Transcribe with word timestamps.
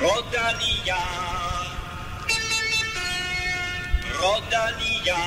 Rodalia. 0.00 0.96
Rodalia. 4.18 5.20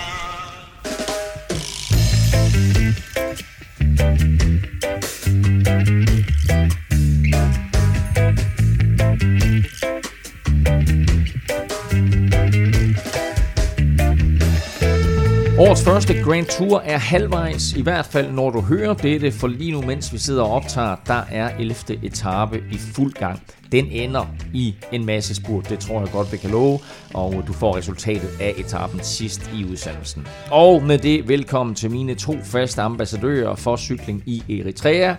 Årets 15.59 15.83
første 15.83 16.23
Grand 16.23 16.45
Tour 16.45 16.79
er 16.79 16.97
halvvejs, 16.97 17.73
i 17.73 17.81
hvert 17.81 18.05
fald 18.05 18.31
når 18.31 18.49
du 18.49 18.61
hører 18.61 18.93
dette, 18.93 19.31
for 19.31 19.47
lige 19.47 19.71
nu, 19.71 19.81
mens 19.81 20.13
vi 20.13 20.17
sidder 20.17 20.43
og 20.43 20.51
optager, 20.51 20.95
der 21.07 21.21
er 21.31 21.57
11. 21.59 21.75
etape 22.03 22.63
i 22.71 22.77
fuld 22.77 23.13
gang. 23.13 23.41
Den 23.71 23.85
ender 23.85 24.25
i 24.53 24.75
en 24.91 25.05
masse 25.05 25.35
spurt, 25.35 25.69
det 25.69 25.79
tror 25.79 25.99
jeg 25.99 26.09
godt, 26.11 26.31
vi 26.31 26.37
kan 26.37 26.49
love, 26.49 26.79
og 27.13 27.43
du 27.47 27.53
får 27.53 27.77
resultatet 27.77 28.29
af 28.41 28.53
etappen 28.57 28.99
sidst 29.03 29.51
i 29.55 29.65
udsendelsen. 29.71 30.27
Og 30.51 30.83
med 30.83 30.97
det, 30.97 31.27
velkommen 31.27 31.75
til 31.75 31.91
mine 31.91 32.15
to 32.15 32.35
faste 32.43 32.81
ambassadører 32.81 33.55
for 33.55 33.75
cykling 33.75 34.23
i 34.25 34.43
Eritrea, 34.49 35.15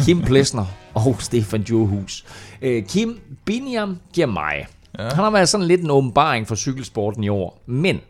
Kim 0.00 0.22
Plesner 0.28 0.66
og 0.94 1.16
Stefan 1.18 1.62
Johus. 1.62 2.24
Øh, 2.62 2.82
Kim 2.84 3.20
Biniam 3.44 3.98
Girmay. 4.12 4.64
Ja. 4.98 5.04
Han 5.04 5.24
har 5.24 5.30
været 5.30 5.48
sådan 5.48 5.66
lidt 5.66 5.80
en 5.80 5.90
åbenbaring 5.90 6.48
for 6.48 6.54
cykelsporten 6.54 7.24
i 7.24 7.28
år, 7.28 7.62
men 7.66 8.00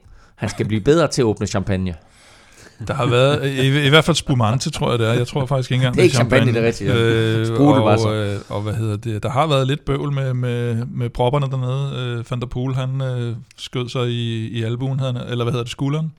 han 0.41 0.49
skal 0.49 0.67
blive 0.67 0.81
bedre 0.81 1.09
til 1.09 1.23
at 1.23 1.27
åbne 1.27 1.47
champagne. 1.47 1.95
Der 2.89 2.95
har 2.95 3.07
været, 3.07 3.47
i, 3.47 3.87
i 3.87 3.89
hvert 3.89 4.05
fald 4.05 4.17
spumante, 4.17 4.71
tror 4.71 4.91
jeg 4.91 4.99
det 4.99 5.09
er. 5.09 5.13
Jeg 5.13 5.27
tror 5.27 5.47
faktisk 5.47 5.71
ikke 5.71 5.81
engang, 5.81 5.95
Det 5.95 6.01
er 6.01 6.05
ikke 6.05 6.15
champagne, 6.17 6.53
det 6.53 6.63
er 6.63 6.67
rigtigt, 6.67 6.91
ja. 6.91 6.97
Øh, 6.97 7.61
og, 7.61 7.85
var 7.85 7.97
så. 7.97 8.13
øh, 8.13 8.37
og 8.49 8.61
hvad 8.63 8.75
hedder 8.75 8.97
det? 8.97 9.23
Der 9.23 9.31
har 9.31 9.47
været 9.47 9.67
lidt 9.67 9.85
bøvl 9.85 10.13
med, 10.13 10.35
med, 10.35 10.75
med 10.87 11.11
propperne 11.11 11.47
dernede. 11.51 12.17
Øh, 12.19 12.25
Van 12.31 12.41
der 12.41 12.47
Poel, 12.47 12.75
han 12.75 13.01
øh, 13.03 13.35
skød 13.59 13.89
sig 13.89 14.09
i, 14.09 14.49
i 14.49 14.63
albuen, 14.63 15.01
han- 15.01 15.17
eller 15.17 15.45
hvad 15.45 15.53
hedder 15.53 15.65
det, 15.65 15.71
skulderen 15.71 16.13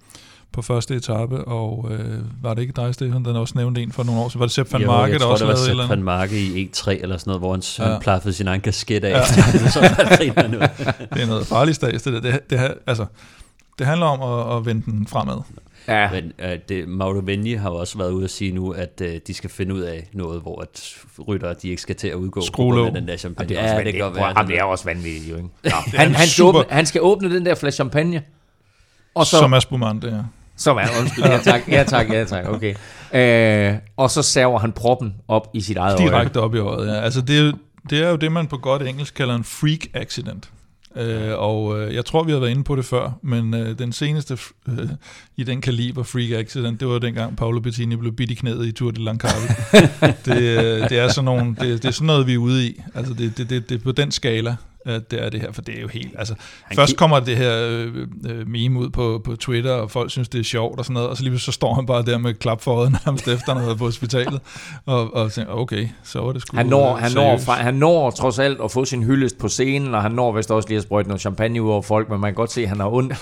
på 0.54 0.62
første 0.62 0.96
etape, 0.96 1.46
og 1.46 1.88
øh, 1.92 2.18
var 2.44 2.54
det 2.54 2.62
ikke 2.62 2.74
dig, 2.76 2.94
Stefan, 2.94 3.26
den 3.26 3.36
også 3.36 3.54
nævnte 3.58 3.82
en 3.82 3.92
for 3.92 4.04
nogle 4.04 4.22
år 4.22 4.30
siden? 4.30 4.40
Var 4.40 4.46
det 4.46 4.54
Sepp 4.54 4.74
van 4.74 4.86
Marke, 4.86 5.20
der 5.20 5.26
også 5.26 5.46
det 5.46 5.50
lavede 5.54 5.66
et 5.66 5.70
eller 5.70 5.84
andet? 5.84 5.98
van 5.98 6.04
Marke 6.04 6.40
i 6.42 6.66
E3 6.76 6.92
eller 6.92 7.18
sådan 7.18 7.30
noget, 7.32 7.42
hvor 7.42 7.52
han, 7.52 7.62
Ja. 7.80 7.84
han 7.92 8.02
plaffede 8.02 8.34
sin 8.34 8.48
egen 8.48 8.62
kasket 8.62 9.04
af. 9.04 9.12
Ja. 9.12 9.24
så 9.70 9.80
ud. 9.80 10.68
Det 11.14 11.22
er 11.22 11.28
noget 11.28 11.48
farligt 11.48 11.76
stads, 11.76 12.02
det 12.04 12.14
der. 12.14 12.20
Det, 12.22 12.34
det, 12.34 12.60
det, 12.60 12.74
altså, 12.88 13.06
det 13.82 13.88
handler 13.90 14.06
om 14.08 14.22
at, 14.52 14.58
at 14.58 14.66
vende 14.66 14.92
den 14.92 15.08
fremad. 15.08 15.38
Ja, 15.88 16.12
Men 16.12 16.32
øh, 16.40 16.60
det, 16.70 16.88
Mauro 16.88 17.22
Venji 17.24 17.54
har 17.54 17.70
jo 17.70 17.76
også 17.76 17.98
været 17.98 18.12
ude 18.12 18.24
at 18.24 18.30
sige 18.30 18.52
nu, 18.52 18.72
at 18.72 19.02
øh, 19.04 19.20
de 19.28 19.34
skal 19.34 19.50
finde 19.50 19.76
ud 19.76 19.80
af 19.80 20.08
noget, 20.14 20.42
hvor 20.42 20.62
at 20.62 20.96
rytter, 21.28 21.54
de 21.54 21.70
ikke 21.70 21.82
skal 21.82 21.96
til 21.96 22.08
at 22.08 22.14
udgå 22.14 22.42
Skruelåg. 22.42 22.78
på 22.78 22.84
grund 22.84 22.96
af 22.96 23.02
den 23.02 23.10
der 23.10 23.18
champagne. 23.18 23.50
det 23.50 23.60
er 23.60 23.74
ja, 23.78 23.84
det 23.84 23.96
Prøv, 24.02 24.16
være. 24.16 24.28
jamen, 24.28 24.52
det 24.52 24.60
er 24.60 24.64
også 24.64 24.86
vanvittigt, 24.86 25.32
jo 25.32 25.36
ikke? 25.36 25.50
Er 25.64 25.98
han, 25.98 26.16
han, 26.16 26.28
skal 26.28 26.44
åbne, 26.44 26.64
han 26.70 26.86
skal 26.86 27.02
åbne 27.02 27.36
den 27.36 27.46
der 27.46 27.56
flaske 27.56 27.76
champagne, 27.76 28.24
og 29.16 29.26
så, 29.26 29.38
Som 29.38 29.54
er 29.54 29.60
spumante, 29.60 30.08
ja. 30.08 30.22
som 30.58 30.78
er, 30.78 30.86
undskyld, 31.00 31.24
ja 31.26 31.38
tak, 31.38 31.62
ja 31.68 31.84
tak, 31.84 32.10
ja 32.10 32.24
tak, 32.24 32.46
okay. 32.48 32.76
Øh, 33.14 33.78
og 33.98 34.12
så 34.12 34.22
saver 34.22 34.60
han 34.60 34.72
proppen 34.72 35.16
op 35.28 35.48
i 35.54 35.62
sit 35.62 35.78
eget 35.78 36.00
øje. 36.00 36.08
Direkte 36.10 36.40
op 36.42 36.56
i 36.56 36.58
øjet, 36.58 36.88
ja. 36.88 37.02
Altså, 37.02 37.22
det 37.22 37.40
er, 37.40 37.44
jo, 37.44 37.54
det 37.90 38.04
er 38.04 38.10
jo 38.10 38.16
det, 38.16 38.32
man 38.32 38.48
på 38.48 38.58
godt 38.58 38.82
engelsk 38.82 39.14
kalder 39.14 39.36
en 39.36 39.44
freak 39.44 39.80
accident. 39.94 40.50
Øh, 40.96 41.32
og 41.38 41.82
øh, 41.82 41.96
jeg 41.96 42.06
tror, 42.06 42.24
vi 42.24 42.32
har 42.32 42.40
været 42.40 42.52
inde 42.52 42.64
på 42.64 42.76
det 42.76 42.86
før, 42.86 43.20
men 43.22 43.54
øh, 43.54 43.80
den 43.80 43.92
seneste 43.92 44.38
øh, 44.68 44.90
i 45.38 45.44
den 45.44 45.62
kaliber 45.62 46.04
freak 46.04 46.32
accident, 46.32 46.80
det 46.80 46.88
var 46.88 47.00
dengang 47.00 47.38
Paolo 47.38 47.60
Bettini 47.60 47.96
blev 47.96 48.14
bidt 48.14 48.32
i 48.32 48.34
knæet 48.34 48.66
i 48.68 48.72
Tour 48.72 48.92
de 48.92 49.04
Langkawi. 49.04 49.32
det, 50.26 50.42
øh, 50.42 50.90
det, 50.90 51.00
er 51.00 51.08
sådan 51.08 51.26
nogle, 51.26 51.56
det, 51.60 51.84
det 51.84 51.86
er 51.86 51.92
sådan 51.92 52.08
noget, 52.08 52.28
vi 52.28 52.34
er 52.34 52.38
ude 52.38 52.68
i. 52.68 52.82
Altså, 52.96 53.14
det, 53.14 53.38
det, 53.38 53.50
det, 53.50 53.70
det 53.70 53.76
er 53.76 53.84
på 53.84 53.92
den 53.92 54.12
skala, 54.12 54.56
at 54.86 55.12
det 55.12 55.26
er 55.26 55.30
det 55.30 55.42
her, 55.42 55.52
for 55.52 55.62
det 55.62 55.78
er 55.78 55.82
jo 55.82 55.88
helt... 55.88 56.16
Altså, 56.18 56.36
Han 56.64 56.76
først 56.76 56.98
kommer 56.98 57.20
det 57.20 57.38
her 57.38 57.68
øh, 57.70 58.08
øh, 58.30 58.48
meme 58.48 58.80
ud 58.80 58.90
på, 58.90 59.22
på 59.24 59.36
Twitter, 59.36 59.72
og 59.72 59.92
folk 59.92 60.12
synes, 60.12 60.30
det 60.30 60.40
er 60.40 60.44
sjovt 60.44 60.80
og 60.80 60.86
sådan 60.86 60.94
noget, 60.94 61.10
og 61.10 61.18
så 61.18 61.24
lige 61.24 61.40
så 61.40 61.52
står 61.52 61.74
han 61.74 61.86
bare 61.86 62.04
der 62.04 62.18
med 62.18 62.34
klap 62.34 62.62
for 62.62 62.76
øjet 62.76 62.92
nærmest 63.06 63.28
efter, 63.28 63.54
han 63.54 63.58
har 63.58 63.66
været 63.66 63.78
på 63.78 63.86
hospitalet, 63.86 64.42
og, 64.86 65.14
og 65.14 65.32
tænker, 65.32 65.54
okay, 65.54 65.88
så 66.04 66.22
var 66.22 66.32
det 66.32 66.42
sgu 66.42 66.58
Han 66.58 66.66
når, 66.66 66.94
øh, 66.94 67.00
han, 67.00 67.12
når, 67.12 67.38
fra, 67.38 67.54
han 67.54 67.74
når 67.74 68.12
trods 68.12 68.40
alt 68.40 68.62
at 68.64 68.72
få 68.72 68.86
sin 68.86 69.04
hyldest 69.04 69.38
på 69.38 69.48
scenen, 69.48 69.96
og 69.96 70.02
han 70.02 70.12
når 70.12 70.32
vist 70.32 70.52
også 70.52 70.70
lige 70.70 70.78
at 70.78 70.84
sprøjte 70.84 71.10
noget 71.10 71.22
champagne 71.22 71.62
ud 71.62 71.70
over 71.70 71.82
folk, 71.82 72.10
men 72.10 72.20
man 72.20 72.28
kan 72.28 72.36
godt 72.36 72.52
se, 72.52 72.62
at 72.62 72.70
han 72.70 72.80
har 72.80 72.94
ondt. 72.94 73.14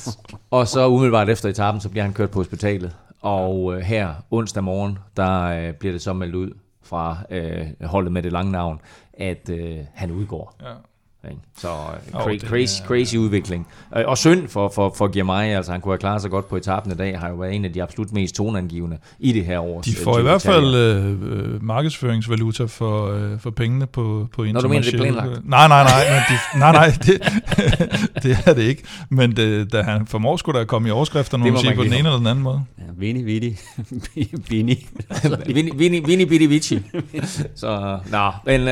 og 0.50 0.68
så 0.68 0.88
umiddelbart 0.88 1.28
efter 1.28 1.48
etappen, 1.48 1.80
så 1.80 1.88
bliver 1.88 2.04
han 2.04 2.12
kørt 2.12 2.30
på 2.30 2.38
hospitalet. 2.38 2.92
Og 3.20 3.74
øh, 3.74 3.80
her 3.80 4.14
onsdag 4.30 4.64
morgen, 4.64 4.98
der 5.16 5.42
øh, 5.42 5.72
bliver 5.72 5.92
det 5.92 6.02
så 6.02 6.12
meldt 6.12 6.34
ud 6.34 6.50
fra 6.82 7.18
øh, 7.30 7.66
holdet 7.84 8.12
med 8.12 8.22
det 8.22 8.32
lange 8.32 8.52
navn, 8.52 8.80
at 9.12 9.50
øh, 9.50 9.78
han 9.94 10.10
udgår. 10.10 10.54
Ja. 10.62 10.72
Ikke? 11.30 11.42
Så 11.58 11.68
øh, 11.68 12.20
cra- 12.20 12.30
det 12.32 12.40
crazy, 12.40 12.82
er- 12.82 12.86
crazy 12.86 13.16
udvikling. 13.16 13.66
Øh, 13.96 14.02
Og 14.06 14.18
synd 14.18 14.48
for, 14.48 14.68
for, 14.74 14.94
for 14.96 15.08
Girmay, 15.08 15.44
altså 15.56 15.72
han 15.72 15.80
kunne 15.80 15.92
have 15.92 15.98
klaret 15.98 16.22
sig 16.22 16.30
godt 16.30 16.48
på 16.48 16.56
etappen 16.56 16.92
i 16.92 16.94
dag, 16.94 17.18
har 17.18 17.28
jo 17.28 17.34
været 17.34 17.54
en 17.54 17.64
af 17.64 17.72
de 17.72 17.82
absolut 17.82 18.12
mest 18.12 18.34
tonangivende 18.34 18.98
i 19.18 19.32
det 19.32 19.44
her 19.44 19.58
års 19.60 19.84
De 19.84 19.90
øh, 19.90 20.04
får 20.04 20.18
i 20.18 20.22
hvert 20.22 20.42
fald 20.42 20.74
øh, 20.74 21.64
markedsføringsvaluta 21.64 22.64
for, 22.64 23.12
øh, 23.12 23.38
for 23.40 23.50
pengene 23.50 23.86
på, 23.86 24.28
på 24.32 24.44
Når 24.44 24.60
du 24.60 24.68
mener, 24.68 24.82
det 24.82 24.94
er 24.94 24.98
planlagt? 24.98 25.48
Nej, 25.48 25.68
nej, 25.68 25.82
nej, 25.84 26.04
men 26.10 26.22
de, 26.28 26.58
nej, 26.58 26.72
nej, 26.72 26.86
det, 27.06 27.22
det 28.22 28.38
er 28.46 28.54
det 28.54 28.62
ikke. 28.62 28.82
Men 29.08 29.36
det, 29.36 29.72
da 29.72 29.82
han 29.82 30.06
formår 30.06 30.36
skulle 30.36 30.58
der 30.58 30.64
komme 30.64 30.88
i 30.88 30.90
overskrifter, 30.90 31.38
nu 31.38 31.56
sige 31.56 31.74
på 31.74 31.82
den 31.84 31.92
ene 31.92 31.98
eller 31.98 32.16
den 32.18 32.26
anden 32.26 32.42
måde. 32.44 32.64
Ja, 32.78 32.84
Vini, 32.96 33.22
Vini, 33.24 33.56
Vini. 34.48 34.86
Vini, 35.46 36.00
Vini, 36.00 36.24
Vini 36.24 36.46
Vici. 36.46 36.82
Så, 37.54 37.98
nå, 38.10 38.30
men 38.46 38.60
øh, 38.60 38.66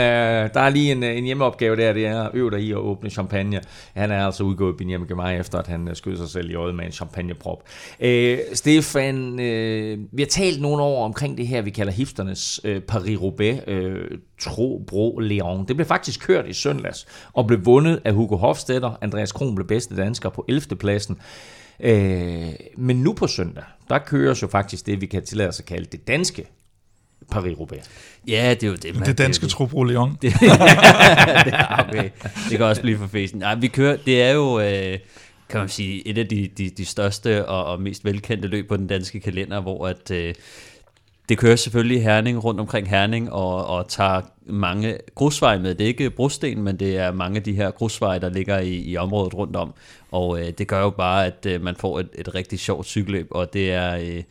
der 0.54 0.60
er 0.60 0.68
lige 0.70 0.92
en, 0.92 1.02
en 1.02 1.24
hjemmeopgave 1.24 1.76
der, 1.76 1.92
det 1.92 2.06
er 2.06 2.28
at 2.46 2.52
øve 2.52 2.60
dig 2.60 2.68
i 2.68 2.70
at 2.70 2.78
åbne 2.78 3.10
champagne. 3.10 3.60
Han 3.94 4.10
er 4.10 4.26
altså 4.26 4.44
udgået 4.44 4.76
Benjamin 4.76 5.08
Gemay 5.08 5.40
efter, 5.40 5.58
at 5.58 5.66
han 5.66 5.88
øh, 5.88 5.96
skød 5.96 6.16
sig 6.16 6.28
selv 6.28 6.50
i 6.50 6.54
øjet 6.54 6.74
med 6.74 6.84
en 6.84 6.92
champagneprop. 6.92 7.62
Øh, 8.00 8.38
Stefan, 8.52 9.40
øh, 9.40 9.98
vi 10.12 10.22
har 10.22 10.26
talt 10.26 10.60
nogle 10.60 10.82
år 10.82 11.04
omkring 11.04 11.38
det 11.38 11.46
her, 11.46 11.62
vi 11.62 11.70
kalder 11.70 11.92
hifternes 11.92 12.60
øh, 12.64 12.82
Paris-Roubaix 12.92 13.70
øh, 13.70 14.18
Tro 14.40 14.84
Bro 14.86 15.18
Leon. 15.18 15.68
Det 15.68 15.76
blev 15.76 15.86
faktisk 15.86 16.20
kørt 16.20 16.46
i 16.48 16.52
søndags 16.52 17.06
og 17.32 17.46
blev 17.46 17.66
vundet 17.66 18.00
af 18.04 18.14
Hugo 18.14 18.36
Hofstetter. 18.36 18.98
Andreas 19.00 19.32
Kron 19.32 19.54
blev 19.54 19.66
bedste 19.66 19.96
dansker 19.96 20.28
på 20.28 20.44
11. 20.48 20.76
pladsen. 20.76 21.18
Øh, 21.80 22.48
men 22.76 22.96
nu 22.96 23.12
på 23.12 23.26
søndag, 23.26 23.64
der 23.88 23.98
køres 23.98 24.42
jo 24.42 24.46
faktisk 24.46 24.86
det, 24.86 25.00
vi 25.00 25.06
kan 25.06 25.24
tillade 25.24 25.48
os 25.48 25.60
at 25.60 25.66
kalde 25.66 25.84
det 25.84 26.08
danske 26.08 26.46
Paris-Roubaix. 27.34 27.84
Ja, 28.28 28.54
det 28.60 28.62
er 28.66 28.70
jo 28.70 28.74
det. 28.76 28.94
man- 28.94 29.08
Det 29.08 29.18
danske 29.18 29.42
det, 29.42 29.50
Trupro 29.50 29.82
Leon. 29.84 30.18
det, 30.22 30.32
okay. 31.78 32.10
det 32.50 32.56
kan 32.58 32.62
også 32.62 32.82
blive 32.82 32.98
for 32.98 33.06
fesen. 33.06 33.38
Nej, 33.38 33.54
vi 33.54 33.66
kører, 33.68 33.96
det 34.06 34.22
er 34.22 34.30
jo, 34.32 34.60
øh, 34.60 34.98
kan 35.48 35.60
man 35.60 35.68
sige, 35.68 36.08
et 36.08 36.18
af 36.18 36.26
de, 36.26 36.48
de, 36.58 36.70
de 36.70 36.84
største 36.84 37.48
og, 37.48 37.64
og 37.64 37.80
mest 37.82 38.04
velkendte 38.04 38.48
løb 38.48 38.68
på 38.68 38.76
den 38.76 38.86
danske 38.86 39.20
kalender, 39.20 39.60
hvor 39.60 39.86
at, 39.86 40.10
øh, 40.10 40.34
det 41.28 41.38
kører 41.38 41.56
selvfølgelig 41.56 42.02
Herning, 42.02 42.44
rundt 42.44 42.60
omkring 42.60 42.88
Herning, 42.90 43.32
og, 43.32 43.66
og 43.66 43.88
tager 43.88 44.20
mange 44.46 44.98
grusveje 45.14 45.58
med. 45.58 45.74
Det 45.74 45.84
er 45.84 45.88
ikke 45.88 46.10
brosten, 46.10 46.62
men 46.62 46.76
det 46.76 46.96
er 46.98 47.12
mange 47.12 47.36
af 47.36 47.42
de 47.42 47.52
her 47.52 47.70
grusveje, 47.70 48.20
der 48.20 48.28
ligger 48.28 48.58
i, 48.58 48.74
i 48.74 48.96
området 48.96 49.34
rundt 49.34 49.56
om. 49.56 49.74
Og 50.12 50.40
øh, 50.40 50.48
det 50.58 50.66
gør 50.68 50.80
jo 50.80 50.90
bare, 50.90 51.26
at 51.26 51.46
øh, 51.46 51.62
man 51.62 51.76
får 51.76 52.00
et, 52.00 52.08
et 52.14 52.34
rigtig 52.34 52.58
sjovt 52.58 52.86
cykelløb, 52.86 53.26
og 53.30 53.52
det 53.52 53.72
er... 53.72 53.96
Øh, 53.96 54.22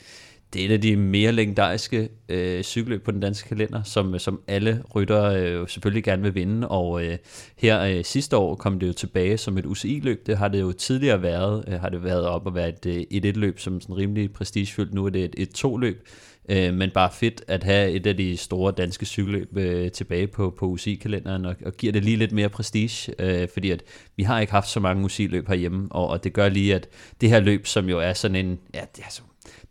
det 0.54 0.62
er 0.62 0.66
et 0.66 0.72
af 0.72 0.82
de 0.82 0.96
mere 0.96 1.32
legendariske 1.32 2.10
øh, 2.30 2.64
cykelløb 2.64 3.04
på 3.04 3.12
den 3.12 3.20
danske 3.20 3.48
kalender, 3.48 3.84
som, 3.84 4.14
øh, 4.14 4.20
som 4.20 4.42
alle 4.48 4.84
ryttere 4.96 5.42
øh, 5.42 5.68
selvfølgelig 5.68 6.04
gerne 6.04 6.24
vil 6.24 6.36
vinde. 6.36 6.68
Og 6.68 7.06
øh, 7.06 7.18
her 7.58 7.82
øh, 7.82 8.04
sidste 8.04 8.38
år 8.38 8.56
kom 8.56 8.80
det 8.80 8.88
jo 8.88 8.94
tilbage 8.94 9.38
som 9.38 9.58
et 9.58 9.66
UCI-løb. 9.66 10.28
Det 10.28 10.38
har 10.38 10.48
det 10.48 10.62
jo 10.62 10.72
tidligere 10.72 11.22
været. 11.22 11.64
Øh, 11.68 11.82
har 11.82 11.90
det 11.90 12.04
været 12.04 12.26
op 12.26 12.48
at 12.48 12.56
være 12.56 12.70
et 12.70 12.86
øh, 12.86 13.32
1-1-løb, 13.32 13.60
som 13.60 13.82
sådan 13.82 13.98
rimelig 13.98 14.34
prestigefyldt. 14.34 14.94
Nu 14.94 15.06
er 15.06 15.10
det 15.10 15.36
et 15.38 15.58
1-2-løb. 15.58 16.08
Øh, 16.50 16.74
men 16.74 16.92
bare 16.92 17.10
fedt 17.12 17.44
at 17.48 17.64
have 17.64 17.92
et 17.92 18.08
af 18.08 18.18
de 18.18 18.38
store 18.38 18.72
danske 18.72 19.06
cykelløb 19.06 19.58
øh, 19.58 19.92
tilbage 19.92 20.28
på, 20.28 20.56
på 20.60 20.66
UCI-kalenderen, 20.66 21.46
og, 21.46 21.56
og 21.66 21.74
giver 21.74 21.94
det 21.94 22.04
lige 22.04 22.18
lidt 22.18 22.32
mere 22.32 22.50
prestige, 22.50 23.14
øh, 23.20 23.48
fordi 23.54 23.72
at 23.72 23.84
vi 24.16 24.24
har 24.24 24.40
ikke 24.40 24.54
haft 24.54 24.70
så 24.70 24.80
mange 24.80 25.06
UCI-løb 25.06 25.48
herhjemme, 25.48 25.88
og, 25.92 26.08
og 26.08 26.24
det 26.24 26.34
gør 26.34 26.50
lige, 26.50 26.76
at 26.76 26.88
det 27.22 27.30
her 27.30 27.40
løb, 27.40 27.68
som 27.68 27.90
jo 27.90 28.00
er 28.00 28.14
sådan 28.14 28.46
en, 28.46 28.60
ja, 28.74 28.82
det 28.96 29.04
er, 29.04 29.10
så, 29.10 29.22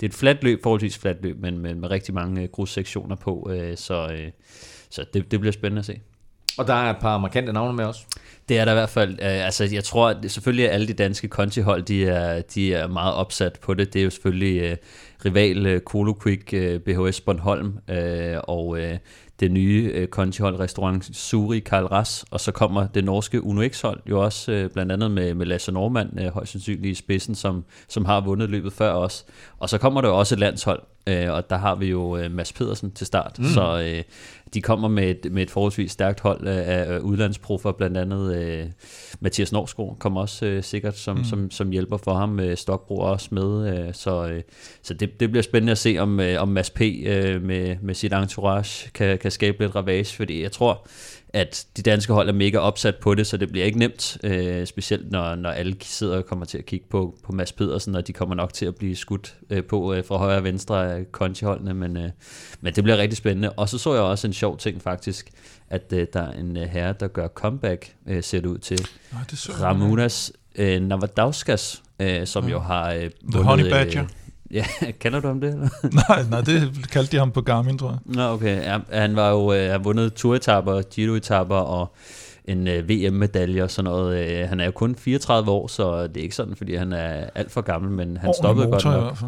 det 0.02 0.08
er 0.08 0.10
et 0.10 0.14
fladt 0.14 0.44
løb, 0.44 0.62
forholdsvis 0.62 0.98
fladt 0.98 1.22
løb, 1.22 1.40
men, 1.40 1.58
men 1.58 1.80
med 1.80 1.90
rigtig 1.90 2.14
mange 2.14 2.42
øh, 2.42 2.48
grussektioner 2.48 3.16
på, 3.16 3.50
øh, 3.52 3.76
så, 3.76 4.08
øh, 4.12 4.30
så 4.90 5.04
det, 5.14 5.30
det 5.30 5.40
bliver 5.40 5.52
spændende 5.52 5.78
at 5.78 5.84
se. 5.84 6.00
Og 6.58 6.66
der 6.66 6.74
er 6.74 6.90
et 6.90 6.96
par 7.00 7.18
markante 7.18 7.52
navne 7.52 7.76
med 7.76 7.84
os. 7.84 8.06
Det 8.48 8.58
er 8.58 8.64
der 8.64 8.72
i 8.72 8.74
hvert 8.74 8.88
fald. 8.88 9.10
Øh, 9.12 9.44
altså, 9.44 9.68
jeg 9.72 9.84
tror, 9.84 10.08
at 10.08 10.30
selvfølgelig 10.30 10.64
er 10.64 10.70
alle 10.70 10.88
de 10.88 10.92
danske 10.92 11.28
kontihold, 11.28 11.82
de 11.82 12.06
er, 12.06 12.42
de 12.42 12.74
er 12.74 12.86
meget 12.86 13.14
opsat 13.14 13.58
på 13.62 13.74
det. 13.74 13.92
Det 13.92 14.00
er 14.00 14.04
jo 14.04 14.10
selvfølgelig 14.10 14.62
øh, 14.62 14.76
rival 15.24 15.66
øh, 15.66 15.80
Quick 16.22 16.54
øh, 16.54 16.80
BHS 16.80 17.20
Bornholm 17.20 17.78
øh, 17.90 18.36
og 18.42 18.80
øh, 18.80 18.98
det 19.40 19.50
nye 19.50 19.90
øh, 19.94 20.08
kontihold 20.08 20.60
restaurant 20.60 21.16
Suri 21.16 21.58
Karl 21.58 21.84
Ras, 21.84 22.24
og 22.30 22.40
så 22.40 22.52
kommer 22.52 22.86
det 22.86 23.04
norske 23.04 23.44
Uno 23.44 23.68
X-hold 23.68 24.00
jo 24.10 24.24
også 24.24 24.52
øh, 24.52 24.70
blandt 24.70 24.92
andet 24.92 25.10
med, 25.10 25.34
med 25.34 25.46
Lasse 25.46 25.72
Normand, 25.72 26.20
øh, 26.20 26.26
højst 26.26 26.52
sandsynligt 26.52 26.92
i 26.92 26.94
spidsen, 26.94 27.34
som, 27.34 27.64
som 27.88 28.04
har 28.04 28.20
vundet 28.20 28.50
løbet 28.50 28.72
før 28.72 28.92
os. 28.92 29.24
Og 29.58 29.68
så 29.68 29.78
kommer 29.78 30.00
der 30.00 30.08
jo 30.08 30.18
også 30.18 30.34
et 30.34 30.38
landshold, 30.38 30.82
øh, 31.06 31.32
og 31.32 31.50
der 31.50 31.56
har 31.56 31.74
vi 31.74 31.86
jo 31.86 32.16
øh, 32.16 32.30
Mads 32.30 32.52
Pedersen 32.52 32.90
til 32.90 33.06
start. 33.06 33.38
Mm. 33.38 33.44
Så 33.44 33.80
øh, 33.80 34.02
de 34.54 34.62
kommer 34.62 34.88
med 34.88 35.10
et, 35.10 35.32
med 35.32 35.42
et 35.42 35.50
forholdsvis 35.50 35.92
stærkt 35.92 36.20
hold 36.20 36.46
af, 36.46 36.92
af 36.92 36.98
udlandsproffer, 36.98 37.72
blandt 37.72 37.96
andet 37.96 38.36
øh, 38.36 38.66
Mathias 39.20 39.52
Norsgaard 39.52 39.96
kommer 39.98 40.20
også 40.20 40.46
øh, 40.46 40.62
sikkert 40.62 40.98
som, 40.98 41.16
mm. 41.16 41.24
som, 41.24 41.50
som 41.50 41.70
hjælper 41.70 41.96
for 41.96 42.14
ham, 42.14 42.28
med 42.28 42.56
Stokbro 42.56 42.98
også 42.98 43.28
med, 43.30 43.78
øh, 43.78 43.94
så, 43.94 44.26
øh, 44.26 44.42
så 44.82 44.94
det, 44.94 45.20
det 45.20 45.30
bliver 45.30 45.42
spændende 45.42 45.70
at 45.70 45.78
se, 45.78 45.96
om, 45.98 46.20
øh, 46.20 46.42
om 46.42 46.48
Mads 46.48 46.70
P. 46.70 46.80
Øh, 46.80 47.42
med, 47.42 47.76
med 47.82 47.94
sit 47.94 48.12
entourage 48.12 48.90
kan, 48.94 49.18
kan 49.18 49.30
skabe 49.30 49.56
lidt 49.60 49.74
ravage, 49.74 50.16
fordi 50.16 50.42
jeg 50.42 50.52
tror, 50.52 50.86
at 51.32 51.66
de 51.76 51.82
danske 51.82 52.12
hold 52.12 52.28
er 52.28 52.32
mega 52.32 52.58
opsat 52.58 52.96
på 52.96 53.14
det, 53.14 53.26
så 53.26 53.36
det 53.36 53.52
bliver 53.52 53.66
ikke 53.66 53.78
nemt, 53.78 54.18
øh, 54.24 54.66
specielt 54.66 55.10
når, 55.10 55.34
når 55.34 55.50
alle 55.50 55.76
sidder 55.80 56.16
og 56.16 56.26
kommer 56.26 56.44
til 56.44 56.58
at 56.58 56.66
kigge 56.66 56.86
på, 56.90 57.18
på 57.24 57.32
Mads 57.32 57.52
Pedersen, 57.52 57.94
og 57.94 58.06
de 58.06 58.12
kommer 58.12 58.34
nok 58.34 58.52
til 58.52 58.66
at 58.66 58.74
blive 58.74 58.96
skudt 58.96 59.34
øh, 59.50 59.64
på 59.64 59.94
øh, 59.94 60.04
fra 60.04 60.16
højre 60.16 60.36
og 60.36 60.44
venstre 60.44 60.92
af 60.92 61.12
kontiholdene, 61.12 61.74
men, 61.74 61.96
øh, 61.96 62.10
men 62.60 62.74
det 62.74 62.84
bliver 62.84 62.96
rigtig 62.98 63.16
spændende. 63.16 63.50
Og 63.50 63.68
så 63.68 63.78
så 63.78 63.94
jeg 63.94 64.02
også 64.02 64.26
en 64.26 64.32
sjov 64.32 64.58
ting 64.58 64.82
faktisk, 64.82 65.30
at 65.70 65.92
øh, 65.92 66.06
der 66.12 66.20
er 66.20 66.32
en 66.32 66.56
øh, 66.56 66.62
herre, 66.62 66.94
der 67.00 67.08
gør 67.08 67.28
comeback, 67.28 67.94
øh, 68.08 68.22
ser 68.22 68.40
det 68.40 68.48
ud 68.48 68.58
til. 68.58 68.86
Nej, 69.12 69.22
det 69.30 69.38
så 69.38 69.52
Ramunas 69.52 70.32
øh, 70.54 70.82
Navadauskas, 70.82 71.82
øh, 72.00 72.26
som 72.26 72.44
Ja. 72.44 72.50
jo 72.50 72.58
har 72.58 72.92
øh, 72.92 73.00
The 73.00 73.10
vundet, 73.24 73.44
Honey 73.44 73.70
Badger. 73.70 74.02
Øh, 74.02 74.08
ja, 74.58 74.64
kender 75.00 75.20
du 75.20 75.28
om 75.28 75.40
det? 75.40 75.48
eller? 75.54 75.68
nej, 76.08 76.22
nej, 76.30 76.40
det 76.40 76.90
kaldte 76.92 77.12
de 77.12 77.18
ham 77.18 77.30
på 77.30 77.40
Garmin, 77.40 77.78
tror 77.78 77.88
jeg. 77.90 77.98
Nå, 78.04 78.22
okay. 78.22 78.62
Ja, 78.62 78.78
han 78.92 79.16
var 79.16 79.30
jo, 79.30 79.52
øh, 79.52 79.84
vundet 79.84 80.14
turetapper, 80.14 80.82
Giro-etapper 80.82 81.56
og 81.56 81.94
en 82.44 82.68
øh, 82.68 82.88
VM-medalje 82.88 83.62
og 83.62 83.70
sådan 83.70 83.90
noget. 83.90 84.28
Øh, 84.42 84.48
han 84.48 84.60
er 84.60 84.64
jo 84.64 84.70
kun 84.70 84.94
34 84.96 85.50
år, 85.50 85.66
så 85.66 86.06
det 86.06 86.16
er 86.16 86.22
ikke 86.22 86.34
sådan, 86.34 86.56
fordi 86.56 86.74
han 86.74 86.92
er 86.92 87.24
alt 87.34 87.52
for 87.52 87.60
gammel, 87.60 87.90
men 87.90 88.16
han 88.16 88.28
Ordentlig 88.28 88.34
stoppede 88.34 88.66
godt 88.66 88.84
motor 88.84 88.98
i 88.98 89.00
nok. 89.00 89.18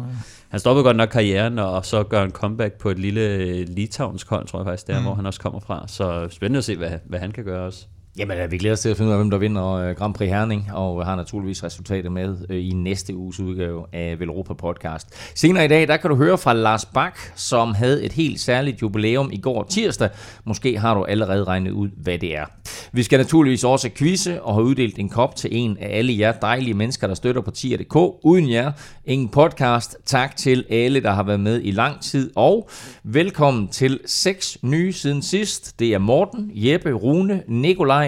Han 0.49 0.59
stoppede 0.59 0.83
godt 0.83 0.97
nok 0.97 1.09
karrieren, 1.09 1.59
og 1.59 1.85
så 1.85 2.03
gør 2.03 2.19
han 2.19 2.31
comeback 2.31 2.73
på 2.73 2.89
et 2.89 2.99
lille 2.99 3.21
øh, 3.21 3.65
litauisk 3.69 4.29
hold, 4.29 4.47
tror 4.47 4.59
jeg 4.59 4.65
faktisk, 4.65 4.87
der 4.87 4.97
Mm. 4.99 5.05
hvor 5.05 5.13
han 5.15 5.25
også 5.25 5.39
kommer 5.39 5.59
fra. 5.59 5.83
Så 5.87 6.27
spændende 6.31 6.57
at 6.57 6.63
se, 6.63 6.77
hvad, 6.77 6.91
hvad 7.05 7.19
han 7.19 7.31
kan 7.31 7.43
gøre 7.43 7.65
også. 7.65 7.85
Jamen, 8.17 8.51
vi 8.51 8.57
glæder 8.57 8.73
os 8.73 8.79
til 8.79 8.89
at 8.89 8.97
finde 8.97 9.07
ud 9.09 9.13
af, 9.13 9.19
hvem 9.19 9.29
der 9.29 9.37
vinder 9.37 9.71
øh, 9.71 9.95
Grand 9.95 10.13
Prix 10.13 10.29
Herning, 10.29 10.69
og 10.73 10.99
øh, 10.99 11.05
har 11.05 11.15
naturligvis 11.15 11.63
resultatet 11.63 12.11
med 12.11 12.37
øh, 12.49 12.65
i 12.65 12.69
næste 12.69 13.15
uges 13.15 13.39
udgave 13.39 13.85
af 13.93 14.19
Velropa 14.19 14.53
Podcast. 14.53 15.37
Senere 15.39 15.65
i 15.65 15.67
dag, 15.67 15.87
der 15.87 15.97
kan 15.97 16.09
du 16.09 16.15
høre 16.15 16.37
fra 16.37 16.53
Lars 16.53 16.85
Bak, 16.85 17.19
som 17.35 17.73
havde 17.73 18.03
et 18.03 18.11
helt 18.11 18.39
særligt 18.39 18.81
jubilæum 18.81 19.29
i 19.33 19.37
går 19.37 19.63
tirsdag. 19.63 20.09
Måske 20.43 20.79
har 20.79 20.93
du 20.93 21.03
allerede 21.03 21.43
regnet 21.43 21.71
ud, 21.71 21.89
hvad 21.97 22.17
det 22.17 22.37
er. 22.37 22.45
Vi 22.91 23.03
skal 23.03 23.17
naturligvis 23.17 23.63
også 23.63 23.89
quizze 23.95 24.41
og 24.41 24.53
have 24.53 24.65
uddelt 24.65 24.99
en 24.99 25.09
kop 25.09 25.35
til 25.35 25.49
en 25.53 25.77
af 25.81 25.97
alle 25.97 26.19
jer 26.19 26.31
dejlige 26.31 26.73
mennesker, 26.73 27.07
der 27.07 27.13
støtter 27.13 27.41
på 27.41 27.51
tier.dk. 27.51 27.95
Uden 28.23 28.49
jer, 28.49 28.71
ingen 29.05 29.29
podcast. 29.29 29.97
Tak 30.05 30.35
til 30.35 30.65
alle, 30.69 30.99
der 31.03 31.11
har 31.11 31.23
været 31.23 31.39
med 31.39 31.61
i 31.63 31.71
lang 31.71 32.01
tid, 32.01 32.31
og 32.35 32.69
velkommen 33.03 33.67
til 33.67 33.99
seks 34.05 34.57
nye 34.61 34.93
siden 34.93 35.21
sidst. 35.21 35.79
Det 35.79 35.93
er 35.93 35.97
Morten, 35.97 36.51
Jeppe, 36.53 36.91
Rune, 36.91 37.43
Nikolaj, 37.47 38.04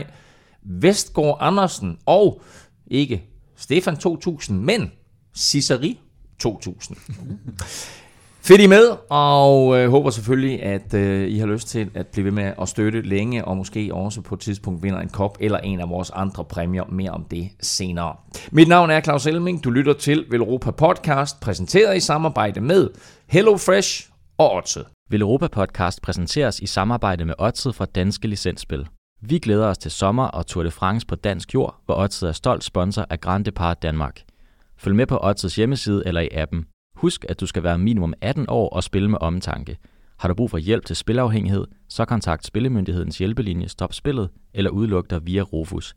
Vestgaard 0.70 1.38
Andersen 1.40 1.98
og 2.06 2.42
ikke 2.88 3.24
Stefan 3.56 3.98
2000, 3.98 4.60
men 4.60 4.92
Ciceri 5.38 6.00
2000. 6.40 6.98
Fedt 8.48 8.62
I 8.62 8.68
med, 8.68 8.96
og 9.10 9.78
øh, 9.78 9.90
håber 9.90 10.10
selvfølgelig, 10.10 10.64
at 10.64 10.94
øh, 10.94 11.30
I 11.30 11.38
har 11.38 11.48
lyst 11.48 11.68
til 11.68 11.90
at 11.94 12.08
blive 12.08 12.26
ved 12.26 12.32
med 12.32 12.54
at 12.62 12.70
støtte 12.70 13.02
længe, 13.02 13.46
og 13.46 13.58
måske 13.58 13.94
også 13.94 14.22
på 14.22 14.36
et 14.36 14.42
tidspunkt 14.42 14.84
vinder 14.84 15.00
en 15.00 15.10
kop 15.10 15.38
eller 15.40 15.58
en 15.58 15.80
af 15.80 15.90
vores 15.90 16.10
andre 16.10 16.46
præmier. 16.46 16.84
Mere 16.92 17.12
om 17.12 17.26
det 17.32 17.50
senere. 17.62 18.16
Mit 18.52 18.68
navn 18.68 18.90
er 18.90 19.02
Claus 19.02 19.26
Elming. 19.26 19.64
Du 19.64 19.70
lytter 19.70 19.94
til 19.94 20.26
Velropa 20.30 20.72
Podcast, 20.72 21.40
præsenteret 21.40 21.98
i 21.98 22.00
samarbejde 22.00 22.62
med 22.62 22.90
HelloFresh 23.28 24.10
og 24.38 24.54
Odset. 24.54 24.86
Velropa 25.10 25.46
Europa 25.46 25.48
Podcast 25.48 26.02
præsenteres 26.02 26.60
i 26.60 26.66
samarbejde 26.66 27.26
med 27.26 27.34
Odset 27.38 27.76
fra 27.76 27.86
Danske 27.86 28.28
Licensspil. 28.28 28.88
Vi 29.22 29.40
glæder 29.40 29.68
os 29.68 29.78
til 29.78 29.92
sommer 29.92 30.24
og 30.24 30.48
Tour 30.48 30.64
de 30.64 30.72
France 30.72 31.08
på 31.08 31.16
dansk 31.16 31.54
jord, 31.54 31.82
hvor 31.86 31.96
Odset 31.96 32.30
er 32.30 32.34
stolt 32.34 32.64
sponsor 32.64 33.06
af 33.10 33.22
Grand 33.22 33.46
Depart 33.46 33.82
Danmark. 33.82 34.22
Følg 34.78 34.96
med 34.96 35.08
på 35.08 35.20
Odsets 35.22 35.56
hjemmeside 35.56 36.04
eller 36.06 36.22
i 36.22 36.30
appen. 36.32 36.66
Husk, 36.96 37.26
at 37.30 37.40
du 37.40 37.46
skal 37.46 37.64
være 37.64 37.78
minimum 37.78 38.14
18 38.22 38.46
år 38.50 38.70
og 38.70 38.84
spille 38.84 39.10
med 39.10 39.18
omtanke. 39.22 39.78
Har 40.18 40.28
du 40.28 40.34
brug 40.34 40.50
for 40.50 40.58
hjælp 40.58 40.86
til 40.86 40.96
spilafhængighed, 40.96 41.66
så 41.90 42.06
kontakt 42.06 42.46
Spillemyndighedens 42.46 43.18
hjælpelinje 43.18 43.70
Stop 43.70 43.94
Spillet 43.94 44.30
eller 44.54 44.72
udluk 44.72 45.10
dig 45.10 45.28
via 45.28 45.42
Rufus. 45.42 45.96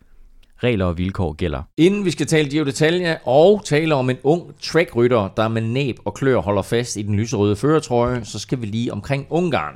Regler 0.64 0.84
og 0.84 0.98
vilkår 0.98 1.32
gælder. 1.32 1.62
Inden 1.76 2.04
vi 2.04 2.10
skal 2.10 2.26
tale 2.26 2.48
Giro 2.48 2.64
d'Italia 2.64 3.18
og 3.24 3.62
tale 3.64 3.94
om 3.94 4.10
en 4.10 4.16
ung 4.22 4.42
trekrytter, 4.62 5.28
der 5.36 5.48
med 5.48 5.62
næb 5.62 5.96
og 6.04 6.14
klør 6.14 6.38
holder 6.38 6.62
fast 6.62 6.96
i 6.96 7.02
den 7.02 7.14
lyserøde 7.14 7.56
førertrøje, 7.56 8.24
så 8.24 8.38
skal 8.38 8.60
vi 8.60 8.66
lige 8.66 8.92
omkring 8.92 9.26
Ungarn. 9.30 9.74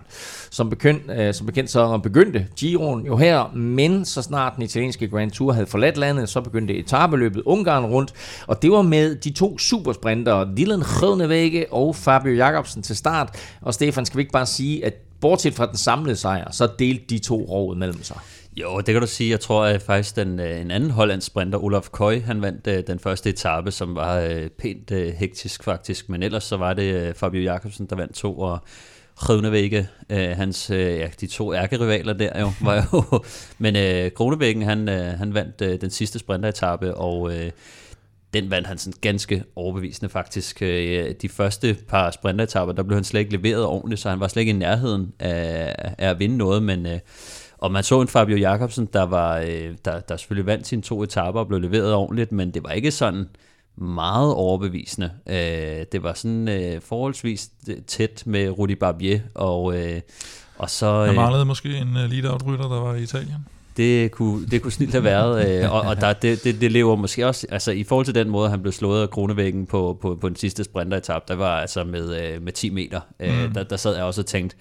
Som 0.50 0.70
bekendt, 0.70 1.02
øh, 1.10 1.34
som 1.34 1.46
bekendt 1.46 1.70
så 1.70 1.98
begyndte 1.98 2.46
Giroen 2.56 3.06
jo 3.06 3.16
her, 3.16 3.52
men 3.54 4.04
så 4.04 4.22
snart 4.22 4.52
den 4.56 4.64
italienske 4.64 5.08
Grand 5.08 5.30
Tour 5.30 5.52
havde 5.52 5.66
forladt 5.66 5.96
landet, 5.96 6.28
så 6.28 6.40
begyndte 6.40 6.74
etabeløbet 6.74 7.42
Ungarn 7.42 7.84
rundt, 7.84 8.12
og 8.46 8.62
det 8.62 8.70
var 8.70 8.82
med 8.82 9.16
de 9.16 9.32
to 9.32 9.58
supersprintere, 9.58 10.54
Dylan 10.56 10.80
Groenewegen 10.80 11.64
og 11.70 11.96
Fabio 11.96 12.34
Jacobsen 12.34 12.82
til 12.82 12.96
start. 12.96 13.56
Og 13.60 13.74
Stefan, 13.74 14.06
skal 14.06 14.16
vi 14.16 14.22
ikke 14.22 14.32
bare 14.32 14.46
sige, 14.46 14.84
at 14.84 14.94
bortset 15.20 15.54
fra 15.54 15.66
den 15.66 15.76
samlede 15.76 16.16
sejr, 16.16 16.50
så 16.50 16.68
delte 16.78 17.04
de 17.10 17.18
to 17.18 17.46
rovet 17.50 17.78
mellem 17.78 18.02
sig. 18.02 18.16
Jo, 18.56 18.80
det 18.80 18.92
kan 18.92 19.00
du 19.00 19.06
sige. 19.06 19.30
Jeg 19.30 19.40
tror 19.40 19.64
at 19.64 19.82
faktisk, 19.82 20.16
den, 20.16 20.40
øh, 20.40 20.60
en 20.60 20.70
anden 20.70 20.90
hollandsk 20.90 21.26
sprinter, 21.26 21.58
Olaf 21.58 21.88
Køj, 21.92 22.20
han 22.20 22.42
vandt 22.42 22.66
øh, 22.66 22.82
den 22.86 22.98
første 22.98 23.30
etape, 23.30 23.70
som 23.70 23.94
var 23.94 24.18
øh, 24.18 24.48
pænt 24.48 24.90
øh, 24.90 25.12
hektisk 25.14 25.64
faktisk. 25.64 26.08
Men 26.08 26.22
ellers 26.22 26.44
så 26.44 26.56
var 26.56 26.74
det 26.74 26.94
øh, 26.94 27.14
Fabio 27.14 27.42
Jakobsen, 27.42 27.86
der 27.86 27.96
vandt 27.96 28.14
to, 28.14 28.38
og 28.38 28.58
Grønnevægge, 29.16 29.88
øh, 30.10 30.30
hans, 30.30 30.70
øh, 30.70 30.98
ja, 30.98 31.08
de 31.20 31.26
to 31.26 31.54
ærkerivaler 31.54 32.12
der 32.12 32.40
jo, 32.40 32.52
var 32.60 32.88
jo... 32.92 33.24
Men 33.64 33.76
øh, 33.76 34.10
Groenewegen, 34.14 34.62
han, 34.62 34.88
øh, 34.88 35.18
han 35.18 35.34
vandt 35.34 35.60
øh, 35.60 35.80
den 35.80 35.90
sidste 35.90 36.18
sprinteretappe, 36.18 36.94
og... 36.94 37.36
Øh, 37.36 37.50
den 38.34 38.50
vandt 38.50 38.66
han 38.66 38.78
sådan 38.78 38.98
ganske 39.00 39.44
overbevisende 39.56 40.08
faktisk. 40.08 40.62
Øh, 40.62 41.14
De 41.22 41.28
første 41.28 41.76
par 41.88 42.10
sprinteretapper, 42.10 42.74
der 42.74 42.82
blev 42.82 42.96
han 42.96 43.04
slet 43.04 43.20
ikke 43.20 43.36
leveret 43.36 43.64
ordentligt, 43.64 44.00
så 44.00 44.10
han 44.10 44.20
var 44.20 44.28
slet 44.28 44.40
ikke 44.40 44.50
i 44.50 44.56
nærheden 44.56 45.12
af, 45.18 45.74
af 45.98 46.10
at 46.10 46.18
vinde 46.18 46.36
noget, 46.36 46.62
men 46.62 46.86
øh, 46.86 46.98
og 47.64 47.72
man 47.72 47.84
så 47.84 48.00
en 48.00 48.08
Fabio 48.08 48.36
Jacobsen, 48.36 48.88
der, 48.92 49.02
var, 49.02 49.38
øh, 49.38 49.70
der, 49.84 50.00
der 50.00 50.16
selvfølgelig 50.16 50.46
vandt 50.46 50.66
sine 50.66 50.82
to 50.82 51.02
etapper 51.02 51.40
og 51.40 51.48
blev 51.48 51.60
leveret 51.60 51.94
ordentligt, 51.94 52.32
men 52.32 52.50
det 52.50 52.62
var 52.64 52.70
ikke 52.70 52.90
sådan 52.90 53.28
meget 53.76 54.34
overbevisende. 54.34 55.10
Øh, 55.28 55.36
Det 55.92 56.02
var 56.02 56.12
sådan 56.14 56.48
øh, 56.48 56.80
forholdsvis 56.80 57.50
tæt 57.86 58.22
med 58.26 58.48
Rudi 58.58 58.74
Barbier, 58.74 59.20
og, 59.34 59.76
øh, 59.78 60.00
og 60.58 60.70
så... 60.70 61.06
Øh, 61.08 61.14
manglede 61.14 61.44
måske 61.44 61.76
en 61.76 61.88
uh, 61.88 62.10
lead-out-rytter, 62.10 62.68
der 62.68 62.80
var 62.80 62.94
i 62.94 63.02
Italien. 63.02 63.46
det 63.76 64.10
kunne, 64.10 64.46
det 64.46 64.62
kunne 64.62 64.72
snilt 64.72 64.92
have 64.92 65.04
været, 65.04 65.62
øh, 65.64 65.72
og, 65.72 65.80
og 65.80 66.00
der, 66.00 66.12
det, 66.12 66.44
det, 66.44 66.60
det 66.60 66.72
lever 66.72 66.96
måske 66.96 67.26
også, 67.26 67.46
altså 67.50 67.70
i 67.70 67.84
forhold 67.84 68.04
til 68.06 68.14
den 68.14 68.28
måde, 68.30 68.50
han 68.50 68.60
blev 68.62 68.72
slået 68.72 69.02
af 69.02 69.10
kronevæggen 69.10 69.66
på, 69.66 69.98
på, 70.02 70.18
på 70.20 70.28
den 70.28 70.36
sidste 70.36 70.64
sprinteretap, 70.64 71.28
der 71.28 71.34
var 71.34 71.60
altså 71.60 71.84
med, 71.84 72.22
øh, 72.22 72.42
med 72.42 72.52
10 72.52 72.70
meter, 72.70 73.00
øh, 73.20 73.44
Mm. 73.46 73.54
der, 73.54 73.62
der 73.64 73.76
sad 73.76 73.94
jeg 73.94 74.04
også 74.04 74.20
og 74.20 74.26
tænkte, 74.26 74.56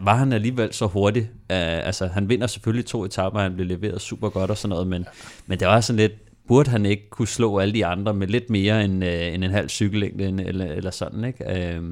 var 0.00 0.14
han 0.14 0.32
alligevel 0.32 0.72
så 0.72 0.86
hurtig? 0.86 1.22
Uh, 1.22 1.86
altså 1.86 2.06
han 2.06 2.28
vinder 2.28 2.46
selvfølgelig 2.46 2.86
to 2.86 3.04
etaper, 3.04 3.40
han 3.40 3.54
blev 3.54 3.66
leveret 3.66 4.00
super 4.00 4.28
godt 4.28 4.50
og 4.50 4.58
sådan 4.58 4.68
noget, 4.68 4.86
men, 4.86 5.06
men 5.46 5.60
det 5.60 5.68
var 5.68 5.80
sådan 5.80 5.96
lidt, 5.96 6.12
burde 6.48 6.70
han 6.70 6.86
ikke 6.86 7.10
kunne 7.10 7.28
slå 7.28 7.58
alle 7.58 7.74
de 7.74 7.86
andre 7.86 8.14
med 8.14 8.26
lidt 8.26 8.50
mere 8.50 8.84
end, 8.84 9.04
øh, 9.04 9.34
end 9.34 9.44
en 9.44 9.50
halv 9.50 9.68
cykellængde 9.68 10.44
eller, 10.44 10.64
eller 10.64 10.90
sådan, 10.90 11.24
ikke? 11.24 11.74
Øh, 11.74 11.82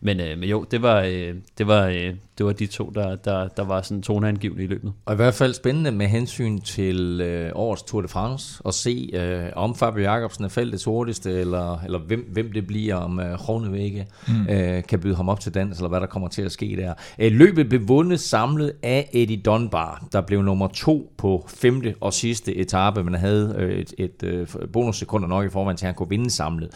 men, 0.00 0.20
øh, 0.20 0.38
men 0.38 0.48
jo, 0.48 0.64
det 0.70 0.82
var, 0.82 1.02
øh, 1.02 1.34
det 1.58 1.66
var, 1.66 1.86
øh, 1.86 2.14
det 2.38 2.46
var 2.46 2.52
de 2.52 2.66
to, 2.66 2.92
der, 2.94 3.16
der, 3.16 3.48
der 3.48 3.64
var 3.64 3.82
sådan 3.82 4.02
toneangivende 4.02 4.64
i 4.64 4.66
løbet. 4.66 4.92
Og 5.04 5.12
i 5.12 5.16
hvert 5.16 5.34
fald 5.34 5.54
spændende 5.54 5.92
med 5.92 6.06
hensyn 6.06 6.60
til 6.60 7.20
øh, 7.20 7.50
årets 7.54 7.82
Tour 7.82 8.02
de 8.02 8.08
France, 8.08 8.62
at 8.66 8.74
se 8.74 9.10
øh, 9.14 9.48
om 9.56 9.74
Fabio 9.74 10.02
Jacobsen 10.02 10.44
er 10.44 10.48
feltets 10.48 10.84
hurtigste, 10.84 11.30
eller, 11.32 11.78
eller 11.84 11.98
hvem, 11.98 12.28
hvem 12.32 12.52
det 12.52 12.66
bliver, 12.66 12.94
om 12.94 13.20
øh, 13.20 13.32
Hornevægge 13.32 14.06
mm. 14.28 14.46
øh, 14.48 14.82
kan 14.82 15.00
byde 15.00 15.14
ham 15.16 15.28
op 15.28 15.40
til 15.40 15.54
dans, 15.54 15.76
eller 15.76 15.88
hvad 15.88 16.00
der 16.00 16.06
kommer 16.06 16.28
til 16.28 16.42
at 16.42 16.52
ske 16.52 16.76
der. 16.76 16.94
Øh, 17.18 17.32
løbet 17.32 17.68
blev 17.68 17.88
vundet 17.88 18.20
samlet 18.20 18.72
af 18.82 19.10
Eddie 19.12 19.36
Dunbar, 19.36 20.04
der 20.12 20.20
blev 20.20 20.42
nummer 20.42 20.68
to 20.68 21.12
på 21.18 21.48
femte 21.48 21.94
og 22.00 22.12
sidste 22.12 22.56
etape, 22.56 23.04
men 23.04 23.14
havde 23.14 23.54
øh, 23.58 23.78
et, 23.78 23.94
et 23.98 24.22
øh, 24.22 24.46
bonussekunder 24.72 25.28
nok 25.28 25.46
i 25.46 25.48
forvejen 25.48 25.76
til, 25.76 25.86
at 25.86 25.88
han 25.88 25.94
kunne 25.94 26.08
vinde 26.08 26.30
samlet. 26.30 26.68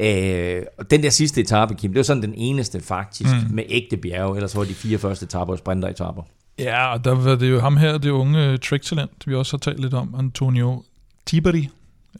Øh, 0.00 0.62
og 0.78 0.90
den 0.90 1.02
der 1.02 1.10
sidste 1.10 1.40
etape, 1.40 1.74
Kim, 1.74 1.90
det 1.90 1.96
var 1.96 2.02
sådan 2.02 2.22
den 2.22 2.34
eneste 2.36 2.80
faktisk 2.80 3.30
mm. 3.30 3.54
med 3.54 3.64
ægte 3.68 3.96
bjerge, 3.96 4.36
ellers 4.36 4.56
var 4.56 4.64
de 4.64 4.74
fire 4.74 4.98
første 5.08 5.26
etaper. 5.90 6.22
Ja, 6.58 6.92
og 6.92 7.04
der 7.04 7.14
var 7.14 7.36
det 7.36 7.50
jo 7.50 7.60
ham 7.60 7.76
her, 7.76 7.98
det 7.98 8.10
unge 8.10 8.52
uh, 8.52 8.58
trick-talent, 8.58 9.26
vi 9.26 9.34
også 9.34 9.56
har 9.56 9.58
talt 9.58 9.80
lidt 9.80 9.94
om, 9.94 10.14
Antonio 10.18 10.82
Tiberi, 11.26 11.68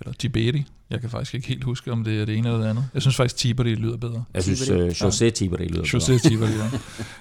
eller 0.00 0.12
Tiberi, 0.12 0.64
jeg 0.90 1.00
kan 1.00 1.10
faktisk 1.10 1.34
ikke 1.34 1.48
helt 1.48 1.64
huske, 1.64 1.92
om 1.92 2.04
det 2.04 2.20
er 2.20 2.24
det 2.24 2.36
ene 2.36 2.48
eller 2.48 2.60
det 2.60 2.70
andet. 2.70 2.84
Jeg 2.94 3.02
synes 3.02 3.16
faktisk, 3.16 3.36
Tiberi 3.36 3.74
lyder 3.74 3.96
bedre. 3.96 4.24
Jeg 4.34 4.42
synes, 4.42 4.70
uh, 4.70 4.88
José 4.88 5.30
Tiberi 5.30 5.68
lyder 5.68 5.82
José 5.82 6.28
Tiberi, 6.28 6.50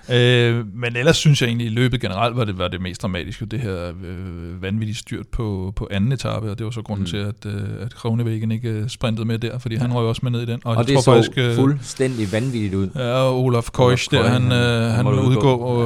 ja. 0.10 0.50
øh, 0.50 0.66
men 0.74 0.96
ellers 0.96 1.18
synes 1.18 1.42
jeg 1.42 1.48
egentlig, 1.48 1.68
at 1.68 1.74
løbet 1.74 2.02
generelt 2.02 2.38
var 2.38 2.44
det, 2.44 2.58
var 2.58 2.68
det 2.68 2.82
mest 2.82 3.02
dramatiske. 3.02 3.46
Det 3.46 3.60
her 3.60 3.94
øh, 4.04 4.62
vanvittigt 4.62 4.98
styrt 4.98 5.28
på, 5.28 5.74
på 5.76 5.88
anden 5.92 6.12
etape, 6.12 6.52
og 6.52 6.58
det 6.58 6.66
var 6.66 6.72
så 6.72 6.82
grunden 6.82 7.04
mm. 7.04 7.10
til, 7.10 7.18
at, 7.18 7.46
øh, 7.46 7.86
at 7.86 7.96
Kronevæggen 7.96 8.52
ikke 8.52 8.70
øh, 8.70 8.90
sprintede 8.90 9.26
med 9.28 9.40
der, 9.40 9.60
fordi 9.60 9.76
han 9.76 9.94
røg 9.94 10.06
også 10.06 10.22
med 10.24 10.32
ned 10.32 10.42
i 10.42 10.46
den. 10.46 10.62
Og, 10.64 10.76
og 10.76 10.88
det 10.88 10.94
tror 10.94 11.02
så 11.02 11.14
faktisk, 11.14 11.38
øh, 11.38 11.56
fuldstændig 11.56 12.32
vanvittigt 12.32 12.74
ud. 12.74 12.90
Ja, 12.96 13.14
og 13.14 13.44
Olaf 13.44 13.70
Koisch, 13.72 14.12
der 14.12 14.30
han, 14.30 14.52
øh, 14.52 14.92
han 14.92 15.06
må 15.06 15.22
udgå, 15.22 15.52
og, 15.52 15.78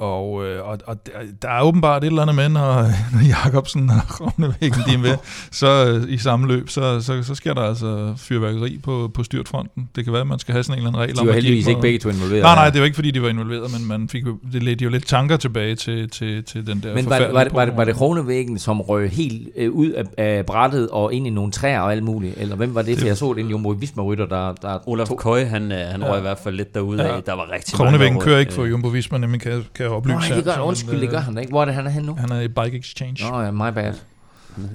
og, 0.00 0.32
og, 0.32 0.58
og, 0.64 0.78
og 0.86 0.96
der 1.42 1.48
er 1.48 1.62
åbenbart 1.62 2.04
et 2.04 2.06
eller 2.06 2.22
andet 2.22 2.36
med, 2.36 2.48
når, 2.48 2.82
når 3.14 3.26
Jacobsen 3.28 3.90
og 3.90 4.08
Kronevæggen 4.08 4.82
de 4.86 4.94
er 4.94 4.98
med, 4.98 5.16
så 5.50 5.86
øh, 5.86 6.12
i 6.12 6.18
samme 6.18 6.46
løb, 6.46 6.68
så, 6.68 7.00
så, 7.00 7.29
så 7.30 7.34
sker 7.34 7.54
der 7.54 7.62
altså 7.62 8.14
fyrværkeri 8.16 8.80
på, 8.82 9.10
på 9.14 9.22
styrtfronten. 9.22 9.88
Det 9.96 10.04
kan 10.04 10.12
være, 10.12 10.22
at 10.22 10.26
man 10.26 10.38
skal 10.38 10.52
have 10.52 10.64
sådan 10.64 10.74
en 10.74 10.86
eller 10.86 10.98
anden 10.98 11.02
regel. 11.02 11.22
De 11.22 11.26
var 11.26 11.32
heldigvis 11.32 11.66
ikke 11.66 11.80
begge 11.80 11.98
to 11.98 12.08
involveret. 12.08 12.42
Nej, 12.42 12.54
nej, 12.54 12.70
det 12.70 12.80
var 12.80 12.84
ikke, 12.84 12.94
fordi 12.94 13.10
de 13.10 13.22
var 13.22 13.28
involveret, 13.28 13.72
men 13.72 13.88
man 13.88 14.08
fik, 14.08 14.24
det 14.52 14.62
ledte 14.62 14.84
jo 14.84 14.90
lidt 14.90 15.06
tanker 15.06 15.36
tilbage 15.36 15.74
til, 15.74 16.10
til, 16.10 16.44
til 16.44 16.66
den 16.66 16.82
der 16.82 16.94
Men 16.94 17.10
var, 17.10 17.18
var, 17.32 17.44
det, 17.44 17.54
var, 17.54 17.64
det, 17.64 17.76
var 17.76 17.84
det 17.84 17.94
Kronevæggen, 17.94 18.58
som 18.58 18.80
røg 18.80 19.10
helt 19.10 19.48
øh, 19.56 19.70
ud 19.70 19.90
af, 19.90 20.04
af 20.18 20.46
brættet 20.46 20.88
og 20.88 21.14
ind 21.14 21.26
i 21.26 21.30
nogle 21.30 21.52
træer 21.52 21.80
og 21.80 21.92
alt 21.92 22.02
muligt? 22.02 22.34
Eller 22.36 22.56
hvem 22.56 22.74
var 22.74 22.82
det? 22.82 22.98
For 22.98 23.06
jeg 23.06 23.16
så 23.16 23.32
det 23.32 23.44
en 23.44 23.50
Jumbo 23.50 23.68
Visma-rytter, 23.70 24.26
der, 24.26 24.52
der 24.52 24.88
Olaf 24.88 25.06
to... 25.06 25.16
Køj, 25.16 25.44
han, 25.44 25.72
øh, 25.72 25.78
han 25.78 26.04
røg 26.04 26.12
ja. 26.12 26.18
i 26.18 26.20
hvert 26.20 26.38
fald 26.38 26.54
lidt 26.54 26.74
derude 26.74 27.02
ja. 27.02 27.16
af. 27.16 27.22
Der 27.22 27.32
var 27.32 27.50
rigtig 27.52 27.74
Kronevæggen 27.74 28.20
kører 28.20 28.38
ikke 28.38 28.52
for 28.52 28.64
Jumbo 28.64 28.88
Visma, 28.88 29.18
nemlig 29.18 29.40
kan, 29.40 29.64
kan 29.74 29.84
jeg 29.84 29.92
oplyse. 29.92 30.16
Nej, 30.16 30.36
det 30.36 30.44
gør, 30.44 30.60
undskyld, 30.60 31.00
det 31.00 31.10
gør 31.10 31.18
han 31.18 31.38
ikke. 31.38 31.50
Hvor 31.50 31.60
er 31.60 31.64
det, 31.64 31.74
han 31.74 31.86
er 31.86 31.90
henne 31.90 32.06
nu? 32.06 32.14
Han 32.14 32.32
er 32.32 32.40
i 32.40 32.48
Bike 32.48 32.78
Exchange. 32.78 33.30
Nå 33.30 33.40
ja, 33.40 33.50
my 33.50 33.74
bad. 33.74 33.94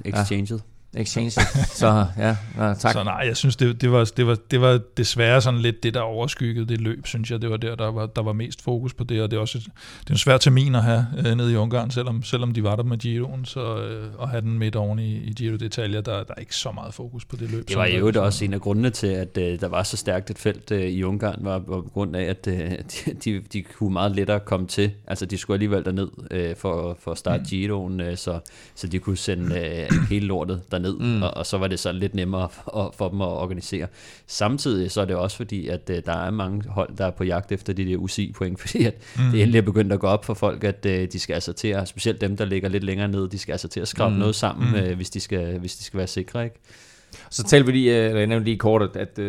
Exchanged. 0.04 0.56
Ja. 0.56 0.75
Exchange. 0.96 1.30
så 1.30 2.06
ja, 2.18 2.36
tak. 2.58 2.92
Så 2.92 3.04
nej, 3.04 3.22
jeg 3.26 3.36
synes, 3.36 3.56
det, 3.56 3.80
det, 3.80 3.92
var, 3.92 4.10
det, 4.16 4.26
var, 4.26 4.36
det 4.50 4.60
var 4.60 4.80
desværre 4.96 5.40
sådan 5.40 5.60
lidt 5.60 5.82
det, 5.82 5.94
der 5.94 6.00
overskyggede 6.00 6.66
det 6.68 6.80
løb, 6.80 7.06
synes 7.06 7.30
jeg. 7.30 7.42
Det 7.42 7.50
var 7.50 7.56
der, 7.56 7.74
der 7.74 7.90
var, 7.90 8.06
der 8.06 8.22
var 8.22 8.32
mest 8.32 8.62
fokus 8.62 8.94
på 8.94 9.04
det, 9.04 9.22
og 9.22 9.30
det 9.30 9.36
er 9.36 9.40
også 9.40 9.58
et, 9.58 9.64
det 10.00 10.06
er 10.06 10.14
en 10.14 10.18
svær 10.18 10.38
termin 10.38 10.74
at 10.74 10.82
have 10.82 11.06
øh, 11.18 11.34
nede 11.34 11.52
i 11.52 11.56
Ungarn, 11.56 11.90
selvom, 11.90 12.22
selvom 12.22 12.54
de 12.54 12.62
var 12.62 12.76
der 12.76 12.82
med 12.82 12.98
Giroen, 12.98 13.44
så 13.44 13.76
øh, 13.78 14.08
at 14.22 14.28
have 14.28 14.40
den 14.40 14.58
midt 14.58 14.76
oven 14.76 14.98
i, 14.98 15.16
i 15.16 15.32
Giro 15.32 15.56
d'Italia, 15.56 16.00
der, 16.00 16.02
der 16.02 16.34
er 16.36 16.40
ikke 16.40 16.56
så 16.56 16.72
meget 16.72 16.94
fokus 16.94 17.24
på 17.24 17.36
det 17.36 17.50
løb. 17.50 17.68
Det 17.68 17.76
var 17.76 17.86
jo 17.86 18.06
det 18.06 18.16
også 18.16 18.44
en 18.44 18.54
af 18.54 18.60
grundene 18.60 18.90
til, 18.90 19.06
at 19.06 19.38
øh, 19.38 19.60
der 19.60 19.68
var 19.68 19.82
så 19.82 19.96
stærkt 19.96 20.30
et 20.30 20.38
felt 20.38 20.70
øh, 20.70 20.82
i 20.82 21.02
Ungarn, 21.02 21.38
var, 21.40 21.58
var 21.58 21.80
på 21.80 21.90
grund 21.92 22.16
af, 22.16 22.22
at 22.22 22.46
øh, 22.46 22.70
de, 22.94 23.14
de, 23.24 23.40
de 23.52 23.62
kunne 23.62 23.92
meget 23.92 24.16
lettere 24.16 24.40
komme 24.40 24.66
til. 24.66 24.90
Altså, 25.06 25.26
de 25.26 25.38
skulle 25.38 25.54
alligevel 25.54 25.84
derned 25.84 26.08
øh, 26.30 26.56
for, 26.56 26.96
for 27.00 27.10
at 27.10 27.18
starte 27.18 27.38
mm. 27.38 27.46
Giroen, 27.48 28.00
øh, 28.00 28.16
så, 28.16 28.40
så 28.74 28.86
de 28.86 28.98
kunne 28.98 29.16
sende 29.16 29.58
øh, 29.58 30.08
hele 30.10 30.26
lortet 30.26 30.62
derned, 30.70 30.85
mm. 30.92 31.22
og, 31.22 31.36
og 31.36 31.46
så 31.46 31.58
var 31.58 31.66
det 31.66 31.78
så 31.78 31.92
lidt 31.92 32.14
nemmere 32.14 32.48
for, 32.56 32.94
for 32.98 33.08
dem 33.08 33.20
at 33.20 33.28
organisere. 33.28 33.86
Samtidig 34.26 34.90
så 34.90 35.00
er 35.00 35.04
det 35.04 35.16
også 35.16 35.36
fordi, 35.36 35.68
at 35.68 35.90
uh, 35.90 35.96
der 36.06 36.12
er 36.12 36.30
mange 36.30 36.68
hold, 36.68 36.96
der 36.96 37.06
er 37.06 37.10
på 37.10 37.24
jagt 37.24 37.52
efter 37.52 37.72
de 37.72 37.84
der 37.84 37.96
UCI-point, 37.96 38.60
fordi 38.62 38.84
at 38.84 38.94
mm. 39.16 39.30
det 39.30 39.42
endelig 39.42 39.58
er 39.58 39.62
begyndt 39.62 39.92
at 39.92 40.00
gå 40.00 40.06
op 40.06 40.24
for 40.24 40.34
folk, 40.34 40.64
at 40.64 40.86
uh, 40.86 40.92
de 40.92 41.18
skal 41.18 41.34
altså 41.34 41.52
til 41.52 41.68
at, 41.68 41.88
specielt 41.88 42.20
dem, 42.20 42.36
der 42.36 42.44
ligger 42.44 42.68
lidt 42.68 42.84
længere 42.84 43.08
ned, 43.08 43.28
de 43.28 43.38
skal 43.38 43.52
altså 43.52 43.68
til 43.68 43.80
at 43.80 43.88
skrabe 43.88 44.12
mm. 44.12 44.18
noget 44.18 44.34
sammen, 44.34 44.68
mm. 44.70 44.90
uh, 44.90 44.96
hvis, 44.96 45.10
de 45.10 45.20
skal, 45.20 45.58
hvis 45.58 45.76
de 45.76 45.84
skal 45.84 45.98
være 45.98 46.06
sikre, 46.06 46.44
ikke? 46.44 46.56
Så 47.36 47.42
talte 47.42 47.66
vi 47.66 47.72
lige, 47.72 47.94
eller 47.94 48.18
jeg 48.18 48.26
nævnte 48.26 48.44
lige 48.44 48.56
kort, 48.56 48.82
at, 48.82 48.96
at 48.96 49.24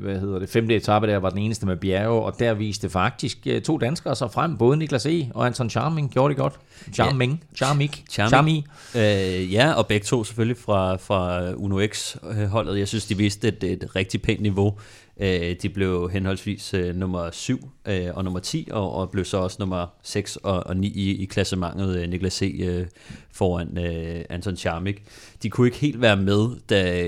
hvad 0.00 0.20
hedder 0.20 0.38
det, 0.38 0.48
femte 0.48 0.76
etape 0.76 1.06
der 1.06 1.16
var 1.16 1.30
den 1.30 1.38
eneste 1.38 1.66
med 1.66 1.76
bjerge, 1.76 2.22
og 2.22 2.38
der 2.38 2.54
viste 2.54 2.90
faktisk 2.90 3.46
to 3.64 3.78
danskere 3.78 4.16
så 4.16 4.28
frem, 4.28 4.56
både 4.56 4.76
Niklas 4.76 5.06
E. 5.06 5.30
og 5.34 5.46
Anton 5.46 5.70
Charming 5.70 6.10
gjorde 6.10 6.34
det 6.34 6.38
godt. 6.38 6.54
Charming, 6.92 7.32
ja. 7.32 7.56
Charming, 7.56 7.90
Charming. 8.10 8.64
Øh, 8.96 9.52
ja, 9.52 9.72
og 9.72 9.86
begge 9.86 10.04
to 10.04 10.24
selvfølgelig 10.24 10.56
fra, 10.56 10.96
fra 10.96 11.52
Uno 11.52 11.86
X-holdet. 11.86 12.78
Jeg 12.78 12.88
synes, 12.88 13.06
de 13.06 13.16
viste 13.16 13.48
et, 13.48 13.64
et 13.64 13.96
rigtig 13.96 14.22
pænt 14.22 14.40
niveau. 14.40 14.78
Øh, 15.20 15.56
de 15.62 15.68
blev 15.68 16.10
henholdsvis 16.10 16.74
øh, 16.74 16.96
nummer 16.96 17.30
7 17.30 17.70
øh, 17.86 18.06
og 18.14 18.24
nummer 18.24 18.40
10, 18.40 18.68
og, 18.70 18.94
og 18.94 19.10
blev 19.10 19.24
så 19.24 19.36
også 19.36 19.56
nummer 19.60 19.86
6 20.02 20.36
og, 20.36 20.66
og 20.66 20.76
9 20.76 20.86
i, 20.86 21.22
i 21.22 21.24
klassementet, 21.24 21.96
øh, 21.96 22.08
Niklas 22.08 22.32
C. 22.32 22.60
Øh, 22.64 22.86
foran 23.32 23.78
øh, 23.78 24.24
Anton 24.28 24.56
Charmik. 24.56 25.02
De 25.42 25.50
kunne 25.50 25.66
ikke 25.66 25.78
helt 25.78 26.00
være 26.00 26.16
med, 26.16 26.48
da 26.70 27.02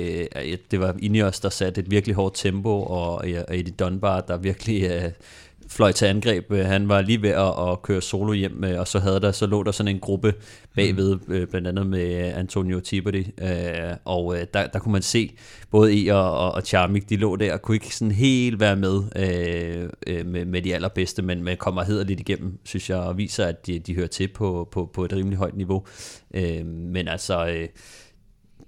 øh, 0.44 0.58
det 0.70 0.80
var 0.80 0.94
Ineos, 0.98 1.40
der 1.40 1.48
satte 1.48 1.80
et 1.80 1.90
virkelig 1.90 2.16
hårdt 2.16 2.34
tempo, 2.34 2.82
og, 2.82 3.30
øh, 3.30 3.42
og 3.48 3.58
Eddie 3.58 3.74
Dunbar, 3.78 4.20
der 4.20 4.36
virkelig... 4.36 4.82
Øh, 4.82 5.10
fløj 5.68 5.92
til 5.92 6.06
angreb. 6.06 6.52
Øh, 6.52 6.64
han 6.64 6.88
var 6.88 7.00
lige 7.00 7.22
ved 7.22 7.30
at, 7.30 7.70
at 7.70 7.82
køre 7.82 8.00
solo 8.00 8.32
hjem, 8.32 8.64
øh, 8.64 8.80
og 8.80 8.88
så 8.88 8.98
havde 8.98 9.20
der 9.20 9.32
så 9.32 9.46
lå 9.46 9.62
der 9.62 9.70
sådan 9.70 9.94
en 9.94 10.00
gruppe 10.00 10.34
bagved, 10.76 11.18
mm. 11.26 11.34
øh, 11.34 11.46
blandt 11.46 11.68
andet 11.68 11.86
med 11.86 12.32
Antonio 12.34 12.80
Tiberi, 12.80 13.30
og 14.04 14.36
der, 14.54 14.66
der 14.66 14.78
kunne 14.78 14.92
man 14.92 15.02
se 15.02 15.36
både 15.70 16.06
E 16.06 16.14
og, 16.14 16.52
og 16.52 16.62
Charmik, 16.62 17.10
de 17.10 17.16
lå 17.16 17.36
der 17.36 17.52
og 17.52 17.62
kunne 17.62 17.74
ikke 17.74 17.96
sådan 17.96 18.12
helt 18.12 18.60
være 18.60 18.76
med 18.76 19.02
med, 20.24 20.44
med 20.44 20.62
de 20.62 20.74
allerbedste, 20.74 21.22
men, 21.22 21.42
men 21.42 21.56
kommer 21.56 22.04
lidt 22.04 22.20
igennem, 22.20 22.58
synes 22.64 22.90
jeg, 22.90 22.98
og 22.98 23.18
viser, 23.18 23.44
at 23.44 23.66
de, 23.66 23.78
de 23.78 23.94
hører 23.94 24.06
til 24.06 24.28
på, 24.28 24.68
på, 24.72 24.90
på 24.94 25.04
et 25.04 25.12
rimelig 25.12 25.38
højt 25.38 25.56
niveau. 25.56 25.86
Men 26.64 27.08
altså 27.08 27.66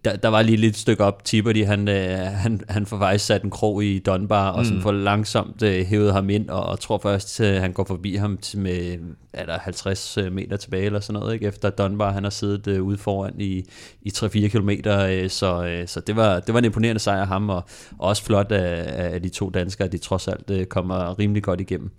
der, 0.04 0.16
der 0.16 0.28
var 0.28 0.42
lige 0.42 0.56
lidt 0.56 0.76
stykke 0.76 1.04
op, 1.04 1.24
Tiberi, 1.24 1.62
han, 1.62 1.88
øh, 1.88 2.18
han, 2.18 2.60
han 2.68 2.86
får 2.86 2.98
faktisk 2.98 3.26
sat 3.26 3.42
en 3.42 3.50
krog 3.50 3.84
i 3.84 3.98
Dunbar, 3.98 4.50
og 4.50 4.64
sådan 4.64 4.76
mm. 4.76 4.82
får 4.82 4.92
langsomt 4.92 5.62
øh, 5.62 5.86
hævet 5.86 6.12
ham 6.12 6.30
ind, 6.30 6.48
og, 6.48 6.66
og 6.66 6.80
tror 6.80 6.98
først, 6.98 7.40
øh, 7.40 7.60
han 7.60 7.72
går 7.72 7.84
forbi 7.84 8.14
ham 8.14 8.36
til 8.36 8.58
med 8.58 8.98
er 9.32 9.46
der 9.46 9.58
50 9.58 10.18
øh, 10.18 10.32
meter 10.32 10.56
tilbage, 10.56 10.84
eller 10.84 11.00
sådan 11.00 11.20
noget, 11.20 11.34
ikke? 11.34 11.46
efter 11.46 11.70
Dunbar, 11.70 12.12
han 12.12 12.22
har 12.22 12.30
siddet 12.30 12.66
øh, 12.66 12.82
ude 12.82 12.98
foran 12.98 13.34
i, 13.38 13.64
i 14.02 14.12
3-4 14.16 14.28
kilometer, 14.48 15.06
øh, 15.06 15.30
så, 15.30 15.64
øh, 15.64 15.88
så 15.88 16.00
det, 16.00 16.16
var, 16.16 16.40
det 16.40 16.54
var 16.54 16.58
en 16.58 16.64
imponerende 16.64 17.00
sejr 17.00 17.20
af 17.20 17.26
ham, 17.26 17.50
og, 17.50 17.64
og 17.98 18.08
også 18.08 18.24
flot 18.24 18.52
af, 18.52 19.12
af 19.14 19.22
de 19.22 19.28
to 19.28 19.50
danskere, 19.50 19.88
de 19.88 19.98
trods 19.98 20.28
alt 20.28 20.50
øh, 20.50 20.66
kommer 20.66 21.18
rimelig 21.18 21.42
godt 21.42 21.60
igennem. 21.60 21.90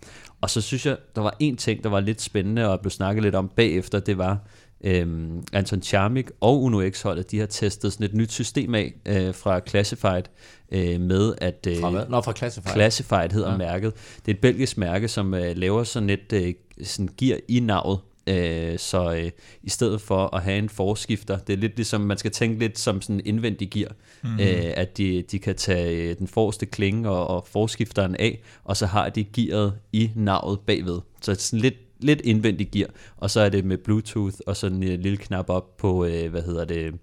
Og 0.42 0.50
så 0.50 0.62
synes 0.62 0.86
jeg, 0.86 0.98
der 1.16 1.22
var 1.22 1.36
en 1.40 1.58
ting, 1.58 1.84
der 1.84 1.90
var 1.90 2.00
lidt 2.00 2.22
spændende, 2.22 2.70
og 2.70 2.80
blev 2.80 2.92
snakket 2.92 3.24
lidt 3.24 3.36
om 3.36 3.52
bagefter, 3.56 4.00
det 4.00 4.18
var, 4.18 4.38
Øhm, 4.84 5.44
Anton 5.54 5.82
Charmik 5.82 6.30
og 6.42 6.64
Uno 6.64 6.90
X-holdet, 6.90 7.32
de 7.32 7.40
har 7.40 7.46
testet 7.46 7.94
sådan 7.94 8.06
et 8.06 8.14
nyt 8.14 8.32
system 8.32 8.76
af 8.76 8.94
øh, 9.06 9.34
fra 9.36 9.60
Classified 9.68 10.24
øh, 10.72 11.02
med 11.02 11.34
at... 11.38 11.68
Øh, 11.68 11.80
fra 11.80 11.90
hvad? 11.90 12.06
Nå, 12.10 12.22
fra 12.22 12.34
Classified. 12.34 12.74
Classified 12.74 13.30
hedder 13.32 13.52
ja. 13.52 13.58
mærket. 13.58 13.94
Det 14.26 14.32
er 14.32 14.36
et 14.36 14.42
belgisk 14.42 14.78
mærke, 14.78 15.08
som 15.08 15.34
øh, 15.34 15.58
laver 15.58 15.84
sådan 15.84 16.10
et 16.10 16.34
øh, 16.34 16.54
sådan 16.84 17.10
gear 17.18 17.38
i 17.48 17.60
navet, 17.60 18.00
Øh, 18.30 18.80
så 18.80 19.14
øh, 19.14 19.32
i 19.64 19.70
stedet 19.70 20.02
for 20.02 20.36
at 20.36 20.44
have 20.44 20.58
en 20.58 20.70
forskifter, 20.70 21.38
det 21.38 21.54
er 21.54 21.58
lidt 21.58 21.76
ligesom, 21.76 22.02
man 22.02 22.18
skal 22.18 22.32
tænke 22.32 22.60
lidt 22.60 22.80
som 22.80 23.02
sådan 23.02 23.16
en 23.16 23.22
indvendig 23.26 23.70
gear, 23.70 23.92
mm-hmm. 24.24 24.40
øh, 24.40 24.74
at 24.76 24.98
de, 24.98 25.24
de 25.32 25.40
kan 25.40 25.56
tage 25.56 26.10
øh, 26.10 26.18
den 26.18 26.28
forreste 26.28 26.66
klinge 26.66 27.10
og, 27.10 27.28
og 27.28 27.48
forskifteren 27.48 28.16
af, 28.16 28.42
og 28.64 28.78
så 28.78 28.86
har 28.86 29.10
de 29.10 29.24
gearet 29.24 29.74
i 29.94 30.12
navet 30.16 30.60
bagved. 30.60 31.00
Så 31.22 31.32
det 31.32 31.38
er 31.38 31.42
sådan 31.42 31.60
lidt 31.60 31.76
lidt 32.00 32.22
indvendig 32.24 32.72
gear, 32.72 32.90
og 33.18 33.30
så 33.30 33.42
er 33.42 33.50
det 33.50 33.66
med 33.66 33.78
Bluetooth 33.78 34.36
og 34.48 34.58
sådan 34.58 34.84
en 34.84 35.02
lille 35.02 35.18
knap 35.18 35.50
op 35.50 35.78
på, 35.78 36.06
øh, 36.06 36.32
hvad 36.32 36.42
hedder 36.42 36.66
det, 36.66 36.94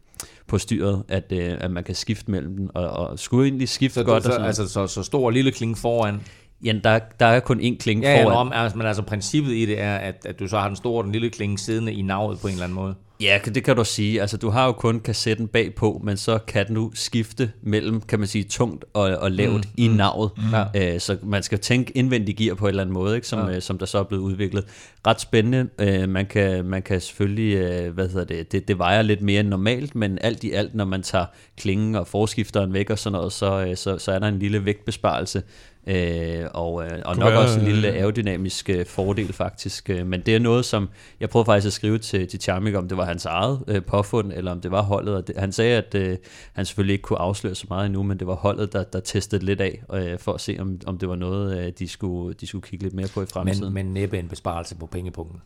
på 0.46 0.58
styret, 0.58 1.02
at, 1.08 1.32
øh, 1.32 1.56
at 1.60 1.70
man 1.70 1.84
kan 1.84 1.94
skifte 1.94 2.30
mellem 2.30 2.56
dem, 2.56 2.70
og, 2.74 2.88
og 2.90 3.18
skulle 3.18 3.48
egentlig 3.48 3.68
skifte 3.68 3.94
så, 3.94 4.04
godt. 4.04 4.22
Så, 4.22 4.28
og 4.28 4.32
sådan 4.32 4.46
altså 4.46 4.68
så, 4.68 4.86
så 4.86 5.02
stor 5.02 5.30
lille 5.30 5.52
klinge 5.52 5.76
foran, 5.76 6.20
Ja, 6.64 6.72
der, 6.84 6.98
der 7.20 7.26
er 7.26 7.40
kun 7.40 7.60
én 7.60 7.76
klinge 7.76 8.08
ja, 8.08 8.24
foran. 8.24 8.48
Ja, 8.52 8.62
altså, 8.62 8.78
men 8.78 8.86
altså 8.86 9.02
princippet 9.02 9.52
i 9.52 9.66
det 9.66 9.80
er, 9.80 9.96
at, 9.96 10.26
at 10.26 10.38
du 10.38 10.48
så 10.48 10.58
har 10.58 10.66
den 10.66 10.76
store 10.76 11.00
og 11.00 11.04
den 11.04 11.12
lille 11.12 11.30
klinge 11.30 11.58
siddende 11.58 11.92
i 11.92 12.02
navet 12.02 12.38
på 12.40 12.46
en 12.46 12.52
eller 12.52 12.64
anden 12.64 12.74
måde. 12.74 12.94
Ja, 13.20 13.38
det 13.44 13.64
kan 13.64 13.76
du 13.76 13.84
sige. 13.84 14.20
Altså, 14.20 14.36
du 14.36 14.50
har 14.50 14.66
jo 14.66 14.72
kun 14.72 15.00
kassetten 15.00 15.48
bagpå, 15.48 16.00
men 16.04 16.16
så 16.16 16.38
kan 16.38 16.74
du 16.74 16.90
skifte 16.94 17.52
mellem, 17.62 18.00
kan 18.00 18.18
man 18.18 18.28
sige, 18.28 18.44
tungt 18.44 18.84
og, 18.92 19.02
og 19.02 19.30
lavt 19.30 19.64
mm, 19.64 19.70
i 19.76 19.88
mm, 19.88 19.94
navet. 19.94 20.30
Mm. 20.36 20.42
Ja. 20.74 20.98
så 20.98 21.16
man 21.22 21.42
skal 21.42 21.58
tænke 21.58 21.92
indvendig 21.96 22.36
gear 22.36 22.54
på 22.54 22.64
en 22.64 22.68
eller 22.68 22.82
anden 22.82 22.94
måde, 22.94 23.14
ikke? 23.14 23.26
Som, 23.26 23.48
ja. 23.48 23.56
Øh, 23.56 23.62
som 23.62 23.78
der 23.78 23.86
så 23.86 23.98
er 23.98 24.02
blevet 24.02 24.22
udviklet. 24.22 24.64
Ret 25.06 25.20
spændende. 25.20 25.68
Øh, 25.78 26.08
man, 26.08 26.26
kan, 26.26 26.64
man 26.64 26.82
kan 26.82 27.00
selvfølgelig, 27.00 27.56
øh, 27.56 27.94
hvad 27.94 28.08
hedder 28.08 28.24
det, 28.24 28.52
det, 28.52 28.68
det 28.68 28.78
vejer 28.78 29.02
lidt 29.02 29.22
mere 29.22 29.40
end 29.40 29.48
normalt, 29.48 29.94
men 29.94 30.18
alt 30.20 30.44
i 30.44 30.52
alt, 30.52 30.74
når 30.74 30.84
man 30.84 31.02
tager 31.02 31.26
klingen 31.56 31.94
og 31.94 32.06
forskifteren 32.06 32.72
væk 32.72 32.90
og 32.90 32.98
sådan 32.98 33.12
noget, 33.12 33.32
så, 33.32 33.72
så, 33.74 33.98
så 33.98 34.12
er 34.12 34.18
der 34.18 34.28
en 34.28 34.38
lille 34.38 34.64
vægtbesparelse. 34.64 35.42
Øh, 35.86 36.46
og 36.54 36.84
øh, 36.84 37.02
og 37.04 37.16
nok 37.16 37.32
være, 37.32 37.38
også 37.38 37.58
en 37.58 37.64
lille 37.64 37.88
aerodynamisk 37.88 38.70
øh, 38.70 38.86
fordel 38.86 39.32
faktisk. 39.32 39.90
Øh, 39.90 40.06
men 40.06 40.20
det 40.20 40.34
er 40.34 40.38
noget, 40.38 40.64
som 40.64 40.88
jeg 41.20 41.30
prøvede 41.30 41.46
faktisk 41.46 41.66
at 41.66 41.72
skrive 41.72 41.98
til, 41.98 42.28
til 42.28 42.40
Charmik, 42.40 42.74
om 42.74 42.88
det 42.88 42.96
var 42.96 43.04
hans 43.04 43.24
eget 43.24 43.64
øh, 43.68 43.82
påfund, 43.82 44.32
eller 44.32 44.52
om 44.52 44.60
det 44.60 44.70
var 44.70 44.82
holdet. 44.82 45.16
Og 45.16 45.26
det, 45.26 45.36
han 45.36 45.52
sagde, 45.52 45.76
at 45.76 45.94
øh, 45.94 46.16
han 46.52 46.66
selvfølgelig 46.66 46.92
ikke 46.92 47.02
kunne 47.02 47.18
afsløre 47.18 47.54
så 47.54 47.66
meget 47.68 47.86
endnu, 47.86 48.02
men 48.02 48.18
det 48.18 48.26
var 48.26 48.34
holdet, 48.34 48.72
der, 48.72 48.84
der 48.84 49.00
testede 49.00 49.44
lidt 49.44 49.60
af, 49.60 49.82
øh, 49.94 50.18
for 50.18 50.32
at 50.32 50.40
se, 50.40 50.56
om, 50.60 50.80
om 50.86 50.98
det 50.98 51.08
var 51.08 51.16
noget, 51.16 51.66
øh, 51.66 51.72
de, 51.78 51.88
skulle, 51.88 52.34
de 52.40 52.46
skulle 52.46 52.62
kigge 52.62 52.84
lidt 52.84 52.94
mere 52.94 53.08
på 53.14 53.22
i 53.22 53.26
fremtiden. 53.26 53.74
Men, 53.74 53.86
men 53.86 53.94
næppe 53.94 54.18
en 54.18 54.28
besparelse 54.28 54.76
på 54.76 54.86
pengepunkten. 54.86 55.40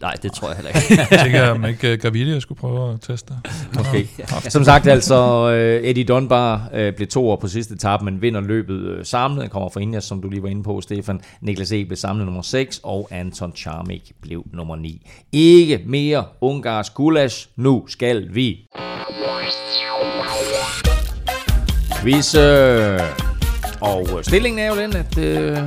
Nej, 0.00 0.14
det 0.22 0.32
tror 0.32 0.48
jeg 0.48 0.56
heller 0.56 0.70
ikke. 0.70 1.02
jeg 1.10 1.20
tænker, 1.22 1.48
om 1.50 1.64
ikke 1.64 1.92
uh, 1.92 1.98
Gaviria 1.98 2.40
skulle 2.40 2.58
prøve 2.58 2.92
at 2.92 3.00
teste. 3.00 3.34
Okay. 3.78 4.06
Som 4.48 4.64
sagt, 4.64 4.86
altså 4.86 5.46
uh, 5.46 5.88
Eddie 5.88 6.04
Dunbar 6.04 6.68
uh, 6.72 6.94
blev 6.96 7.08
to 7.08 7.30
år 7.30 7.36
på 7.36 7.48
sidste 7.48 7.74
etape, 7.74 8.04
men 8.04 8.22
vinder 8.22 8.40
løbet 8.40 9.06
samlet. 9.06 9.42
Han 9.42 9.50
kommer 9.50 9.68
fra 9.68 9.80
Indias, 9.80 10.04
som 10.04 10.22
du 10.22 10.28
lige 10.28 10.42
var 10.42 10.48
inde 10.48 10.62
på, 10.62 10.80
Stefan. 10.80 11.20
Niklas 11.40 11.72
E. 11.72 11.84
blev 11.84 11.96
samlet 11.96 12.24
nummer 12.26 12.42
6, 12.42 12.80
og 12.82 13.08
Anton 13.10 13.52
Charmik 13.56 14.12
blev 14.22 14.44
nummer 14.52 14.76
9. 14.76 15.06
Ikke 15.32 15.80
mere 15.86 16.24
ungarsk 16.40 16.94
gulasch. 16.94 17.48
Nu 17.56 17.84
skal 17.88 18.34
vi 18.34 18.58
quiz. 22.02 22.34
øh, 22.34 23.00
Og 23.80 24.08
øh, 24.18 24.24
stillingen 24.24 24.58
er 24.58 24.68
jo 24.68 24.76
den, 24.80 24.96
at 24.96 25.18
øh, 25.18 25.58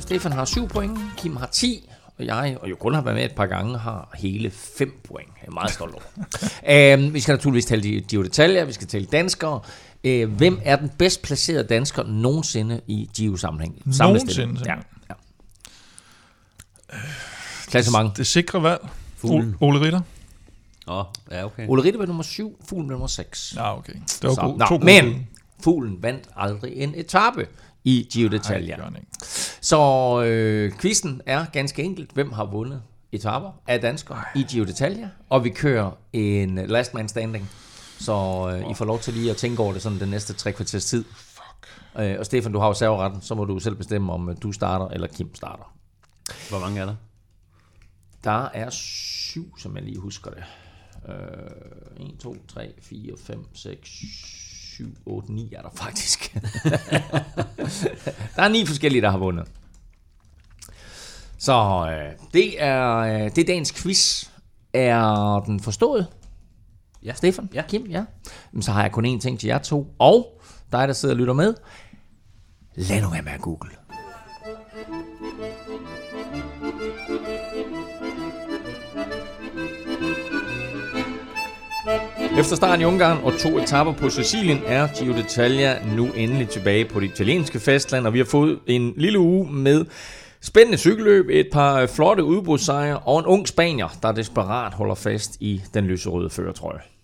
Stefan 0.00 0.32
har 0.32 0.44
7 0.44 0.68
point, 0.68 0.98
Kim 1.18 1.36
har 1.36 1.46
10, 1.52 1.88
og 2.18 2.26
jeg, 2.26 2.56
og 2.60 2.70
jo 2.70 2.76
kun 2.76 2.94
har 2.94 3.00
været 3.02 3.16
med 3.16 3.24
et 3.24 3.34
par 3.34 3.46
gange, 3.46 3.78
har 3.78 4.14
hele 4.18 4.50
5 4.50 5.00
point. 5.04 5.28
Jeg 5.42 5.48
er 5.48 5.52
meget 5.52 5.70
stolt 5.70 5.94
over. 5.94 6.94
um, 6.96 7.12
vi 7.14 7.20
skal 7.20 7.32
naturligvis 7.32 7.64
tale 7.66 7.82
de, 7.82 8.00
de 8.00 8.16
detaljer, 8.24 8.64
vi 8.64 8.72
skal 8.72 8.86
tale 8.86 9.06
danskere. 9.06 9.60
Uh, 10.08 10.22
hvem 10.32 10.60
er 10.64 10.76
den 10.76 10.88
bedst 10.98 11.22
placerede 11.22 11.64
dansker 11.64 12.02
nogensinde 12.04 12.80
i 12.86 13.10
Gio-sammenhæng? 13.16 13.82
Nogensinde, 13.98 14.60
Ja, 14.66 14.74
ja. 15.08 15.14
Klassement. 17.66 18.16
Det 18.16 18.26
sikre 18.26 18.62
valg. 18.62 18.88
Fuglen. 19.16 19.56
Ole- 19.60 19.80
Ritter. 19.80 20.00
Åh, 20.88 21.04
ja, 21.30 21.44
okay. 21.44 21.66
Ole 21.68 21.82
Ritte 21.82 21.98
var 21.98 22.06
nummer 22.06 22.22
7, 22.22 22.56
Fuglen 22.68 22.88
var 22.88 22.92
nummer 22.92 23.06
6. 23.06 23.52
Ja, 23.56 23.78
okay. 23.78 23.92
Det 23.92 24.22
var 24.22 24.34
Så, 24.34 24.40
god, 24.40 24.58
nå, 24.58 24.66
to 24.66 24.74
gode 24.74 24.84
men 24.84 25.26
Fuglen 25.64 26.02
vandt 26.02 26.28
aldrig 26.36 26.72
en 26.76 26.94
etape 26.96 27.46
i 27.86 28.22
Ej, 28.22 28.28
det 28.28 28.46
d'Italia. 28.46 29.00
Så 29.60 30.22
øh, 30.22 30.72
quizzen 30.80 31.20
er 31.26 31.44
ganske 31.52 31.82
enkelt, 31.82 32.12
hvem 32.12 32.32
har 32.32 32.44
vundet 32.44 32.82
etaper 33.12 33.50
af 33.66 33.80
danskere 33.80 34.22
i 34.36 34.42
Gio 34.50 34.64
d'Italia, 34.64 35.06
og 35.28 35.44
vi 35.44 35.50
kører 35.50 35.90
en 36.12 36.54
last 36.54 36.94
man 36.94 37.08
standing. 37.08 37.50
Så 37.98 38.12
øh, 38.52 38.70
I 38.70 38.74
får 38.74 38.84
lov 38.84 38.98
til 39.00 39.14
lige 39.14 39.30
at 39.30 39.36
tænke 39.36 39.62
over 39.62 39.72
det 39.72 39.82
sådan 39.82 40.00
den 40.00 40.08
næste 40.08 40.32
tre 40.32 40.52
kvarters 40.52 40.84
tid. 40.84 41.04
Fuck. 41.16 41.68
Øh, 41.98 42.16
og 42.18 42.26
Stefan, 42.26 42.52
du 42.52 42.58
har 42.58 42.66
jo 42.66 42.74
serveretten, 42.74 43.22
så 43.22 43.34
må 43.34 43.44
du 43.44 43.58
selv 43.58 43.74
bestemme, 43.74 44.12
om 44.12 44.28
øh, 44.28 44.36
du 44.42 44.52
starter 44.52 44.88
eller 44.88 45.06
Kim 45.06 45.34
starter. 45.34 45.74
Hvor 46.48 46.58
mange 46.58 46.80
er 46.80 46.84
der? 46.86 46.94
Der 48.24 48.48
er 48.54 48.70
syv, 48.70 49.58
som 49.58 49.76
jeg 49.76 49.84
lige 49.84 49.98
husker 49.98 50.30
det. 50.30 50.44
Øh, 51.08 52.06
1, 52.08 52.18
2, 52.20 52.36
3, 52.48 52.72
4, 52.80 53.12
5, 53.18 53.44
6, 53.54 53.90
7, 54.76 54.96
8, 55.06 55.32
9 55.32 55.52
er 55.52 55.62
der 55.62 55.68
faktisk. 55.74 56.34
der 58.36 58.42
er 58.42 58.48
ni 58.48 58.66
forskellige, 58.66 59.02
der 59.02 59.10
har 59.10 59.18
vundet. 59.18 59.48
Så 61.38 61.86
øh, 61.90 62.18
det, 62.32 62.62
er, 62.62 62.96
øh, 62.96 63.20
det 63.20 63.38
er 63.38 63.44
dagens 63.46 63.72
quiz. 63.72 64.24
Er 64.72 65.40
den 65.46 65.60
forstået? 65.60 66.06
Ja. 67.02 67.14
Stefan? 67.14 67.48
Ja. 67.54 67.62
Kim? 67.68 67.86
Ja. 67.86 68.04
Jamen, 68.52 68.62
så 68.62 68.72
har 68.72 68.82
jeg 68.82 68.92
kun 68.92 69.16
én 69.16 69.20
ting 69.20 69.40
til 69.40 69.46
jer 69.46 69.58
to. 69.58 69.94
Og 69.98 70.40
dig, 70.72 70.88
der 70.88 70.94
sidder 70.94 71.14
og 71.14 71.18
lytter 71.18 71.34
med. 71.34 71.54
Lad 72.74 73.02
nu 73.02 73.10
være 73.10 73.22
med 73.22 73.32
at 73.32 73.40
google. 73.40 73.70
Efter 82.38 82.56
starten 82.56 82.80
i 82.80 82.84
Ungarn 82.84 83.18
og 83.24 83.38
to 83.38 83.58
etaper 83.58 83.92
på 83.92 84.08
Sicilien 84.08 84.60
er 84.66 84.86
Giro 84.86 85.12
d'Italia 85.12 85.96
nu 85.96 86.08
endelig 86.16 86.48
tilbage 86.48 86.84
på 86.84 87.00
det 87.00 87.06
italienske 87.06 87.60
fastland, 87.60 88.06
og 88.06 88.12
vi 88.12 88.18
har 88.18 88.24
fået 88.24 88.58
en 88.66 88.92
lille 88.96 89.18
uge 89.18 89.52
med 89.52 89.84
spændende 90.40 90.78
cykelløb, 90.78 91.26
et 91.30 91.48
par 91.52 91.86
flotte 91.86 92.24
udbrudssejre 92.24 92.98
og 92.98 93.18
en 93.18 93.26
ung 93.26 93.48
spanier, 93.48 93.98
der 94.02 94.12
desperat 94.12 94.74
holder 94.74 94.94
fast 94.94 95.36
i 95.40 95.62
den 95.74 95.84
lyserøde 95.84 96.30
førertrøje. 96.30 96.95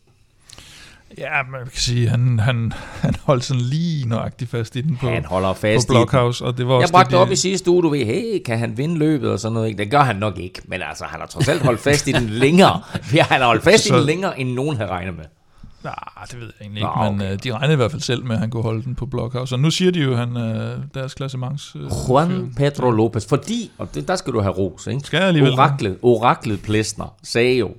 Ja, 1.18 1.42
man 1.52 1.60
kan 1.60 1.70
sige, 1.80 2.08
han, 2.08 2.38
han, 2.38 2.72
han 3.00 3.14
holdt 3.24 3.44
sådan 3.44 3.62
lige 3.62 4.08
nøjagtigt 4.08 4.50
fast 4.50 4.76
i 4.76 4.80
den 4.80 4.96
på, 5.00 5.08
Han 5.08 5.24
holder 5.24 5.52
på 5.52 5.58
fast 5.58 5.84
i 5.84 5.88
den. 5.88 5.94
Blockhouse, 5.94 6.44
og 6.44 6.58
det 6.58 6.66
var 6.68 6.74
også 6.74 6.82
Jeg 6.86 6.92
bragte 6.92 7.10
det, 7.10 7.18
op 7.18 7.28
de- 7.28 7.32
i 7.32 7.36
sidste 7.36 7.70
uge, 7.70 7.82
du 7.82 7.88
ved, 7.88 8.04
hey, 8.04 8.42
kan 8.46 8.58
han 8.58 8.78
vinde 8.78 8.98
løbet 8.98 9.30
og 9.30 9.38
sådan 9.40 9.52
noget? 9.54 9.68
ikke? 9.68 9.78
Det 9.78 9.90
gør 9.90 10.00
han 10.00 10.16
nok 10.16 10.38
ikke, 10.38 10.62
men 10.64 10.80
altså, 10.88 11.04
han 11.04 11.20
har 11.20 11.26
trods 11.26 11.48
alt 11.48 11.62
holdt 11.62 11.80
fast 11.80 12.08
i 12.08 12.12
den 12.12 12.28
længere. 12.44 12.80
Ja, 13.14 13.22
han 13.24 13.40
har 13.40 13.46
holdt 13.46 13.64
fast 13.64 13.84
i 13.86 13.88
Så- 13.88 13.96
den 13.96 14.06
længere, 14.06 14.40
end 14.40 14.52
nogen 14.52 14.76
havde 14.76 14.90
regnet 14.90 15.16
med. 15.16 15.24
Nej, 15.84 15.94
det 16.30 16.40
ved 16.40 16.46
jeg 16.46 16.52
egentlig 16.64 16.80
ikke, 16.80 16.90
Nå, 17.04 17.10
men 17.10 17.20
okay. 17.20 17.32
øh, 17.32 17.38
de 17.44 17.52
regnede 17.52 17.72
i 17.72 17.76
hvert 17.76 17.90
fald 17.90 18.02
selv 18.02 18.24
med, 18.24 18.34
at 18.34 18.40
han 18.40 18.50
kunne 18.50 18.62
holde 18.62 18.82
den 18.82 18.94
på 18.94 19.06
Blockhouse. 19.06 19.54
Og 19.54 19.58
nu 19.60 19.70
siger 19.70 19.90
de 19.90 20.00
jo, 20.00 20.12
at 20.12 20.18
han 20.18 20.36
øh, 20.36 20.78
deres 20.94 21.14
klassemangs... 21.14 21.76
Øh, 21.76 21.82
Juan 22.08 22.52
Pedro 22.56 22.90
Lopez, 22.90 23.26
fordi, 23.28 23.70
og 23.78 23.94
det, 23.94 24.08
der 24.08 24.16
skal 24.16 24.32
du 24.32 24.40
have 24.40 24.52
ros, 24.52 24.86
ikke? 24.86 25.00
Skal 25.00 25.16
jeg 25.18 25.26
alligevel? 25.28 25.52
Oraklet, 25.52 25.98
oraklet 26.02 26.62
Plesner 26.62 27.14
sagde 27.22 27.54
jo 27.58 27.70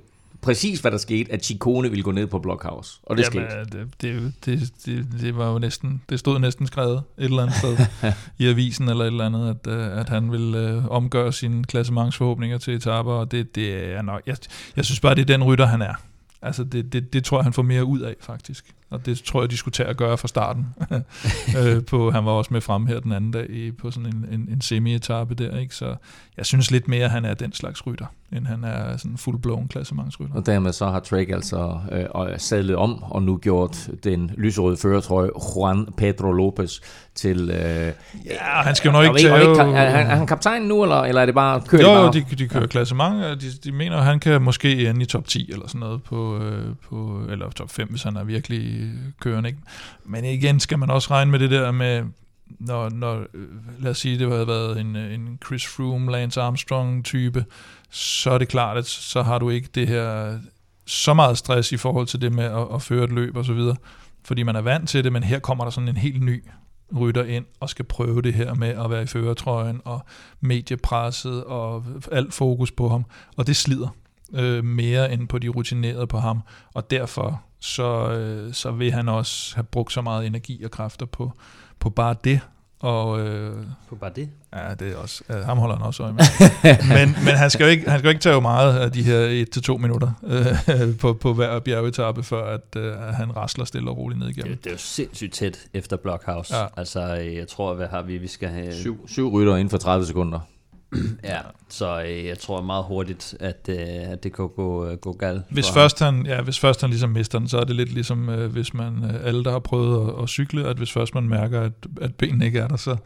præcis, 0.44 0.80
hvad 0.80 0.90
der 0.90 0.98
skete, 0.98 1.32
at 1.32 1.44
Chicone 1.44 1.90
ville 1.90 2.02
gå 2.02 2.12
ned 2.12 2.26
på 2.26 2.38
Blockhouse. 2.38 3.00
Og 3.02 3.16
det 3.16 3.26
skete. 3.26 3.44
Jamen, 3.44 3.66
øh, 3.76 3.86
det, 4.00 4.00
det, 4.00 4.34
det, 4.44 4.72
det, 4.86 5.20
det, 5.20 5.36
var 5.36 5.52
jo 5.52 5.58
næsten, 5.58 6.02
det 6.08 6.18
stod 6.18 6.38
næsten 6.38 6.66
skrevet 6.66 7.02
et 7.18 7.24
eller 7.24 7.42
andet 7.42 7.56
sted 7.56 7.76
i 8.38 8.46
avisen 8.46 8.88
eller 8.88 9.04
et 9.04 9.10
eller 9.10 9.26
andet, 9.26 9.50
at, 9.50 9.72
øh, 9.72 9.98
at 9.98 10.08
han 10.08 10.32
ville 10.32 10.58
øh, 10.58 10.86
omgøre 10.86 11.32
sine 11.32 11.64
klassementsforhåbninger 11.64 12.58
til 12.58 12.74
etaper, 12.74 13.12
og 13.12 13.30
det, 13.30 13.54
det 13.54 13.94
er 13.94 14.02
nok, 14.02 14.22
jeg, 14.26 14.36
jeg 14.76 14.84
synes 14.84 15.00
bare, 15.00 15.14
det 15.14 15.20
er 15.20 15.26
den 15.26 15.44
rytter, 15.44 15.66
han 15.66 15.82
er. 15.82 15.94
Altså, 16.42 16.64
det, 16.64 16.92
det, 16.92 17.12
det 17.12 17.24
tror 17.24 17.38
jeg, 17.38 17.44
han 17.44 17.52
får 17.52 17.62
mere 17.62 17.84
ud 17.84 18.00
af, 18.00 18.14
faktisk. 18.20 18.74
Og 18.90 19.06
det 19.06 19.22
tror 19.22 19.42
jeg, 19.42 19.50
de 19.50 19.56
skulle 19.56 19.72
tage 19.72 19.88
at 19.88 19.96
gøre 19.96 20.18
fra 20.18 20.28
starten. 20.28 20.66
øh, 21.58 21.84
på, 21.84 22.10
han 22.10 22.24
var 22.24 22.30
også 22.30 22.54
med 22.54 22.60
frem 22.60 22.86
her 22.86 23.00
den 23.00 23.12
anden 23.12 23.30
dag 23.30 23.50
i, 23.50 23.70
på 23.70 23.90
sådan 23.90 24.06
en, 24.06 24.26
en, 24.32 24.48
en 24.52 24.60
semi-etappe 24.60 25.34
der, 25.34 25.58
ikke? 25.58 25.74
Så 25.74 25.96
jeg 26.36 26.46
synes 26.46 26.70
lidt 26.70 26.88
mere, 26.88 27.04
at 27.04 27.10
han 27.10 27.24
er 27.24 27.34
den 27.34 27.52
slags 27.52 27.86
rytter, 27.86 28.06
end 28.32 28.46
han 28.46 28.64
er 28.64 28.96
sådan 28.96 29.10
en 29.10 29.16
full-blown 29.16 29.68
klassementsrytter. 29.68 30.34
Og 30.34 30.46
dermed 30.46 30.72
så 30.72 30.86
har 30.86 31.00
Trek 31.00 31.30
altså 31.30 31.78
øh, 31.92 32.38
sadlet 32.38 32.76
om, 32.76 33.02
og 33.02 33.22
nu 33.22 33.36
gjort 33.36 33.88
den 34.04 34.30
lyserøde 34.36 34.76
førertrøje 34.76 35.30
Juan 35.56 35.86
Pedro 35.96 36.32
Lopez 36.32 36.80
til... 37.14 37.50
Øh, 37.50 37.92
Ja, 38.24 38.38
han 38.40 38.74
skal 38.74 38.88
jo 38.88 38.92
nok 38.92 39.04
ikke 39.04 39.30
ved 39.30 39.40
ikke, 39.40 39.60
er, 39.60 39.90
han, 39.90 40.06
er 40.06 40.16
han 40.16 40.26
kaptajn 40.26 40.62
nu, 40.62 40.82
eller, 40.82 40.96
eller 41.00 41.20
er 41.20 41.26
det 41.26 41.34
bare... 41.34 41.60
Kører 41.60 41.82
Jo, 41.82 41.88
de 41.88 42.20
bare? 42.20 42.24
de, 42.30 42.36
de 42.36 42.48
kører 42.48 42.62
ja. 42.62 42.66
klassement. 42.66 43.42
De, 43.42 43.46
de 43.64 43.72
mener, 43.72 43.96
at 43.96 44.04
han 44.04 44.20
kan 44.20 44.42
måske 44.42 44.88
ende 44.90 45.02
i 45.02 45.06
top 45.06 45.26
10 45.26 45.52
eller 45.52 45.66
sådan 45.66 45.80
noget, 45.80 46.02
på, 46.02 46.38
øh, 46.38 46.66
på, 46.88 47.20
eller 47.30 47.50
top 47.50 47.70
5, 47.70 47.88
hvis 47.88 48.02
han 48.02 48.16
er 48.16 48.24
virkelig 48.24 48.90
kørende. 49.20 49.48
Ikke? 49.48 49.60
Men 50.04 50.24
igen 50.24 50.60
skal 50.60 50.78
man 50.78 50.90
også 50.90 51.10
regne 51.10 51.30
med 51.30 51.38
det 51.38 51.50
der 51.50 51.70
med, 51.72 52.02
når, 52.46 52.88
når 52.88 53.26
øh, 53.34 53.48
lad 53.78 53.90
os 53.90 53.98
sige, 53.98 54.18
det 54.18 54.30
havde 54.32 54.46
været 54.46 54.80
en, 54.80 54.96
øh, 54.96 55.14
en 55.14 55.38
Chris 55.46 55.66
Froome, 55.66 56.12
Lance 56.12 56.40
Armstrong 56.40 57.04
type, 57.04 57.44
så 57.90 58.30
er 58.30 58.38
det 58.38 58.48
klart, 58.48 58.76
at 58.76 58.86
så 58.86 59.22
har 59.22 59.38
du 59.38 59.50
ikke 59.50 59.68
det 59.74 59.88
her 59.88 60.32
øh, 60.32 60.38
så 60.86 61.14
meget 61.14 61.38
stress 61.38 61.72
i 61.72 61.76
forhold 61.76 62.06
til 62.06 62.20
det 62.20 62.32
med 62.32 62.44
at, 62.44 62.66
at 62.74 62.82
føre 62.82 63.04
et 63.04 63.12
løb 63.12 63.36
og 63.36 63.44
så 63.44 63.52
videre, 63.52 63.76
fordi 64.24 64.42
man 64.42 64.56
er 64.56 64.60
vant 64.60 64.88
til 64.88 65.04
det, 65.04 65.12
men 65.12 65.22
her 65.22 65.38
kommer 65.38 65.64
der 65.64 65.70
sådan 65.70 65.88
en 65.88 65.96
helt 65.96 66.22
ny 66.22 66.44
rytter 66.96 67.24
ind 67.24 67.44
og 67.60 67.70
skal 67.70 67.84
prøve 67.84 68.22
det 68.22 68.34
her 68.34 68.54
med 68.54 68.68
at 68.68 68.90
være 68.90 69.02
i 69.02 69.06
førertrøjen 69.06 69.80
og 69.84 70.00
mediepresset 70.40 71.44
og 71.44 71.84
alt 72.12 72.34
fokus 72.34 72.70
på 72.72 72.88
ham, 72.88 73.04
og 73.36 73.46
det 73.46 73.56
slider 73.56 73.88
øh, 74.34 74.64
mere 74.64 75.12
end 75.12 75.28
på 75.28 75.38
de 75.38 75.48
rutinerede 75.48 76.06
på 76.06 76.18
ham, 76.18 76.40
og 76.74 76.90
derfor 76.90 77.42
så, 77.60 78.10
øh, 78.10 78.54
så 78.54 78.70
vil 78.70 78.92
han 78.92 79.08
også 79.08 79.54
have 79.54 79.64
brugt 79.64 79.92
så 79.92 80.02
meget 80.02 80.26
energi 80.26 80.64
og 80.64 80.70
kræfter 80.70 81.06
på, 81.06 81.32
på 81.80 81.90
bare 81.90 82.14
det, 82.24 82.40
og 82.80 83.20
øh, 83.20 83.56
På 83.88 83.94
bare 83.94 84.10
det. 84.16 84.28
ja, 84.54 84.74
det 84.74 84.92
er 84.92 84.96
også, 84.96 85.24
ja, 85.28 85.42
ham 85.42 85.58
holder 85.58 85.76
han 85.76 85.86
også 85.86 86.02
øje 86.02 86.12
med. 86.12 86.22
men, 87.06 87.16
men 87.24 87.34
han 87.34 87.50
skal 87.50 87.64
jo 87.64 87.70
ikke, 87.70 87.90
han 87.90 87.98
skal 87.98 88.06
jo 88.06 88.10
ikke 88.10 88.22
tage 88.22 88.40
meget 88.40 88.78
af 88.78 88.92
de 88.92 89.02
her 89.02 89.44
1-2 89.74 89.76
minutter 89.76 90.12
øh, 90.26 90.96
på, 91.00 91.12
på 91.12 91.32
hver 91.34 91.60
bjergetappe, 91.60 92.22
før 92.22 92.54
at, 92.54 92.76
øh, 92.76 92.94
han 92.96 93.36
rasler 93.36 93.64
stille 93.64 93.90
og 93.90 93.96
roligt 93.96 94.20
ned 94.20 94.28
igennem. 94.28 94.52
Det, 94.52 94.64
det 94.64 94.70
er 94.70 94.74
jo 94.74 94.78
sindssygt 94.78 95.32
tæt 95.34 95.58
efter 95.74 95.96
Blockhouse. 95.96 96.54
Ja. 96.56 96.60
Ja. 96.62 96.66
Altså, 96.76 97.16
øh, 97.16 97.34
jeg 97.34 97.48
tror, 97.48 97.74
hvad 97.74 97.86
har 97.86 98.02
vi? 98.02 98.18
Vi 98.18 98.28
skal 98.28 98.48
have... 98.48 98.72
Syv, 98.74 99.08
syv 99.08 99.28
rytter 99.32 99.52
inden 99.56 99.70
for 99.70 99.78
30 99.78 100.06
sekunder. 100.06 100.40
Ja, 101.24 101.40
så 101.68 102.02
øh, 102.02 102.24
jeg 102.24 102.38
tror 102.38 102.62
meget 102.62 102.84
hurtigt, 102.84 103.36
at, 103.40 103.68
øh, 103.68 103.76
at 104.12 104.22
det 104.22 104.32
kan 104.32 104.48
gå, 104.48 104.86
øh, 104.86 104.96
gå 104.96 105.12
galt. 105.12 105.42
Hvis 105.50 105.70
først, 105.70 105.98
han, 105.98 106.26
ja, 106.26 106.42
hvis 106.42 106.58
først 106.58 106.80
han 106.80 106.90
ligesom 106.90 107.10
mister 107.10 107.38
den, 107.38 107.48
så 107.48 107.58
er 107.58 107.64
det 107.64 107.76
lidt 107.76 107.92
ligesom, 107.92 108.28
øh, 108.28 108.52
hvis 108.52 108.74
man, 108.74 109.04
øh, 109.04 109.26
alle 109.26 109.44
der 109.44 109.50
har 109.50 109.58
prøvet 109.58 110.08
at, 110.08 110.22
at 110.22 110.28
cykle, 110.28 110.68
at 110.68 110.76
hvis 110.76 110.92
først 110.92 111.14
man 111.14 111.28
mærker, 111.28 111.60
at, 111.60 111.72
at 112.00 112.14
benene 112.14 112.46
ikke 112.46 112.58
er 112.58 112.68
der, 112.68 112.76
så, 112.76 112.96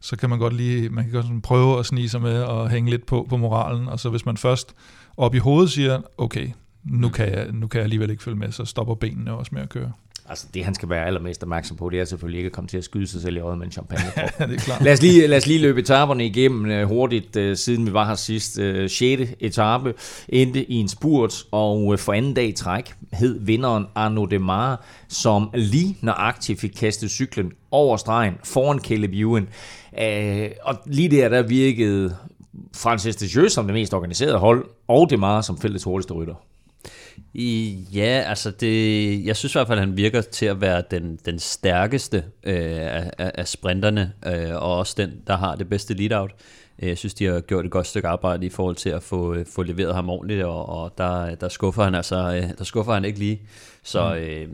så 0.00 0.16
kan 0.16 0.30
man 0.30 0.38
godt 0.38 0.52
lige, 0.52 0.88
man 0.88 1.04
kan 1.04 1.12
godt 1.12 1.24
sådan 1.24 1.42
prøve 1.42 1.78
at 1.78 1.86
snige 1.86 2.08
sig 2.08 2.22
med 2.22 2.42
og 2.42 2.70
hænge 2.70 2.90
lidt 2.90 3.06
på 3.06 3.26
på 3.28 3.36
moralen, 3.36 3.88
og 3.88 4.00
så 4.00 4.10
hvis 4.10 4.26
man 4.26 4.36
først 4.36 4.74
op 5.16 5.34
i 5.34 5.38
hovedet 5.38 5.70
siger, 5.70 6.00
okay, 6.18 6.48
nu 6.84 7.08
kan, 7.08 7.32
jeg, 7.32 7.52
nu 7.52 7.66
kan 7.66 7.78
jeg 7.78 7.84
alligevel 7.84 8.10
ikke 8.10 8.22
følge 8.22 8.38
med, 8.38 8.52
så 8.52 8.64
stopper 8.64 8.94
benene 8.94 9.32
også 9.32 9.50
med 9.54 9.62
at 9.62 9.68
køre. 9.68 9.92
Altså, 10.28 10.46
det 10.54 10.64
han 10.64 10.74
skal 10.74 10.88
være 10.88 11.06
allermest 11.06 11.42
opmærksom 11.42 11.76
på, 11.76 11.90
det 11.90 12.00
er 12.00 12.04
selvfølgelig 12.04 12.38
ikke 12.38 12.46
at 12.46 12.52
komme 12.52 12.68
til 12.68 12.78
at 12.78 12.84
skyde 12.84 13.06
sig 13.06 13.22
selv 13.22 13.36
i 13.36 13.40
øjet 13.40 13.58
med 13.58 13.66
en 13.66 13.72
champagne. 13.72 14.04
Ja, 14.40 14.46
det 14.46 14.54
er 14.54 14.58
klart. 14.58 14.82
Lad 14.84 14.92
os 14.92 15.02
lige, 15.02 15.26
lad 15.26 15.38
os 15.38 15.46
lige 15.46 15.60
løbe 15.60 15.80
etaperne 15.80 16.26
igennem 16.26 16.70
øh, 16.70 16.88
hurtigt, 16.88 17.36
øh, 17.36 17.56
siden 17.56 17.86
vi 17.86 17.92
var 17.92 18.06
her 18.06 18.14
sidst. 18.14 18.58
Øh, 18.58 18.90
6. 18.90 19.30
etape 19.40 19.94
endte 20.28 20.70
i 20.70 20.74
en 20.74 20.88
spurt, 20.88 21.44
og 21.50 21.92
øh, 21.92 21.98
for 21.98 22.12
anden 22.12 22.34
dag 22.34 22.48
i 22.48 22.52
træk 22.52 22.94
hed 23.12 23.40
vinderen 23.40 23.86
Arno 23.94 24.24
Demar, 24.24 24.84
som 25.08 25.50
lige 25.54 25.96
nøjagtigt 26.02 26.60
fik 26.60 26.70
kastet 26.70 27.10
cyklen 27.10 27.52
over 27.70 27.96
stregen 27.96 28.34
foran 28.44 28.78
Caleb 28.78 29.10
Ewan. 29.14 29.48
Øh, 30.00 30.50
og 30.62 30.74
lige 30.86 31.08
der, 31.08 31.28
der 31.28 31.42
virkede 31.42 32.16
Francis 32.76 33.16
de 33.16 33.28
Jeux 33.34 33.52
som 33.52 33.64
det 33.64 33.74
mest 33.74 33.94
organiserede 33.94 34.38
hold, 34.38 34.64
og 34.88 35.10
Demar 35.10 35.40
som 35.40 35.60
fældets 35.60 35.84
hurtigste 35.84 36.14
rytter. 36.14 36.34
I, 37.34 37.78
ja, 37.94 38.24
altså 38.26 38.50
det, 38.50 39.24
jeg 39.26 39.36
synes 39.36 39.54
i 39.54 39.58
hvert 39.58 39.66
fald, 39.66 39.78
at 39.78 39.86
han 39.86 39.96
virker 39.96 40.20
til 40.20 40.46
at 40.46 40.60
være 40.60 40.82
den, 40.90 41.18
den 41.24 41.38
stærkeste 41.38 42.24
øh, 42.44 42.54
af, 42.64 43.10
af 43.18 43.48
sprinterne, 43.48 44.12
øh, 44.26 44.54
og 44.54 44.76
også 44.78 44.94
den, 44.98 45.12
der 45.26 45.36
har 45.36 45.54
det 45.56 45.68
bedste 45.68 45.94
lead-out. 45.94 46.30
Øh, 46.78 46.88
Jeg 46.88 46.98
synes, 46.98 47.14
de 47.14 47.24
har 47.24 47.40
gjort 47.40 47.64
et 47.64 47.70
godt 47.70 47.86
stykke 47.86 48.08
arbejde 48.08 48.46
i 48.46 48.50
forhold 48.50 48.76
til 48.76 48.90
at 48.90 49.02
få, 49.02 49.34
øh, 49.34 49.46
få 49.46 49.62
leveret 49.62 49.94
ham 49.94 50.10
ordentligt, 50.10 50.44
og, 50.44 50.68
og 50.68 50.94
der, 50.98 51.34
der, 51.34 51.48
skuffer 51.48 51.84
han 51.84 51.94
altså, 51.94 52.16
øh, 52.16 52.58
der 52.58 52.64
skuffer 52.64 52.92
han 52.92 53.04
ikke 53.04 53.18
lige. 53.18 53.40
Så 53.82 54.16
øh, 54.16 54.48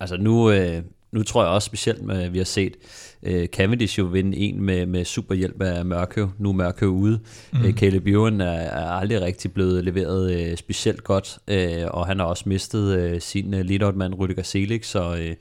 altså 0.00 0.16
nu, 0.16 0.50
øh, 0.50 0.82
nu 1.12 1.22
tror 1.22 1.42
jeg 1.42 1.50
også 1.50 1.66
specielt, 1.66 2.02
med, 2.02 2.28
vi 2.28 2.38
har 2.38 2.44
set 2.44 2.76
uh, 3.22 3.44
Cavendish 3.44 3.98
jo 3.98 4.04
vinde 4.04 4.36
en 4.36 4.62
med, 4.62 4.86
med 4.86 5.04
super 5.04 5.34
hjælp 5.34 5.62
af 5.62 5.84
Mørkøv. 5.84 6.30
Nu 6.38 6.48
er 6.48 6.52
Mørkøv 6.52 6.88
ude. 6.88 7.20
Mm. 7.52 7.64
Uh, 7.64 7.70
Caleb 7.70 8.06
Ewan 8.06 8.40
er, 8.40 8.46
er 8.50 8.90
aldrig 8.90 9.20
rigtig 9.20 9.52
blevet 9.52 9.84
leveret 9.84 10.50
uh, 10.50 10.56
specielt 10.56 11.04
godt, 11.04 11.38
uh, 11.52 11.88
og 11.98 12.06
han 12.06 12.18
har 12.18 12.26
også 12.26 12.44
mistet 12.46 13.12
uh, 13.12 13.20
sin 13.20 13.54
uh, 13.54 13.60
lead-out-mand, 13.60 14.14
Rüdiger 14.14 14.42
Selig, 14.42 14.84
så... 14.84 15.12
Uh, 15.12 15.34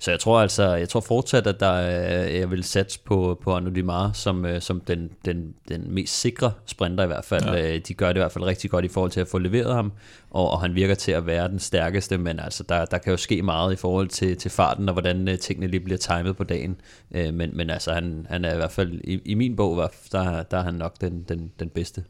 så 0.00 0.10
jeg 0.10 0.20
tror 0.20 0.40
altså, 0.40 0.74
jeg 0.74 0.88
tror 0.88 1.00
fortsat, 1.00 1.46
at 1.46 1.60
der, 1.60 1.74
jeg 2.20 2.50
vil 2.50 2.64
satse 2.64 3.00
på, 3.04 3.40
på 3.42 3.54
Arnaud 3.54 3.72
Dimar 3.72 4.12
som, 4.12 4.44
øh, 4.44 4.60
som 4.60 4.80
den, 4.80 5.10
den, 5.24 5.54
den 5.68 5.94
mest 5.94 6.20
sikre 6.20 6.52
sprinter 6.66 7.04
i 7.04 7.06
hvert 7.06 7.24
fald. 7.24 7.44
Ja. 7.44 7.74
Øh, 7.74 7.80
de 7.88 7.94
gør 7.94 8.08
det 8.08 8.14
i 8.16 8.18
hvert 8.18 8.32
fald 8.32 8.44
rigtig 8.44 8.70
godt 8.70 8.84
i 8.84 8.88
forhold 8.88 9.10
til 9.10 9.20
at 9.20 9.28
få 9.28 9.38
leveret 9.38 9.74
ham, 9.74 9.92
og, 10.30 10.50
og 10.50 10.60
han 10.60 10.74
virker 10.74 10.94
til 10.94 11.12
at 11.12 11.26
være 11.26 11.48
den 11.48 11.58
stærkeste, 11.58 12.18
men 12.18 12.40
altså, 12.40 12.62
der, 12.62 12.84
der 12.84 12.98
kan 12.98 13.10
jo 13.10 13.16
ske 13.16 13.42
meget 13.42 13.72
i 13.72 13.76
forhold 13.76 14.08
til, 14.08 14.36
til 14.36 14.50
farten, 14.50 14.88
og 14.88 14.92
hvordan 14.92 15.28
øh, 15.28 15.38
tingene 15.38 15.66
lige 15.66 15.80
bliver 15.80 15.98
timet 15.98 16.36
på 16.36 16.44
dagen. 16.44 16.80
Men, 17.10 17.56
men 17.56 17.70
altså, 17.70 17.92
han, 17.92 18.26
han 18.28 18.44
er 18.44 18.52
i 18.52 18.56
hvert 18.56 18.72
fald, 18.72 19.00
i, 19.04 19.20
i 19.24 19.34
min 19.34 19.56
bog, 19.56 19.90
der, 20.12 20.42
der 20.42 20.58
er 20.58 20.62
han 20.62 20.74
nok 20.74 21.00
den, 21.00 21.24
den, 21.28 21.52
den 21.60 21.68
bedste. 21.68 22.04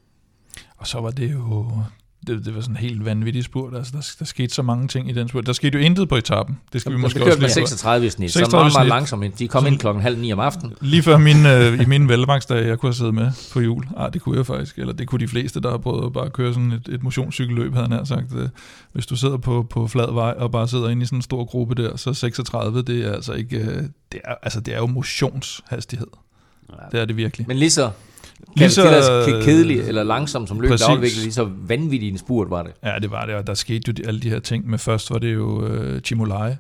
Og 0.77 0.87
så 0.87 1.01
var 1.01 1.11
det 1.11 1.33
jo 1.33 1.73
det, 2.27 2.45
det 2.45 2.55
var 2.55 2.61
sådan 2.61 2.77
en 2.77 2.81
helt 2.81 3.05
vanvittig 3.05 3.45
spurt. 3.45 3.75
Altså, 3.75 3.93
der, 3.93 4.15
der 4.19 4.25
skete 4.25 4.55
så 4.55 4.63
mange 4.63 4.89
ting 4.89 5.11
i 5.11 5.13
den 5.13 5.29
spurt. 5.29 5.47
Der 5.47 5.53
skete 5.53 5.79
jo 5.79 5.85
intet 5.85 6.09
på 6.09 6.17
etappen. 6.17 6.59
Det 6.73 6.81
skal 6.81 6.93
vi 6.93 6.97
måske 6.97 7.25
også 7.25 7.41
med 7.41 7.49
36 7.49 8.07
i 8.07 8.11
snit, 8.11 8.33
36 8.33 8.71
så 8.71 8.79
meget, 8.79 8.89
meget 8.89 9.01
langsomt. 9.01 9.39
De 9.39 9.49
kom 9.49 9.67
ind 9.67 9.79
klokken 9.79 10.03
halv 10.03 10.19
ni 10.19 10.33
om 10.33 10.41
aftenen. 10.41 10.75
Lige 10.81 11.03
før 11.03 11.19
min, 11.19 11.47
øh, 11.47 11.81
i 11.81 11.85
min 11.85 12.09
velmangsdag, 12.09 12.67
jeg 12.67 12.79
kunne 12.79 12.89
have 12.89 12.95
siddet 12.95 13.15
med 13.15 13.31
på 13.53 13.61
jul. 13.61 13.85
Ah, 13.97 14.13
det 14.13 14.23
kunne 14.23 14.37
jeg 14.37 14.47
faktisk. 14.47 14.79
Eller 14.79 14.93
det 14.93 15.09
kunne 15.09 15.19
de 15.19 15.29
fleste, 15.29 15.61
der 15.61 15.71
har 15.71 15.79
prøvet 15.79 16.07
at 16.07 16.13
bare 16.13 16.31
køre 16.31 16.55
sådan 16.55 16.73
et, 16.73 16.89
et 16.89 17.03
motionscykelløb, 17.03 17.75
havde 17.75 17.89
han 17.89 18.07
sagt. 18.07 18.35
Øh, 18.37 18.49
hvis 18.93 19.07
du 19.07 19.17
sidder 19.17 19.37
på, 19.37 19.67
på 19.71 19.87
flad 19.87 20.13
vej 20.13 20.35
og 20.37 20.53
bare 20.53 20.69
sidder 20.69 20.89
inde 20.89 21.03
i 21.03 21.07
sådan 21.07 21.19
en 21.19 21.23
stor 21.23 21.45
gruppe 21.45 21.83
der, 21.83 21.97
så 21.97 22.15
36, 22.15 22.83
det 22.83 23.07
er 23.07 23.13
altså 23.13 23.33
ikke... 23.33 23.57
Øh, 23.57 23.83
det 24.13 24.21
er, 24.25 24.35
altså, 24.43 24.61
det 24.61 24.75
er 24.75 24.79
jo 24.79 24.87
motionshastighed. 24.87 26.07
Ja. 26.71 26.75
Det 26.93 27.01
er 27.01 27.05
det 27.05 27.17
virkelig. 27.17 27.49
Men 27.49 27.57
lige 27.57 27.71
så 27.71 27.91
Lige 28.57 28.71
så 28.71 29.41
kedelig 29.45 29.81
eller 29.81 30.03
langsom 30.03 30.47
som 30.47 30.61
løbet 30.61 30.83
afviklet, 30.83 31.23
lige 31.23 31.33
så 31.33 31.49
vanvittig 31.69 32.09
en 32.09 32.19
spurt 32.19 32.51
var 32.51 32.63
det. 32.63 32.73
Ja, 32.85 32.99
det 33.03 33.11
var 33.11 33.27
det, 33.27 33.35
og 33.35 33.47
der 33.47 33.55
skete 33.55 33.83
jo 33.89 34.09
alle 34.09 34.21
de 34.21 34.31
her 34.31 34.39
ting. 34.39 34.71
Men 34.71 34.79
først 34.79 35.11
var 35.11 35.19
det 35.19 35.35
jo 35.35 35.67
uh, 35.67 35.99
Chimolai, 35.99 36.55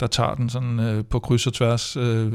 der 0.00 0.06
tager 0.06 0.34
den 0.34 0.48
sådan 0.48 0.78
uh, 0.78 1.04
på 1.10 1.18
kryds 1.18 1.46
og 1.46 1.52
tværs 1.52 1.96
uh, 1.96 2.02
uh, 2.02 2.32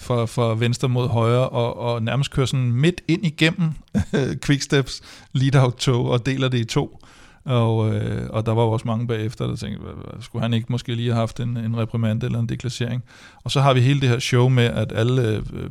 fra, 0.00 0.26
fra 0.26 0.54
venstre 0.54 0.88
mod 0.88 1.08
højre, 1.08 1.48
og, 1.48 1.78
og 1.78 2.02
nærmest 2.02 2.30
kører 2.30 2.46
sådan 2.46 2.72
midt 2.72 3.00
ind 3.08 3.26
igennem 3.26 3.70
uh, 3.94 4.20
Quicksteps 4.44 5.00
lead-out-tog 5.32 6.10
og 6.10 6.26
deler 6.26 6.48
det 6.48 6.58
i 6.58 6.64
to. 6.64 7.00
Og, 7.44 7.94
øh, 7.94 8.30
og 8.30 8.46
der 8.46 8.52
var 8.52 8.62
også 8.62 8.86
mange 8.86 9.06
bagefter, 9.06 9.46
der 9.46 9.56
tænkte, 9.56 9.86
skulle 10.20 10.42
han 10.42 10.54
ikke 10.54 10.66
måske 10.68 10.94
lige 10.94 11.08
have 11.08 11.18
haft 11.18 11.40
en, 11.40 11.56
en 11.56 11.76
reprimand 11.76 12.22
eller 12.22 12.38
en 12.38 12.48
deklassering? 12.48 13.04
Og 13.44 13.50
så 13.50 13.60
har 13.60 13.74
vi 13.74 13.80
hele 13.80 14.00
det 14.00 14.08
her 14.08 14.18
show 14.18 14.48
med, 14.48 14.64
at 14.64 14.92
alle 14.92 15.22
øh, 15.28 15.70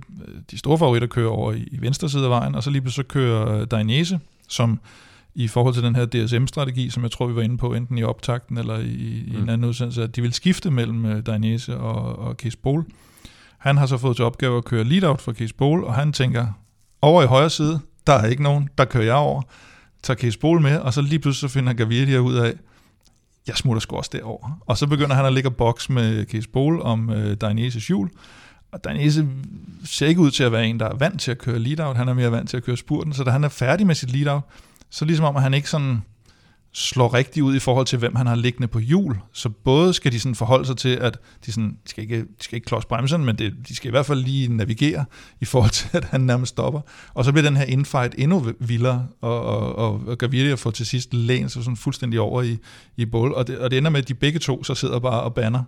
de 0.51 0.57
store 0.57 0.77
favoritter 0.77 1.07
kører 1.07 1.29
over 1.29 1.51
i, 1.51 1.67
i 1.71 1.81
venstre 1.81 2.09
side 2.09 2.23
af 2.23 2.29
vejen, 2.29 2.55
og 2.55 2.63
så 2.63 2.69
lige 2.69 2.91
så 2.91 3.03
kører 3.03 3.65
Dainese, 3.65 4.19
som 4.47 4.79
i 5.35 5.47
forhold 5.47 5.73
til 5.73 5.83
den 5.83 5.95
her 5.95 6.05
DSM-strategi, 6.05 6.89
som 6.89 7.03
jeg 7.03 7.11
tror, 7.11 7.27
vi 7.27 7.35
var 7.35 7.41
inde 7.41 7.57
på, 7.57 7.73
enten 7.73 7.97
i 7.97 8.03
optakten 8.03 8.57
eller 8.57 8.77
i, 8.77 9.23
i 9.27 9.31
mm. 9.35 9.43
en 9.43 9.49
anden 9.49 9.69
udsendelse, 9.69 10.03
at 10.03 10.15
de 10.15 10.21
vil 10.21 10.33
skifte 10.33 10.71
mellem 10.71 11.05
øh, 11.05 11.25
Dainese 11.25 11.77
og, 11.77 12.19
og 12.19 12.37
Kees 12.37 12.55
Bol. 12.55 12.85
Han 13.57 13.77
har 13.77 13.85
så 13.85 13.97
fået 13.97 14.15
til 14.15 14.25
opgave 14.25 14.57
at 14.57 14.65
køre 14.65 14.83
lead-out 14.83 15.21
for 15.21 15.31
Kees 15.31 15.53
Bol, 15.53 15.83
og 15.83 15.93
han 15.93 16.13
tænker, 16.13 16.47
over 17.01 17.23
i 17.23 17.25
højre 17.25 17.49
side, 17.49 17.79
der 18.07 18.13
er 18.13 18.25
ikke 18.25 18.43
nogen, 18.43 18.69
der 18.77 18.85
kører 18.85 19.03
jeg 19.03 19.15
over 19.15 19.41
tager 20.03 20.17
Case 20.17 20.39
Bol 20.39 20.61
med, 20.61 20.77
og 20.77 20.93
så 20.93 21.01
lige 21.01 21.19
pludselig 21.19 21.49
så 21.49 21.53
finder 21.53 21.73
Gaviria 21.73 22.17
ud 22.17 22.35
af, 22.35 22.53
jeg 23.47 23.57
smutter 23.57 23.79
sgu 23.79 23.95
også 23.95 24.09
derover. 24.13 24.61
Og 24.65 24.77
så 24.77 24.87
begynder 24.87 25.15
han 25.15 25.25
at 25.25 25.33
ligge 25.33 25.51
boks 25.51 25.89
med 25.89 26.25
Case 26.25 26.49
Bol 26.49 26.81
om 26.81 27.09
øh, 27.09 27.37
Dainese 27.37 27.79
hjul, 27.87 28.09
og 28.71 28.83
Dainese 28.83 29.27
ser 29.83 30.07
ikke 30.07 30.21
ud 30.21 30.31
til 30.31 30.43
at 30.43 30.51
være 30.51 30.67
en, 30.67 30.79
der 30.79 30.89
er 30.89 30.95
vant 30.95 31.21
til 31.21 31.31
at 31.31 31.37
køre 31.37 31.59
lead-out, 31.59 31.97
han 31.97 32.07
er 32.07 32.13
mere 32.13 32.31
vant 32.31 32.49
til 32.49 32.57
at 32.57 32.63
køre 32.63 32.77
spurten, 32.77 33.13
så 33.13 33.23
da 33.23 33.31
han 33.31 33.43
er 33.43 33.49
færdig 33.49 33.87
med 33.87 33.95
sit 33.95 34.11
lead-out, 34.11 34.43
så 34.89 35.05
ligesom 35.05 35.25
om, 35.25 35.35
at 35.35 35.43
han 35.43 35.53
ikke 35.53 35.69
sådan 35.69 36.01
slår 36.75 37.13
rigtigt 37.13 37.43
ud 37.43 37.55
i 37.55 37.59
forhold 37.59 37.85
til, 37.85 37.99
hvem 37.99 38.15
han 38.15 38.27
har 38.27 38.35
liggende 38.35 38.67
på 38.67 38.79
hjul. 38.79 39.17
Så 39.33 39.49
både 39.49 39.93
skal 39.93 40.11
de 40.11 40.19
sådan 40.19 40.35
forholde 40.35 40.65
sig 40.65 40.77
til, 40.77 40.89
at 40.89 41.17
de, 41.45 41.51
sådan, 41.51 41.69
de 41.69 41.89
skal 41.89 42.03
ikke, 42.03 42.19
de 42.19 42.43
skal 42.43 42.55
ikke 42.55 42.65
klods 42.65 42.85
bremsen, 42.85 43.25
men 43.25 43.35
det, 43.35 43.53
de 43.67 43.75
skal 43.75 43.87
i 43.87 43.91
hvert 43.91 44.05
fald 44.05 44.23
lige 44.23 44.57
navigere 44.57 45.05
i 45.41 45.45
forhold 45.45 45.71
til, 45.71 45.89
at 45.97 46.03
han 46.03 46.21
nærmest 46.21 46.49
stopper. 46.49 46.81
Og 47.13 47.25
så 47.25 47.31
bliver 47.31 47.49
den 47.49 47.57
her 47.57 47.65
infight 47.65 48.15
endnu 48.17 48.45
vildere, 48.59 49.07
og, 49.21 49.41
og, 49.41 49.75
og, 49.75 50.01
og 50.07 50.17
Gaviria 50.17 50.53
får 50.53 50.71
til 50.71 50.85
sidst 50.85 51.13
læn 51.13 51.49
sig 51.49 51.63
sådan 51.63 51.77
fuldstændig 51.77 52.19
over 52.19 52.41
i, 52.41 52.57
i 52.97 53.05
bål. 53.05 53.33
Og 53.33 53.47
det, 53.47 53.59
og 53.59 53.71
det 53.71 53.77
ender 53.77 53.89
med, 53.89 54.01
at 54.01 54.07
de 54.07 54.13
begge 54.13 54.39
to 54.39 54.63
så 54.63 54.75
sidder 54.75 54.99
bare 54.99 55.21
og 55.21 55.33
banner 55.33 55.63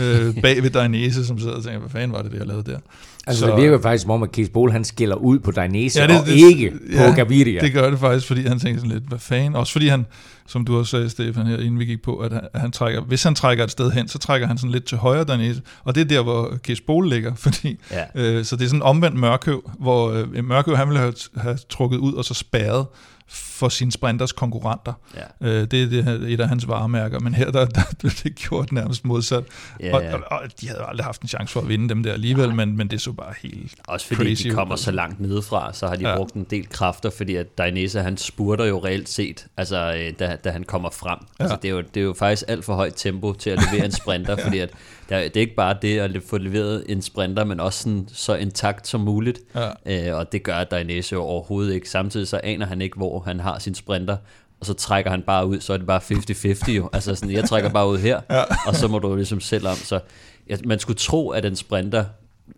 øh, 0.00 0.34
bag 0.42 0.62
ved 0.62 0.70
Dainese, 0.70 1.26
som 1.26 1.38
sidder 1.38 1.54
og 1.54 1.62
tænker, 1.62 1.78
hvad 1.78 1.90
fanden 1.90 2.12
var 2.12 2.22
det, 2.22 2.32
det 2.32 2.38
jeg 2.38 2.46
lavede 2.46 2.72
der? 2.72 2.78
Altså 3.26 3.40
så, 3.40 3.50
det 3.50 3.62
virker 3.62 3.80
faktisk 3.80 4.02
som 4.02 4.10
om, 4.10 4.22
at 4.22 4.32
Kees 4.32 4.48
Bol, 4.48 4.72
han 4.72 4.84
skiller 4.84 5.16
ud 5.16 5.38
på 5.38 5.50
Dainese, 5.50 6.00
ja, 6.00 6.06
det, 6.06 6.20
og 6.20 6.26
det, 6.26 6.32
ikke 6.32 6.72
ja, 6.92 7.10
på 7.10 7.14
Gaviria. 7.14 7.60
det 7.60 7.72
gør 7.72 7.90
det 7.90 7.98
faktisk, 7.98 8.26
fordi 8.26 8.46
han 8.46 8.58
tænker 8.58 8.80
sådan 8.80 8.92
lidt, 8.92 9.08
hvad 9.08 9.18
fanden? 9.18 9.56
Også 9.56 9.72
fordi 9.72 9.88
han, 9.88 10.06
som 10.46 10.64
du 10.64 10.78
også 10.78 10.90
sagde, 10.90 11.10
Stefan, 11.10 11.46
her, 11.46 11.56
inden 11.56 11.78
vi 11.78 11.84
gik 11.84 12.02
på, 12.02 12.16
at 12.16 12.32
han, 12.32 12.40
han 12.54 12.70
trækker, 12.70 13.00
hvis 13.00 13.22
han 13.22 13.34
trækker 13.34 13.64
et 13.64 13.70
sted 13.70 13.90
hen, 13.90 14.08
så 14.08 14.18
trækker 14.18 14.46
han 14.46 14.58
sådan 14.58 14.70
lidt 14.70 14.84
til 14.84 14.98
højre 14.98 15.24
Dainese, 15.24 15.62
og 15.84 15.94
det 15.94 16.00
er 16.00 16.04
der, 16.04 16.22
hvor 16.22 16.58
Kees 16.62 16.80
Bol 16.80 17.08
ligger, 17.08 17.34
fordi, 17.46 17.78
ja. 17.90 18.04
øh, 18.14 18.44
så 18.44 18.56
det 18.56 18.64
er 18.64 18.68
sådan 18.68 18.82
omvendt 18.82 19.20
mørkøv, 19.20 19.70
hvor 19.78 20.10
øh, 20.10 20.44
mørkøv, 20.44 20.76
han 20.76 20.88
ville 20.88 21.00
have, 21.00 21.14
have 21.36 21.58
trukket 21.68 21.98
ud 21.98 22.12
og 22.12 22.24
så 22.24 22.34
spærret, 22.34 22.86
for 23.32 23.68
sine 23.68 23.92
sprinters 23.92 24.32
konkurrenter. 24.32 24.92
Ja. 25.16 25.48
Øh, 25.48 25.66
det 25.70 25.82
er 25.82 25.86
det, 25.86 26.32
et 26.32 26.40
af 26.40 26.48
hans 26.48 26.68
varemærker, 26.68 27.20
men 27.20 27.34
her 27.34 27.50
der, 27.50 27.64
der 27.64 27.80
blev 27.98 28.12
det 28.22 28.34
gjort 28.34 28.72
nærmest 28.72 29.04
modsat. 29.04 29.44
Ja, 29.80 29.96
og, 29.96 30.02
ja. 30.02 30.14
Og, 30.14 30.22
og 30.30 30.60
de 30.60 30.68
havde 30.68 30.82
aldrig 30.88 31.04
haft 31.04 31.22
en 31.22 31.28
chance 31.28 31.52
for 31.52 31.60
at 31.60 31.68
vinde 31.68 31.88
dem 31.88 32.02
der 32.02 32.12
alligevel, 32.12 32.54
men, 32.54 32.76
men 32.76 32.88
det 32.88 33.00
så 33.00 33.12
bare 33.12 33.34
helt 33.42 33.74
Også 33.88 34.06
fordi 34.06 34.22
crazy 34.22 34.42
de 34.42 34.50
kommer 34.50 34.74
ud. 34.74 34.78
så 34.78 34.90
langt 34.90 35.20
nedefra, 35.20 35.72
så 35.72 35.86
har 35.86 35.96
de 35.96 36.08
ja. 36.08 36.16
brugt 36.16 36.34
en 36.34 36.44
del 36.44 36.68
kræfter, 36.68 37.10
fordi 37.10 37.36
at 37.36 37.58
Dainese 37.58 38.00
han 38.00 38.16
spurter 38.16 38.64
jo 38.64 38.84
reelt 38.84 39.08
set, 39.08 39.46
altså 39.56 39.94
øh, 39.98 40.12
da, 40.18 40.36
da 40.44 40.50
han 40.50 40.64
kommer 40.64 40.90
frem. 40.90 41.18
Ja. 41.38 41.44
Altså, 41.44 41.58
det, 41.62 41.68
er 41.68 41.72
jo, 41.72 41.80
det 41.80 42.00
er 42.00 42.04
jo 42.04 42.14
faktisk 42.18 42.44
alt 42.48 42.64
for 42.64 42.74
højt 42.74 42.94
tempo 42.96 43.32
til 43.32 43.50
at 43.50 43.58
levere 43.72 43.84
en 43.84 43.92
sprinter, 43.92 44.36
ja. 44.38 44.44
fordi 44.44 44.58
at 44.58 44.70
der, 45.10 45.22
det 45.22 45.36
er 45.36 45.40
ikke 45.40 45.54
bare 45.54 45.76
det 45.82 45.98
at 45.98 46.22
få 46.26 46.38
leveret 46.38 46.84
en 46.88 47.02
sprinter, 47.02 47.44
men 47.44 47.60
også 47.60 47.82
sådan, 47.82 48.08
så 48.12 48.34
intakt 48.34 48.86
som 48.86 49.00
muligt. 49.00 49.40
Ja. 49.86 50.10
Øh, 50.10 50.18
og 50.18 50.32
det 50.32 50.42
gør 50.42 50.64
Dainese 50.64 51.12
jo 51.12 51.22
overhovedet 51.22 51.74
ikke. 51.74 51.90
Samtidig 51.90 52.28
så 52.28 52.40
aner 52.44 52.66
han 52.66 52.82
ikke, 52.82 52.96
hvor 52.96 53.20
han 53.20 53.40
har 53.40 53.58
sin 53.58 53.74
sprinter, 53.74 54.16
og 54.60 54.66
så 54.66 54.74
trækker 54.74 55.10
han 55.10 55.22
bare 55.22 55.46
ud, 55.46 55.60
så 55.60 55.72
er 55.72 55.76
det 55.76 55.86
bare 55.86 56.00
50-50 56.68 56.72
jo. 56.72 56.90
Altså 56.92 57.14
sådan, 57.14 57.34
jeg 57.34 57.44
trækker 57.44 57.70
bare 57.70 57.88
ud 57.88 57.98
her, 57.98 58.20
ja. 58.30 58.42
og 58.66 58.74
så 58.74 58.88
må 58.88 58.98
du 58.98 59.16
ligesom 59.16 59.40
selv 59.40 59.66
om. 59.66 59.76
Så 59.76 60.00
ja, 60.48 60.56
man 60.64 60.78
skulle 60.78 60.98
tro, 60.98 61.30
at 61.30 61.44
en 61.44 61.56
sprinter 61.56 62.04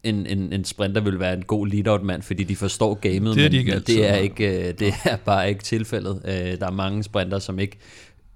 en, 0.03 0.27
en, 0.27 0.53
en 0.53 0.65
sprinter 0.65 1.01
vil 1.01 1.19
være 1.19 1.35
en 1.35 1.43
god 1.43 1.67
lead-out 1.67 2.03
mand, 2.03 2.23
fordi 2.23 2.45
de 2.45 2.57
forstår 2.57 2.95
gamet, 2.95 3.37
det 3.37 3.45
er 3.45 3.49
de 3.49 3.65
men 3.65 3.73
altid, 3.73 3.97
det 3.97 4.09
er, 4.09 4.15
ikke, 4.15 4.69
øh, 4.69 4.75
det 4.79 4.95
er 5.05 5.17
bare 5.17 5.49
ikke 5.49 5.62
tilfældet. 5.62 6.23
Øh, 6.25 6.61
der 6.61 6.67
er 6.67 6.71
mange 6.71 7.03
sprinter, 7.03 7.38
som 7.38 7.59
ikke 7.59 7.79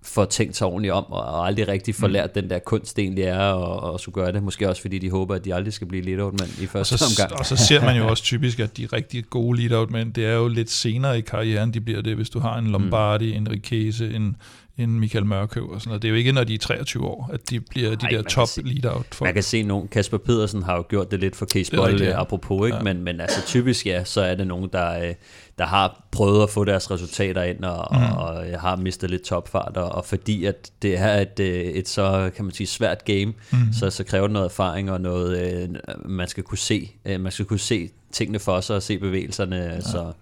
får 0.06 0.24
tænkt 0.24 0.56
sig 0.56 0.66
ordentligt 0.66 0.94
om, 0.94 1.04
og 1.08 1.46
aldrig 1.46 1.68
rigtig 1.68 1.94
får 1.94 2.06
mm. 2.06 2.12
lært 2.12 2.34
den 2.34 2.50
der 2.50 2.58
kunst, 2.58 2.96
det 2.96 3.02
egentlig 3.02 3.24
er 3.24 3.38
at, 3.38 3.94
at 3.94 4.00
skulle 4.00 4.14
gøre 4.14 4.32
det. 4.32 4.42
Måske 4.42 4.68
også 4.68 4.82
fordi 4.82 4.98
de 4.98 5.10
håber, 5.10 5.34
at 5.34 5.44
de 5.44 5.54
aldrig 5.54 5.72
skal 5.72 5.86
blive 5.86 6.04
lead-out 6.04 6.40
mand 6.40 6.50
i 6.62 6.66
første 6.66 6.94
og 6.94 6.98
så, 6.98 7.04
omgang. 7.22 7.38
Og 7.38 7.46
så 7.46 7.56
ser 7.56 7.84
man 7.84 7.96
jo 7.96 8.08
også 8.10 8.22
typisk, 8.22 8.60
at 8.60 8.76
de 8.76 8.86
rigtig 8.86 9.24
gode 9.30 9.60
lead-out 9.60 9.90
mænd, 9.90 10.12
det 10.12 10.26
er 10.26 10.34
jo 10.34 10.48
lidt 10.48 10.70
senere 10.70 11.18
i 11.18 11.20
karrieren, 11.20 11.74
de 11.74 11.80
bliver 11.80 12.02
det, 12.02 12.16
hvis 12.16 12.30
du 12.30 12.38
har 12.38 12.58
en 12.58 12.66
Lombardi, 12.66 13.30
mm. 13.32 13.36
en 13.36 13.50
Rikese, 13.50 14.14
en, 14.14 14.36
end 14.78 14.92
Michael 14.92 15.26
Mørkøv 15.26 15.70
og 15.70 15.80
sådan 15.80 15.88
noget. 15.88 16.02
Det 16.02 16.08
er 16.08 16.10
jo 16.10 16.16
ikke, 16.16 16.32
når 16.32 16.44
de 16.44 16.54
er 16.54 16.58
23 16.58 17.04
år, 17.04 17.30
at 17.32 17.50
de 17.50 17.60
bliver 17.60 17.94
de 17.94 18.06
der 18.10 18.22
top 18.22 18.48
lead-out 18.64 19.06
folk. 19.12 19.26
Man 19.26 19.34
kan 19.34 19.42
se, 19.42 19.62
nogen, 19.62 19.88
Kasper 19.88 20.18
Pedersen 20.18 20.62
har 20.62 20.76
jo 20.76 20.84
gjort 20.88 21.10
det 21.10 21.20
lidt 21.20 21.36
for 21.36 21.46
Case 21.46 21.76
Boll, 21.76 22.02
ja. 22.02 22.20
apropos, 22.20 22.66
ikke? 22.66 22.76
Ja. 22.76 22.82
Men, 22.82 23.02
men 23.02 23.20
altså 23.20 23.46
typisk 23.46 23.86
ja, 23.86 24.04
så 24.04 24.20
er 24.20 24.34
det 24.34 24.46
nogen, 24.46 24.68
der, 24.72 25.08
øh, 25.08 25.14
der 25.58 25.66
har 25.66 26.06
prøvet 26.12 26.42
at 26.42 26.50
få 26.50 26.64
deres 26.64 26.90
resultater 26.90 27.42
ind, 27.42 27.64
og, 27.64 27.88
mm. 27.98 28.16
og, 28.16 28.24
og 28.26 28.60
har 28.60 28.76
mistet 28.76 29.10
lidt 29.10 29.22
topfart, 29.22 29.76
og, 29.76 29.88
og 29.88 30.04
fordi 30.04 30.44
at 30.44 30.70
det 30.82 30.98
er 30.98 31.20
et, 31.20 31.40
øh, 31.40 31.60
et 31.64 31.88
så, 31.88 32.30
kan 32.36 32.44
man 32.44 32.54
sige, 32.54 32.66
svært 32.66 33.04
game, 33.04 33.32
mm. 33.52 33.72
så, 33.72 33.90
så 33.90 34.04
kræver 34.04 34.26
det 34.26 34.32
noget 34.32 34.46
erfaring, 34.46 34.90
og 34.90 35.00
noget, 35.00 35.52
øh, 35.52 35.68
man 36.04 36.28
skal 36.28 36.42
kunne 36.44 36.58
se, 36.58 36.90
man 37.06 37.32
skal 37.32 37.44
kunne 37.44 37.58
se 37.58 37.90
tingene 38.16 38.38
for 38.38 38.60
sig, 38.60 38.76
og 38.76 38.82
se 38.82 38.98
bevægelserne, 38.98 39.56
ja. 39.56 39.80
så 39.80 40.12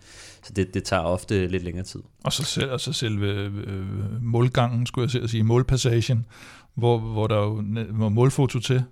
så 0.44 0.52
det, 0.52 0.74
det 0.74 0.84
tager 0.84 1.02
ofte 1.02 1.46
lidt 1.46 1.64
længere 1.64 1.84
tid. 1.84 2.00
Og 2.24 2.32
så, 2.32 2.42
selv, 2.44 2.70
og 2.70 2.80
så 2.80 2.92
selve 2.92 3.26
øh, 3.66 4.22
målgangen, 4.22 4.86
skulle 4.86 5.10
jeg 5.20 5.30
sige, 5.30 5.42
målpassagen, 5.42 6.26
hvor, 6.74 6.98
hvor 6.98 7.26
der 7.26 7.36
jo 7.36 7.62
var 7.90 8.08
målfoto 8.08 8.58
til, 8.58 8.84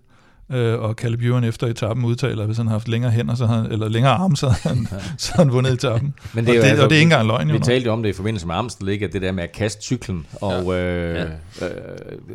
øh, 0.53 0.81
og 0.81 0.97
Kalle 0.97 1.17
Bjørn 1.17 1.45
efter 1.45 1.67
etappen 1.67 2.05
udtaler, 2.05 2.41
at 2.41 2.47
hvis 2.47 2.57
han 2.57 2.67
har 2.67 2.75
haft 2.75 2.89
længere 2.89 3.11
hænder, 3.13 3.35
så 3.35 3.47
han, 3.47 3.73
eller 3.73 3.89
længere 3.89 4.13
arme, 4.13 4.37
så 4.37 4.49
han, 4.49 4.87
ja. 4.93 4.97
så 5.19 5.33
han 5.37 5.53
vundet 5.53 5.73
etappen. 5.73 6.15
Men 6.35 6.47
det 6.47 6.55
er 6.55 6.59
og, 6.59 6.65
det, 6.65 6.71
altså, 6.71 6.85
og 6.85 6.91
det 6.91 6.97
er 6.97 7.01
ikke 7.01 7.07
engang 7.07 7.27
løgn. 7.27 7.49
Vi, 7.49 7.53
vi 7.53 7.59
talte 7.59 7.89
om 7.89 8.03
det 8.03 8.11
i 8.11 8.13
forbindelse 8.13 8.47
med 8.47 8.55
Amstel, 8.55 8.89
ikke? 8.89 9.07
At 9.07 9.13
det 9.13 9.23
der 9.23 9.33
med 9.33 9.43
at 9.43 9.53
kaste 9.53 9.83
cyklen, 9.83 10.27
og 10.41 10.65
ja. 10.65 10.79
Øh, 10.79 11.15
ja. 11.15 11.67
Øh, 11.67 11.71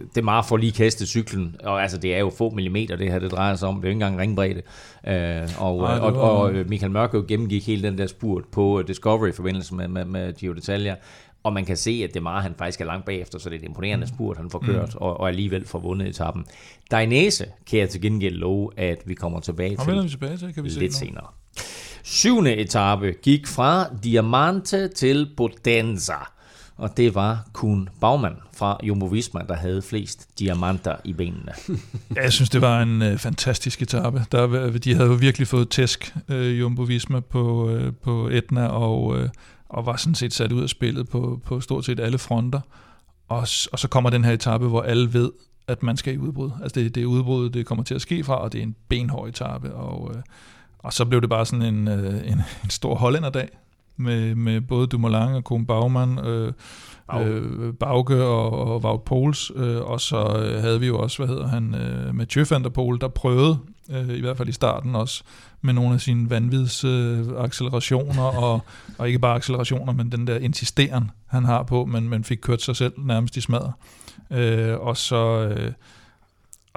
det 0.10 0.18
er 0.18 0.22
meget 0.22 0.46
for 0.46 0.58
lige 0.58 0.72
kaste 0.72 1.06
cyklen, 1.06 1.56
og 1.64 1.82
altså 1.82 1.98
det 1.98 2.16
er 2.16 2.20
jo 2.20 2.32
få 2.38 2.50
millimeter, 2.50 2.96
det 2.96 3.12
her 3.12 3.20
det 3.20 3.32
drejer 3.32 3.56
sig 3.56 3.68
om, 3.68 3.76
det 3.76 3.84
er 3.84 3.88
jo 3.88 3.90
ikke 3.90 4.06
engang 4.06 4.20
ringbredde. 4.20 4.62
Øh, 5.08 5.50
og, 5.58 5.78
og, 5.78 5.82
var... 5.82 6.00
og, 6.00 6.42
og 6.42 6.54
Michael 6.68 6.92
Mørkøv 6.92 7.28
gennemgik 7.28 7.68
hele 7.68 7.84
den 7.84 7.98
der 7.98 8.08
spurt 8.08 8.44
på 8.52 8.84
Discovery 8.88 9.30
i 9.30 9.32
forbindelse 9.32 9.76
med, 9.76 9.88
med, 9.88 10.06
med 10.06 10.34
Gio 10.34 10.54
D'Italia, 10.54 10.96
og 11.48 11.54
man 11.54 11.66
kan 11.66 11.78
se, 11.78 12.02
at 12.04 12.14
det 12.14 12.24
meget 12.24 12.44
han 12.44 12.54
faktisk 12.58 12.82
er 12.82 12.86
langt 12.86 13.06
bagefter, 13.06 13.40
så 13.40 13.50
det 13.50 13.56
er 13.56 13.60
et 13.60 13.66
imponerende 13.66 14.08
spurt, 14.08 14.38
han 14.38 14.50
får 14.50 14.60
kørt, 14.60 14.90
mm. 14.94 14.98
og, 15.02 15.20
og 15.20 15.28
alligevel 15.30 15.68
får 15.68 15.80
vundet 15.80 16.08
etappen. 16.08 16.46
Dainese 16.92 17.46
kan 17.70 17.80
jeg 17.80 17.90
til 17.90 18.02
gengæld 18.02 18.36
love, 18.36 18.70
at 18.80 18.98
vi 19.06 19.14
kommer 19.14 19.40
tilbage 19.40 19.78
til 19.78 20.04
vi 20.04 20.10
tilbage 20.10 20.38
til, 20.38 20.54
kan 20.54 20.64
vi 20.64 20.70
se 20.70 20.80
lidt 20.80 20.92
nu. 20.92 20.98
senere. 20.98 21.26
Syvende 22.04 22.56
etape 22.56 23.14
gik 23.24 23.48
fra 23.48 23.86
Diamante 24.04 24.88
til 24.88 25.30
Potenza, 25.38 26.14
og 26.78 26.98
det 26.98 27.16
var 27.16 27.48
Kuhn 27.54 27.90
Baumann 28.02 28.36
fra 28.58 28.80
Jumbo 28.84 29.06
Visma, 29.06 29.40
der 29.48 29.56
havde 29.56 29.82
flest 29.82 30.40
diamanter 30.40 30.96
i 31.04 31.14
benene. 31.14 31.52
Ja, 32.16 32.22
jeg 32.22 32.34
synes, 32.34 32.50
det 32.50 32.62
var 32.62 32.82
en 32.82 33.02
øh, 33.02 33.18
fantastisk 33.18 33.82
etape. 33.82 34.26
Der, 34.32 34.42
var- 34.48 34.70
de 34.70 34.94
havde 34.96 35.08
jo 35.10 35.14
virkelig 35.16 35.48
fået 35.48 35.70
tæsk, 35.70 36.16
øh, 36.30 36.60
Jumbo 36.60 36.82
Visma, 36.82 37.20
på, 37.20 37.70
øh, 37.70 37.94
på 38.04 38.28
Etna, 38.32 38.68
og, 38.68 39.18
øh, 39.20 39.30
og 39.70 39.86
var 39.86 39.96
sådan 39.96 40.16
set 40.16 40.34
sat 40.34 40.52
ud 40.52 40.64
af 40.64 40.70
spillet 40.70 41.10
på, 41.10 41.42
på 41.46 41.60
stort 41.60 41.86
set 41.86 42.00
alle 42.00 42.18
fronter. 42.18 42.60
Og, 43.28 43.48
og 43.72 43.80
så 43.80 43.88
kommer 43.90 44.10
den 44.10 44.24
her 44.24 44.32
etape, 44.32 44.68
hvor 44.68 44.82
alle 44.82 45.14
ved, 45.14 45.32
at 45.68 45.84
man 45.84 45.98
skal 45.98 46.14
i 46.14 46.18
udbrud. 46.18 46.52
Altså 46.64 46.80
det, 46.80 46.96
det 46.96 47.04
er 47.04 47.08
udbrud, 47.08 47.50
det 47.50 47.66
kommer 47.66 47.84
til 47.84 47.96
at 47.96 48.02
ske 48.02 48.24
fra, 48.24 48.36
og 48.36 48.54
det 48.54 48.60
er 48.60 48.64
en 48.64 48.76
benhård 48.90 49.30
etape. 49.30 49.74
Og, 49.74 50.16
øh, 50.16 50.22
og 50.80 50.94
så 50.94 51.06
blev 51.06 51.22
det 51.22 51.30
bare 51.30 51.46
sådan 51.46 51.74
en, 51.76 51.88
øh, 51.88 52.32
en, 52.32 52.42
en 52.64 52.70
stor 52.70 52.96
hollænderdag, 52.96 53.50
med, 53.98 54.36
med 54.36 54.62
både 54.62 54.88
Dumoulin 54.88 55.36
og 55.36 55.44
Kuhn 55.44 55.66
Baumann, 55.66 56.20
øh, 56.20 56.54
Bauke. 57.12 57.30
øh, 57.30 57.74
Bauke 57.74 58.24
og, 58.24 58.52
og 58.52 58.84
Wout 58.84 59.02
Poels, 59.04 59.52
øh, 59.56 59.82
og 59.82 60.02
så 60.02 60.38
øh, 60.38 60.62
havde 60.62 60.80
vi 60.80 60.88
jo 60.88 61.00
også, 61.00 61.18
hvad 61.18 61.28
hedder 61.28 61.48
han, 61.48 61.76
øh, 61.76 62.16
Mathieu 62.16 62.46
van 62.50 62.64
der 62.64 62.70
Poel, 62.70 63.02
der 63.02 63.08
prøvede, 63.08 63.58
øh, 63.90 64.10
i 64.10 64.20
hvert 64.20 64.38
fald 64.38 64.50
i 64.50 64.52
starten 64.52 64.96
også, 64.96 65.24
med 65.62 65.74
nogle 65.74 65.94
af 65.94 66.02
sine 66.02 66.30
vanvids 66.30 66.84
øh, 66.84 67.26
accelerationer, 67.38 68.24
og, 68.24 68.62
og 68.98 69.08
ikke 69.08 69.20
bare 69.20 69.36
accelerationer, 69.36 69.94
men 69.94 70.12
den 70.12 70.28
der 70.28 70.38
insisteren, 70.38 71.12
han 71.28 71.46
har 71.46 71.64
på, 71.64 71.86
men, 71.86 72.10
men 72.10 72.24
fik 72.24 72.38
kørt 72.38 72.62
sig 72.62 72.76
selv 72.76 72.94
nærmest 72.98 73.38
i 73.38 73.42
smadret. 73.42 73.74
Øh, 74.32 74.80
og 74.80 74.98
så... 74.98 75.48
Øh, 75.50 75.72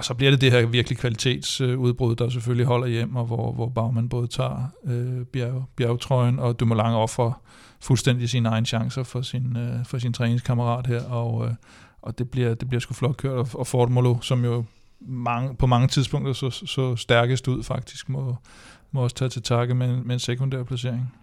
og 0.00 0.04
så 0.04 0.14
bliver 0.14 0.30
det 0.30 0.40
det 0.40 0.52
her 0.52 0.66
virkelig 0.66 0.98
kvalitetsudbrud, 0.98 2.16
der 2.16 2.28
selvfølgelig 2.28 2.66
holder 2.66 2.86
hjem, 2.86 3.16
og 3.16 3.26
hvor, 3.26 3.52
hvor 3.52 3.68
Bagman 3.68 4.08
både 4.08 4.26
tager 4.26 4.72
øh, 4.84 5.24
bjerg, 5.24 5.64
bjergtrøjen, 5.76 6.38
og 6.38 6.60
Dumoulin 6.60 6.84
offer 6.84 7.42
fuldstændig 7.80 8.28
sine 8.28 8.48
egne 8.48 8.66
chancer 8.66 9.02
for 9.02 9.22
sin, 9.22 9.56
øh, 9.56 9.84
for 9.86 9.98
sin 9.98 10.12
træningskammerat 10.12 10.86
her, 10.86 11.04
og, 11.04 11.46
øh, 11.46 11.54
og 12.02 12.18
det 12.18 12.30
bliver, 12.30 12.54
det 12.54 12.68
bliver 12.68 12.80
sgu 12.80 12.94
flot 12.94 13.16
kørt, 13.16 13.32
og, 13.32 13.48
og 13.54 13.66
Formolo, 13.66 14.20
som 14.20 14.44
jo 14.44 14.64
mange, 15.00 15.56
på 15.56 15.66
mange 15.66 15.88
tidspunkter 15.88 16.32
så, 16.32 16.50
så 16.50 16.96
stærkest 16.96 17.48
ud 17.48 17.62
faktisk, 17.62 18.08
må, 18.08 18.36
må 18.92 19.02
også 19.02 19.16
tage 19.16 19.28
til 19.28 19.42
takke 19.42 19.74
med, 19.74 19.96
med 19.96 20.14
en 20.14 20.20
sekundær 20.20 20.62
placering. 20.62 21.14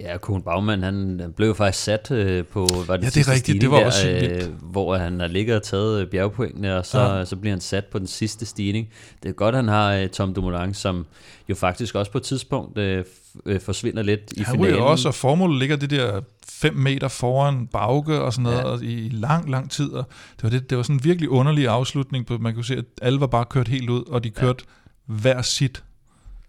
Ja, 0.00 0.18
Kuhn 0.18 0.42
Baumann, 0.42 0.82
han 0.82 1.20
blev 1.36 1.54
faktisk 1.54 1.84
sat 1.84 2.10
øh, 2.10 2.44
på, 2.44 2.66
var 2.86 2.96
det 2.96 3.04
Ja, 3.04 3.08
det 3.10 3.28
er 3.28 3.32
rigtigt, 3.32 3.60
det 3.60 3.70
var 3.70 3.78
der, 3.78 3.86
også 3.86 4.06
vildt. 4.08 4.44
hvor 4.62 4.96
han 4.96 5.20
har 5.20 5.26
ligget 5.26 5.56
og 5.56 5.62
taget 5.62 6.00
øh, 6.00 6.06
bjergpointene, 6.06 6.76
og 6.76 6.86
så, 6.86 7.00
Ja. 7.00 7.24
så 7.24 7.36
bliver 7.36 7.52
han 7.52 7.60
sat 7.60 7.84
på 7.84 7.98
den 7.98 8.06
sidste 8.06 8.46
stigning. 8.46 8.88
Det 9.22 9.28
er 9.28 9.32
godt, 9.32 9.54
han 9.54 9.68
har 9.68 9.92
øh, 9.94 10.08
Tom 10.08 10.34
Dumoulin, 10.34 10.74
som 10.74 11.06
jo 11.48 11.54
faktisk 11.54 11.94
også 11.94 12.12
på 12.12 12.18
et 12.18 12.24
tidspunkt 12.24 12.78
øh, 12.78 13.04
øh, 13.46 13.60
forsvinder 13.60 14.02
lidt 14.02 14.32
i 14.36 14.42
Han 14.42 14.54
finalen. 14.54 14.74
ryger 14.76 14.84
også, 14.84 15.08
og 15.08 15.14
Formolo 15.14 15.52
ligger 15.58 15.76
det 15.76 15.90
der 15.90 16.20
5 16.48 16.74
meter 16.74 17.08
foran 17.08 17.66
Bauke 17.66 18.20
og 18.20 18.32
sådan 18.32 18.42
noget. 18.42 18.58
Ja. 18.58 18.62
og 18.64 18.82
i 18.82 19.08
lang, 19.12 19.50
lang 19.50 19.70
tid, 19.70 19.90
og 19.92 20.04
det 20.36 20.42
var, 20.42 20.50
det, 20.50 20.70
det 20.70 20.76
var 20.78 20.82
sådan 20.82 20.96
en 20.96 21.04
virkelig 21.04 21.28
underlig 21.30 21.68
afslutning, 21.68 22.26
på, 22.26 22.38
man 22.38 22.54
kunne 22.54 22.64
se, 22.64 22.76
at 22.76 22.84
alle 23.02 23.20
var 23.20 23.26
bare 23.26 23.44
kørt 23.44 23.68
helt 23.68 23.90
ud, 23.90 24.04
og 24.08 24.24
de 24.24 24.30
kørte 24.30 24.64
ja. 25.08 25.12
hver 25.14 25.42
sit, 25.42 25.84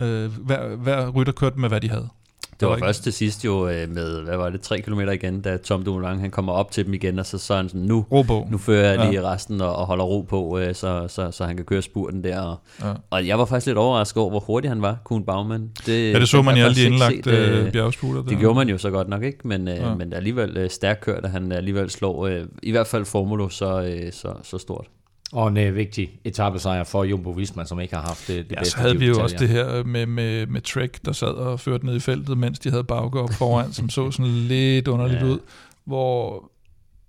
øh, 0.02 0.32
hver, 0.46 0.76
hver 0.76 1.10
rytter 1.10 1.34
kørte 1.34 1.60
med, 1.60 1.70
hvad 1.70 1.82
de 1.82 1.90
havde. 1.90 2.10
Det 2.60 2.68
var 2.68 2.76
ikke- 2.76 2.86
først 2.88 3.04
til 3.04 3.14
sidst 3.14 3.46
jo 3.46 3.68
øh, 3.70 3.90
med, 3.90 4.22
hvad 4.24 4.38
var 4.38 4.50
det, 4.50 4.62
3 4.62 4.82
km 4.82 5.00
igen, 5.00 5.42
da 5.42 5.58
Tom 5.58 5.84
Dumoulin 5.84 6.20
han 6.20 6.32
kommer 6.32 6.54
op 6.54 6.72
til 6.72 6.86
dem 6.86 6.94
igen, 6.94 7.20
og 7.20 7.26
så, 7.26 7.38
så 7.38 7.56
han 7.56 7.70
sådan, 7.70 7.82
nu, 7.82 8.06
Ro 8.12 8.22
på. 8.22 8.48
nu 8.52 8.58
fører 8.58 8.90
jeg 8.92 9.00
Ja. 9.00 9.10
lige 9.10 9.24
resten 9.24 9.62
og, 9.62 9.76
og 9.76 9.86
holder 9.86 10.04
ro 10.06 10.22
på, 10.22 10.60
øh, 10.60 10.76
så, 10.76 11.06
så, 11.08 11.32
så 11.32 11.44
han 11.46 11.56
kan 11.56 11.66
køre 11.66 11.82
spurten 11.82 12.24
der. 12.24 12.40
Og, 12.42 12.58
Ja. 12.84 12.94
og 13.10 13.28
jeg 13.28 13.40
var 13.40 13.46
faktisk 13.46 13.66
lidt 13.68 13.78
overrasket 13.78 14.22
over, 14.22 14.30
hvor 14.30 14.40
hurtig 14.40 14.72
han 14.72 14.82
var, 14.82 14.98
Kuhn 15.04 15.24
Baumann. 15.26 15.70
Det, 15.86 16.14
Ja, 16.14 16.20
det 16.20 16.30
så 16.30 16.42
man 16.42 16.58
i 16.58 16.60
alle 16.62 16.76
de 16.76 16.84
indlagt 16.86 17.14
ikke 17.16 17.30
set, 17.30 17.38
øh, 17.66 17.72
bjergspuler. 17.72 18.22
Det 18.24 18.38
gjorde 18.38 18.56
man 18.56 18.70
jo 18.70 18.78
så 18.78 18.90
godt 18.90 19.08
nok 19.10 19.24
ikke, 19.24 19.48
men, 19.48 19.68
øh, 19.68 19.76
Ja. 19.76 19.88
ja. 19.90 19.96
men 19.96 20.14
alligevel 20.14 20.58
øh, 20.58 20.70
stærkt 20.70 21.02
kørt, 21.02 21.24
at 21.26 21.32
han 21.32 21.52
alligevel 21.52 21.90
slår 21.90 22.28
øh, 22.28 22.42
i 22.64 22.72
hvert 22.72 22.88
fald 22.88 23.06
Formulo 23.06 23.50
så, 23.50 23.82
øh, 23.82 24.12
så, 24.14 24.28
så 24.44 24.58
stort. 24.58 24.86
Og 25.32 25.48
en 25.48 25.58
øh, 25.58 25.76
vigtig 25.76 26.20
etappesejr 26.24 26.84
for 26.84 27.04
Jumbo 27.04 27.30
Visma, 27.32 27.66
som 27.66 27.80
ikke 27.80 27.96
har 27.96 28.02
haft 28.02 28.28
det, 28.28 28.46
det 28.50 28.52
Ja, 28.52 28.60
bedste 28.60 28.72
så 28.72 28.78
havde 28.78 28.98
vi 29.00 29.06
jo 29.06 29.12
detaljer. 29.14 29.24
også 29.24 29.36
det 29.40 29.50
her 29.50 29.84
med, 29.84 30.06
med, 30.06 30.46
med 30.48 30.62
Trek, 30.62 31.06
der 31.06 31.12
sad 31.12 31.28
og 31.28 31.60
førte 31.60 31.86
ned 31.86 31.96
i 31.96 32.00
feltet, 32.00 32.38
mens 32.38 32.60
de 32.60 32.70
havde 32.70 32.84
Bauke 32.84 33.20
op 33.20 33.34
foran, 33.34 33.74
som 33.74 33.90
så 33.90 34.12
sådan 34.12 34.32
lidt 34.32 34.88
underligt 34.88 35.22
Ja. 35.22 35.26
ud, 35.26 35.40
hvor, 35.86 36.52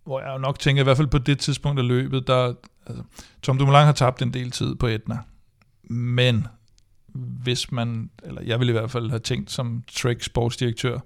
hvor 0.05 0.21
jeg 0.21 0.33
jo 0.35 0.39
nok 0.39 0.59
tænker, 0.59 0.83
i 0.83 0.85
hvert 0.85 0.97
fald 0.97 1.09
på 1.09 1.19
det 1.19 1.39
tidspunkt 1.39 1.79
af 1.81 1.89
løbet, 1.89 2.27
der, 2.27 2.55
altså, 2.87 3.03
Tom 3.43 3.59
Dumoulin 3.59 3.85
har 3.85 3.93
tabt 3.93 4.23
en 4.23 4.33
del 4.35 4.51
tid 4.51 4.75
på 4.75 4.87
Etna, 4.87 5.19
men 5.91 6.47
hvis 7.15 7.73
man, 7.73 8.11
eller 8.25 8.43
jeg 8.43 8.61
vil 8.61 8.69
i 8.69 8.73
hvert 8.73 8.91
fald 8.91 9.11
have 9.11 9.19
tænkt 9.21 9.51
som 9.51 9.83
Trek 9.97 10.23
sportsdirektør, 10.23 10.99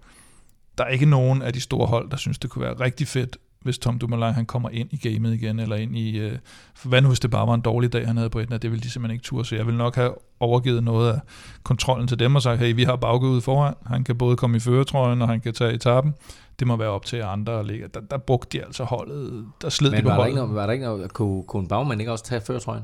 der 0.79 0.85
er 0.85 0.89
ikke 0.89 1.07
nogen 1.07 1.43
af 1.43 1.53
de 1.53 1.61
store 1.61 1.87
hold, 1.87 2.11
der 2.11 2.17
synes, 2.17 2.39
det 2.39 2.51
kunne 2.51 2.65
være 2.65 2.81
rigtig 2.81 3.09
fedt, 3.09 3.37
hvis 3.63 3.79
Tom 3.79 3.99
Dumoulin 3.99 4.35
han 4.35 4.47
kommer 4.47 4.69
ind 4.69 4.89
i 4.93 5.09
gamet 5.09 5.35
igen, 5.35 5.59
eller 5.61 5.77
ind 5.77 5.97
i, 5.97 6.19
øh, 6.19 6.39
hvad 6.83 7.03
nu 7.03 7.09
hvis 7.09 7.21
det 7.21 7.31
bare 7.31 7.47
var 7.47 7.55
en 7.55 7.61
dårlig 7.61 7.93
dag, 7.93 8.07
han 8.07 8.17
havde 8.17 8.31
på 8.31 8.39
Etna, 8.39 8.57
det 8.57 8.71
ville 8.71 8.83
de 8.83 8.91
simpelthen 8.91 9.15
ikke 9.15 9.25
turde, 9.25 9.45
så 9.45 9.57
jeg 9.57 9.67
vil 9.67 9.75
nok 9.75 9.95
have 9.95 10.15
overgivet 10.41 10.85
noget 10.85 11.13
af 11.13 11.21
kontrollen 11.63 12.09
til 12.09 12.19
dem 12.19 12.35
og 12.35 12.43
sagt, 12.43 12.61
hey, 12.61 12.75
vi 12.75 12.85
har 12.85 12.97
Bauke 12.97 13.27
ude 13.27 13.41
foran, 13.41 13.75
han 13.87 14.05
kan 14.05 14.19
både 14.19 14.37
komme 14.37 14.57
i 14.57 14.61
føretrøjen, 14.61 15.23
og 15.23 15.29
han 15.29 15.41
kan 15.41 15.55
tage 15.55 15.73
etappen, 15.73 16.15
det 16.59 16.67
må 16.67 16.77
være 16.77 16.89
op 16.89 17.07
til 17.07 17.17
andre 17.17 17.61
at 17.61 17.67
ligge. 17.67 17.87
Der, 17.95 18.01
der 18.11 18.19
brugte 18.19 18.59
de 18.59 18.65
altså 18.65 18.85
holdet, 18.85 19.45
der 19.63 19.69
sled 19.69 19.91
de 19.91 19.97
Men 19.97 20.03
på 20.03 20.09
var 20.09 20.15
der, 20.15 20.21
holdet. 20.23 20.31
ikke 20.31 20.41
noget, 20.41 20.55
var 20.55 20.67
der 20.67 20.73
ikke 20.73 20.85
noget, 20.85 21.13
kunne, 21.13 21.43
kunne 21.43 21.69
Baumann 21.69 22.01
ikke 22.01 22.13
også 22.13 22.25
tage 22.25 22.41
førtrøjen? 22.41 22.83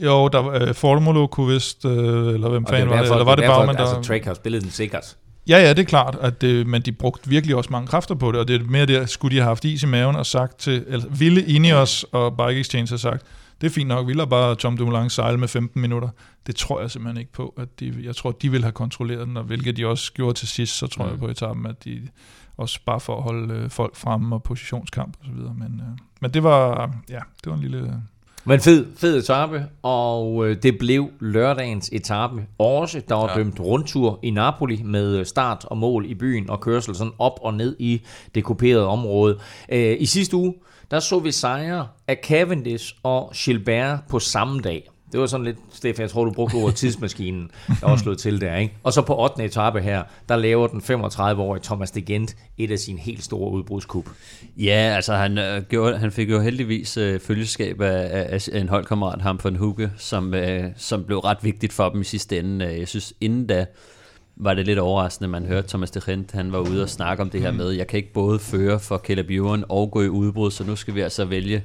Jo, 0.00 0.28
der 0.28 0.38
var 0.38 0.68
øh, 0.68 0.74
Formolo 0.74 1.26
kunne 1.26 1.54
vist, 1.54 1.84
øh, 1.84 1.92
eller 2.34 2.48
hvem 2.48 2.66
fanden 2.66 2.90
var 2.90 2.96
det, 2.96 3.10
eller 3.10 3.24
var 3.24 3.34
det, 3.34 3.42
derfor, 3.42 3.54
Baumann, 3.54 3.78
der... 3.78 3.84
Altså, 3.84 4.02
Trek 4.08 4.24
har 4.24 4.34
spillet 4.34 4.62
den 4.62 4.70
sikkert. 4.70 5.16
Ja, 5.48 5.58
ja, 5.58 5.68
det 5.68 5.78
er 5.78 5.84
klart, 5.84 6.18
at 6.20 6.40
det, 6.40 6.66
men 6.66 6.82
de 6.82 6.92
brugte 6.92 7.28
virkelig 7.28 7.56
også 7.56 7.70
mange 7.70 7.86
kræfter 7.86 8.14
på 8.14 8.32
det, 8.32 8.40
og 8.40 8.48
det 8.48 8.60
er 8.60 8.64
mere 8.64 8.86
der, 8.86 9.06
skulle 9.06 9.36
de 9.36 9.40
have 9.40 9.48
haft 9.48 9.64
is 9.64 9.82
i 9.82 9.86
maven 9.86 10.16
og 10.16 10.26
sagt 10.26 10.58
til, 10.58 10.84
eller 10.86 11.08
ville 11.08 11.44
Ineos 11.44 12.04
og 12.12 12.36
Bike 12.36 12.60
Exchange 12.60 12.88
have 12.88 12.98
sagt, 12.98 13.26
det 13.60 13.66
er 13.66 13.70
fint 13.70 13.88
nok, 13.88 14.06
vi 14.06 14.12
lader 14.12 14.26
bare 14.26 14.54
Tom 14.54 14.76
Dumoulin 14.76 15.10
sejle 15.10 15.38
med 15.38 15.48
15 15.48 15.80
minutter. 15.80 16.08
Det 16.46 16.56
tror 16.56 16.80
jeg 16.80 16.90
simpelthen 16.90 17.20
ikke 17.20 17.32
på. 17.32 17.54
At 17.58 17.80
de, 17.80 17.94
jeg 18.02 18.16
tror, 18.16 18.30
de 18.32 18.50
ville 18.50 18.64
have 18.64 18.72
kontrolleret 18.72 19.26
den, 19.26 19.36
og 19.36 19.44
hvilket 19.44 19.76
de 19.76 19.86
også 19.86 20.12
gjorde 20.12 20.38
til 20.38 20.48
sidst, 20.48 20.78
så 20.78 20.86
tror 20.86 21.04
mm. 21.04 21.10
jeg 21.10 21.18
på 21.18 21.28
etappen, 21.28 21.66
at 21.66 21.84
de 21.84 22.08
også 22.56 22.80
bare 22.86 23.00
for 23.00 23.16
at 23.16 23.22
holde 23.22 23.54
øh, 23.54 23.70
folk 23.70 23.96
fremme 23.96 24.34
og 24.34 24.42
positionskamp 24.42 25.16
og 25.20 25.26
så 25.26 25.32
videre. 25.32 25.54
Men, 25.54 25.80
øh, 25.80 25.98
men 26.20 26.30
det 26.34 26.42
var, 26.42 26.90
ja, 27.08 27.20
det 27.44 27.50
var 27.50 27.54
en 27.54 27.60
lille... 27.60 28.02
Men 28.46 28.60
fed, 28.60 28.86
fed 28.96 29.18
etape, 29.18 29.66
og 29.82 30.46
øh, 30.46 30.56
det 30.62 30.78
blev 30.78 31.10
lørdagens 31.20 31.90
etape 31.92 32.46
også. 32.58 33.02
Der 33.08 33.14
var 33.14 33.30
ja. 33.30 33.34
dømt 33.34 33.60
rundtur 33.60 34.18
i 34.22 34.30
Napoli 34.30 34.82
med 34.82 35.24
start 35.24 35.64
og 35.64 35.78
mål 35.78 36.10
i 36.10 36.14
byen 36.14 36.50
og 36.50 36.60
kørsel 36.60 36.94
sådan 36.94 37.12
op 37.18 37.40
og 37.42 37.54
ned 37.54 37.76
i 37.78 38.02
det 38.34 38.44
kuperede 38.44 38.86
område. 38.86 39.38
Øh, 39.68 39.96
I 40.00 40.06
sidste 40.06 40.36
uge, 40.36 40.54
der 40.90 41.00
så 41.00 41.18
vi 41.18 41.32
sejre 41.32 41.88
af 42.08 42.20
Cavendish 42.22 42.94
og 43.02 43.32
Gilbert 43.36 43.98
på 44.08 44.18
samme 44.18 44.60
dag. 44.60 44.88
Det 45.12 45.20
var 45.20 45.26
sådan 45.26 45.44
lidt, 45.46 45.56
Stefan, 45.72 46.02
jeg 46.02 46.10
tror, 46.10 46.24
du 46.24 46.30
brugte 46.32 46.54
ordet 46.54 46.74
tidsmaskinen, 46.76 47.50
der 47.80 47.86
også 47.86 48.02
slået 48.02 48.18
til 48.18 48.40
der, 48.40 48.56
ikke? 48.56 48.74
Og 48.82 48.92
så 48.92 49.02
på 49.02 49.22
8. 49.22 49.44
etape 49.44 49.80
her, 49.80 50.02
der 50.28 50.36
laver 50.36 50.66
den 50.66 50.80
35-årige 50.80 51.62
Thomas 51.62 51.90
de 51.90 52.02
Gent 52.02 52.36
et 52.58 52.70
af 52.70 52.78
sine 52.78 52.98
helt 52.98 53.24
store 53.24 53.50
udbrudskup. 53.52 54.04
Ja, 54.56 54.92
altså 54.96 55.14
han, 55.14 55.38
øh, 55.38 55.62
gjorde, 55.62 55.98
han 55.98 56.12
fik 56.12 56.30
jo 56.30 56.40
heldigvis 56.40 56.96
øh, 56.96 57.20
følgeskab 57.20 57.80
af, 57.80 58.26
af, 58.32 58.48
af 58.52 58.60
en 58.60 58.68
holdkammerat, 58.68 59.22
ham 59.22 59.40
von 59.44 59.56
Hugge, 59.56 59.90
som, 59.96 60.34
øh, 60.34 60.64
som 60.76 61.04
blev 61.04 61.18
ret 61.18 61.38
vigtigt 61.42 61.72
for 61.72 61.88
dem 61.88 62.00
i 62.00 62.04
sidste 62.04 62.38
ende. 62.38 62.66
Øh, 62.66 62.78
Jeg 62.78 62.88
synes, 62.88 63.12
inden 63.20 63.46
da 63.46 63.66
var 64.36 64.54
det 64.54 64.66
lidt 64.66 64.78
overraskende, 64.78 65.28
man 65.28 65.46
hørte 65.46 65.68
Thomas 65.68 65.90
de 65.90 66.00
Gent, 66.06 66.32
han 66.32 66.52
var 66.52 66.58
ude 66.58 66.82
og 66.82 66.88
snakke 66.88 67.22
om 67.22 67.30
det 67.30 67.40
her 67.40 67.50
med, 67.52 67.70
jeg 67.70 67.86
kan 67.86 67.96
ikke 67.96 68.12
både 68.12 68.38
føre 68.38 68.80
for 68.80 68.98
Caleb 68.98 69.30
Ewan 69.30 69.64
og 69.68 69.90
gå 69.90 70.02
i 70.02 70.08
udbrud, 70.08 70.50
så 70.50 70.64
nu 70.64 70.76
skal 70.76 70.94
vi 70.94 71.00
altså 71.00 71.24
vælge, 71.24 71.62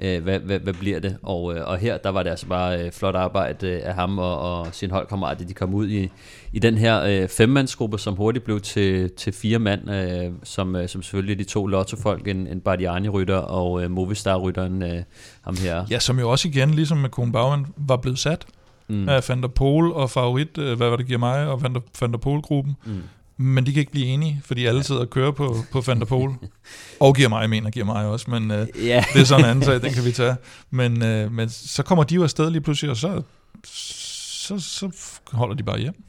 øh, 0.00 0.22
hvad, 0.22 0.38
hvad, 0.38 0.58
hvad 0.58 0.72
bliver 0.72 1.00
det? 1.00 1.16
Og, 1.22 1.56
øh, 1.56 1.68
og 1.68 1.78
her, 1.78 1.98
der 1.98 2.10
var 2.10 2.22
det 2.22 2.30
altså 2.30 2.46
bare 2.46 2.84
øh, 2.84 2.92
flot 2.92 3.14
arbejde 3.14 3.68
øh, 3.68 3.80
af 3.84 3.94
ham 3.94 4.18
og, 4.18 4.38
og 4.38 4.66
sin 4.72 4.90
holdkammerat, 4.90 5.40
at 5.40 5.48
de 5.48 5.54
kom 5.54 5.74
ud 5.74 5.88
i, 5.88 6.10
i 6.52 6.58
den 6.58 6.78
her 6.78 7.02
øh, 7.02 7.28
femmandsgruppe, 7.28 7.98
som 7.98 8.14
hurtigt 8.14 8.44
blev 8.44 8.60
til, 8.60 9.10
til 9.10 9.32
fire 9.32 9.58
mand, 9.58 9.90
øh, 9.90 10.32
som, 10.42 10.76
øh, 10.76 10.88
som 10.88 11.02
selvfølgelig 11.02 11.38
de 11.38 11.44
to 11.44 11.66
lottofolk, 11.66 12.28
en, 12.28 12.46
en 12.46 12.60
Bardiani-rytter 12.60 13.36
og 13.36 13.82
øh, 13.82 13.90
Movistar-rytteren, 13.90 14.82
øh, 14.82 15.02
ham 15.42 15.56
her. 15.62 15.84
Ja, 15.90 15.98
som 15.98 16.18
jo 16.18 16.30
også 16.30 16.48
igen, 16.48 16.70
ligesom 16.70 16.98
med 16.98 17.08
Kuhn 17.08 17.32
Baumann, 17.32 17.66
var 17.76 17.96
blevet 17.96 18.18
sat 18.18 18.46
mm. 18.88 19.08
af 19.08 19.28
Van 19.28 19.42
der 19.42 19.48
Pol 19.48 19.92
og 19.92 20.10
favorit, 20.10 20.58
øh, 20.58 20.76
hvad 20.76 20.88
var 20.88 20.96
det, 20.96 21.06
giver 21.06 21.18
mig, 21.18 21.46
og 21.46 21.62
Van 21.62 21.74
der, 21.74 21.80
Van 22.00 22.12
der 22.12 22.18
Pol-gruppen. 22.18 22.76
Mm. 22.86 23.02
Men 23.42 23.66
de 23.66 23.72
kan 23.72 23.80
ikke 23.80 23.92
blive 23.92 24.06
enige, 24.06 24.42
fordi 24.44 24.66
alle 24.66 24.82
sidder 24.84 25.00
og 25.00 25.10
kører 25.10 25.30
på, 25.30 25.56
på 25.72 25.80
Van 25.80 25.98
der 25.98 26.04
Pol. 26.04 26.34
og 27.00 27.14
giver 27.14 27.28
mig, 27.28 27.50
mener 27.50 27.70
giver 27.70 27.86
mig 27.86 28.06
også, 28.06 28.30
men 28.30 28.50
øh, 28.50 28.66
Ja. 28.86 29.04
det 29.12 29.20
er 29.20 29.24
sådan 29.24 29.44
en 29.44 29.50
anden 29.50 29.64
sag, 29.64 29.82
den 29.82 29.92
kan 29.92 30.04
vi 30.04 30.12
tage. 30.12 30.36
Men, 30.70 31.02
øh, 31.04 31.32
men 31.32 31.48
så 31.48 31.82
kommer 31.82 32.04
de 32.04 32.14
jo 32.14 32.22
afsted 32.22 32.50
lige 32.50 32.60
pludselig, 32.60 32.90
og 32.90 32.96
så, 32.96 33.22
så, 33.64 34.58
så 34.58 34.90
holder 35.32 35.54
de 35.54 35.62
bare 35.62 35.78
hjem. 35.78 35.94
Tak, 35.94 36.02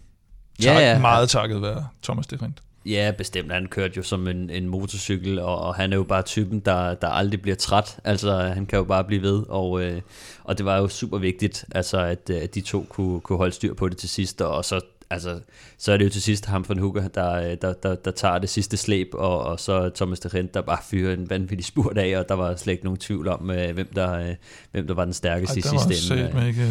Ja, 0.66 0.80
ja. 0.92 1.00
Meget 1.00 1.30
takket 1.30 1.62
være 1.62 1.88
Thomas 2.04 2.28
de 2.28 2.38
Rent. 2.42 2.62
Ja, 2.86 3.12
bestemt. 3.18 3.52
Han 3.52 3.66
kørte 3.66 3.94
jo 3.98 4.04
som 4.04 4.28
en, 4.28 4.50
en 4.50 4.70
motorcykel, 4.70 5.40
og, 5.40 5.60
og 5.62 5.76
han 5.76 5.94
er 5.94 5.98
jo 5.98 6.04
bare 6.04 6.22
typen, 6.22 6.60
der, 6.60 6.94
der 6.94 7.08
aldrig 7.08 7.42
bliver 7.42 7.56
træt. 7.56 7.98
Altså, 8.04 8.38
han 8.38 8.66
kan 8.66 8.78
jo 8.78 8.84
bare 8.84 9.04
blive 9.04 9.22
ved, 9.22 9.44
og, 9.50 9.84
øh, 9.84 10.02
og 10.44 10.58
det 10.58 10.66
var 10.66 10.78
jo 10.78 10.88
super 10.88 11.18
vigtigt, 11.18 11.66
altså, 11.72 11.98
at, 12.00 12.30
at 12.30 12.56
de 12.56 12.62
to 12.62 12.86
kunne, 12.90 13.20
kunne 13.22 13.38
holde 13.38 13.54
styr 13.54 13.74
på 13.74 13.90
det 13.90 13.98
til 13.98 14.10
sidst, 14.10 14.42
og 14.42 14.66
så 14.66 14.82
altså, 15.12 15.40
så 15.78 15.92
er 15.92 15.98
det 15.98 16.06
jo 16.06 16.10
til 16.10 16.22
sidst 16.22 16.46
ham 16.46 16.66
von 16.68 16.78
Hugger, 16.78 17.08
der, 17.08 17.56
der, 17.56 17.74
der, 17.74 17.96
der 17.96 18.12
tager 18.12 18.38
det 18.38 18.50
sidste 18.50 18.78
slæb, 18.78 19.08
og, 19.14 19.40
og 19.44 19.60
så 19.60 19.90
Thomas 19.96 20.20
de 20.20 20.28
Rent, 20.28 20.54
der 20.54 20.62
bare 20.62 20.78
fyrer 20.90 21.14
en 21.14 21.30
vanvittig 21.30 21.66
spurt 21.66 21.98
af, 21.98 22.18
og 22.18 22.30
der 22.30 22.36
var 22.36 22.56
slet 22.56 22.74
ikke 22.74 22.84
nogen 22.84 23.00
tvivl 23.00 23.28
om, 23.28 23.52
øh, 23.52 23.74
hvem, 23.74 23.88
der, 23.96 24.14
øh, 24.14 24.36
hvem 24.72 24.88
der 24.88 24.94
var 24.94 25.06
den 25.06 25.14
stærkeste 25.14 25.60
Ej, 25.60 25.76
i 25.76 25.80
sidste 25.80 26.14
ende. 26.14 26.48
Ikke... 26.48 26.68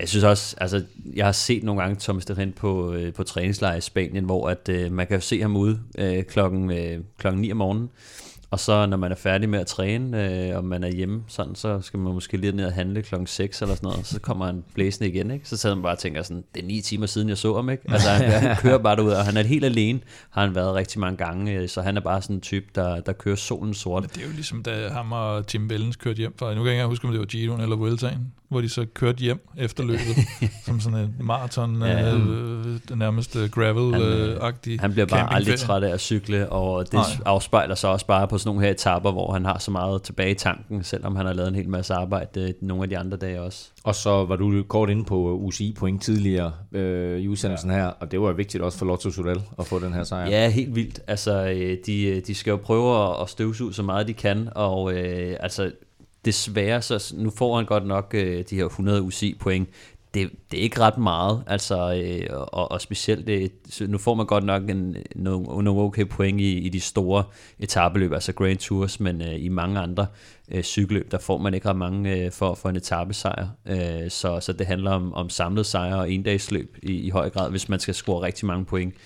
Jeg 0.00 0.08
synes 0.08 0.24
også, 0.24 0.56
altså, 0.58 0.82
jeg 1.14 1.24
har 1.24 1.32
set 1.32 1.62
nogle 1.62 1.80
gange 1.80 1.96
Thomas 2.00 2.24
de 2.24 2.34
Rent 2.34 2.54
på, 2.54 2.96
på 3.16 3.22
træningslejr 3.22 3.76
i 3.76 3.80
Spanien, 3.80 4.24
hvor 4.24 4.48
at, 4.48 4.92
man 4.92 5.06
kan 5.06 5.20
se 5.20 5.40
ham 5.40 5.56
ude 5.56 5.80
øh, 5.98 6.24
klokken, 6.24 6.70
øh, 6.70 6.98
klokken 7.18 7.40
9 7.40 7.52
om 7.52 7.56
morgenen, 7.56 7.90
og 8.52 8.60
så 8.60 8.86
når 8.86 8.96
man 8.96 9.12
er 9.12 9.16
færdig 9.16 9.48
med 9.48 9.58
at 9.58 9.66
træne, 9.66 10.24
øh, 10.48 10.56
og 10.56 10.64
man 10.64 10.84
er 10.84 10.88
hjemme, 10.88 11.22
sådan, 11.28 11.54
så 11.54 11.80
skal 11.80 12.00
man 12.00 12.14
måske 12.14 12.36
lige 12.36 12.52
ned 12.52 12.66
og 12.66 12.72
handle 12.72 13.02
klokken 13.02 13.26
6 13.26 13.62
eller 13.62 13.74
sådan 13.74 13.88
noget, 13.88 14.06
så 14.06 14.20
kommer 14.20 14.46
han 14.46 14.64
blæsende 14.74 15.10
igen, 15.10 15.30
ikke? 15.30 15.48
Så 15.48 15.56
sidder 15.56 15.76
man 15.76 15.82
bare 15.82 15.92
og 15.92 15.98
tænker 15.98 16.22
sådan, 16.22 16.44
det 16.54 16.62
er 16.62 16.66
ni 16.66 16.80
timer 16.80 17.06
siden, 17.06 17.28
jeg 17.28 17.38
så 17.38 17.54
ham, 17.54 17.70
ikke? 17.70 17.82
Altså 17.88 18.08
han, 18.08 18.30
han 18.42 18.56
kører 18.56 18.78
bare 18.78 18.96
derud, 18.96 19.10
og 19.10 19.24
han 19.24 19.36
er 19.36 19.42
helt 19.42 19.64
alene, 19.64 20.00
har 20.30 20.42
han 20.42 20.54
været 20.54 20.74
rigtig 20.74 21.00
mange 21.00 21.16
gange, 21.16 21.52
øh, 21.52 21.68
så 21.68 21.82
han 21.82 21.96
er 21.96 22.00
bare 22.00 22.22
sådan 22.22 22.36
en 22.36 22.40
type, 22.40 22.66
der, 22.74 23.00
der 23.00 23.12
kører 23.12 23.36
solen 23.36 23.74
sort. 23.74 24.02
Men 24.02 24.10
det 24.10 24.22
er 24.22 24.26
jo 24.26 24.32
ligesom, 24.32 24.62
da 24.62 24.88
ham 24.88 25.12
og 25.12 25.46
Tim 25.46 25.68
Bellens 25.68 25.96
kørte 25.96 26.18
hjem 26.18 26.34
fra, 26.38 26.46
nu 26.46 26.54
kan 26.54 26.56
jeg 26.56 26.64
ikke 26.64 26.72
engang 26.72 26.88
huske, 26.88 27.04
om 27.04 27.10
det 27.10 27.20
var 27.20 27.26
Giroen 27.26 27.60
eller 27.60 27.76
Vueltaen, 27.76 28.32
hvor 28.48 28.60
de 28.60 28.68
så 28.68 28.86
kørte 28.94 29.18
hjem 29.18 29.48
efter 29.56 29.84
løbet, 29.84 30.16
som 30.66 30.80
sådan 30.80 30.98
en 30.98 31.14
maraton, 31.20 31.82
ja, 31.82 32.14
øh, 32.14 32.64
det 32.88 32.98
nærmeste 32.98 33.38
gravel-agtig 33.38 34.70
Han, 34.70 34.78
han 34.80 34.92
bliver 34.92 35.06
bare 35.06 35.34
aldrig 35.34 35.58
træt 35.58 35.82
af 35.82 35.92
at 35.92 36.00
cykle, 36.00 36.48
og 36.48 36.84
det 36.84 36.92
Nej. 36.92 37.02
afspejler 37.24 37.74
sig 37.74 37.90
også 37.90 38.06
bare 38.06 38.28
på 38.28 38.38
sådan 38.42 38.48
nogle 38.48 38.66
her 38.66 38.70
etaper, 38.70 39.12
hvor 39.12 39.32
han 39.32 39.44
har 39.44 39.58
så 39.58 39.70
meget 39.70 40.02
tilbage 40.02 40.30
i 40.30 40.34
tanken, 40.34 40.84
selvom 40.84 41.16
han 41.16 41.26
har 41.26 41.32
lavet 41.32 41.48
en 41.48 41.54
hel 41.54 41.68
masse 41.68 41.94
arbejde 41.94 42.40
øh, 42.40 42.54
nogle 42.60 42.82
af 42.82 42.88
de 42.88 42.98
andre 42.98 43.16
dage 43.16 43.40
også. 43.40 43.70
Og 43.84 43.94
så 43.94 44.24
var 44.24 44.36
du 44.36 44.62
kort 44.62 44.90
inde 44.90 45.04
på 45.04 45.16
UCI-point 45.16 46.02
tidligere 46.02 46.52
øh, 46.72 47.20
i 47.20 47.28
udsendelsen 47.28 47.70
ja. 47.70 47.76
her, 47.76 47.86
og 47.86 48.12
det 48.12 48.20
var 48.20 48.32
vigtigt 48.32 48.62
også 48.62 48.78
for 48.78 48.86
Lotto 48.86 49.10
Sudal 49.10 49.42
at 49.58 49.66
få 49.66 49.78
den 49.78 49.92
her 49.92 50.04
sejr. 50.04 50.30
Ja, 50.30 50.48
helt 50.48 50.74
vildt. 50.74 51.00
Altså, 51.06 51.46
øh, 51.46 51.76
de, 51.86 52.20
de 52.20 52.34
skal 52.34 52.50
jo 52.50 52.56
prøve 52.56 53.20
at 53.22 53.28
støvsuge 53.28 53.74
så 53.74 53.82
meget 53.82 54.08
de 54.08 54.14
kan, 54.14 54.48
og 54.54 54.94
øh, 54.94 55.36
altså 55.40 55.70
desværre, 56.24 56.82
så 56.82 57.14
nu 57.18 57.30
får 57.30 57.56
han 57.56 57.66
godt 57.66 57.86
nok 57.86 58.14
øh, 58.14 58.44
de 58.50 58.56
her 58.56 58.64
100 58.64 59.02
UCI-point. 59.02 59.68
Det, 60.14 60.30
det 60.50 60.58
er 60.58 60.62
ikke 60.62 60.80
ret 60.80 60.98
meget, 60.98 61.44
altså, 61.46 61.94
øh, 61.94 62.26
og, 62.30 62.72
og 62.72 62.80
specielt, 62.80 63.28
øh, 63.28 63.48
det, 63.78 63.90
nu 63.90 63.98
får 63.98 64.14
man 64.14 64.26
godt 64.26 64.44
nok 64.44 64.70
en, 64.70 64.96
nogle, 65.14 65.64
nogle 65.64 65.80
okay 65.80 66.04
point 66.04 66.40
i, 66.40 66.58
i 66.58 66.68
de 66.68 66.80
store 66.80 67.24
etabeløb, 67.58 68.12
altså 68.12 68.32
Grand 68.32 68.58
Tours, 68.58 69.00
men 69.00 69.22
øh, 69.22 69.44
i 69.44 69.48
mange 69.48 69.80
andre 69.80 70.06
øh, 70.50 70.62
cykelløb, 70.62 71.10
der 71.10 71.18
får 71.18 71.38
man 71.38 71.54
ikke 71.54 71.68
ret 71.68 71.76
mange 71.76 72.16
øh, 72.16 72.32
for, 72.32 72.54
for 72.54 72.68
en 72.68 72.76
etappesejr. 72.76 73.46
Øh, 73.66 74.10
så, 74.10 74.40
så 74.40 74.52
det 74.52 74.66
handler 74.66 74.90
om, 74.90 75.14
om 75.14 75.28
samlet 75.28 75.66
sejr 75.66 75.94
og 75.94 76.12
endagsløb 76.12 76.78
i, 76.82 76.92
i 76.92 77.10
høj 77.10 77.30
grad, 77.30 77.50
hvis 77.50 77.68
man 77.68 77.80
skal 77.80 77.94
score 77.94 78.22
rigtig 78.22 78.46
mange 78.46 78.64
point. 78.64 78.94
Øh, 78.94 79.00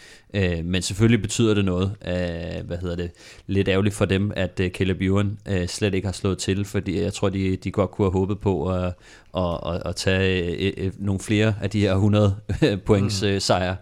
men 0.64 0.82
selvfølgelig 0.82 1.22
betyder 1.22 1.54
det 1.54 1.64
noget, 1.64 1.96
øh, 2.06 2.66
hvad 2.66 2.78
hedder 2.78 2.96
det, 2.96 3.10
lidt 3.46 3.68
ærgerligt 3.68 3.94
for 3.94 4.04
dem, 4.04 4.32
at 4.36 4.60
øh, 4.60 4.70
Caleb 4.70 5.00
Ewan 5.00 5.38
øh, 5.48 5.66
slet 5.66 5.94
ikke 5.94 6.08
har 6.08 6.12
slået 6.12 6.38
til, 6.38 6.64
fordi 6.64 7.00
jeg 7.00 7.12
tror, 7.12 7.28
de, 7.28 7.56
de 7.56 7.70
godt 7.70 7.90
kunne 7.90 8.04
have 8.04 8.12
håbet 8.12 8.40
på 8.40 8.70
at, 8.70 8.94
at, 9.36 9.60
at, 9.66 9.82
at 9.84 9.96
tage 9.96 10.56
øh, 10.66 10.72
øh, 10.76 10.92
nogle 10.98 11.20
flere 11.20 11.54
af 11.62 11.70
de 11.70 11.80
her 11.80 11.94
100 11.94 12.36
points 12.86 13.22
mm. 13.22 13.28
øh, 13.28 13.40
sejre, 13.40 13.76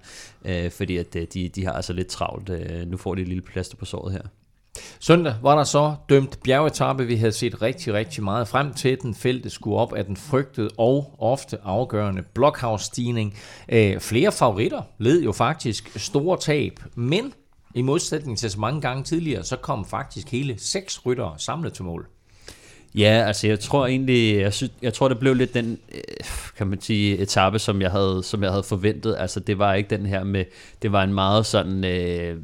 øh, 0.45 0.71
fordi 0.71 0.97
at 0.97 1.17
øh, 1.17 1.27
de, 1.35 1.49
de 1.49 1.65
har 1.65 1.73
altså 1.73 1.93
lidt 1.93 2.09
travlt. 2.09 2.51
Øh, 2.51 2.87
nu 2.87 2.97
får 2.97 3.15
de 3.15 3.23
et 3.23 3.29
lille 3.29 3.43
plaster 3.43 3.77
på 3.77 3.85
såret 3.85 4.13
her. 4.13 4.23
Søndag 5.01 5.35
var 5.43 5.57
der 5.57 5.65
så 5.65 5.95
dømt 6.09 6.39
bjergetappe. 6.45 7.07
Vi 7.07 7.17
havde 7.17 7.33
set 7.33 7.63
rigtig, 7.63 7.95
rigtig 7.95 8.25
meget 8.25 8.49
frem 8.49 8.75
til 8.75 8.99
den. 9.03 9.15
Feltet 9.15 9.53
skulle 9.53 9.77
op 9.77 9.93
af 9.93 10.05
den 10.05 10.17
frygtede 10.17 10.69
og 10.79 11.15
ofte 11.19 11.59
afgørende 11.65 12.23
blockhouse-stigning. 12.35 13.39
Øh, 13.69 14.01
flere 14.01 14.33
favoritter 14.33 14.83
led 14.99 15.23
jo 15.23 15.33
faktisk 15.33 15.99
store 15.99 16.39
tab, 16.39 16.81
men 16.95 17.33
i 17.75 17.83
modsætning 17.83 18.39
til 18.39 18.51
så 18.51 18.61
mange 18.61 18.81
gange 18.81 19.05
tidligere, 19.05 19.45
så 19.45 19.57
kom 19.57 19.85
faktisk 19.85 20.31
hele 20.31 20.55
seks 20.59 21.07
ryttere 21.07 21.35
samlet 21.39 21.73
til 21.73 21.85
mål. 21.85 22.07
Ja, 22.95 23.25
altså 23.27 23.47
jeg 23.47 23.61
tror 23.61 23.87
egentlig, 23.87 24.41
jeg, 24.41 24.55
synes, 24.55 24.73
jeg 24.83 24.95
tror 24.95 25.09
det 25.09 25.19
blev 25.19 25.35
lidt 25.35 25.55
den, 25.55 25.79
øh, 25.95 26.01
kan 26.57 26.67
man 26.67 26.81
sige, 26.81 27.19
etape, 27.19 27.59
som 27.59 27.83
jeg 27.83 27.91
havde, 27.91 28.23
som 28.23 28.43
jeg 28.43 28.51
havde 28.51 28.63
forventet. 28.63 29.17
Altså 29.19 29.41
det 29.41 29.59
var 29.59 29.75
ikke 29.75 29.91
den 29.91 30.07
her 30.07 30.25
med, 30.25 30.45
det 30.83 30.93
var 30.93 31.03
en 31.03 31.15
meget 31.15 31.47
sådan 31.47 31.85
øh, 31.85 32.37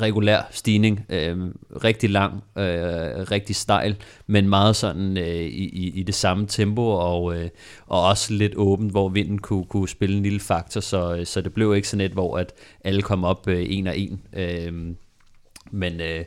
regulær 0.00 0.42
stigning, 0.50 1.06
øh, 1.08 1.38
rigtig 1.84 2.10
lang, 2.10 2.32
øh, 2.58 2.64
rigtig 3.30 3.56
stejl, 3.56 3.96
men 4.26 4.48
meget 4.48 4.76
sådan 4.76 5.16
øh, 5.16 5.40
i, 5.44 5.92
i 5.94 6.02
det 6.02 6.14
samme 6.14 6.46
tempo, 6.46 6.82
og, 6.88 7.36
øh, 7.36 7.48
og 7.86 8.06
også 8.06 8.32
lidt 8.32 8.52
åbent, 8.56 8.90
hvor 8.90 9.08
vinden 9.08 9.38
kunne, 9.38 9.64
kunne 9.64 9.88
spille 9.88 10.16
en 10.16 10.22
lille 10.22 10.40
faktor, 10.40 10.80
så, 10.80 11.16
øh, 11.16 11.26
så 11.26 11.40
det 11.40 11.54
blev 11.54 11.74
ikke 11.74 11.88
sådan 11.88 12.06
et, 12.06 12.12
hvor 12.12 12.38
at 12.38 12.52
alle 12.84 13.02
kom 13.02 13.24
op 13.24 13.48
øh, 13.48 13.66
en 13.68 13.86
og 13.86 13.98
en. 13.98 14.20
Øh, 14.32 14.72
men 15.70 16.00
øh, 16.00 16.24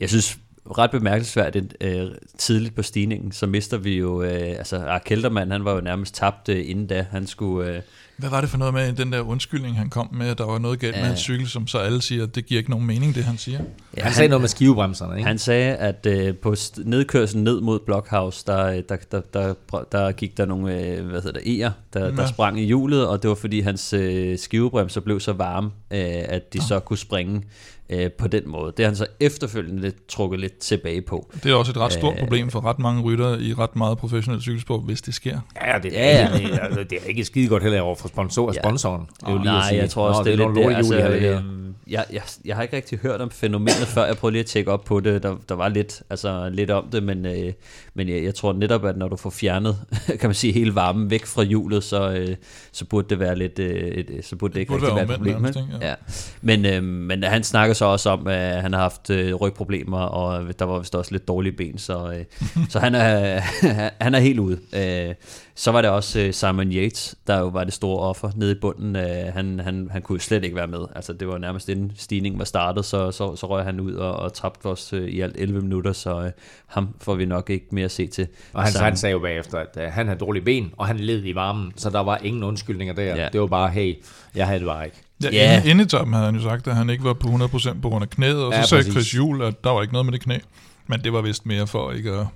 jeg 0.00 0.08
synes 0.08 0.38
ret 0.78 0.90
bemærkelsesværdigt 0.90 1.76
øh, 1.80 2.06
tidligt 2.38 2.74
på 2.74 2.82
stigningen, 2.82 3.32
så 3.32 3.46
mister 3.46 3.76
vi 3.76 3.98
jo, 3.98 4.22
øh, 4.22 4.48
altså 4.58 4.98
Kelderman, 5.04 5.50
han 5.50 5.64
var 5.64 5.74
jo 5.74 5.80
nærmest 5.80 6.14
tabt 6.14 6.48
øh, 6.48 6.70
inden 6.70 6.86
da, 6.86 7.06
han 7.10 7.26
skulle... 7.26 7.76
Øh, 7.76 7.82
hvad 8.18 8.30
var 8.30 8.40
det 8.40 8.50
for 8.50 8.58
noget 8.58 8.74
med 8.74 8.92
den 8.92 9.12
der 9.12 9.20
undskyldning, 9.20 9.76
han 9.76 9.90
kom 9.90 10.08
med, 10.12 10.28
at 10.28 10.38
der 10.38 10.44
var 10.44 10.58
noget 10.58 10.80
galt 10.80 10.96
ja. 10.96 11.00
med 11.00 11.08
hans 11.08 11.20
cykel, 11.20 11.48
som 11.48 11.66
så 11.66 11.78
alle 11.78 12.02
siger, 12.02 12.22
at 12.22 12.34
det 12.34 12.46
giver 12.46 12.58
ikke 12.58 12.70
nogen 12.70 12.86
mening, 12.86 13.14
det 13.14 13.24
han 13.24 13.38
siger? 13.38 13.60
Ja, 13.96 14.02
han 14.02 14.12
sagde 14.12 14.28
noget 14.28 14.40
med 14.40 14.48
skivebremserne, 14.48 15.16
ikke? 15.16 15.26
Han 15.26 15.38
sagde, 15.38 15.76
at 15.76 16.06
øh, 16.06 16.34
på 16.34 16.54
nedkørselen 16.84 17.44
ned 17.44 17.60
mod 17.60 17.78
Blockhouse, 17.86 18.44
der, 18.46 18.80
der, 18.80 18.96
der, 19.12 19.20
der, 19.32 19.54
der 19.92 20.12
gik 20.12 20.36
der 20.36 20.46
nogle, 20.46 20.80
øh, 20.80 21.06
hvad 21.06 21.22
hedder 21.22 21.40
det, 21.40 21.52
eger, 21.54 21.70
der, 21.94 22.04
ja. 22.04 22.10
der 22.10 22.26
sprang 22.26 22.60
i 22.60 22.64
hjulet, 22.64 23.06
og 23.06 23.22
det 23.22 23.28
var 23.28 23.34
fordi 23.34 23.60
hans 23.60 23.92
øh, 23.92 24.38
skivebremser 24.38 25.00
blev 25.00 25.20
så 25.20 25.32
varme, 25.32 25.70
øh, 25.90 26.00
at 26.28 26.52
de 26.52 26.58
ja. 26.58 26.64
så 26.64 26.80
kunne 26.80 26.98
springe 26.98 27.42
øh, 27.90 28.10
på 28.12 28.28
den 28.28 28.42
måde. 28.46 28.72
Det 28.76 28.84
har 28.84 28.90
han 28.90 28.96
så 28.96 29.06
efterfølgende 29.20 29.82
lidt, 29.82 30.08
trukket 30.08 30.40
lidt 30.40 30.58
tilbage 30.58 31.02
på. 31.02 31.30
Det 31.42 31.50
er 31.50 31.54
også 31.54 31.72
et 31.72 31.76
ret 31.76 31.92
stort 31.92 32.14
Æh, 32.14 32.20
problem 32.20 32.50
for 32.50 32.64
ret 32.64 32.78
mange 32.78 33.02
rytter 33.02 33.38
i 33.38 33.54
ret 33.54 33.76
meget 33.76 33.98
professionel 33.98 34.42
cykelsport, 34.42 34.82
hvis 34.84 35.02
det 35.02 35.14
sker. 35.14 35.40
Ja, 35.66 35.78
det, 35.82 35.92
ja, 35.92 36.28
ja. 36.32 36.38
det, 36.38 36.78
er, 36.78 36.84
det 36.84 36.98
er 37.02 37.06
ikke 37.06 37.24
skide 37.24 37.48
godt 37.48 37.62
heller 37.62 37.80
over 37.80 37.94
for 37.94 38.08
sponsor, 38.08 38.52
ja. 38.54 38.60
sponsoren. 38.60 39.06
Det 39.20 39.26
er 39.26 39.32
jo 39.32 39.38
lige 39.38 39.44
nej, 39.44 39.70
jeg 39.72 39.90
tror 39.90 40.08
også, 40.08 40.20
Nå, 40.20 40.24
det 40.24 40.32
er, 40.32 40.48
det 40.48 40.64
er 40.64 40.68
lidt 40.68 40.90
det. 40.90 40.96
Altså, 40.96 41.08
øh, 41.08 41.44
jeg, 41.90 42.04
jeg, 42.12 42.22
jeg 42.44 42.56
har 42.56 42.62
ikke 42.62 42.76
rigtig 42.76 42.98
hørt 42.98 43.20
om 43.20 43.30
fænomenet 43.30 43.86
før. 43.86 44.04
Jeg 44.06 44.16
prøvede 44.16 44.32
lige 44.32 44.40
at 44.40 44.46
tjekke 44.46 44.72
op 44.72 44.84
på 44.84 45.00
det. 45.00 45.22
Der, 45.22 45.36
der 45.48 45.54
var 45.54 45.68
lidt, 45.68 46.02
altså, 46.10 46.50
lidt 46.52 46.70
om 46.70 46.88
det, 46.92 47.02
men, 47.02 47.26
øh, 47.26 47.52
men 47.94 48.08
jeg, 48.08 48.24
jeg 48.24 48.34
tror 48.34 48.52
netop, 48.52 48.84
at 48.84 48.96
når 48.96 49.08
du 49.08 49.16
får 49.16 49.30
fjernet, 49.30 49.78
kan 50.20 50.28
man 50.28 50.34
sige, 50.34 50.52
hele 50.52 50.74
varmen 50.74 51.10
væk 51.10 51.26
fra 51.26 51.42
hjulet, 51.42 51.84
så, 51.84 52.10
øh, 52.10 52.36
så 52.72 52.84
burde 52.84 53.08
det 53.08 53.18
være 53.18 53.36
lidt, 53.36 53.58
øh, 53.58 53.70
et, 53.70 54.24
så 54.24 54.36
burde 54.36 54.54
det 54.54 54.60
ikke 54.60 54.72
det 54.72 54.80
burde 54.80 54.92
rigtig 54.92 55.08
være 55.08 55.14
et 55.14 55.18
problem. 55.18 55.34
Nærmest, 55.34 55.58
ja. 55.80 55.88
Ja. 55.88 55.94
Men, 56.42 56.66
øh, 56.66 56.82
men 56.82 57.22
han 57.22 57.44
snakker 57.44 57.74
så 57.78 57.84
også 57.84 58.10
om, 58.10 58.26
at 58.26 58.62
han 58.62 58.72
har 58.72 58.80
haft 58.80 59.10
øh, 59.10 59.34
rygproblemer, 59.34 59.98
og 59.98 60.58
der 60.58 60.64
var 60.64 60.78
vist 60.78 60.94
også 60.94 61.12
lidt 61.12 61.28
dårlige 61.28 61.52
ben, 61.52 61.78
så, 61.78 62.12
øh, 62.12 62.24
så 62.72 62.78
han, 62.78 62.94
er, 62.94 63.40
han 64.04 64.14
er 64.14 64.18
helt 64.18 64.38
ude. 64.38 64.58
Øh, 64.72 65.14
så 65.54 65.72
var 65.72 65.82
det 65.82 65.90
også 65.90 66.20
øh, 66.20 66.34
Simon 66.34 66.72
Yates, 66.72 67.16
der 67.26 67.38
jo 67.38 67.46
var 67.46 67.64
det 67.64 67.72
store 67.72 68.02
offer 68.02 68.30
nede 68.36 68.52
i 68.52 68.54
bunden. 68.60 68.96
Øh, 68.96 69.32
han, 69.34 69.60
han, 69.60 69.88
han 69.90 70.02
kunne 70.02 70.16
jo 70.16 70.20
slet 70.20 70.44
ikke 70.44 70.56
være 70.56 70.66
med. 70.66 70.80
Altså 70.94 71.12
det 71.12 71.28
var 71.28 71.38
nærmest 71.38 71.68
inden 71.68 71.92
stigningen 71.96 72.38
var 72.38 72.44
startet, 72.44 72.84
så, 72.84 73.10
så, 73.10 73.36
så 73.36 73.46
røg 73.46 73.64
han 73.64 73.80
ud 73.80 73.94
og, 73.94 74.16
og 74.16 74.32
tabte 74.32 74.66
os 74.66 74.92
øh, 74.92 75.08
i 75.08 75.20
alt 75.20 75.36
11 75.38 75.60
minutter, 75.60 75.92
så 75.92 76.22
øh, 76.22 76.30
ham 76.66 76.94
får 77.00 77.14
vi 77.14 77.24
nok 77.24 77.50
ikke 77.50 77.66
mere 77.70 77.84
at 77.84 77.90
se 77.90 78.06
til. 78.06 78.28
Og 78.52 78.62
han, 78.62 78.72
han 78.82 78.96
sagde 78.96 79.12
jo 79.12 79.18
bagefter, 79.18 79.64
at 79.74 79.92
han 79.92 80.06
havde 80.06 80.18
dårlige 80.18 80.44
ben, 80.44 80.72
og 80.76 80.86
han 80.86 80.96
led 80.96 81.24
i 81.24 81.34
varmen, 81.34 81.72
så 81.76 81.90
der 81.90 82.00
var 82.00 82.16
ingen 82.22 82.42
undskyldninger 82.42 82.94
der. 82.94 83.16
Ja. 83.16 83.28
Det 83.32 83.40
var 83.40 83.46
bare, 83.46 83.68
hey, 83.68 83.94
jeg 84.34 84.46
havde 84.46 84.58
det 84.58 84.66
bare 84.66 84.84
ikke. 84.84 85.07
Ja, 85.22 85.28
yeah. 85.34 85.70
inden, 85.70 85.80
inden 85.80 86.12
havde 86.14 86.26
han 86.26 86.34
jo 86.34 86.42
sagt, 86.42 86.66
at 86.66 86.76
han 86.76 86.90
ikke 86.90 87.04
var 87.04 87.12
på 87.12 87.28
100% 87.28 87.80
på 87.80 87.88
grund 87.88 88.02
af 88.02 88.10
knæet, 88.10 88.44
og 88.44 88.52
så 88.52 88.58
ja, 88.58 88.64
sagde 88.64 88.90
Chris 88.92 89.14
Juhl, 89.14 89.42
at 89.42 89.64
der 89.64 89.70
var 89.70 89.82
ikke 89.82 89.92
noget 89.92 90.06
med 90.06 90.12
det 90.12 90.20
knæ. 90.20 90.38
Men 90.86 91.04
det 91.04 91.12
var 91.12 91.20
vist 91.20 91.46
mere 91.46 91.66
for 91.66 91.92
ikke 91.92 92.10
at 92.10 92.26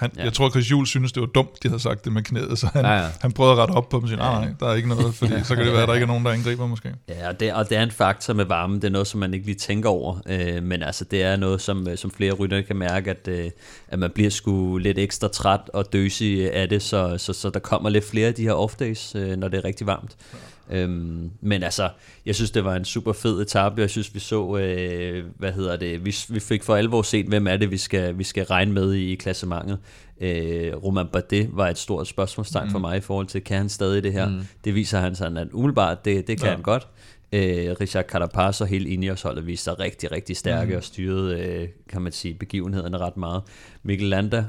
han, 0.00 0.10
ja. 0.16 0.24
Jeg 0.24 0.32
tror, 0.32 0.50
Chris 0.50 0.70
Juhl 0.70 0.86
synes, 0.86 1.12
det 1.12 1.20
var 1.20 1.26
dumt, 1.26 1.62
de 1.62 1.68
havde 1.68 1.82
sagt 1.82 2.04
det 2.04 2.12
med 2.12 2.22
knæet, 2.22 2.58
så 2.58 2.66
han, 2.72 2.84
ja, 2.84 2.92
ja. 2.92 3.08
han 3.20 3.32
prøvede 3.32 3.52
at 3.52 3.58
rette 3.58 3.72
op 3.72 3.88
på 3.88 3.96
dem 3.96 4.02
og 4.02 4.08
sige, 4.08 4.18
nej, 4.18 4.44
nej, 4.44 4.54
der 4.60 4.66
er 4.66 4.74
ikke 4.74 4.88
noget, 4.88 5.14
fordi 5.14 5.32
så 5.44 5.56
kan 5.56 5.64
det 5.64 5.72
være, 5.72 5.82
at 5.82 5.88
der 5.88 5.94
ikke 5.94 6.04
er 6.04 6.08
nogen, 6.08 6.24
der 6.24 6.30
angriber 6.30 6.66
måske. 6.66 6.94
Ja, 7.08 7.28
og 7.28 7.40
det, 7.40 7.52
og 7.52 7.70
det 7.70 7.78
er 7.78 7.82
en 7.82 7.90
faktor 7.90 8.34
med 8.34 8.44
varme, 8.44 8.74
det 8.74 8.84
er 8.84 8.90
noget, 8.90 9.06
som 9.06 9.20
man 9.20 9.34
ikke 9.34 9.46
lige 9.46 9.56
tænker 9.56 9.88
over, 9.88 10.18
øh, 10.26 10.62
men 10.62 10.82
altså, 10.82 11.04
det 11.04 11.22
er 11.22 11.36
noget, 11.36 11.60
som, 11.60 11.88
øh, 11.88 11.98
som 11.98 12.10
flere 12.10 12.32
rytter 12.32 12.60
kan 12.62 12.76
mærke, 12.76 13.10
at, 13.10 13.28
øh, 13.28 13.50
at 13.88 13.98
man 13.98 14.10
bliver 14.14 14.30
sgu 14.30 14.78
lidt 14.78 14.98
ekstra 14.98 15.28
træt 15.28 15.70
og 15.74 15.92
døsig 15.92 16.54
af 16.54 16.68
det, 16.68 16.82
så, 16.82 17.18
så, 17.18 17.32
så 17.32 17.50
der 17.50 17.60
kommer 17.60 17.90
lidt 17.90 18.04
flere 18.10 18.28
af 18.28 18.34
de 18.34 18.42
her 18.42 18.54
off-days, 18.54 19.18
øh, 19.18 19.36
når 19.36 19.48
det 19.48 19.58
er 19.58 19.64
rigtig 19.64 19.86
varmt. 19.86 20.16
Ja. 20.32 20.38
Øhm, 20.70 21.30
men 21.40 21.62
altså, 21.62 21.88
jeg 22.26 22.34
synes, 22.34 22.50
det 22.50 22.64
var 22.64 22.76
en 22.76 22.84
super 22.84 23.12
fed 23.12 23.40
etape. 23.40 23.80
Jeg 23.80 23.90
synes, 23.90 24.14
vi 24.14 24.20
så, 24.20 24.56
øh, 24.56 25.24
hvad 25.38 25.52
hedder 25.52 25.76
det, 25.76 26.04
vi, 26.04 26.16
vi 26.28 26.40
fik 26.40 26.62
for 26.62 26.76
alvor 26.76 27.02
set, 27.02 27.26
hvem 27.26 27.46
er 27.46 27.56
det, 27.56 27.70
vi 27.70 27.76
skal, 27.76 28.18
vi 28.18 28.24
skal 28.24 28.44
regne 28.44 28.72
med 28.72 28.94
i, 28.94 29.12
i 29.12 29.14
klassementet. 29.14 29.78
Øh, 30.20 30.84
Roman 30.84 31.06
Bardet 31.06 31.48
var 31.52 31.68
et 31.68 31.78
stort 31.78 32.08
spørgsmålstegn 32.08 32.64
mm. 32.64 32.70
for 32.70 32.78
mig 32.78 32.96
i 32.96 33.00
forhold 33.00 33.26
til, 33.26 33.44
kan 33.44 33.56
han 33.56 33.68
stadig 33.68 34.02
det 34.02 34.12
her? 34.12 34.28
Mm. 34.28 34.40
Det 34.64 34.74
viser 34.74 35.00
han 35.00 35.14
sådan, 35.14 35.36
at 35.36 35.48
umiddelbart, 35.52 36.04
det, 36.04 36.26
det 36.26 36.38
kan 36.38 36.46
ja. 36.46 36.54
han 36.54 36.62
godt. 36.62 36.88
Øh, 37.32 37.76
Richard 37.80 38.04
Carapaz 38.04 38.60
og 38.60 38.66
hele 38.66 38.88
Ineos-holdet 38.88 39.46
viste 39.46 39.64
sig 39.64 39.80
rigtig, 39.80 40.12
rigtig 40.12 40.36
stærke 40.36 40.70
mm. 40.70 40.76
og 40.76 40.84
styrede, 40.84 41.38
øh, 41.40 41.68
kan 41.88 42.02
man 42.02 42.12
sige, 42.12 42.34
begivenhederne 42.34 42.98
ret 42.98 43.16
meget. 43.16 43.42
Mikkel 43.82 44.08
Landa, 44.08 44.44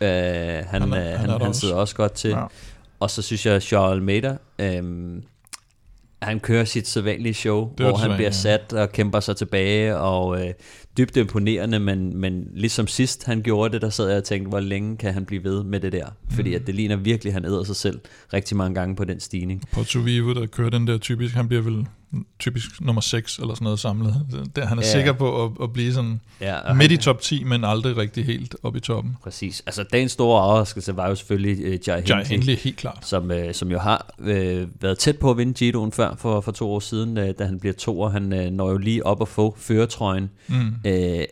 øh, 0.00 0.08
han, 0.08 0.64
han, 0.66 0.92
han, 0.92 1.30
han, 1.30 1.40
han 1.40 1.54
sidder 1.54 1.74
også 1.74 1.94
godt 1.94 2.12
til. 2.12 2.30
Ja. 2.30 2.44
Og 3.00 3.10
så 3.10 3.22
synes 3.22 3.46
jeg, 3.46 3.62
Charles 3.62 3.96
Almeida, 3.96 4.36
øh, 4.58 4.82
han 6.22 6.40
kører 6.40 6.64
sit 6.64 6.88
sædvanlige 6.88 7.34
show, 7.34 7.70
hvor 7.76 7.96
han 7.96 8.16
bliver 8.16 8.30
sat 8.30 8.72
og 8.72 8.92
kæmper 8.92 9.20
sig 9.20 9.36
tilbage, 9.36 9.96
og 9.96 10.46
øh, 10.46 10.52
dybt 10.96 11.16
imponerende, 11.16 11.78
men, 11.78 12.16
men 12.16 12.48
ligesom 12.54 12.86
sidst 12.86 13.24
han 13.24 13.42
gjorde 13.42 13.72
det, 13.72 13.82
der 13.82 13.90
sad 13.90 14.08
jeg 14.08 14.16
og 14.16 14.24
tænkte, 14.24 14.48
hvor 14.48 14.60
længe 14.60 14.96
kan 14.96 15.14
han 15.14 15.24
blive 15.24 15.44
ved 15.44 15.64
med 15.64 15.80
det 15.80 15.92
der? 15.92 16.06
Fordi 16.30 16.50
mm. 16.50 16.56
at 16.56 16.66
det 16.66 16.74
ligner 16.74 16.96
virkelig, 16.96 17.30
at 17.30 17.34
han 17.34 17.44
æder 17.44 17.64
sig 17.64 17.76
selv 17.76 18.00
rigtig 18.32 18.56
mange 18.56 18.74
gange 18.74 18.96
på 18.96 19.04
den 19.04 19.20
stigning. 19.20 19.62
På 19.72 19.84
Tuvivo, 19.84 20.34
der 20.34 20.46
kører 20.46 20.70
den 20.70 20.86
der 20.86 20.98
typisk, 20.98 21.34
han 21.34 21.48
bliver 21.48 21.62
vel 21.62 21.86
typisk 22.38 22.80
nummer 22.80 23.00
6 23.00 23.38
eller 23.38 23.54
sådan 23.54 23.64
noget 23.64 23.78
samlet. 23.78 24.26
Der, 24.56 24.66
han 24.66 24.78
er 24.78 24.82
ja. 24.82 24.92
sikker 24.92 25.12
på 25.12 25.44
at, 25.44 25.50
at 25.62 25.72
blive 25.72 25.92
sådan 25.92 26.20
ja, 26.40 26.72
midt 26.72 26.92
i 26.92 26.96
top 26.96 27.20
10, 27.20 27.44
men 27.44 27.64
aldrig 27.64 27.96
rigtig 27.96 28.24
helt 28.24 28.56
op 28.62 28.76
i 28.76 28.80
toppen. 28.80 29.16
Præcis. 29.22 29.62
Altså 29.66 29.82
dagens 29.82 30.12
store 30.12 30.42
overraskelse 30.42 30.96
var 30.96 31.08
jo 31.08 31.14
selvfølgelig 31.14 31.64
uh, 31.64 31.88
Jai 31.88 32.00
Hindley, 32.00 32.24
Hindley, 32.24 32.56
helt 32.56 32.76
klart. 32.76 33.06
Som, 33.06 33.30
uh, 33.30 33.36
som 33.52 33.70
jo 33.70 33.78
har 33.78 34.14
uh, 34.18 34.26
været 34.82 34.98
tæt 34.98 35.18
på 35.18 35.30
at 35.30 35.36
vinde 35.36 35.52
Giroen 35.52 35.92
før 35.92 36.14
for, 36.18 36.40
for 36.40 36.52
to 36.52 36.70
år 36.70 36.80
siden, 36.80 37.18
uh, 37.18 37.24
da 37.38 37.44
han 37.44 37.60
bliver 37.60 37.74
to, 37.74 38.00
og 38.00 38.12
han 38.12 38.32
uh, 38.32 38.52
når 38.52 38.70
jo 38.70 38.78
lige 38.78 39.06
op 39.06 39.22
at 39.22 39.28
få 39.28 39.56
føretrøjen 39.58 40.30
mm. 40.48 40.74
Uh, 40.86 41.24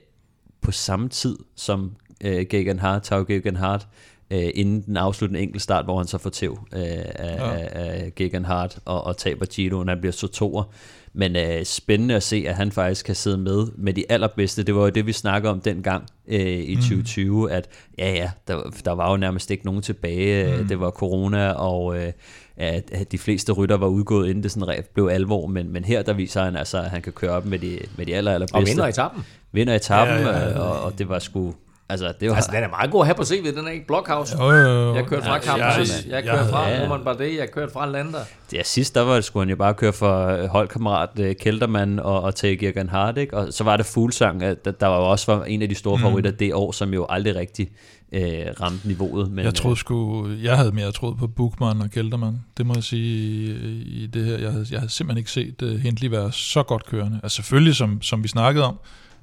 på 0.61 0.73
samme 0.73 1.09
tid 1.09 1.37
som 1.57 1.97
uh, 2.25 2.41
Gegan 2.51 2.79
Hart, 2.79 3.03
Tau 3.03 3.25
Gegan 3.29 3.57
Hart, 3.57 3.87
øh, 4.31 4.51
inden 4.55 4.83
den 4.87 4.97
afsluttende 4.97 5.41
enkeltstart, 5.41 5.85
hvor 5.85 5.99
han 5.99 6.07
så 6.07 6.19
får 6.19 6.31
tæv 6.31 6.59
øh, 6.73 6.81
af, 6.81 7.37
ja. 7.39 7.55
af, 7.55 7.69
af 7.73 8.13
Gegan 8.17 8.45
Hart 8.45 8.79
og, 8.85 9.05
og 9.05 9.17
taber 9.17 9.47
Giro, 9.47 9.79
og 9.79 9.89
han 9.89 10.01
bliver 10.01 10.13
så 10.13 10.27
toer. 10.27 10.65
Men 11.13 11.37
øh, 11.37 11.65
spændende 11.65 12.15
at 12.15 12.23
se, 12.23 12.45
at 12.49 12.55
han 12.55 12.73
faktisk 12.73 13.07
kan 13.07 13.15
sidde 13.15 13.39
med 13.39 13.67
med 13.77 13.95
de 13.95 14.05
allerbedste. 14.09 14.63
Det 14.63 14.75
var 14.75 14.83
jo 14.83 14.89
det, 14.89 15.07
vi 15.07 15.13
snakkede 15.13 15.53
om 15.53 15.61
dengang 15.61 16.07
øh, 16.29 16.41
i 16.41 16.75
mm. 16.75 16.81
2020, 16.81 17.53
at 17.53 17.69
ja, 17.99 18.13
ja, 18.13 18.31
der, 18.49 18.71
der 18.85 18.93
var 18.93 19.11
jo 19.11 19.17
nærmest 19.17 19.51
ikke 19.51 19.65
nogen 19.65 19.83
tilbage. 19.83 20.57
Mm. 20.57 20.69
Det 20.69 20.81
var 20.81 20.91
corona, 20.91 21.53
og 21.53 21.99
øh, 21.99 22.13
at, 22.57 23.13
de 23.13 23.19
fleste 23.19 23.53
rytter 23.53 23.77
var 23.77 23.87
udgået, 23.87 24.29
inden 24.29 24.43
det 24.43 24.51
sådan 24.51 24.85
blev 24.95 25.09
alvor. 25.13 25.47
Men, 25.47 25.73
men 25.73 25.85
her, 25.85 26.03
der 26.03 26.13
viser 26.13 26.45
han 26.45 26.57
altså, 26.57 26.79
at 26.79 26.91
han 26.91 27.03
kan 27.03 27.13
køre 27.13 27.31
op 27.31 27.47
med 27.47 27.59
de, 27.59 27.79
med 27.97 28.07
de 28.07 28.15
aller, 28.15 28.33
allerbedste. 28.33 28.57
Og 28.57 28.67
vinder 28.67 28.87
etappen. 28.87 29.25
Vinder 29.53 29.75
etappen, 29.75 30.17
ja, 30.17 30.31
ja, 30.31 30.39
ja, 30.39 30.49
ja. 30.49 30.59
Og, 30.59 30.83
og 30.83 30.99
det 30.99 31.09
var 31.09 31.19
sgu 31.19 31.55
Altså, 31.89 32.13
det 32.21 32.29
var... 32.29 32.35
altså, 32.37 32.51
den 32.55 32.63
er 32.63 32.69
meget 32.69 32.91
god 32.91 33.01
at 33.01 33.07
have 33.07 33.15
på 33.15 33.25
CV, 33.25 33.55
den 33.57 33.67
er 33.67 33.71
ikke 33.71 33.87
Blockhouse. 33.87 34.37
Jo, 34.39 34.51
jo, 34.51 34.69
jo. 34.69 34.95
Jeg 34.95 35.05
kørte 35.05 35.23
fra 35.23 35.35
ja, 35.35 35.41
Campos, 35.41 36.07
jeg, 36.07 36.13
jeg 36.13 36.25
kørte 36.25 36.51
fra 36.51 36.69
ja. 36.69 36.85
Roman 36.85 37.05
Bardet, 37.05 37.37
jeg 37.37 37.51
kørte 37.51 37.73
fra 37.73 37.87
Lander. 37.87 38.19
Ja, 38.53 38.63
sidst 38.63 38.95
der 38.95 39.01
var 39.01 39.15
det, 39.15 39.25
skulle 39.25 39.43
han 39.43 39.51
jo 39.51 39.57
bare 39.57 39.75
køre 39.75 39.93
for 39.93 40.27
øh, 40.27 40.45
holdkammerat 40.45 41.09
uh, 41.19 41.27
Keltermann 41.41 41.99
og, 41.99 42.23
og 42.23 42.35
tage 42.35 42.57
Gergen 42.57 42.89
Hardik, 42.89 43.33
og 43.33 43.53
så 43.53 43.65
var 43.65 43.77
det 43.77 43.87
Fuglsang, 43.87 44.41
der, 44.41 44.55
der 44.55 44.87
var 44.87 44.97
jo 44.97 45.11
også 45.11 45.35
var 45.35 45.45
en 45.45 45.63
af 45.63 45.69
de 45.69 45.75
store 45.75 45.97
mm. 45.97 46.03
favoritter 46.03 46.31
det 46.31 46.55
år, 46.55 46.73
som 46.73 46.95
jo 46.95 47.07
aldrig 47.09 47.37
rigtig 47.37 47.71
uh, 48.15 48.61
ramte 48.61 48.89
niveauet. 48.89 49.31
Men, 49.31 49.45
jeg 49.45 49.55
troede 49.55 49.77
sgu, 49.77 50.29
jeg 50.43 50.57
havde 50.57 50.73
mere 50.73 50.93
troet 50.93 51.19
på 51.19 51.27
Bukman 51.27 51.81
og 51.81 51.91
Keltermann. 51.91 52.45
Det 52.57 52.67
må 52.67 52.75
jeg 52.75 52.85
sige 52.85 53.55
i 53.85 54.07
det 54.07 54.25
her. 54.25 54.39
Jeg 54.39 54.53
havde, 54.53 54.67
jeg 54.71 54.81
havde 54.81 54.93
simpelthen 54.93 55.19
ikke 55.19 55.31
set 55.31 55.63
uh, 55.63 55.71
Hindley 55.71 56.09
være 56.09 56.33
så 56.33 56.63
godt 56.63 56.87
kørende. 56.87 57.21
Altså 57.23 57.37
selvfølgelig, 57.37 57.77
som, 57.77 58.03
som 58.03 58.23
vi 58.23 58.29
snakkede 58.29 58.65
om, 58.65 58.79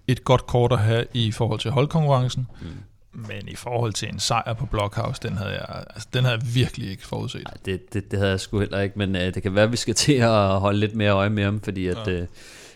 et 0.08 0.24
godt 0.24 0.48
kort 0.48 0.72
at 0.72 0.80
have 0.80 1.06
i 1.14 1.32
forhold 1.32 1.60
til 1.60 1.72
holdkonkurrencen. 1.72 2.48
Mm. 2.62 2.68
Men 3.14 3.48
i 3.48 3.56
forhold 3.56 3.94
til 3.94 4.10
en 4.10 4.20
sejr 4.20 4.54
på 4.54 4.66
Blockhouse, 4.66 5.22
den 5.24 5.38
havde 5.38 5.52
jeg, 5.52 5.84
altså, 5.90 6.08
den 6.14 6.24
havde 6.24 6.40
jeg 6.42 6.56
virkelig 6.56 6.90
ikke 6.90 7.08
forudset. 7.08 7.44
Nej, 7.44 7.54
det, 7.66 7.94
det, 7.94 8.12
det 8.12 8.20
havde 8.20 8.32
jeg 8.32 8.40
sgu 8.40 8.60
heller 8.60 8.80
ikke, 8.80 9.00
men 9.00 9.16
uh, 9.16 9.22
det 9.22 9.44
kan 9.44 9.56
være, 9.56 9.64
at 9.64 9.72
vi 9.72 9.78
skal 9.78 9.94
til 10.06 10.14
at 10.14 10.60
holde 10.60 10.80
lidt 10.80 10.96
mere 10.96 11.12
øje 11.12 11.30
med 11.30 11.44
ham, 11.44 11.62
fordi 11.62 11.88
at, 11.88 12.08
ja. 12.08 12.22
uh, 12.22 12.28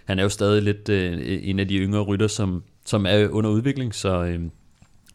han 0.06 0.20
er 0.20 0.24
jo 0.24 0.30
stadig 0.30 0.64
lidt 0.64 0.90
uh, 0.90 1.50
en 1.50 1.60
af 1.60 1.68
de 1.68 1.78
yngre 1.78 2.02
rytter, 2.02 2.28
som, 2.28 2.64
som 2.86 3.06
er 3.06 3.28
under 3.28 3.50
udvikling, 3.50 3.96
så, 3.96 4.22
uh, 4.22 4.50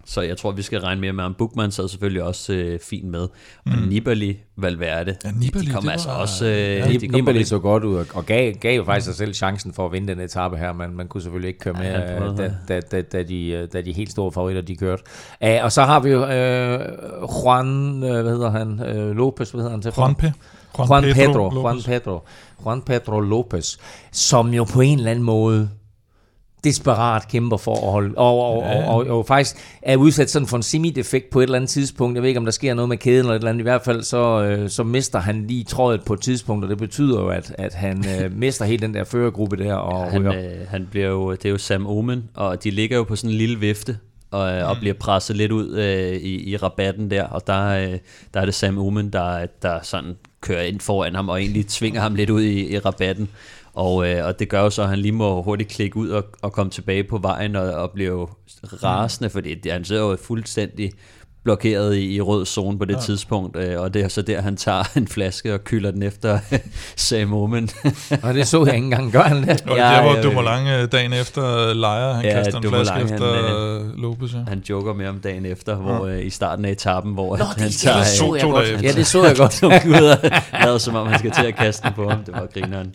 så 0.04 0.20
jeg 0.20 0.36
tror, 0.36 0.52
vi 0.52 0.62
skal 0.62 0.80
regne 0.80 1.00
mere 1.00 1.12
med 1.12 1.24
ham. 1.24 1.34
Bookman 1.34 1.70
sad 1.70 1.88
selvfølgelig 1.88 2.22
også 2.22 2.52
øh, 2.52 2.80
fint 2.80 3.08
med. 3.08 3.20
Og 3.20 3.30
mm. 3.64 3.88
Nibali, 3.88 4.38
Valverde, 4.56 5.16
ja, 5.24 5.30
Nibali, 5.30 5.66
de 5.66 5.72
kom 5.72 5.88
altså 5.88 6.08
var, 6.08 6.16
også... 6.16 6.46
Øh, 6.46 6.52
ja, 6.52 6.88
de 6.88 7.08
kom 7.08 7.20
Nibali 7.20 7.44
så 7.44 7.58
godt 7.58 7.84
ud, 7.84 8.04
og 8.14 8.26
gav, 8.26 8.54
gav 8.54 8.76
jo 8.76 8.84
faktisk 8.84 9.04
sig 9.04 9.14
selv 9.14 9.34
chancen 9.34 9.72
for 9.72 9.86
at 9.86 9.92
vinde 9.92 10.08
den 10.08 10.20
etape 10.20 10.56
her, 10.56 10.72
men 10.72 10.96
man 10.96 11.08
kunne 11.08 11.22
selvfølgelig 11.22 11.48
ikke 11.48 11.60
køre 11.60 11.74
med, 11.74 11.82
ja, 11.82 12.44
da, 12.44 12.52
da, 12.68 12.80
da, 12.80 13.02
da, 13.02 13.22
de, 13.22 13.48
øh, 13.48 13.68
da 13.72 13.80
de 13.80 13.92
helt 13.92 14.10
store 14.10 14.32
favoritter, 14.32 14.62
de 14.62 14.76
kørte. 14.76 15.02
Uh, 15.44 15.48
og 15.62 15.72
så 15.72 15.82
har 15.82 16.00
vi 16.00 16.10
jo 16.10 16.26
øh, 16.26 16.80
Juan, 17.44 18.02
øh, 18.02 18.22
hvad 18.22 18.32
hedder 18.32 18.50
han, 18.50 18.80
øh, 18.80 19.16
Lopez, 19.16 19.50
hvad 19.50 19.60
hedder 19.60 19.70
han 19.70 19.82
til? 19.82 19.92
Juan 19.96 20.14
P. 20.14 20.22
Juan, 20.78 20.88
Juan 20.88 21.14
Pedro, 21.14 21.48
Pedro 21.48 21.60
Juan 21.60 21.82
Pedro, 21.82 22.20
Juan 22.64 22.82
Pedro 22.82 23.20
Lopez, 23.20 23.76
som 24.12 24.54
jo 24.54 24.64
på 24.64 24.80
en 24.80 24.98
eller 24.98 25.10
anden 25.10 25.24
måde 25.24 25.68
desperat 26.64 27.28
kæmper 27.28 27.56
for 27.56 27.74
at 27.74 27.92
holde, 27.92 28.14
og, 28.16 28.42
og, 28.42 28.62
ja. 28.62 28.88
og, 28.88 28.94
og, 28.94 29.06
og, 29.06 29.18
og 29.18 29.26
faktisk 29.26 29.56
er 29.82 29.96
udsat 29.96 30.30
sådan 30.30 30.48
for 30.48 30.56
en 30.56 30.62
semi-defekt 30.62 31.30
på 31.30 31.38
et 31.40 31.42
eller 31.42 31.56
andet 31.56 31.70
tidspunkt. 31.70 32.14
Jeg 32.14 32.22
ved 32.22 32.28
ikke, 32.28 32.38
om 32.38 32.44
der 32.44 32.52
sker 32.52 32.74
noget 32.74 32.88
med 32.88 32.96
kæden 32.96 33.18
eller 33.18 33.32
et 33.32 33.38
eller 33.38 33.48
andet. 33.48 33.60
I 33.60 33.62
hvert 33.62 33.82
fald 33.82 34.02
så, 34.02 34.42
øh, 34.42 34.70
så 34.70 34.82
mister 34.82 35.18
han 35.18 35.46
lige 35.46 35.64
trådet 35.64 36.04
på 36.04 36.12
et 36.12 36.20
tidspunkt, 36.20 36.64
og 36.64 36.70
det 36.70 36.78
betyder 36.78 37.20
jo, 37.20 37.28
at, 37.28 37.54
at 37.58 37.74
han 37.74 38.04
øh, 38.08 38.32
mister 38.38 38.64
hele 38.64 38.82
den 38.82 38.94
der 38.94 39.04
førergruppe 39.04 39.56
der. 39.56 39.74
Og 39.74 40.04
ja, 40.04 40.10
han, 40.10 40.26
øh, 40.26 40.68
han 40.68 40.88
bliver 40.90 41.08
jo, 41.08 41.32
det 41.32 41.44
er 41.44 41.50
jo 41.50 41.58
Sam 41.58 41.86
Omen, 41.86 42.24
og 42.34 42.64
de 42.64 42.70
ligger 42.70 42.96
jo 42.96 43.04
på 43.04 43.16
sådan 43.16 43.30
en 43.30 43.36
lille 43.36 43.58
vifte, 43.58 43.98
og, 44.30 44.52
mm. 44.52 44.68
og 44.68 44.76
bliver 44.80 44.94
presset 44.94 45.36
lidt 45.36 45.52
ud 45.52 45.76
øh, 45.76 46.12
i, 46.12 46.50
i 46.50 46.56
rabatten 46.56 47.10
der, 47.10 47.24
og 47.24 47.46
der, 47.46 47.66
øh, 47.66 47.98
der 48.34 48.40
er 48.40 48.44
det 48.44 48.54
Sam 48.54 48.78
Omen, 48.78 49.10
der, 49.10 49.46
der 49.62 49.78
sådan 49.82 50.16
kører 50.40 50.62
ind 50.62 50.80
foran 50.80 51.14
ham, 51.14 51.28
og 51.28 51.40
egentlig 51.40 51.66
tvinger 51.66 52.00
ham 52.00 52.14
lidt 52.14 52.30
ud 52.30 52.42
i, 52.42 52.74
i 52.74 52.78
rabatten. 52.78 53.28
Og, 53.74 54.08
øh, 54.08 54.26
og 54.26 54.38
det 54.38 54.48
gør 54.48 54.60
jo 54.60 54.70
så, 54.70 54.82
at 54.82 54.88
han 54.88 54.98
lige 54.98 55.12
må 55.12 55.42
hurtigt 55.42 55.70
klikke 55.70 55.96
ud 55.96 56.08
og, 56.08 56.24
og 56.42 56.52
komme 56.52 56.70
tilbage 56.70 57.04
på 57.04 57.18
vejen 57.18 57.56
og, 57.56 57.72
og 57.72 57.90
blive 57.90 58.28
rasende, 58.64 59.30
fordi 59.30 59.54
det, 59.54 59.72
han 59.72 59.84
sidder 59.84 60.02
jo 60.02 60.16
fuldstændig 60.16 60.92
blokeret 61.44 61.96
i, 61.96 62.14
i 62.14 62.20
rød 62.20 62.46
zone 62.46 62.78
på 62.78 62.84
det 62.84 62.94
ja. 62.94 63.00
tidspunkt, 63.00 63.56
øh, 63.56 63.80
og 63.80 63.94
det 63.94 64.02
er 64.02 64.08
så 64.08 64.22
der, 64.22 64.40
han 64.40 64.56
tager 64.56 64.82
en 64.96 65.08
flaske 65.08 65.54
og 65.54 65.64
kylder 65.64 65.90
den 65.90 66.02
efter 66.02 66.38
Sam 66.96 67.34
Omen. 67.34 67.70
og 68.22 68.34
det 68.34 68.48
så 68.48 68.64
jeg 68.64 68.74
ikke 68.74 68.84
engang, 68.84 69.12
gør 69.12 69.22
han 69.22 69.42
det? 69.42 69.64
Og 69.66 69.76
ja, 69.76 69.96
det 69.96 70.04
var 70.04 70.22
Dumoulin 70.22 70.66
øh, 70.66 70.92
dagen 70.92 71.12
efter 71.12 71.74
lejer, 71.74 72.12
han 72.12 72.24
ja, 72.24 72.32
kaster 72.32 72.56
en 72.56 72.62
Dumoulin, 72.62 72.86
flaske 72.86 73.14
efter 73.14 73.34
han, 73.34 73.86
øh, 73.86 74.02
Lopez. 74.02 74.34
Ja. 74.34 74.38
Han 74.48 74.62
joker 74.70 74.94
med 74.94 75.06
om 75.06 75.18
dagen 75.18 75.46
efter, 75.46 75.74
hvor 75.76 76.06
ja. 76.06 76.14
øh, 76.14 76.26
i 76.26 76.30
starten 76.30 76.64
af 76.64 76.70
etappen, 76.70 77.12
hvor 77.12 77.36
Nå, 77.36 77.44
han 77.44 77.68
det, 77.68 77.74
tager... 77.74 77.96
Det 77.96 78.06
så 78.06 78.34
jeg 78.34 78.44
godt. 78.44 78.82
Ja, 78.82 78.92
det 78.92 79.06
så 79.06 79.24
jeg 79.24 79.36
godt. 79.36 79.62
ud 79.86 80.06
og 80.06 80.30
lavede, 80.62 80.78
som 80.78 80.94
om 80.94 81.06
han 81.06 81.18
skal 81.18 81.30
til 81.30 81.46
at 81.46 81.56
kaste 81.56 81.86
den 81.86 81.94
på 81.94 82.10
ham. 82.10 82.24
Det 82.24 82.34
var 82.34 82.46
grineren. 82.54 82.94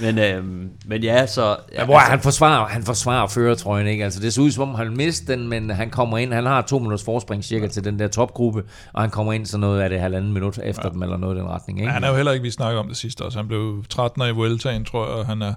Men, 0.00 0.18
øhm, 0.18 0.70
men 0.86 1.02
ja, 1.02 1.26
så... 1.26 1.42
Ja, 1.42 1.56
ja, 1.78 1.84
hvor 1.84 1.94
altså, 1.94 2.10
han 2.10 2.20
forsvarer, 2.20 2.66
han 2.66 2.82
forsvarer 2.82 3.26
føretrøjen, 3.26 3.86
ikke? 3.86 4.04
Altså, 4.04 4.20
det 4.20 4.34
ser 4.34 4.42
ud 4.42 4.50
som 4.50 4.68
om, 4.68 4.74
han 4.74 4.96
mister 4.96 5.36
den, 5.36 5.48
men 5.48 5.70
han 5.70 5.90
kommer 5.90 6.18
ind, 6.18 6.32
han 6.32 6.46
har 6.46 6.62
to 6.62 6.78
minutters 6.78 7.04
forspring 7.04 7.44
cirka 7.48 7.64
ja. 7.64 7.70
til 7.70 7.84
den 7.84 7.98
der 7.98 8.08
topgruppe, 8.08 8.64
og 8.92 9.02
han 9.02 9.10
kommer 9.10 9.32
ind 9.32 9.46
så 9.46 9.58
noget 9.58 9.80
af 9.80 9.90
det 9.90 10.00
halvanden 10.00 10.32
minut 10.32 10.58
efter 10.64 10.82
ja. 10.84 10.90
dem, 10.90 11.02
eller 11.02 11.16
noget 11.16 11.36
i 11.36 11.38
den 11.38 11.48
retning, 11.48 11.78
ikke? 11.78 11.88
Ja, 11.88 11.94
han 11.94 12.04
er 12.04 12.08
jo 12.08 12.16
heller 12.16 12.32
ikke, 12.32 12.42
vi 12.42 12.50
snakker 12.50 12.80
om 12.80 12.88
det 12.88 12.96
sidste 12.96 13.24
også. 13.24 13.38
Han 13.38 13.48
blev 13.48 13.84
13 13.88 14.22
i 14.22 14.30
Vueltaen, 14.30 14.84
tror 14.84 15.06
jeg, 15.06 15.14
og 15.14 15.26
han 15.26 15.42
er, 15.42 15.54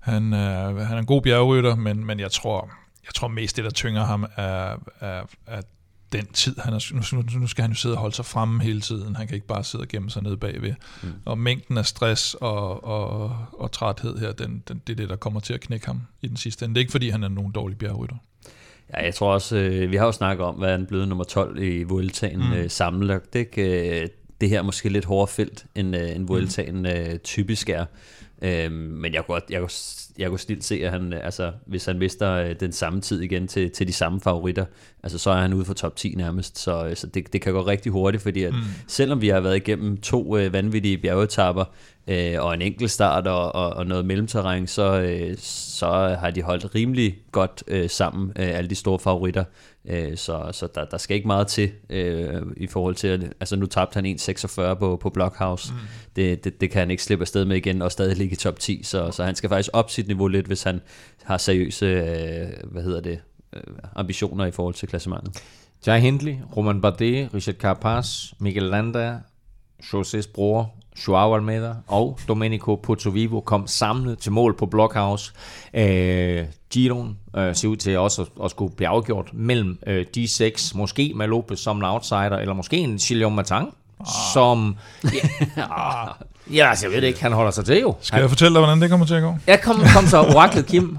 han, 0.00 0.32
er, 0.32 0.84
han 0.84 0.96
er 0.96 1.00
en 1.00 1.06
god 1.06 1.22
bjergrytter, 1.22 1.74
men, 1.74 2.06
men 2.06 2.20
jeg 2.20 2.30
tror, 2.30 2.70
jeg 3.06 3.14
tror 3.14 3.28
mest 3.28 3.56
det, 3.56 3.64
der 3.64 3.70
tynger 3.70 4.04
ham, 4.04 4.26
er, 4.36 4.76
er, 5.00 5.22
er 5.46 5.62
den 6.12 6.26
tid, 6.26 6.56
han 6.58 6.74
er, 6.74 7.14
nu, 7.14 7.40
nu 7.40 7.46
skal 7.46 7.62
han 7.62 7.70
jo 7.70 7.76
sidde 7.76 7.94
og 7.94 8.00
holde 8.00 8.14
sig 8.14 8.24
fremme 8.24 8.62
hele 8.62 8.80
tiden. 8.80 9.16
Han 9.16 9.26
kan 9.26 9.34
ikke 9.34 9.46
bare 9.46 9.64
sidde 9.64 9.82
og 9.82 9.88
gemme 9.88 10.10
sig 10.10 10.22
ned 10.22 10.36
bagved. 10.36 10.74
Mm. 11.02 11.12
Og 11.24 11.38
mængden 11.38 11.78
af 11.78 11.86
stress 11.86 12.34
og, 12.34 12.84
og, 12.84 13.36
og 13.52 13.72
træthed 13.72 14.18
her, 14.18 14.32
den, 14.32 14.62
den, 14.68 14.82
det 14.86 14.92
er 14.92 14.96
det, 14.96 15.08
der 15.08 15.16
kommer 15.16 15.40
til 15.40 15.54
at 15.54 15.60
knække 15.60 15.86
ham 15.86 16.02
i 16.22 16.28
den 16.28 16.36
sidste 16.36 16.64
ende. 16.64 16.74
Det 16.74 16.78
er 16.78 16.82
ikke, 16.82 16.92
fordi 16.92 17.08
han 17.08 17.22
er 17.22 17.28
nogen 17.28 17.52
dårlig 17.52 17.78
bjergrytter. 17.78 18.16
Ja, 18.92 19.04
jeg 19.04 19.14
tror 19.14 19.32
også, 19.32 19.56
øh, 19.56 19.90
vi 19.90 19.96
har 19.96 20.06
jo 20.06 20.12
snakket 20.12 20.46
om, 20.46 20.54
hvad 20.54 20.70
han 20.70 20.86
blevet 20.86 21.08
nummer 21.08 21.24
12 21.24 21.62
i 21.62 21.82
Vueltaen 21.82 22.38
mm. 22.38 22.52
øh, 22.52 22.70
sammenlagt. 22.70 23.32
Det, 23.32 23.48
øh, 23.58 24.08
det 24.40 24.48
her 24.48 24.58
er 24.58 24.62
måske 24.62 24.88
lidt 24.88 25.04
hårdere 25.04 25.28
felt, 25.28 25.66
end, 25.74 25.96
øh, 25.96 26.16
end 26.16 26.26
Vueltaen 26.26 26.78
mm. 26.78 26.86
øh, 26.86 27.18
typisk 27.18 27.68
er. 27.68 27.84
Øh, 28.42 28.72
men 28.72 29.14
jeg 29.14 29.26
kunne, 29.26 29.40
jeg, 29.50 29.60
kunne, 29.60 29.70
jeg 30.18 30.28
kunne 30.28 30.38
stilt 30.38 30.64
se, 30.64 30.74
at 30.84 30.90
han, 30.90 31.12
altså, 31.12 31.52
hvis 31.66 31.84
han 31.84 31.98
mister 31.98 32.32
øh, 32.32 32.54
den 32.60 32.72
samme 32.72 33.00
tid 33.00 33.20
igen 33.20 33.48
til, 33.48 33.70
til 33.70 33.86
de 33.86 33.92
samme 33.92 34.20
favoritter, 34.20 34.64
altså, 35.02 35.18
så 35.18 35.30
er 35.30 35.40
han 35.40 35.52
ude 35.54 35.64
for 35.64 35.74
top 35.74 35.96
10 35.96 36.14
nærmest. 36.14 36.58
Så, 36.58 36.86
øh, 36.86 36.96
så 36.96 37.06
det, 37.06 37.32
det 37.32 37.40
kan 37.40 37.52
gå 37.52 37.66
rigtig 37.66 37.92
hurtigt, 37.92 38.22
fordi 38.22 38.42
at, 38.42 38.52
mm. 38.52 38.60
selvom 38.88 39.20
vi 39.20 39.28
har 39.28 39.40
været 39.40 39.56
igennem 39.56 39.96
to 39.96 40.36
øh, 40.36 40.52
vanvittige 40.52 40.98
bjergetapper, 40.98 41.64
øh, 42.06 42.34
og 42.38 42.54
en 42.54 42.62
enkelt 42.62 42.90
start 42.90 43.26
og, 43.26 43.54
og, 43.54 43.70
og 43.70 43.86
noget 43.86 44.04
mellemterræn, 44.04 44.66
så, 44.66 45.00
øh, 45.00 45.36
så 45.38 46.16
har 46.20 46.30
de 46.30 46.42
holdt 46.42 46.74
rimelig 46.74 47.18
godt 47.32 47.64
øh, 47.66 47.90
sammen, 47.90 48.32
øh, 48.36 48.58
alle 48.58 48.70
de 48.70 48.74
store 48.74 48.98
favoritter. 48.98 49.44
Øh, 49.84 50.16
så 50.16 50.48
så 50.52 50.68
der, 50.74 50.84
der 50.84 50.98
skal 50.98 51.14
ikke 51.14 51.26
meget 51.26 51.46
til 51.46 51.70
øh, 51.90 52.42
i 52.56 52.66
forhold 52.66 52.94
til, 52.94 53.32
altså 53.40 53.56
nu 53.56 53.66
tabte 53.66 53.94
han 53.94 54.06
1,46 54.06 54.74
på, 54.74 54.96
på 54.96 55.10
Blockhouse. 55.10 55.72
Mm. 55.72 55.78
Det, 56.16 56.44
det, 56.44 56.60
det 56.60 56.70
kan 56.70 56.78
han 56.78 56.90
ikke 56.90 57.02
slippe 57.02 57.22
afsted 57.22 57.44
med 57.44 57.56
igen, 57.56 57.82
og 57.82 57.92
stadig 57.92 58.16
ligge 58.16 58.32
i 58.32 58.36
top 58.36 58.58
10, 58.58 58.82
så, 58.82 59.10
så 59.10 59.24
han 59.24 59.34
skal 59.34 59.48
faktisk 59.48 59.70
op 59.72 59.90
sit 59.90 60.06
niveau 60.06 60.28
lidt, 60.28 60.46
hvis 60.46 60.62
han 60.62 60.80
har 61.22 61.38
seriøse, 61.38 61.86
øh, 61.86 62.70
hvad 62.70 62.82
hedder 62.82 63.00
det, 63.00 63.18
øh, 63.52 63.62
ambitioner 63.96 64.44
i 64.44 64.50
forhold 64.50 64.74
til 64.74 64.88
klassementet. 64.88 65.42
Jai 65.86 66.00
Hindley, 66.00 66.36
Roman 66.56 66.80
Bardet, 66.80 67.34
Richard 67.34 67.56
Carapaz, 67.56 68.32
Miguel 68.38 68.62
Landa, 68.62 69.18
Josés 69.82 70.32
bror, 70.34 70.74
Joao 71.08 71.34
Almeida 71.34 71.74
og 71.88 72.18
Domenico 72.28 72.74
Pozzovivo 72.74 73.40
kom 73.40 73.66
samlet 73.66 74.18
til 74.18 74.32
mål 74.32 74.56
på 74.56 74.66
Blockhouse. 74.66 75.32
Øh, 75.74 76.44
Giron 76.70 77.16
øh, 77.36 77.54
ser 77.54 77.68
ud 77.68 77.76
til 77.76 77.98
også 77.98 78.22
at, 78.22 78.28
at 78.44 78.50
skulle 78.50 78.74
blive 78.74 78.88
afgjort 78.88 79.30
mellem 79.32 79.78
øh, 79.86 80.06
de 80.14 80.28
seks, 80.28 80.74
måske 80.74 81.12
med 81.16 81.26
Lopez 81.26 81.58
som 81.58 81.76
en 81.76 81.84
outsider, 81.84 82.38
eller 82.38 82.54
måske 82.54 82.76
en 82.76 82.98
Chilion 82.98 83.34
Matang, 83.34 83.74
ah. 84.00 84.06
som... 84.32 84.76
Ja, 85.56 85.68
ja, 86.56 86.68
altså, 86.68 86.86
jeg 86.86 86.92
ved 86.92 87.00
det 87.00 87.06
ikke, 87.06 87.22
han 87.22 87.32
holder 87.32 87.50
sig 87.50 87.64
til 87.64 87.80
jo. 87.80 87.94
Skal 88.00 88.20
jeg 88.20 88.28
fortælle 88.28 88.54
dig, 88.54 88.60
hvordan 88.60 88.82
det 88.82 88.90
kommer 88.90 89.06
til 89.06 89.14
at 89.14 89.22
gå? 89.22 89.36
Ja, 89.46 89.56
kom, 89.56 89.82
kom 89.94 90.06
så, 90.06 90.20
oraklet 90.20 90.66
Kim. 90.66 90.98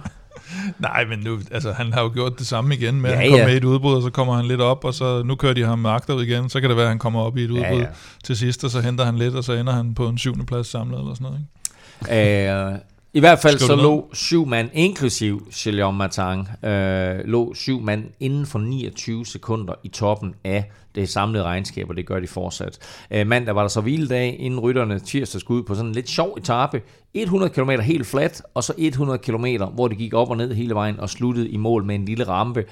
Nej, 0.79 1.05
men 1.05 1.19
nu, 1.19 1.39
altså, 1.51 1.71
han 1.71 1.93
har 1.93 2.01
jo 2.01 2.11
gjort 2.13 2.39
det 2.39 2.47
samme 2.47 2.75
igen 2.75 3.01
med, 3.01 3.09
ja, 3.09 3.15
at 3.15 3.21
han 3.21 3.29
kommer 3.29 3.39
ja. 3.39 3.45
med 3.45 3.53
i 3.53 3.57
et 3.57 3.63
udbrud, 3.63 3.95
og 3.95 4.01
så 4.01 4.09
kommer 4.09 4.35
han 4.35 4.45
lidt 4.45 4.61
op, 4.61 4.85
og 4.85 4.93
så 4.93 5.23
nu 5.23 5.35
kører 5.35 5.53
de 5.53 5.63
ham 5.63 5.85
ud 5.85 6.23
igen, 6.23 6.49
så 6.49 6.61
kan 6.61 6.69
det 6.69 6.77
være, 6.77 6.85
at 6.85 6.89
han 6.89 6.99
kommer 6.99 7.21
op 7.21 7.37
i 7.37 7.43
et 7.43 7.51
udbrud 7.51 7.63
ja, 7.63 7.77
ja. 7.77 7.87
til 8.23 8.37
sidst, 8.37 8.63
og 8.63 8.69
så 8.69 8.81
henter 8.81 9.05
han 9.05 9.17
lidt, 9.17 9.35
og 9.35 9.43
så 9.43 9.53
ender 9.53 9.73
han 9.73 9.93
på 9.93 10.07
en 10.07 10.17
syvende 10.17 10.45
plads 10.45 10.67
samlet, 10.67 10.99
eller 10.99 11.13
sådan 11.13 11.25
noget, 11.25 11.39
ikke? 11.39 12.49
Øh, 12.49 12.75
i 13.15 13.19
hvert 13.19 13.39
fald 13.39 13.59
så 13.59 13.75
lå 13.75 14.09
syv 14.13 14.45
mand, 14.45 14.69
inklusiv 14.73 15.51
Chilion 15.51 15.97
Matang, 15.97 16.49
øh, 16.63 17.19
lå 17.25 17.53
syv 17.53 17.81
mand 17.81 18.05
inden 18.19 18.45
for 18.45 18.59
29 18.59 19.25
sekunder 19.25 19.73
i 19.83 19.87
toppen 19.87 20.35
af 20.43 20.71
det 20.95 21.09
samlede 21.09 21.43
regnskab, 21.43 21.89
og 21.89 21.95
det 21.95 22.05
gør 22.05 22.19
de 22.19 22.27
fortsat. 22.27 22.79
Øh, 23.11 23.27
mandag 23.27 23.55
var 23.55 23.61
der 23.61 23.67
så 23.67 23.81
hviledag, 23.81 24.35
inden 24.39 24.59
rytterne 24.59 24.99
tirsdag 24.99 25.41
skulle 25.41 25.61
ud 25.61 25.63
på 25.63 25.75
sådan 25.75 25.87
en 25.87 25.95
lidt 25.95 26.09
sjov 26.09 26.37
etape. 26.37 26.81
100 27.13 27.53
km 27.53 27.69
helt 27.69 28.07
fladt, 28.07 28.41
og 28.53 28.63
så 28.63 28.73
100 28.77 29.19
km, 29.19 29.45
hvor 29.73 29.87
det 29.87 29.97
gik 29.97 30.13
op 30.13 30.29
og 30.29 30.37
ned 30.37 30.53
hele 30.53 30.75
vejen 30.75 30.99
og 30.99 31.09
sluttede 31.09 31.49
i 31.49 31.57
mål 31.57 31.83
med 31.83 31.95
en 31.95 32.05
lille 32.05 32.27
rampe. 32.27 32.65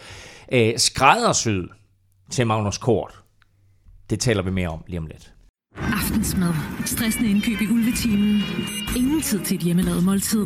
Øh, 0.51 0.73
skræddersyd 0.77 1.67
til 2.31 2.47
Magnus 2.47 2.77
Kort. 2.77 3.19
Det 4.09 4.19
taler 4.19 4.41
vi 4.41 4.51
mere 4.51 4.69
om 4.69 4.83
lige 4.87 4.99
om 4.99 5.05
lidt. 5.05 5.31
Aftensmad. 5.77 6.53
Stressende 6.85 7.29
indkøb 7.29 7.61
i 7.61 7.67
ulvetimen. 7.67 8.43
Ingen 8.95 9.21
tid 9.21 9.39
til 9.39 9.55
et 9.55 9.61
hjemmelavet 9.61 10.03
måltid. 10.03 10.45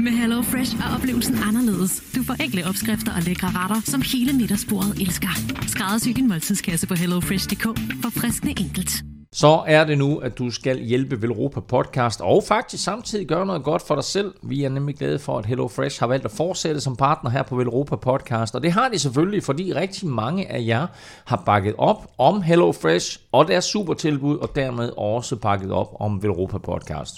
Med 0.00 0.12
Hello 0.12 0.42
Fresh 0.42 0.76
er 0.76 0.94
oplevelsen 0.94 1.38
anderledes. 1.48 2.02
Du 2.16 2.22
får 2.22 2.34
enkle 2.42 2.66
opskrifter 2.66 3.12
og 3.12 3.22
lækre 3.22 3.48
retter, 3.48 3.80
som 3.84 4.02
hele 4.02 4.32
middagsbordet 4.32 5.00
elsker. 5.00 5.28
Skræddersy 5.66 6.08
din 6.08 6.28
måltidskasse 6.28 6.86
på 6.86 6.94
hellofresh.dk 6.94 7.62
for 8.02 8.10
friskende 8.10 8.54
enkelt 8.60 9.13
så 9.36 9.62
er 9.66 9.84
det 9.84 9.98
nu, 9.98 10.16
at 10.16 10.38
du 10.38 10.50
skal 10.50 10.78
hjælpe 10.78 11.22
Velropa 11.22 11.60
Podcast, 11.60 12.20
og 12.20 12.44
faktisk 12.48 12.84
samtidig 12.84 13.26
gøre 13.26 13.46
noget 13.46 13.64
godt 13.64 13.82
for 13.82 13.94
dig 13.94 14.04
selv. 14.04 14.34
Vi 14.42 14.64
er 14.64 14.68
nemlig 14.68 14.96
glade 14.96 15.18
for, 15.18 15.38
at 15.38 15.46
HelloFresh 15.46 16.00
har 16.00 16.06
valgt 16.06 16.24
at 16.24 16.30
fortsætte 16.30 16.80
som 16.80 16.96
partner 16.96 17.30
her 17.30 17.42
på 17.42 17.56
Velropa 17.56 17.96
Podcast, 17.96 18.54
og 18.54 18.62
det 18.62 18.72
har 18.72 18.88
de 18.88 18.98
selvfølgelig, 18.98 19.42
fordi 19.42 19.72
rigtig 19.72 20.08
mange 20.08 20.52
af 20.52 20.64
jer 20.66 20.86
har 21.24 21.42
bakket 21.46 21.74
op 21.78 22.10
om 22.18 22.42
HelloFresh 22.42 23.20
og 23.32 23.48
deres 23.48 23.64
supertilbud, 23.64 24.36
og 24.36 24.50
dermed 24.54 24.90
også 24.96 25.36
bakket 25.36 25.72
op 25.72 25.96
om 26.00 26.22
Velropa 26.22 26.58
Podcast. 26.58 27.14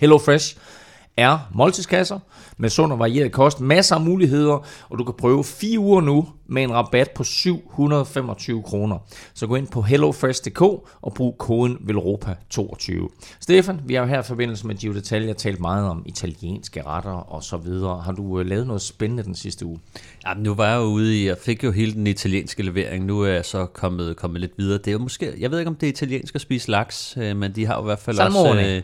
HelloFresh 0.00 0.56
er 1.18 1.38
måltidskasser 1.54 2.18
med 2.56 2.70
sund 2.70 2.92
og 2.92 2.98
varieret 2.98 3.32
kost, 3.32 3.60
masser 3.60 3.94
af 3.94 4.00
muligheder, 4.00 4.66
og 4.88 4.98
du 4.98 5.04
kan 5.04 5.14
prøve 5.18 5.44
fire 5.44 5.78
uger 5.78 6.00
nu 6.00 6.28
med 6.46 6.62
en 6.62 6.72
rabat 6.72 7.10
på 7.10 7.24
725 7.24 8.62
kroner. 8.62 8.98
Så 9.34 9.46
gå 9.46 9.54
ind 9.54 9.66
på 9.66 9.82
hellofresh.dk 9.82 10.60
og 11.02 11.14
brug 11.14 11.38
koden 11.38 11.76
VELROPA22. 11.90 13.08
Stefan, 13.40 13.80
vi 13.84 13.94
har 13.94 14.02
jo 14.02 14.08
her 14.08 14.20
i 14.20 14.22
forbindelse 14.22 14.66
med 14.66 14.74
Gio 14.74 14.92
Detaljer 14.94 15.32
talt 15.34 15.60
meget 15.60 15.88
om 15.88 16.02
italienske 16.06 16.82
retter 16.82 17.10
og 17.10 17.42
så 17.42 17.56
videre. 17.56 18.02
Har 18.02 18.12
du 18.12 18.40
øh, 18.40 18.46
lavet 18.46 18.66
noget 18.66 18.82
spændende 18.82 19.22
den 19.22 19.34
sidste 19.34 19.66
uge? 19.66 19.78
Ja, 20.26 20.34
nu 20.34 20.54
var 20.54 20.66
jeg 20.68 20.76
jo 20.76 20.84
ude 20.84 21.22
i, 21.22 21.26
jeg 21.26 21.38
fik 21.38 21.64
jo 21.64 21.70
hele 21.70 21.92
den 21.92 22.06
italienske 22.06 22.62
levering, 22.62 23.04
nu 23.04 23.20
er 23.20 23.28
jeg 23.28 23.44
så 23.44 23.66
kommet, 23.66 24.16
kommet 24.16 24.40
lidt 24.40 24.52
videre. 24.56 24.78
Det 24.78 24.88
er 24.88 24.92
jo 24.92 24.98
måske, 24.98 25.32
jeg 25.38 25.50
ved 25.50 25.58
ikke 25.58 25.68
om 25.68 25.76
det 25.76 25.86
er 25.86 25.90
italiensk 25.90 26.34
at 26.34 26.40
spise 26.40 26.70
laks, 26.70 27.16
øh, 27.16 27.36
men 27.36 27.54
de 27.54 27.66
har 27.66 27.74
jo 27.74 27.80
i 27.80 27.84
hvert 27.84 27.98
fald 27.98 28.16
Salmone. 28.16 28.48
også... 28.48 28.62
Øh, 28.62 28.82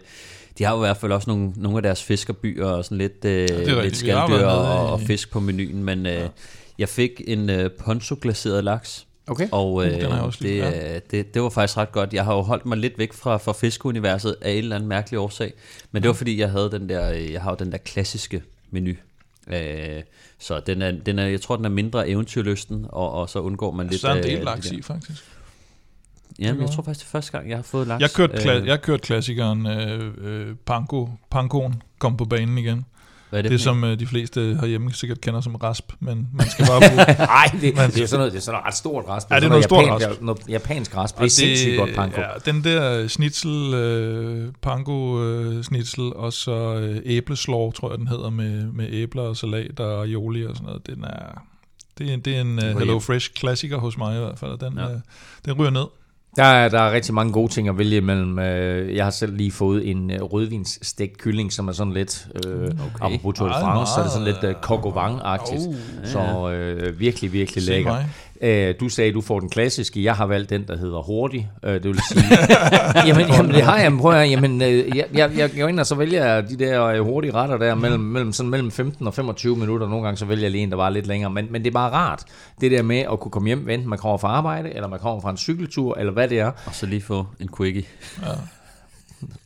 de 0.59 0.65
har 0.65 0.73
jo 0.73 0.83
i 0.83 0.87
hvert 0.87 0.97
fald 0.97 1.13
også 1.13 1.31
nogle, 1.31 1.53
nogle 1.57 1.79
af 1.79 1.83
deres 1.83 2.03
fiskerbyer 2.03 2.67
og 2.67 2.85
sådan 2.85 2.99
lidt, 2.99 3.25
øh, 3.25 3.49
ja, 3.51 3.83
lidt 3.83 3.97
skalddyr 3.97 4.47
og, 4.47 4.93
og 4.93 5.01
fisk 5.01 5.31
på 5.31 5.41
menuen, 5.41 5.85
men 5.85 6.07
øh, 6.07 6.13
ja. 6.13 6.29
jeg 6.79 6.89
fik 6.89 7.23
en 7.27 7.51
øh, 7.51 7.71
ponzo-glaseret 7.71 8.65
laks. 8.65 9.07
Okay. 9.27 9.49
Og 9.53 9.87
øh, 9.87 10.25
uh, 10.25 10.33
det, 10.43 10.57
ja. 10.59 10.99
det, 11.11 11.35
det 11.35 11.43
var 11.43 11.49
faktisk 11.49 11.77
ret 11.77 11.93
godt. 11.93 12.13
Jeg 12.13 12.25
har 12.25 12.35
jo 12.35 12.41
holdt 12.41 12.67
mig 12.67 12.79
lidt 12.79 12.99
væk 12.99 13.13
fra, 13.13 13.37
fra 13.37 13.53
fiskeuniverset 13.53 14.37
af 14.41 14.51
en 14.51 14.59
eller 14.59 14.77
anden 14.77 14.89
mærkelig 14.89 15.19
årsag. 15.19 15.53
Men 15.93 16.03
det 16.03 16.09
var 16.09 16.15
fordi, 16.15 16.41
jeg 16.41 16.51
havde 16.51 16.71
den 16.71 16.89
der, 16.89 17.09
jeg 17.09 17.43
har 17.43 17.51
jo 17.51 17.57
den 17.59 17.73
der 17.73 17.79
klassiske 17.79 18.43
menu. 18.71 18.93
Øh, 19.47 20.03
så 20.39 20.61
den 20.61 20.83
er, 20.83 20.91
den 20.91 21.19
er, 21.19 21.27
jeg 21.27 21.41
tror, 21.41 21.57
den 21.57 21.65
er 21.65 21.69
mindre 21.69 22.09
eventyrlysten, 22.09 22.87
og, 22.89 23.13
og 23.13 23.31
så 23.31 23.39
undgår 23.39 23.71
man 23.71 23.87
lidt... 23.87 24.01
Så 24.01 24.09
er 24.09 24.15
en 24.15 24.23
del 24.23 24.45
laks 24.45 24.71
i, 24.71 24.83
faktisk. 24.83 25.25
Ja, 26.39 26.55
jeg 26.61 26.71
tror 26.71 26.83
faktisk, 26.83 27.01
det 27.01 27.07
er 27.07 27.11
første 27.11 27.33
gang, 27.33 27.49
jeg 27.49 27.59
har 27.59 27.63
fået 27.63 27.87
laks. 27.87 28.01
Jeg 28.03 28.11
kørte, 28.11 28.35
kla- 28.35 28.61
øh, 28.61 28.67
jeg 28.67 28.83
kørte 28.83 29.03
klassikeren 29.03 29.67
øh, 29.67 30.13
øh, 30.19 30.55
Panko, 30.67 31.09
Pankoen 31.31 31.83
kom 31.99 32.17
på 32.17 32.25
banen 32.25 32.59
igen. 32.59 32.85
Hvad 33.31 33.39
er 33.39 33.43
det, 33.43 33.51
det 33.51 33.61
som 33.61 33.85
øh, 33.85 33.99
de 33.99 34.07
fleste 34.07 34.41
herhjemme 34.61 34.93
sikkert 34.93 35.21
kender 35.21 35.41
som 35.41 35.55
rasp, 35.55 35.93
men 36.01 36.29
man 36.33 36.49
skal 36.51 36.67
bare 36.67 36.81
bruge... 36.89 37.27
Nej, 37.27 37.51
det, 37.61 37.77
man, 37.77 37.91
det, 37.91 38.03
er 38.03 38.07
sådan 38.07 38.19
noget, 38.19 38.33
det 38.33 38.39
er 38.39 38.43
sådan 38.43 38.55
noget 38.55 38.67
ret 38.67 38.75
stort 38.75 39.05
rasp. 39.09 39.31
Ja, 39.31 39.37
det 39.37 39.45
er 39.45 39.49
noget, 39.49 39.71
noget 39.71 39.89
stort 39.89 40.03
rasp. 40.09 40.21
Noget 40.21 40.41
japansk 40.49 40.97
rasp. 40.97 41.19
Det 41.19 41.25
er 41.25 41.29
sindssygt 41.29 41.79
godt 41.79 41.95
panko. 41.95 42.21
Ja, 42.21 42.27
den 42.53 42.65
der 42.65 43.09
schnitzel, 43.09 43.75
øh, 43.75 44.53
panko 44.63 45.23
øh, 45.23 45.63
schnitzel, 45.63 46.13
og 46.15 46.33
så 46.33 46.75
øh, 46.75 47.01
æbleslår, 47.05 47.71
tror 47.71 47.91
jeg 47.91 47.99
den 47.99 48.09
hedder, 48.09 48.31
med, 48.31 48.65
med 48.67 48.87
æbler 48.91 49.23
og 49.23 49.37
salat 49.37 49.81
og 49.81 50.03
aioli 50.05 50.47
og 50.47 50.57
sådan 50.57 50.67
noget, 50.67 50.87
den 50.87 51.05
er... 51.05 51.43
Det 51.99 52.13
er, 52.13 52.17
det 52.17 52.37
er 52.37 52.41
en 52.41 52.59
uh, 52.59 52.65
Hello 52.79 52.99
Fresh 52.99 53.31
klassiker 53.35 53.79
hos 53.79 53.99
mig 53.99 54.17
i 54.17 54.19
hvert 54.19 54.39
fald, 54.39 54.51
og 54.51 54.61
den, 54.61 54.79
ja. 54.79 54.87
uh, 54.87 55.01
den 55.45 55.53
ryger 55.53 55.71
ned. 55.71 55.87
Der 56.37 56.45
er, 56.45 56.69
der 56.69 56.81
er 56.81 56.93
rigtig 56.93 57.15
mange 57.15 57.33
gode 57.33 57.53
ting 57.53 57.69
at 57.69 57.79
vælge 57.79 57.97
imellem. 57.97 58.39
Øh, 58.39 58.97
jeg 58.97 59.05
har 59.05 59.11
selv 59.11 59.37
lige 59.37 59.51
fået 59.53 59.91
en 59.91 60.11
øh, 60.11 60.23
rødvinsstegt 60.23 61.19
kylling, 61.19 61.53
som 61.53 61.69
er 61.69 61.73
sådan 61.73 61.93
lidt, 61.93 62.29
øh, 62.47 62.53
okay. 62.65 62.71
apropos 63.01 63.39
Tour 63.39 63.49
de 63.49 63.55
France, 63.55 63.93
så 63.93 64.01
er 64.01 64.03
det 64.03 64.13
sådan 64.13 64.27
lidt 64.27 64.57
uh, 64.57 64.63
coq 64.63 64.85
au 64.85 64.91
vin-agtigt. 64.91 65.69
Oh, 65.69 65.75
ja. 66.03 66.09
Så 66.11 66.51
øh, 66.51 67.01
virkelig, 67.01 67.33
virkelig 67.33 67.65
lækker. 67.65 67.97
Øh, 68.41 68.75
du 68.81 68.89
sagde, 68.89 69.13
du 69.13 69.21
får 69.21 69.41
den 69.41 69.49
klassiske. 69.49 70.05
Jeg 70.05 70.15
har 70.15 70.27
valgt 70.27 70.51
den, 70.51 70.67
der 70.67 70.77
hedder 70.77 71.03
hurtig. 71.03 71.51
Øh, 71.65 71.75
det 71.75 71.85
vil 71.85 72.01
sige... 72.09 72.25
jamen, 73.09 73.27
jamen, 73.29 73.55
det 73.55 73.63
har 73.63 73.79
jeg. 73.79 73.93
Prøv 73.99 74.13
at, 74.13 74.31
jamen, 74.31 74.63
øh, 74.63 74.97
jeg, 74.97 75.07
jeg, 75.15 75.31
jeg 75.37 75.51
går 75.61 75.69
ind, 75.69 75.81
og 75.81 75.87
så 75.87 75.95
vælger 75.95 76.27
jeg 76.27 76.49
de 76.49 76.57
der 76.57 76.85
øh, 76.85 77.01
hurtige 77.01 77.35
retter 77.35 77.57
der 77.57 77.75
mellem, 77.75 78.01
mellem, 78.01 78.33
sådan 78.33 78.51
mellem 78.51 78.71
15 78.71 79.07
og 79.07 79.15
25 79.15 79.57
minutter. 79.57 79.89
Nogle 79.89 80.05
gange 80.05 80.19
så 80.19 80.25
vælger 80.25 80.45
jeg 80.45 80.51
lige 80.51 80.63
en, 80.63 80.71
der 80.71 80.77
var 80.77 80.91
lidt 80.91 81.07
længere. 81.07 81.31
Men, 81.31 81.47
men 81.51 81.63
det 81.63 81.71
er 81.71 81.75
bare 81.75 81.91
rart, 81.91 82.23
det 82.61 82.71
der 82.71 82.83
med 82.83 82.99
at 82.99 83.21
kunne 83.21 83.33
komme 83.33 83.47
hjem, 83.47 83.69
enten 83.69 83.89
man 83.89 83.99
kommer 83.99 84.19
fra 84.19 84.29
arbejde, 84.29 84.75
eller 84.75 84.89
man 84.89 84.99
kommer 84.99 85.21
fra 85.21 85.31
en 85.31 85.37
cykeltur, 85.37 85.99
eller 85.99 86.13
hvad 86.13 86.29
det 86.29 86.41
er. 86.41 86.51
Og 86.67 86.75
så 86.75 86.87
lige 86.87 87.03
få 87.03 87.27
en 87.41 87.49
quickie. 87.57 87.85
Ja. 88.23 88.29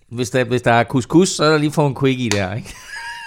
Hvis 0.09 0.30
der, 0.30 0.45
hvis 0.45 0.62
der 0.62 0.72
er 0.72 0.84
couscous, 0.84 1.28
så 1.28 1.45
er 1.45 1.51
der 1.51 1.59
lige 1.59 1.72
få 1.72 1.86
en 1.86 1.97
quickie 2.01 2.30
der, 2.30 2.55
ikke? 2.55 2.74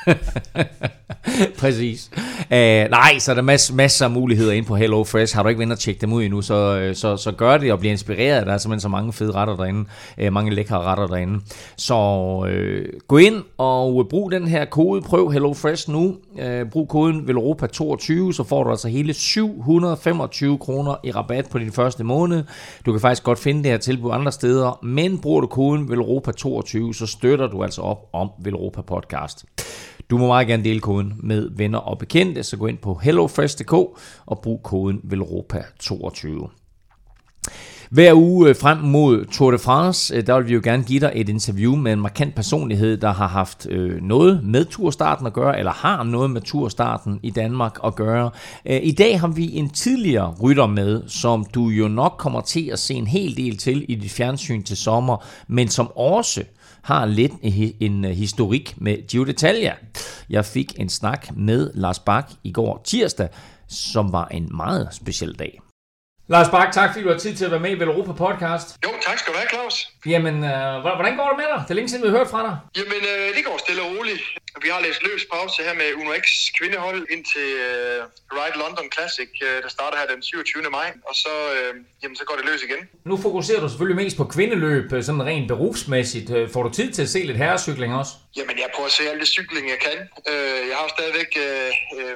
Præcis. 1.59 2.11
Uh, 2.41 2.89
nej, 2.91 3.19
så 3.19 3.31
er 3.31 3.35
der 3.35 3.41
masser, 3.41 3.73
masser 3.73 4.05
af 4.05 4.11
muligheder 4.11 4.51
ind 4.51 4.65
på 4.65 4.75
Hello 4.75 5.03
Fresh. 5.03 5.35
Har 5.35 5.43
du 5.43 5.49
ikke 5.49 5.59
vendt 5.59 5.73
at 5.73 5.79
tjekke 5.79 6.01
dem 6.01 6.13
ud 6.13 6.23
endnu, 6.23 6.41
så, 6.41 6.79
øh, 6.79 6.95
så, 6.95 7.17
så 7.17 7.31
gør 7.31 7.57
det 7.57 7.71
og 7.71 7.79
bliver 7.79 7.91
inspireret. 7.91 8.47
Der 8.47 8.53
er 8.53 8.57
simpelthen 8.57 8.81
så 8.81 8.89
mange 8.89 9.13
fede 9.13 9.31
retter 9.31 9.55
derinde. 9.55 9.85
Uh, 10.21 10.33
mange 10.33 10.55
lækre 10.55 10.81
retter 10.81 11.07
derinde. 11.07 11.39
Så 11.77 11.95
uh, 11.95 12.99
gå 13.07 13.17
ind 13.17 13.43
og 13.57 14.07
brug 14.09 14.31
den 14.31 14.47
her 14.47 14.65
kode. 14.65 15.01
Prøv 15.01 15.31
Hello 15.31 15.53
Fresh 15.53 15.89
nu. 15.89 16.15
Uh, 16.31 16.69
brug 16.71 16.87
koden 16.87 17.29
VELOROPA22, 17.29 18.33
så 18.33 18.45
får 18.49 18.63
du 18.63 18.69
altså 18.69 18.87
hele 18.87 19.13
725 19.13 20.57
kroner 20.57 20.95
i 21.03 21.11
rabat 21.11 21.49
på 21.49 21.59
din 21.59 21.71
første 21.71 22.03
måned. 22.03 22.43
Du 22.85 22.91
kan 22.91 23.01
faktisk 23.01 23.23
godt 23.23 23.39
finde 23.39 23.63
det 23.63 23.71
her 23.71 23.77
tilbud 23.77 24.11
andre 24.13 24.31
steder, 24.31 24.79
men 24.83 25.19
bruger 25.19 25.41
du 25.41 25.47
koden 25.47 25.89
VELOROPA22, 25.89 26.93
så 26.93 27.05
støtter 27.07 27.47
du 27.47 27.63
altså 27.63 27.81
op 27.81 28.09
om 28.13 28.29
Velropa 28.39 28.81
Podcast. 28.81 29.45
Du 30.11 30.17
må 30.17 30.27
meget 30.27 30.47
gerne 30.47 30.63
dele 30.63 30.79
koden 30.79 31.13
med 31.19 31.49
venner 31.55 31.79
og 31.79 31.97
bekendte, 31.97 32.43
så 32.43 32.57
gå 32.57 32.67
ind 32.67 32.77
på 32.77 32.93
hellofresh.dk 33.03 33.73
og 34.25 34.39
brug 34.43 34.63
koden 34.63 35.01
VELROPA22. 35.03 36.49
Hver 37.91 38.13
uge 38.13 38.49
øh, 38.49 38.55
frem 38.55 38.77
mod 38.77 39.25
Tour 39.25 39.51
de 39.51 39.59
France, 39.59 40.15
øh, 40.15 40.27
der 40.27 40.37
vil 40.37 40.47
vi 40.47 40.53
jo 40.53 40.61
gerne 40.63 40.83
give 40.83 40.99
dig 40.99 41.11
et 41.15 41.29
interview 41.29 41.75
med 41.75 41.93
en 41.93 42.01
markant 42.01 42.35
personlighed, 42.35 42.97
der 42.97 43.11
har 43.11 43.27
haft 43.27 43.67
øh, 43.69 44.01
noget 44.01 44.43
med 44.43 44.65
turstarten 44.65 45.27
at 45.27 45.33
gøre, 45.33 45.59
eller 45.59 45.71
har 45.71 46.03
noget 46.03 46.29
med 46.29 46.41
turstarten 46.41 47.19
i 47.23 47.29
Danmark 47.29 47.77
at 47.85 47.95
gøre. 47.95 48.31
I 48.65 48.91
dag 48.91 49.19
har 49.19 49.27
vi 49.27 49.55
en 49.55 49.69
tidligere 49.69 50.35
rytter 50.43 50.67
med, 50.67 51.01
som 51.07 51.45
du 51.45 51.67
jo 51.67 51.87
nok 51.87 52.15
kommer 52.17 52.41
til 52.41 52.69
at 52.73 52.79
se 52.79 52.93
en 52.93 53.07
hel 53.07 53.37
del 53.37 53.57
til 53.57 53.85
i 53.87 53.95
dit 53.95 54.11
fjernsyn 54.11 54.63
til 54.63 54.77
sommer, 54.77 55.25
men 55.47 55.67
som 55.67 55.91
også 55.95 56.43
har 56.81 57.05
lidt 57.05 57.31
en 57.79 58.05
øh, 58.05 58.11
historik 58.11 58.73
med 58.77 59.07
Gio 59.07 59.23
Detalja. 59.23 59.73
Jeg 60.29 60.45
fik 60.45 60.79
en 60.79 60.89
snak 60.89 61.35
med 61.35 61.71
Lars 61.73 61.99
Bak 61.99 62.31
i 62.43 62.51
går 62.51 62.81
tirsdag, 62.83 63.29
som 63.67 64.11
var 64.11 64.27
en 64.27 64.49
meget 64.55 64.87
speciel 64.91 65.33
dag. 65.33 65.70
Lars 66.33 66.49
Bak, 66.49 66.69
tak 66.73 66.89
fordi 66.91 67.03
du 67.05 67.11
har 67.11 67.19
tid 67.25 67.33
til 67.35 67.45
at 67.45 67.51
være 67.51 67.63
med 67.65 67.71
i 67.71 67.83
Europa 67.89 68.13
Podcast. 68.25 68.67
Jo, 68.85 68.91
tak 69.07 69.17
skal 69.19 69.33
du 69.33 69.37
have, 69.37 69.49
Claus. 69.53 69.75
Jamen, 70.13 70.35
øh, 70.51 70.73
hvordan 70.99 71.13
går 71.19 71.27
det 71.31 71.37
med 71.41 71.47
dig? 71.53 71.59
Det 71.65 71.71
er 71.73 71.77
længe 71.79 71.89
siden, 71.89 72.03
vi 72.03 72.09
har 72.09 72.17
hørt 72.17 72.31
fra 72.33 72.41
dig. 72.47 72.55
Jamen, 72.79 73.01
øh, 73.13 73.27
det 73.35 73.43
går 73.47 73.57
stille 73.65 73.81
og 73.85 73.89
roligt. 73.95 74.23
vi 74.63 74.69
har 74.73 74.79
lidt 74.87 74.99
løs 75.07 75.23
pause 75.33 75.57
her 75.67 75.73
med 75.81 75.87
Uno 76.01 76.11
X 76.23 76.25
kvindehold 76.57 77.01
ind 77.13 77.23
til 77.33 77.47
uh, 77.67 78.37
Ride 78.37 78.57
London 78.63 78.87
Classic, 78.95 79.31
uh, 79.47 79.55
der 79.63 79.69
starter 79.77 79.97
her 80.01 80.07
den 80.13 80.21
27. 80.23 80.63
maj, 80.77 80.89
og 81.09 81.15
så, 81.23 81.33
uh, 81.57 81.71
jamen, 82.03 82.15
så 82.19 82.23
går 82.27 82.35
det 82.39 82.45
løs 82.49 82.61
igen. 82.67 82.81
Nu 83.09 83.15
fokuserer 83.27 83.59
du 83.63 83.67
selvfølgelig 83.69 83.99
mest 84.03 84.17
på 84.21 84.25
kvindeløb, 84.35 84.85
sådan 85.07 85.25
rent 85.31 85.47
berufsmæssigt. 85.53 86.29
Får 86.53 86.63
du 86.63 86.69
tid 86.79 86.87
til 86.95 87.01
at 87.07 87.11
se 87.15 87.19
lidt 87.29 87.37
herrecykling 87.43 87.91
også? 88.01 88.13
Jamen, 88.37 88.55
jeg 88.63 88.69
prøver 88.75 88.89
at 88.91 88.95
se 88.99 89.03
alt 89.11 89.19
det 89.23 89.29
cykling, 89.37 89.65
jeg 89.73 89.79
kan. 89.87 89.97
Uh, 90.31 90.61
jeg 90.69 90.75
har 90.79 90.87
stadigvæk 90.97 91.31
uh, 91.45 91.69
uh, 91.97 92.15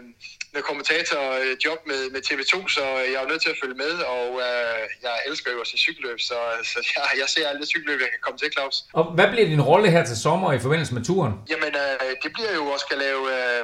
med 0.56 0.64
kommentatorjob 0.70 1.82
med, 1.92 2.02
med 2.14 2.22
TV2, 2.28 2.54
så 2.76 2.84
jeg 3.14 3.20
er 3.24 3.28
nødt 3.32 3.42
til 3.46 3.52
at 3.54 3.60
følge 3.62 3.78
med, 3.84 3.94
og 4.16 4.26
uh, 4.46 4.82
jeg 5.06 5.16
elsker 5.28 5.50
jo 5.56 5.60
at 5.66 5.68
se 5.72 5.78
cykelløb, 5.86 6.20
så, 6.30 6.38
så 6.72 6.78
jeg, 6.96 7.04
jeg 7.22 7.28
ser 7.34 7.44
alt 7.50 7.60
det 7.62 7.68
cykelløb, 7.74 8.00
jeg 8.06 8.12
kan 8.16 8.22
komme 8.26 8.40
til, 8.40 8.50
Claus. 8.56 8.76
Og 9.00 9.04
hvad 9.18 9.28
bliver 9.34 9.48
din 9.54 9.64
rolle 9.72 9.88
her 9.96 10.04
til 10.10 10.18
sommer 10.26 10.50
i 10.58 10.60
forbindelse 10.66 10.94
med 10.98 11.04
turen? 11.10 11.34
Jamen, 11.52 11.74
uh, 11.84 12.12
det 12.24 12.30
bliver 12.36 12.54
jo 12.60 12.66
at 12.76 12.80
skal 12.86 12.98
lave 13.08 13.22
uh, 13.38 13.64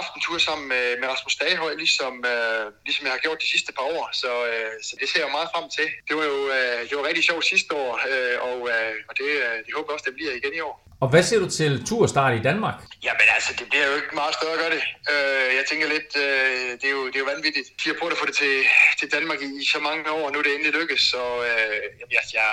aftentur 0.00 0.36
sammen 0.48 0.66
med, 0.74 0.86
med 1.00 1.06
Rasmus 1.12 1.36
Dagehøj, 1.42 1.72
ligesom, 1.82 2.12
uh, 2.32 2.64
ligesom 2.86 3.02
jeg 3.06 3.12
har 3.16 3.22
gjort 3.26 3.38
de 3.44 3.50
sidste 3.54 3.70
par 3.76 3.86
år, 3.96 4.04
så, 4.22 4.30
uh, 4.54 4.74
så 4.86 4.92
det 5.00 5.06
ser 5.12 5.20
jeg 5.24 5.30
meget 5.38 5.48
frem 5.54 5.66
til. 5.78 5.88
Det 6.08 6.14
var 6.18 6.26
jo 6.32 6.38
uh, 6.56 6.80
det 6.88 6.94
var 6.98 7.04
rigtig 7.08 7.24
sjovt 7.30 7.44
sidste 7.52 7.70
år, 7.84 7.92
uh, 8.10 8.36
og, 8.48 8.56
uh, 8.74 8.94
og 9.08 9.12
det, 9.18 9.28
uh, 9.46 9.56
det 9.64 9.70
håber 9.76 9.88
jeg 9.88 9.96
også, 9.96 10.08
det 10.10 10.18
bliver 10.18 10.34
igen 10.40 10.54
i 10.60 10.64
år. 10.70 10.87
Og 11.04 11.08
hvad 11.12 11.22
ser 11.28 11.38
du 11.44 11.48
til 11.58 11.72
turstart 11.88 12.32
i 12.38 12.42
Danmark? 12.48 12.78
Jamen 13.06 13.28
altså, 13.36 13.50
det 13.58 13.66
bliver 13.70 13.86
jo 13.90 13.94
ikke 14.00 14.14
meget 14.22 14.34
større 14.38 14.54
at 14.56 14.60
gøre 14.62 14.74
det. 14.76 14.82
Uh, 15.12 15.48
jeg 15.58 15.64
tænker 15.70 15.86
lidt, 15.94 16.10
uh, 16.24 16.68
det, 16.80 16.86
er 16.90 16.94
jo, 16.98 17.02
det 17.10 17.16
er 17.18 17.22
jo 17.24 17.30
vanvittigt. 17.34 17.68
De 17.80 17.84
har 17.90 17.96
prøvet 18.00 18.14
at 18.16 18.20
få 18.22 18.26
det 18.30 18.36
til, 18.42 18.54
til 19.00 19.08
Danmark 19.16 19.38
i, 19.46 19.48
i 19.62 19.64
så 19.74 19.80
mange 19.88 20.02
år, 20.18 20.24
og 20.26 20.30
nu 20.32 20.36
er 20.38 20.44
det 20.46 20.54
endelig 20.54 20.74
lykkes. 20.80 21.02
Så 21.12 21.22
uh, 21.48 21.78
jamen, 21.98 22.14
jeg, 22.18 22.24
jeg, 22.38 22.50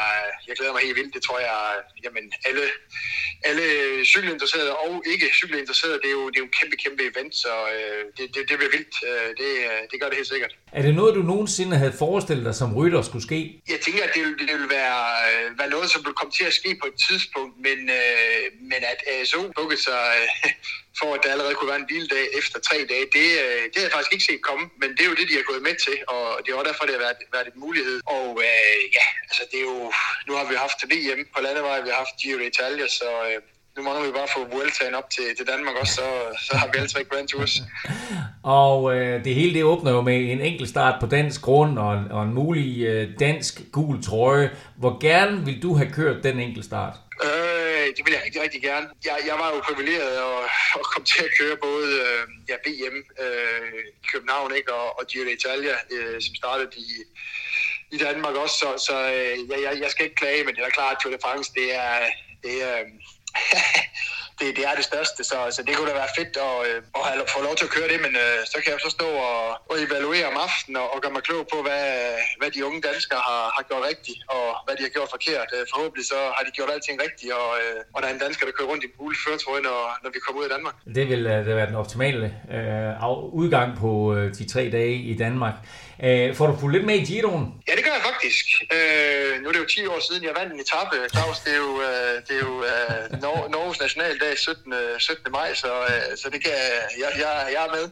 jeg 0.48 0.54
glæder 0.58 0.74
mig 0.76 0.82
helt 0.88 0.98
vildt. 1.00 1.14
Det 1.18 1.22
tror 1.28 1.39
jeg, 1.50 1.58
jamen 2.04 2.26
alle, 2.50 2.64
alle 3.50 3.66
cykelinteresserede 4.14 4.72
og 4.86 4.91
ikke 5.14 5.26
cykelinteresserede, 5.39 5.98
det 6.04 6.10
er 6.14 6.18
jo, 6.20 6.24
det 6.32 6.38
er 6.39 6.43
jo 6.46 6.50
en 6.52 6.58
kæmpe, 6.60 6.76
kæmpe 6.84 7.02
event, 7.12 7.34
så 7.43 7.54
uh, 7.76 8.02
det, 8.18 8.26
det, 8.34 8.41
det 8.50 8.56
bliver 8.60 8.74
vildt. 8.76 8.96
Uh, 9.10 9.30
det, 9.39 9.50
det 9.91 9.96
gør 10.00 10.08
det 10.10 10.18
helt 10.22 10.32
sikkert. 10.36 10.54
Er 10.80 10.82
det 10.88 10.93
noget, 11.00 11.12
du 11.20 11.24
nogensinde 11.34 11.76
havde 11.82 11.96
forestillet 12.04 12.46
dig 12.50 12.56
som 12.62 12.70
rytter 12.80 13.02
skulle 13.10 13.26
ske? 13.30 13.39
Jeg 13.74 13.80
tænker, 13.86 14.04
at 14.08 14.12
det, 14.16 14.22
det 14.50 14.56
vil 14.60 14.70
være, 14.80 15.00
være 15.60 15.70
noget, 15.76 15.88
som 15.93 16.02
vil 16.06 16.14
komme 16.20 16.34
til 16.39 16.46
at 16.52 16.56
ske 16.62 16.70
på 16.82 16.88
et 16.91 16.98
tidspunkt, 17.08 17.54
men, 17.68 17.80
øh, 18.00 18.34
Øh, 18.36 18.47
men 18.71 18.81
at 18.93 18.99
ASO 19.13 19.41
bukkede 19.57 19.81
sig 19.88 20.03
øh, 20.19 20.51
for, 20.99 21.09
at 21.15 21.21
der 21.23 21.31
allerede 21.36 21.55
kunne 21.55 21.71
være 21.73 21.83
en 21.83 21.89
hviledag 21.89 22.25
efter 22.39 22.57
tre 22.67 22.77
dage, 22.91 23.05
det, 23.17 23.27
øh, 23.43 23.61
det 23.69 23.75
havde 23.75 23.89
jeg 23.89 23.95
faktisk 23.97 24.13
ikke 24.15 24.29
set 24.29 24.41
komme, 24.49 24.63
men 24.81 24.89
det 24.95 25.01
er 25.03 25.09
jo 25.11 25.17
det, 25.19 25.29
de 25.29 25.38
har 25.39 25.49
gået 25.51 25.63
med 25.67 25.75
til, 25.86 25.97
og 26.13 26.23
det 26.41 26.49
er 26.49 26.55
også 26.55 26.69
derfor, 26.69 26.83
det 26.86 26.95
har 26.97 27.03
været, 27.07 27.19
været 27.36 27.47
en 27.53 27.59
mulighed. 27.65 27.97
Og 28.17 28.27
øh, 28.47 28.77
ja, 28.97 29.05
altså 29.29 29.43
det 29.51 29.57
er 29.61 29.67
jo, 29.73 29.79
nu 30.27 30.31
har 30.39 30.45
vi 30.49 30.55
haft 30.65 30.79
VM 30.91 31.21
på 31.33 31.39
landevej, 31.45 31.77
vi 31.86 31.89
har 31.91 31.99
haft 32.03 32.15
Giro 32.21 32.39
d'Italia, 32.45 32.88
så 32.99 33.09
øh, 33.27 33.38
nu 33.75 33.83
mangler 33.83 34.05
vi 34.05 34.11
bare 34.11 34.29
at 34.29 34.36
få 34.38 34.41
Vueltaen 34.53 34.95
op 34.95 35.09
til, 35.09 35.27
til 35.38 35.45
Danmark 35.47 35.75
også, 35.81 35.93
så, 35.93 36.07
så 36.47 36.57
har 36.57 36.67
vi 36.67 36.77
alle 36.77 36.89
tre 36.89 37.03
Grand 37.03 37.27
Tours. 37.27 37.61
Og 38.61 38.95
øh, 38.95 39.23
det 39.25 39.36
hele 39.36 39.53
det 39.53 39.63
åbner 39.63 39.91
jo 39.91 40.01
med 40.01 40.17
en 40.31 40.41
enkelt 40.41 40.69
start 40.69 40.95
på 41.01 41.07
dansk 41.07 41.41
grund 41.41 41.79
og, 41.79 42.03
og 42.11 42.23
en 42.23 42.33
mulig 42.33 42.81
øh, 42.86 43.09
dansk 43.19 43.61
gul 43.71 44.03
trøje. 44.03 44.49
Hvor 44.77 44.99
gerne 44.99 45.45
vil 45.45 45.61
du 45.63 45.75
have 45.75 45.91
kørt 45.91 46.23
den 46.23 46.39
enkelt 46.39 46.65
start? 46.65 46.93
Øh, 47.86 47.95
det 47.95 48.05
vil 48.05 48.13
jeg 48.13 48.23
rigtig, 48.25 48.41
rigtig 48.41 48.61
gerne. 48.61 48.88
Jeg, 49.05 49.17
jeg 49.29 49.36
var 49.39 49.49
jo 49.53 49.59
privilegeret 49.59 50.17
at, 50.29 50.43
at 50.79 50.86
komme 50.91 51.05
til 51.05 51.23
at 51.23 51.31
køre 51.39 51.57
både 51.57 51.89
øh, 52.05 52.23
ja, 52.49 52.55
VM 52.65 52.97
øh, 53.23 53.79
i 54.03 54.07
København 54.11 54.55
ikke, 54.55 54.73
og, 54.73 54.99
og 54.99 55.07
Giro 55.07 55.25
d'Italia, 55.29 55.75
øh, 55.95 56.21
som 56.21 56.36
startede 56.36 56.69
i, 56.77 56.88
i 57.95 57.97
Danmark 57.97 58.36
også. 58.36 58.55
Så, 58.61 58.69
så 58.88 58.95
øh, 59.15 59.61
jeg, 59.63 59.81
jeg 59.81 59.91
skal 59.91 60.05
ikke 60.05 60.15
klage, 60.15 60.43
men 60.43 60.55
det 60.55 60.63
er 60.63 60.69
klart, 60.69 60.95
at 60.95 61.01
Tour 61.01 61.13
de 61.13 61.19
France, 61.21 61.51
det 61.55 61.75
er... 61.75 61.99
Det 62.43 62.63
er 62.63 62.77
det, 64.39 64.47
det 64.57 64.63
er 64.69 64.75
det 64.79 64.86
største, 64.91 65.21
så, 65.31 65.38
så 65.55 65.59
det 65.67 65.71
kunne 65.75 65.89
da 65.91 65.95
være 66.03 66.15
fedt 66.19 66.33
at, 66.49 66.55
øh, 66.67 66.79
at 66.97 67.01
have, 67.07 67.25
få 67.36 67.39
lov 67.47 67.55
til 67.59 67.65
at 67.69 67.73
køre 67.77 67.89
det, 67.93 67.99
men 68.05 68.13
øh, 68.23 68.38
så 68.51 68.57
kan 68.61 68.69
jeg 68.73 68.79
så 68.88 68.91
stå 68.97 69.09
og, 69.29 69.41
og 69.69 69.75
evaluere 69.86 70.25
om 70.31 70.38
aftenen 70.47 70.75
og, 70.81 70.88
og 70.93 70.97
gøre 71.03 71.13
mig 71.17 71.23
klog 71.29 71.43
på, 71.53 71.57
hvad, 71.67 71.86
hvad 72.39 72.49
de 72.55 72.59
unge 72.67 72.81
danskere 72.89 73.21
har, 73.29 73.43
har 73.55 73.63
gjort 73.69 73.83
rigtigt, 73.91 74.19
og 74.36 74.45
hvad 74.65 74.73
de 74.77 74.83
har 74.88 74.91
gjort 74.95 75.09
forkert. 75.15 75.49
Øh, 75.55 75.63
forhåbentlig 75.73 76.05
så 76.13 76.19
har 76.36 76.43
de 76.47 76.51
gjort 76.57 76.69
alting 76.75 76.97
rigtigt, 77.05 77.31
og, 77.41 77.49
øh, 77.61 77.77
og 77.93 77.97
der 78.01 78.07
er 78.09 78.13
en 78.17 78.23
dansker, 78.25 78.43
der 78.47 78.53
kører 78.57 78.69
rundt 78.71 78.83
i 78.88 78.89
gule 78.97 79.17
førtrøje, 79.23 79.61
når, 79.69 79.79
når 80.03 80.09
vi 80.15 80.19
kommer 80.23 80.38
ud 80.41 80.45
af 80.49 80.53
Danmark. 80.55 80.75
Det 80.97 81.05
vil 81.11 81.21
øh, 81.33 81.39
det 81.47 81.53
være 81.59 81.69
den 81.71 81.77
optimale 81.83 82.27
øh, 82.55 83.41
udgang 83.41 83.69
på 83.83 83.89
øh, 84.15 84.25
de 84.38 84.43
tre 84.53 84.63
dage 84.77 84.95
i 85.11 85.15
Danmark. 85.25 85.55
Uh, 86.04 86.36
får 86.38 86.48
du 86.48 86.54
fulgt 86.60 86.76
lidt 86.76 86.86
med 86.86 86.96
i 86.96 87.06
Giroen? 87.06 87.46
Ja, 87.68 87.74
det 87.78 87.84
gør 87.86 87.91
jeg 87.91 88.04
faktisk. 88.12 88.46
Uh, 88.76 89.41
nu 89.41 89.46
er 89.48 89.54
det 89.54 89.60
jo 89.60 89.66
10 89.66 89.86
år 89.88 90.00
siden, 90.08 90.24
jeg 90.24 90.34
vandt 90.39 90.54
en 90.54 90.60
etape, 90.66 90.96
Claus. 91.14 91.39
Det 91.46 91.52
er 91.54 91.62
jo, 91.68 91.72
uh, 91.89 92.14
det 92.28 92.34
er 92.39 92.43
jo 92.50 92.54
uh, 92.72 93.20
Nor- 93.24 93.48
Norges 93.56 93.80
nationaldag 93.86 94.32
17. 94.38 94.74
17. 95.00 95.32
maj, 95.32 95.50
så, 95.54 95.68
uh, 95.68 96.18
så 96.22 96.26
det 96.34 96.39
kan 96.43 96.52
jeg, 97.04 97.10
jeg, 97.24 97.32
jeg 97.56 97.62
er 97.68 97.72
med. 97.78 97.86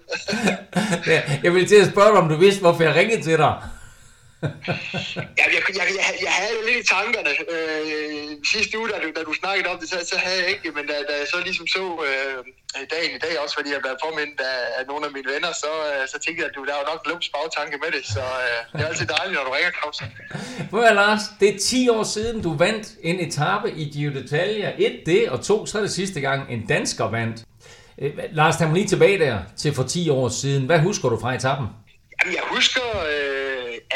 jeg 1.45 1.53
vil 1.53 1.67
til 1.67 1.75
at 1.75 1.89
spørge 1.93 2.11
dig, 2.13 2.19
om 2.23 2.29
du 2.29 2.35
vidste, 2.35 2.61
hvorfor 2.61 2.83
jeg 2.83 2.95
ringede 2.95 3.21
til 3.23 3.37
dig. 3.37 3.53
Ja, 5.39 5.45
jeg, 5.55 5.61
jeg, 5.79 5.87
jeg, 5.99 6.05
jeg 6.27 6.33
havde 6.39 6.55
det 6.57 6.65
lidt 6.69 6.79
i 6.83 6.87
tankerne. 6.95 7.31
Øh, 7.53 8.27
sidste 8.53 8.73
uge, 8.79 8.87
da 8.91 8.97
du, 9.03 9.09
da 9.17 9.21
du 9.29 9.33
snakkede 9.41 9.67
om 9.73 9.77
det, 9.81 9.87
så, 9.93 9.97
så 10.11 10.17
havde 10.25 10.39
jeg 10.43 10.49
ikke, 10.53 10.67
men 10.77 10.83
da, 10.89 10.95
da 11.09 11.13
jeg 11.21 11.27
så 11.33 11.37
ligesom 11.47 11.67
så 11.75 11.83
øh, 12.07 12.37
dagen 12.95 13.11
i 13.17 13.21
dag, 13.25 13.33
også 13.43 13.55
fordi 13.59 13.69
jeg 13.75 13.81
blev 13.83 13.95
påmindet 14.05 14.39
af, 14.53 14.61
af 14.77 14.83
nogle 14.91 15.03
af 15.07 15.11
mine 15.15 15.27
venner, 15.33 15.51
så, 15.63 15.71
øh, 15.89 16.01
så 16.11 16.17
tænkte 16.23 16.39
jeg, 16.41 16.49
at 16.49 16.55
du, 16.57 16.61
der 16.69 16.75
var 16.79 16.85
nok 16.91 17.01
lumps 17.09 17.29
bagtanke 17.35 17.75
med 17.83 17.91
det, 17.95 18.03
så 18.15 18.23
øh, 18.45 18.59
det 18.73 18.81
er 18.83 18.89
altid 18.91 19.07
dejligt, 19.17 19.35
når 19.37 19.45
du 19.47 19.53
ringer, 19.57 19.71
Claus. 19.77 19.97
Hvor 20.71 20.83
er 20.89 20.93
Lars, 21.01 21.23
det 21.39 21.47
er 21.53 21.57
10 21.59 21.89
år 21.95 22.03
siden, 22.15 22.35
du 22.47 22.51
vandt 22.65 22.87
en 23.09 23.17
etape 23.27 23.67
i 23.81 23.83
Giro 23.93 24.11
d'Italia. 24.17 24.69
Et 24.85 24.97
det, 25.05 25.21
og 25.33 25.37
to, 25.49 25.65
så 25.65 25.73
er 25.77 25.81
det 25.87 25.91
sidste 26.01 26.19
gang, 26.27 26.39
en 26.53 26.61
dansker 26.73 27.05
vandt. 27.17 27.37
Øh, 28.01 28.11
Lars, 28.31 28.55
tag 28.57 28.67
mig 28.67 28.75
lige 28.75 28.87
tilbage 28.87 29.19
der 29.19 29.39
til 29.57 29.73
for 29.73 29.83
10 29.83 30.09
år 30.09 30.29
siden. 30.29 30.65
Hvad 30.65 30.79
husker 30.79 31.09
du 31.09 31.19
fra 31.19 31.33
etappen? 31.35 31.67
Jamen, 32.19 32.35
jeg 32.35 32.43
husker, 32.55 32.87
øh, 33.11 33.42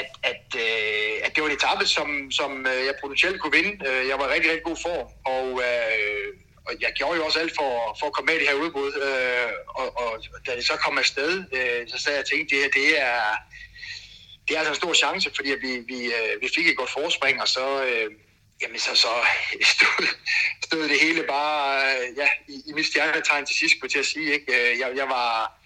at, 0.01 0.09
at, 0.31 0.45
øh, 0.65 1.15
at 1.25 1.31
det 1.33 1.43
var 1.43 1.49
en 1.49 1.55
etape, 1.59 1.85
som, 1.85 2.31
som 2.31 2.51
øh, 2.71 2.85
jeg 2.87 2.95
potentielt 3.01 3.39
kunne 3.39 3.57
vinde. 3.59 3.73
Øh, 3.87 4.07
jeg 4.07 4.19
var 4.19 4.25
i 4.27 4.33
rigtig, 4.33 4.51
rigtig 4.51 4.67
god 4.71 4.79
form, 4.87 5.07
og, 5.33 5.45
øh, 5.67 6.27
og 6.67 6.71
jeg 6.83 6.91
gjorde 6.97 7.17
jo 7.17 7.25
også 7.25 7.39
alt 7.39 7.53
for, 7.59 7.71
for 7.99 8.05
at 8.07 8.13
komme 8.13 8.27
med 8.29 8.35
i 8.35 8.39
det 8.39 8.47
her 8.47 8.63
udbud. 8.63 8.91
Øh, 9.07 9.51
og, 9.79 9.87
og 10.01 10.11
da 10.45 10.55
det 10.55 10.65
så 10.65 10.75
kom 10.75 10.97
afsted, 10.97 11.31
øh, 11.57 11.81
så 11.91 11.97
sagde 12.03 12.17
jeg, 12.17 12.25
at 12.25 12.49
det 12.49 12.59
her, 12.61 12.69
det 12.79 12.87
er, 13.09 13.21
det 14.45 14.53
er 14.53 14.59
altså 14.59 14.73
en 14.73 14.81
stor 14.83 14.93
chance, 14.93 15.31
fordi 15.35 15.49
vi, 15.65 15.71
vi, 15.91 15.99
øh, 16.17 16.41
vi 16.41 16.47
fik 16.55 16.67
et 16.67 16.77
godt 16.77 16.89
forspring, 16.89 17.41
og 17.41 17.47
så... 17.47 17.83
Øh, 17.83 18.11
jamen 18.61 18.79
så, 18.79 18.95
så 18.95 19.07
stod, 19.73 20.07
stod 20.65 20.83
det 20.89 20.99
hele 20.99 21.23
bare 21.23 21.83
øh, 21.85 22.17
ja, 22.17 22.29
i, 22.47 22.61
i 22.69 22.73
mit 22.73 22.85
stjernetegn 22.85 23.45
til 23.45 23.55
sidst, 23.55 23.75
kunne 23.79 23.89
til 23.89 23.99
at 23.99 24.05
sige. 24.05 24.33
Ikke? 24.33 24.79
Jeg, 24.79 24.89
jeg 24.95 25.07
var 25.09 25.57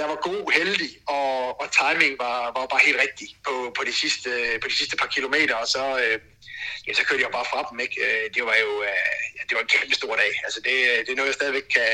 jeg 0.00 0.06
var 0.12 0.18
god, 0.30 0.44
heldig, 0.58 0.90
og, 1.16 1.32
og 1.60 1.66
timing 1.80 2.14
var, 2.24 2.36
var 2.56 2.64
bare 2.72 2.86
helt 2.88 3.00
rigtig 3.04 3.28
på, 3.46 3.54
på, 3.76 3.82
de 3.88 3.94
sidste, 4.02 4.30
på 4.62 4.66
de 4.70 4.76
sidste 4.80 4.96
par 5.00 5.10
kilometer, 5.16 5.54
og 5.62 5.68
så, 5.74 5.84
øh, 6.02 6.16
ja, 6.86 6.92
så 6.98 7.02
kørte 7.06 7.22
jeg 7.24 7.32
bare 7.38 7.50
fra 7.52 7.60
dem. 7.68 7.78
Ikke? 7.84 7.96
Øh, 8.06 8.24
det 8.34 8.42
var 8.48 8.56
jo 8.64 8.70
øh, 8.88 9.12
ja, 9.36 9.42
det 9.48 9.54
var 9.56 9.62
en 9.66 9.72
kæmpe 9.74 9.94
stor 10.00 10.14
dag. 10.22 10.32
Altså, 10.46 10.58
det, 10.66 10.74
det 11.04 11.10
er 11.12 11.18
noget, 11.18 11.30
jeg 11.32 11.38
stadigvæk 11.40 11.66
kan, 11.76 11.92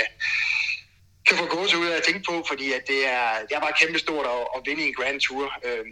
kan 1.27 1.37
få 1.41 1.45
gås 1.55 1.75
ud 1.81 1.87
af 1.93 1.97
at 2.01 2.05
tænke 2.09 2.23
på, 2.31 2.35
fordi 2.51 2.67
at 2.79 2.83
det, 2.93 3.01
er, 3.17 3.29
det 3.47 3.53
er 3.57 3.63
bare 3.67 3.81
kæmpe 3.83 3.99
stort 4.07 4.27
at, 4.35 4.43
at 4.57 4.61
vinde 4.69 4.83
en 4.89 4.95
Grand 4.99 5.19
Tour. 5.27 5.47
Øh, 5.67 5.85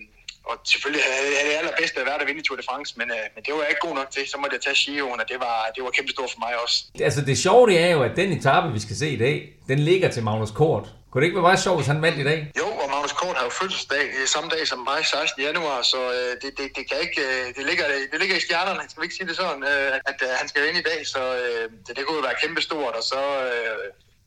og 0.51 0.55
selvfølgelig 0.73 1.05
havde 1.09 1.49
det 1.51 1.59
allerbedste 1.61 2.01
at 2.01 2.07
være 2.07 2.19
der 2.19 2.27
vinde 2.29 2.41
i 2.41 2.45
Tour 2.47 2.57
de 2.61 2.67
France, 2.71 2.91
men, 3.01 3.09
øh, 3.17 3.25
men 3.35 3.41
det 3.45 3.51
var 3.55 3.61
jeg 3.65 3.71
ikke 3.73 3.87
god 3.89 3.95
nok 4.01 4.11
til. 4.17 4.23
Så 4.33 4.37
måtte 4.41 4.55
jeg 4.57 4.63
tage 4.67 4.79
Giroen, 4.83 5.21
og 5.23 5.29
det 5.33 5.39
var, 5.47 5.57
det 5.75 5.81
var 5.85 5.91
kæmpe 5.91 6.13
stort 6.17 6.31
for 6.35 6.41
mig 6.47 6.53
også. 6.65 6.77
Altså 7.09 7.21
det 7.29 7.39
sjove 7.39 7.65
det 7.71 7.79
er 7.87 7.91
jo, 7.97 8.01
at 8.09 8.15
den 8.17 8.33
etape, 8.39 8.73
vi 8.77 8.81
skal 8.87 8.97
se 8.97 9.09
i 9.11 9.21
dag, 9.27 9.37
den 9.69 9.79
ligger 9.79 10.09
til 10.15 10.23
Magnus 10.23 10.51
Kort. 10.51 10.87
Kunne 11.13 11.21
det 11.23 11.29
ikke 11.29 11.39
være 11.41 11.51
meget 11.51 11.65
sjovt, 11.67 11.79
hvis 11.79 11.91
han 11.93 12.03
vandt 12.07 12.19
i 12.25 12.27
dag? 12.31 12.39
Jo, 12.61 12.69
og 12.83 12.87
Magnus 12.93 13.15
Kort 13.21 13.37
har 13.39 13.45
jo 13.49 13.53
fødselsdag 13.61 14.05
øh, 14.19 14.25
samme 14.35 14.49
dag 14.55 14.63
som 14.73 14.79
mig, 14.91 15.01
16. 15.05 15.43
januar, 15.49 15.79
så 15.93 16.01
øh, 16.19 16.33
det, 16.43 16.51
det, 16.59 16.67
det, 16.77 16.85
kan 16.91 16.99
ikke, 17.07 17.21
øh, 17.29 17.45
det, 17.57 17.65
ligger, 17.71 17.87
det 18.13 18.19
ligger 18.23 18.37
i 18.41 18.43
stjernerne, 18.47 18.83
skal 18.91 19.01
vi 19.01 19.05
ikke 19.07 19.19
sige 19.19 19.29
det 19.31 19.37
sådan, 19.43 19.63
øh, 19.73 20.11
at 20.11 20.19
øh, 20.27 20.31
han 20.41 20.47
skal 20.51 20.61
vinde 20.67 20.81
i 20.85 20.87
dag, 20.91 21.01
så 21.15 21.23
øh, 21.43 21.65
det, 21.85 21.93
det 21.97 22.03
kunne 22.05 22.19
jo 22.21 22.25
være 22.29 22.41
kæmpe 22.43 22.61
stort, 22.69 22.95
og 23.01 23.05
så 23.13 23.23
øh, 23.49 23.85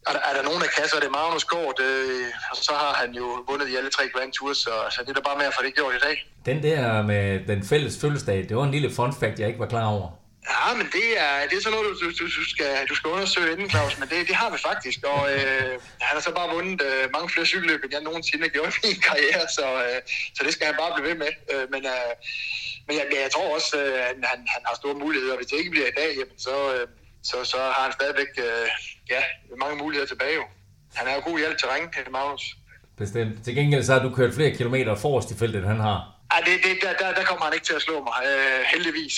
er, 0.07 0.13
der, 0.15 0.21
er 0.29 0.33
der 0.37 0.43
nogen, 0.49 0.61
der 0.63 0.69
kan, 0.75 0.83
så 0.89 0.95
er 0.99 1.03
det 1.05 1.11
Magnus 1.19 1.45
Kort, 1.53 1.77
øh, 1.87 2.27
og 2.51 2.57
så 2.67 2.73
har 2.83 2.93
han 3.01 3.09
jo 3.19 3.25
vundet 3.49 3.67
i 3.71 3.75
alle 3.79 3.91
tre 3.95 4.03
Grand 4.13 4.31
Tours, 4.37 4.57
så, 4.65 4.73
så 4.93 4.97
det 5.03 5.09
er 5.13 5.17
da 5.19 5.23
bare 5.29 5.39
med 5.41 5.47
at 5.51 5.55
få 5.57 5.61
det 5.67 5.73
gjort 5.79 5.93
i 5.99 6.01
dag. 6.07 6.15
Den 6.49 6.57
der 6.67 6.81
med 7.11 7.23
den 7.51 7.61
fælles 7.71 7.93
fødselsdag, 8.01 8.39
det 8.49 8.53
var 8.59 8.65
en 8.69 8.75
lille 8.77 8.89
fun 8.97 9.13
fact, 9.19 9.35
jeg 9.39 9.47
ikke 9.51 9.63
var 9.65 9.71
klar 9.75 9.87
over. 9.95 10.07
Ja, 10.53 10.65
men 10.79 10.87
det 10.97 11.07
er, 11.25 11.33
det 11.49 11.55
er 11.57 11.63
sådan 11.63 11.75
noget, 11.77 11.87
du, 12.01 12.07
du, 12.19 12.25
du, 12.39 12.43
skal, 12.53 12.71
du 12.89 12.95
skal 12.95 13.09
undersøge 13.15 13.51
inden, 13.53 13.69
Claus, 13.69 13.93
men 13.99 14.07
det, 14.11 14.27
det 14.29 14.35
har 14.41 14.49
vi 14.55 14.59
faktisk, 14.69 14.99
og 15.13 15.21
øh, 15.33 15.71
han 16.05 16.13
har 16.17 16.23
så 16.27 16.31
bare 16.39 16.53
vundet 16.55 16.81
øh, 16.89 17.03
mange 17.15 17.29
flere 17.29 17.45
cykelløb, 17.51 17.83
end 17.83 17.93
jeg 17.95 18.01
nogensinde 18.09 18.43
har 18.47 18.53
gjort 18.57 18.73
i 18.77 18.81
min 18.87 19.01
karriere, 19.09 19.43
så, 19.57 19.65
øh, 19.85 19.99
så 20.35 20.39
det 20.45 20.53
skal 20.53 20.65
han 20.69 20.75
bare 20.81 20.91
blive 20.95 21.07
ved 21.09 21.17
med. 21.23 21.31
Øh, 21.51 21.65
men 21.73 21.81
øh, 21.93 22.11
men 22.87 22.93
jeg, 22.99 23.05
jeg 23.23 23.31
tror 23.35 23.47
også, 23.57 23.71
øh, 23.81 23.99
han, 24.07 24.17
han, 24.31 24.39
han 24.55 24.61
har 24.67 24.75
store 24.81 24.95
muligheder, 25.03 25.35
hvis 25.37 25.47
det 25.47 25.57
ikke 25.61 25.71
bliver 25.75 25.87
i 25.93 25.95
dag, 26.01 26.09
jamen, 26.19 26.37
så, 26.47 26.55
øh, 26.73 26.87
så, 27.29 27.37
så 27.51 27.57
har 27.75 27.83
han 27.87 27.93
stadigvæk 27.99 28.31
øh, 28.47 28.67
ja, 29.13 29.21
mange 29.63 29.77
muligheder 29.83 30.07
tilbage. 30.07 30.35
Jo. 30.35 30.45
Han 30.93 31.07
er 31.07 31.13
jo 31.17 31.21
god 31.29 31.37
hjælp 31.39 31.57
til 31.57 31.67
ringen, 31.73 31.89
Magnus. 32.11 32.45
Bestemt. 32.97 33.43
Til 33.45 33.55
gengæld 33.55 33.83
så 33.83 33.93
har 33.93 34.01
du 34.03 34.15
kørt 34.15 34.33
flere 34.33 34.51
kilometer 34.55 34.95
forrest 34.95 35.31
i 35.31 35.37
feltet, 35.37 35.59
end 35.59 35.67
han 35.67 35.79
har. 35.79 36.14
Ej, 36.31 36.41
det, 36.45 36.53
det, 36.63 36.77
der, 36.81 36.93
der, 37.05 37.13
der 37.13 37.23
kommer 37.23 37.45
han 37.45 37.53
ikke 37.53 37.65
til 37.65 37.73
at 37.73 37.81
slå 37.81 38.03
mig, 38.03 38.19
øh, 38.29 38.61
heldigvis. 38.73 39.13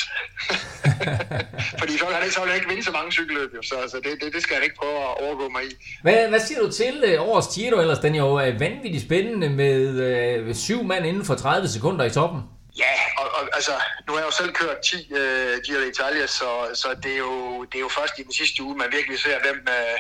Fordi 1.80 1.98
så 1.98 2.06
vil, 2.06 2.16
han 2.16 2.24
ikke, 2.24 2.36
så 2.36 2.42
vil 2.42 2.50
han 2.50 2.60
ikke 2.60 2.70
vinde 2.70 2.84
så 2.84 2.92
mange 2.92 3.12
cykelløb, 3.12 3.56
jo. 3.56 3.62
så, 3.62 3.76
så 3.92 3.98
det, 4.04 4.22
det, 4.22 4.34
det 4.34 4.42
skal 4.44 4.56
han 4.56 4.64
ikke 4.64 4.76
prøve 4.76 4.98
at 4.98 5.14
overgå 5.24 5.50
mig 5.50 5.64
i. 5.64 5.72
Hvad, 6.02 6.28
hvad 6.30 6.40
siger 6.40 6.60
du 6.60 6.72
til 6.72 7.04
øh, 7.08 7.22
årets 7.22 7.48
Giro 7.56 7.80
ellers? 7.80 8.00
Den 8.00 8.16
er 8.16 8.20
jo 8.20 8.40
øh, 8.40 8.60
vanvittigt 8.60 9.04
spændende 9.04 9.50
med 9.50 9.80
øh, 10.08 10.56
syv 10.56 10.84
mand 10.84 11.06
inden 11.06 11.26
for 11.26 11.36
30 11.36 11.68
sekunder 11.68 12.06
i 12.06 12.10
toppen. 12.10 12.42
Ja, 12.78 12.94
og, 13.18 13.28
og 13.38 13.42
altså, 13.54 13.72
nu 14.08 14.14
har 14.14 14.20
jeg 14.20 14.26
jo 14.26 14.32
selv 14.32 14.54
kørt 14.54 14.78
10 14.80 15.14
øh, 15.14 15.58
Giro 15.66 15.80
d'Italia, 15.80 16.28
så, 16.28 16.50
så 16.74 16.88
det, 17.04 17.14
er 17.14 17.18
jo, 17.18 17.64
det 17.64 17.76
er 17.76 17.80
jo 17.80 17.90
først 18.00 18.14
i 18.20 18.24
den 18.24 18.34
sidste 18.34 18.64
uge, 18.64 18.76
man 18.78 18.88
virkelig 18.92 19.20
ser, 19.20 19.40
hvem, 19.46 19.68
øh, 19.78 19.98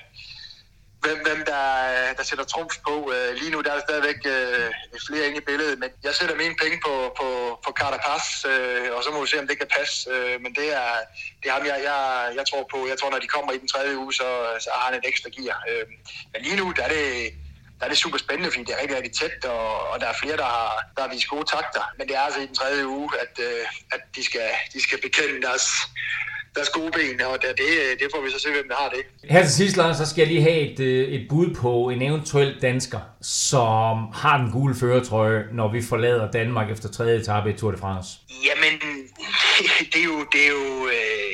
hvem, 1.03 1.19
hvem 1.27 1.39
der, 1.51 1.65
øh, 1.93 2.17
der 2.17 2.23
sætter 2.23 2.45
trumf 2.45 2.73
på. 2.87 2.95
Øh, 3.15 3.35
lige 3.41 3.51
nu 3.51 3.61
der 3.61 3.71
er 3.71 3.77
der 3.77 3.87
stadigvæk 3.89 4.19
øh, 4.35 4.69
flere 5.07 5.27
inde 5.27 5.37
i 5.37 5.47
billedet, 5.49 5.79
men 5.79 5.89
jeg 6.03 6.13
sætter 6.15 6.35
mine 6.35 6.55
penge 6.63 6.77
på, 6.85 6.93
på, 7.19 7.27
på 7.65 7.71
Carapaz, 7.79 8.25
øh, 8.51 8.89
og 8.95 9.03
så 9.03 9.09
må 9.11 9.21
vi 9.21 9.27
se, 9.27 9.39
om 9.39 9.47
det 9.47 9.57
kan 9.57 9.69
passe. 9.77 10.09
Øh, 10.13 10.35
men 10.43 10.51
det 10.59 10.67
er, 10.81 10.91
det 11.41 11.47
er 11.49 11.53
ham, 11.57 11.65
jeg, 11.65 11.79
jeg, 11.89 11.99
jeg 12.37 12.45
tror 12.49 12.63
på. 12.73 12.79
Jeg 12.91 12.97
tror, 12.97 13.09
når 13.11 13.19
de 13.19 13.33
kommer 13.35 13.51
i 13.51 13.57
den 13.57 13.67
tredje 13.67 13.97
uge, 13.97 14.13
så, 14.13 14.29
så 14.59 14.69
har 14.75 14.85
han 14.89 14.99
et 14.99 15.09
ekstra 15.11 15.29
gear. 15.35 15.57
Øh, 15.69 15.85
men 16.31 16.41
lige 16.41 16.57
nu, 16.61 16.65
der 16.77 16.83
er 16.83 16.93
det 16.97 17.33
der 17.79 17.85
er 17.85 17.89
det 17.89 17.97
super 17.97 18.17
spændende, 18.17 18.51
fordi 18.51 18.63
det 18.63 18.73
er 18.73 18.81
rigtig, 18.81 18.97
rigtig 18.97 19.13
tæt, 19.13 19.45
og, 19.45 19.89
og 19.91 19.99
der 20.01 20.07
er 20.07 20.13
flere, 20.21 20.37
der 20.37 20.49
har, 20.57 20.71
der 20.95 21.01
har 21.01 21.09
vist 21.09 21.27
gode 21.27 21.47
takter. 21.55 21.83
Men 21.97 22.07
det 22.07 22.15
er 22.15 22.19
altså 22.19 22.39
i 22.39 22.45
den 22.45 22.55
tredje 22.55 22.87
uge, 22.87 23.09
at, 23.23 23.33
øh, 23.47 23.65
at 23.91 24.01
de, 24.15 24.23
skal, 24.25 24.49
de 24.73 24.81
skal 24.81 25.01
bekende 25.01 25.41
deres, 25.47 25.65
deres 26.57 26.69
gode 26.69 26.91
ben, 26.97 27.21
og 27.21 27.35
det, 27.41 27.49
det, 27.61 27.69
det 27.99 28.07
får 28.13 28.21
vi 28.25 28.29
så 28.35 28.39
se, 28.39 28.49
hvem 28.51 28.67
der 28.71 28.77
har 28.83 28.89
det. 28.89 29.01
Her 29.29 29.41
til 29.43 29.53
sidst, 29.61 29.77
Lars, 29.77 29.97
så 29.97 30.05
skal 30.09 30.21
jeg 30.21 30.31
lige 30.33 30.41
have 30.41 30.59
et, 30.71 30.79
øh, 30.79 31.07
et 31.15 31.23
bud 31.29 31.47
på 31.61 31.89
en 31.89 32.01
eventuel 32.01 32.57
dansker, 32.61 32.99
som 33.21 33.95
har 34.21 34.37
den 34.41 34.51
gule 34.51 34.75
føretrøje, 34.79 35.43
når 35.51 35.67
vi 35.71 35.81
forlader 35.89 36.31
Danmark 36.31 36.71
efter 36.71 36.89
tredje 36.89 37.19
etape 37.19 37.49
i 37.49 37.53
Tour 37.53 37.71
de 37.71 37.77
France. 37.77 38.09
Jamen, 38.47 38.73
det 39.91 39.99
er 39.99 40.09
jo... 40.13 40.25
Det 40.33 40.41
er 40.45 40.51
jo 40.59 40.87
øh, 40.87 41.27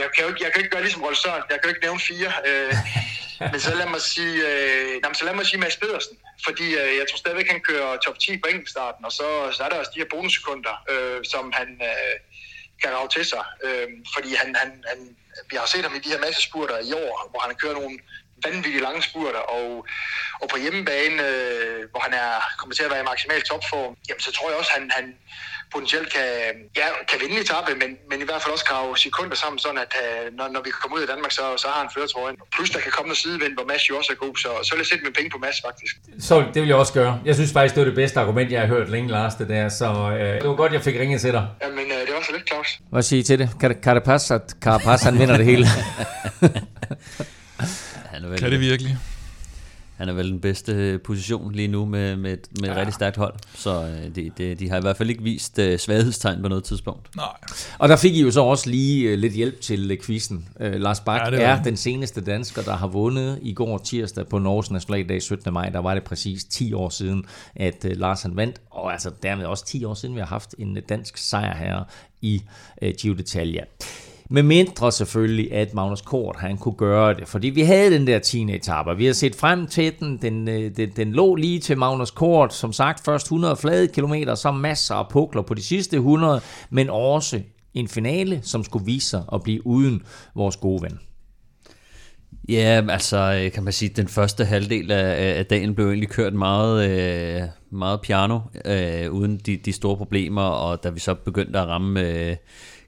jeg, 0.00 0.08
kan 0.14 0.24
jo 0.24 0.28
ikke, 0.30 0.44
jeg 0.44 0.52
kan 0.52 0.60
ikke 0.60 0.72
gøre 0.74 0.82
ligesom 0.82 1.02
Rolf 1.02 1.18
Søren. 1.18 1.42
Jeg 1.50 1.58
kan 1.58 1.64
jo 1.68 1.74
ikke 1.74 1.86
nævne 1.86 2.00
fire. 2.00 2.32
Øh, 2.48 2.74
men 3.52 3.60
så 3.60 3.74
lad 3.74 3.88
mig 3.94 4.00
sige, 4.00 4.36
øh, 4.50 5.02
nej, 5.02 5.12
så 5.12 5.24
lad 5.24 5.34
mig 5.34 5.46
sige 5.46 5.60
Mads 5.60 5.76
Pedersen. 5.76 6.16
Fordi 6.46 6.66
øh, 6.80 6.90
jeg 6.98 7.04
tror 7.08 7.16
stadigvæk, 7.16 7.48
han 7.50 7.60
kører 7.60 7.96
top 7.96 8.18
10 8.18 8.38
på 8.38 8.48
enkeltstarten, 8.52 9.04
og 9.04 9.12
så, 9.12 9.26
så 9.52 9.62
er 9.64 9.68
der 9.68 9.78
også 9.78 9.92
de 9.94 10.00
her 10.00 10.10
bonussekunder, 10.10 10.74
øh, 10.92 11.20
som 11.32 11.52
han... 11.58 11.68
Øh, 11.90 12.14
kan 12.84 12.92
rave 12.96 13.10
til 13.16 13.24
sig. 13.32 13.44
Øh, 13.66 13.88
fordi 14.14 14.30
han, 14.40 14.48
han, 14.62 14.70
han, 14.90 14.98
vi 15.50 15.56
har 15.60 15.66
set 15.72 15.84
ham 15.86 15.94
i 15.98 16.02
de 16.04 16.12
her 16.14 16.20
masse 16.26 16.40
spurter 16.48 16.78
i 16.90 16.92
år, 17.04 17.12
hvor 17.30 17.40
han 17.46 17.54
kører 17.60 17.76
nogle 17.80 17.94
vanvittigt 18.46 18.86
lange 18.88 19.02
spurter, 19.08 19.42
og, 19.56 19.86
og 20.42 20.46
på 20.52 20.56
hjemmebane, 20.62 21.16
øh, 21.30 21.80
hvor 21.90 22.00
han 22.06 22.12
er 22.24 22.32
kommet 22.58 22.76
til 22.76 22.84
at 22.86 22.90
være 22.90 23.02
i 23.04 23.08
maksimal 23.12 23.42
topform, 23.42 23.92
jamen 24.08 24.22
så 24.26 24.30
tror 24.32 24.48
jeg 24.50 24.58
også, 24.58 24.70
at 24.74 24.78
han, 24.80 24.90
han 24.98 25.06
potentielt 25.74 26.08
kan, 26.16 26.28
ja, 26.80 26.86
kan 27.10 27.18
vinde 27.22 27.36
etape, 27.44 27.72
men, 27.82 27.90
men 28.10 28.18
i 28.24 28.26
hvert 28.28 28.40
fald 28.42 28.52
også 28.56 28.66
grave 28.72 28.90
sekunder 29.06 29.36
sammen, 29.42 29.58
sådan 29.64 29.80
at 29.84 29.92
uh, 30.02 30.36
når, 30.38 30.46
når 30.54 30.62
vi 30.66 30.70
kommer 30.80 30.94
ud 30.96 31.02
af 31.06 31.10
Danmark, 31.12 31.32
så, 31.38 31.44
så 31.62 31.66
har 31.72 31.78
han 31.82 31.90
føretrøjen. 31.94 32.36
Plus 32.54 32.70
der 32.74 32.80
kan 32.84 32.92
komme 32.96 33.08
noget 33.10 33.20
sidevind, 33.24 33.54
hvor 33.58 33.66
Mads 33.70 33.84
jo 33.90 33.94
også 34.00 34.10
er 34.14 34.18
god, 34.24 34.34
så, 34.44 34.50
så 34.66 34.70
vil 34.72 34.80
jeg 34.82 34.88
sætte 34.90 35.02
mine 35.06 35.16
penge 35.18 35.30
på 35.34 35.38
Mads 35.44 35.58
faktisk. 35.66 35.94
Så 36.28 36.34
det 36.54 36.58
vil 36.62 36.68
jeg 36.72 36.78
også 36.84 36.94
gøre. 37.00 37.12
Jeg 37.28 37.34
synes 37.38 37.52
faktisk, 37.56 37.74
det 37.74 37.80
var 37.84 37.88
det 37.92 37.98
bedste 38.02 38.16
argument, 38.24 38.48
jeg 38.52 38.60
har 38.64 38.70
hørt 38.76 38.88
længe, 38.94 39.08
Lars, 39.16 39.34
det 39.40 39.48
der, 39.54 39.64
så 39.80 39.88
øh, 40.18 40.40
det 40.42 40.48
var 40.52 40.58
godt, 40.62 40.72
jeg 40.72 40.82
fik 40.88 40.96
ringet 41.02 41.20
til 41.20 41.32
dig. 41.36 41.44
Jamen, 41.62 41.86
uh, 41.96 42.00
det 42.06 42.12
var 42.16 42.22
så 42.28 42.32
lidt, 42.36 42.46
Claus. 42.48 42.68
Hvad 42.92 43.02
siger 43.02 43.20
I 43.20 43.22
til 43.22 43.38
det? 43.38 43.48
Kan, 43.60 43.68
kan 43.84 43.92
det 43.96 44.04
passe, 44.04 44.34
at 44.34 44.46
Carapaz, 44.64 45.02
han 45.02 45.18
vinder 45.18 45.36
det 45.36 45.46
hele? 45.46 45.66
Han 48.24 48.28
er 48.28 48.30
vel, 48.30 48.38
Kan 48.38 48.52
det 48.52 48.60
virkelig? 48.60 48.96
Han 49.96 50.08
er 50.08 50.12
vel 50.12 50.30
den 50.30 50.40
bedste 50.40 50.98
position 51.04 51.52
lige 51.52 51.68
nu 51.68 51.84
med, 51.84 52.16
med, 52.16 52.32
et- 52.32 52.48
med 52.60 52.68
et 52.68 52.74
ja. 52.74 52.78
rigtig 52.78 52.94
stærkt 52.94 53.16
hold. 53.16 53.34
Så 53.54 53.82
øh, 53.84 54.14
de, 54.14 54.30
de, 54.38 54.54
de 54.54 54.68
har 54.70 54.78
i 54.78 54.80
hvert 54.80 54.96
fald 54.96 55.10
ikke 55.10 55.22
vist 55.22 55.58
øh, 55.58 55.78
svaghedstegn 55.78 56.42
på 56.42 56.48
noget 56.48 56.64
tidspunkt. 56.64 57.16
Nej. 57.16 57.26
Og 57.78 57.88
der 57.88 57.96
fik 57.96 58.14
I 58.14 58.22
jo 58.22 58.30
så 58.30 58.40
også 58.40 58.70
lige 58.70 59.10
øh, 59.10 59.18
lidt 59.18 59.32
hjælp 59.32 59.60
til 59.60 59.90
øh, 59.90 59.98
quizzen. 60.02 60.48
Øh, 60.60 60.80
Lars 60.80 61.00
Bak 61.00 61.32
Ja, 61.32 61.38
er 61.40 61.62
den 61.62 61.76
seneste 61.76 62.20
dansker, 62.20 62.62
der 62.62 62.76
har 62.76 62.86
vundet 62.86 63.38
i 63.42 63.52
går 63.52 63.78
tirsdag 63.78 64.26
på 64.28 64.38
Norges 64.38 64.70
Nationaldag 64.70 65.22
17. 65.22 65.52
maj. 65.52 65.68
Der 65.68 65.78
var 65.78 65.94
det 65.94 66.04
præcis 66.04 66.44
10 66.44 66.72
år 66.72 66.88
siden, 66.88 67.24
at 67.56 67.84
øh, 67.84 67.96
Lars 67.96 68.22
han 68.22 68.36
vandt. 68.36 68.60
Og 68.70 68.92
altså 68.92 69.10
dermed 69.22 69.44
også 69.44 69.66
10 69.66 69.84
år 69.84 69.94
siden, 69.94 70.14
vi 70.14 70.20
har 70.20 70.26
haft 70.26 70.54
en 70.58 70.76
øh, 70.76 70.82
dansk 70.88 71.16
sejr 71.16 71.56
her 71.56 71.84
i 72.22 72.42
øh, 72.82 72.94
Giro 73.00 73.14
d'Italia. 73.14 73.64
Med 74.30 74.42
mindre 74.42 74.92
selvfølgelig, 74.92 75.52
at 75.52 75.74
Magnus 75.74 76.00
Kort 76.00 76.36
han 76.38 76.56
kunne 76.56 76.74
gøre 76.74 77.14
det. 77.14 77.28
Fordi 77.28 77.48
vi 77.48 77.62
havde 77.62 77.94
den 77.94 78.06
der 78.06 78.18
10. 78.18 78.54
etape, 78.54 78.96
vi 78.96 79.06
har 79.06 79.12
set 79.12 79.34
frem 79.34 79.66
til 79.66 79.92
den. 80.00 80.18
Den, 80.22 80.48
øh, 80.48 80.76
den. 80.76 80.90
den 80.96 81.12
lå 81.12 81.34
lige 81.34 81.60
til 81.60 81.78
Magnus 81.78 82.10
Kort. 82.10 82.54
Som 82.54 82.72
sagt, 82.72 83.04
først 83.04 83.26
100 83.26 83.56
flade 83.56 83.88
kilometer, 83.88 84.34
så 84.34 84.52
masser 84.52 84.94
af 84.94 85.08
pukler 85.08 85.42
på 85.42 85.54
de 85.54 85.62
sidste 85.62 85.96
100, 85.96 86.40
men 86.70 86.90
også 86.90 87.40
en 87.74 87.88
finale, 87.88 88.40
som 88.42 88.64
skulle 88.64 88.86
vise 88.86 89.08
sig 89.08 89.22
at 89.32 89.42
blive 89.42 89.66
uden 89.66 90.02
vores 90.34 90.56
gode 90.56 90.82
ven. 90.82 90.98
Ja, 92.48 92.82
altså 92.88 93.40
øh, 93.44 93.52
kan 93.52 93.64
man 93.64 93.72
sige, 93.72 93.88
den 93.88 94.08
første 94.08 94.44
halvdel 94.44 94.90
af, 94.90 95.38
af 95.38 95.46
dagen 95.46 95.74
blev 95.74 95.86
egentlig 95.86 96.08
kørt 96.08 96.34
meget, 96.34 96.90
øh, 96.90 97.42
meget 97.70 98.00
piano, 98.00 98.40
øh, 98.64 99.10
uden 99.10 99.36
de, 99.36 99.56
de 99.56 99.72
store 99.72 99.96
problemer, 99.96 100.42
og 100.42 100.84
da 100.84 100.90
vi 100.90 101.00
så 101.00 101.14
begyndte 101.14 101.58
at 101.58 101.68
ramme 101.68 102.00
øh, 102.00 102.36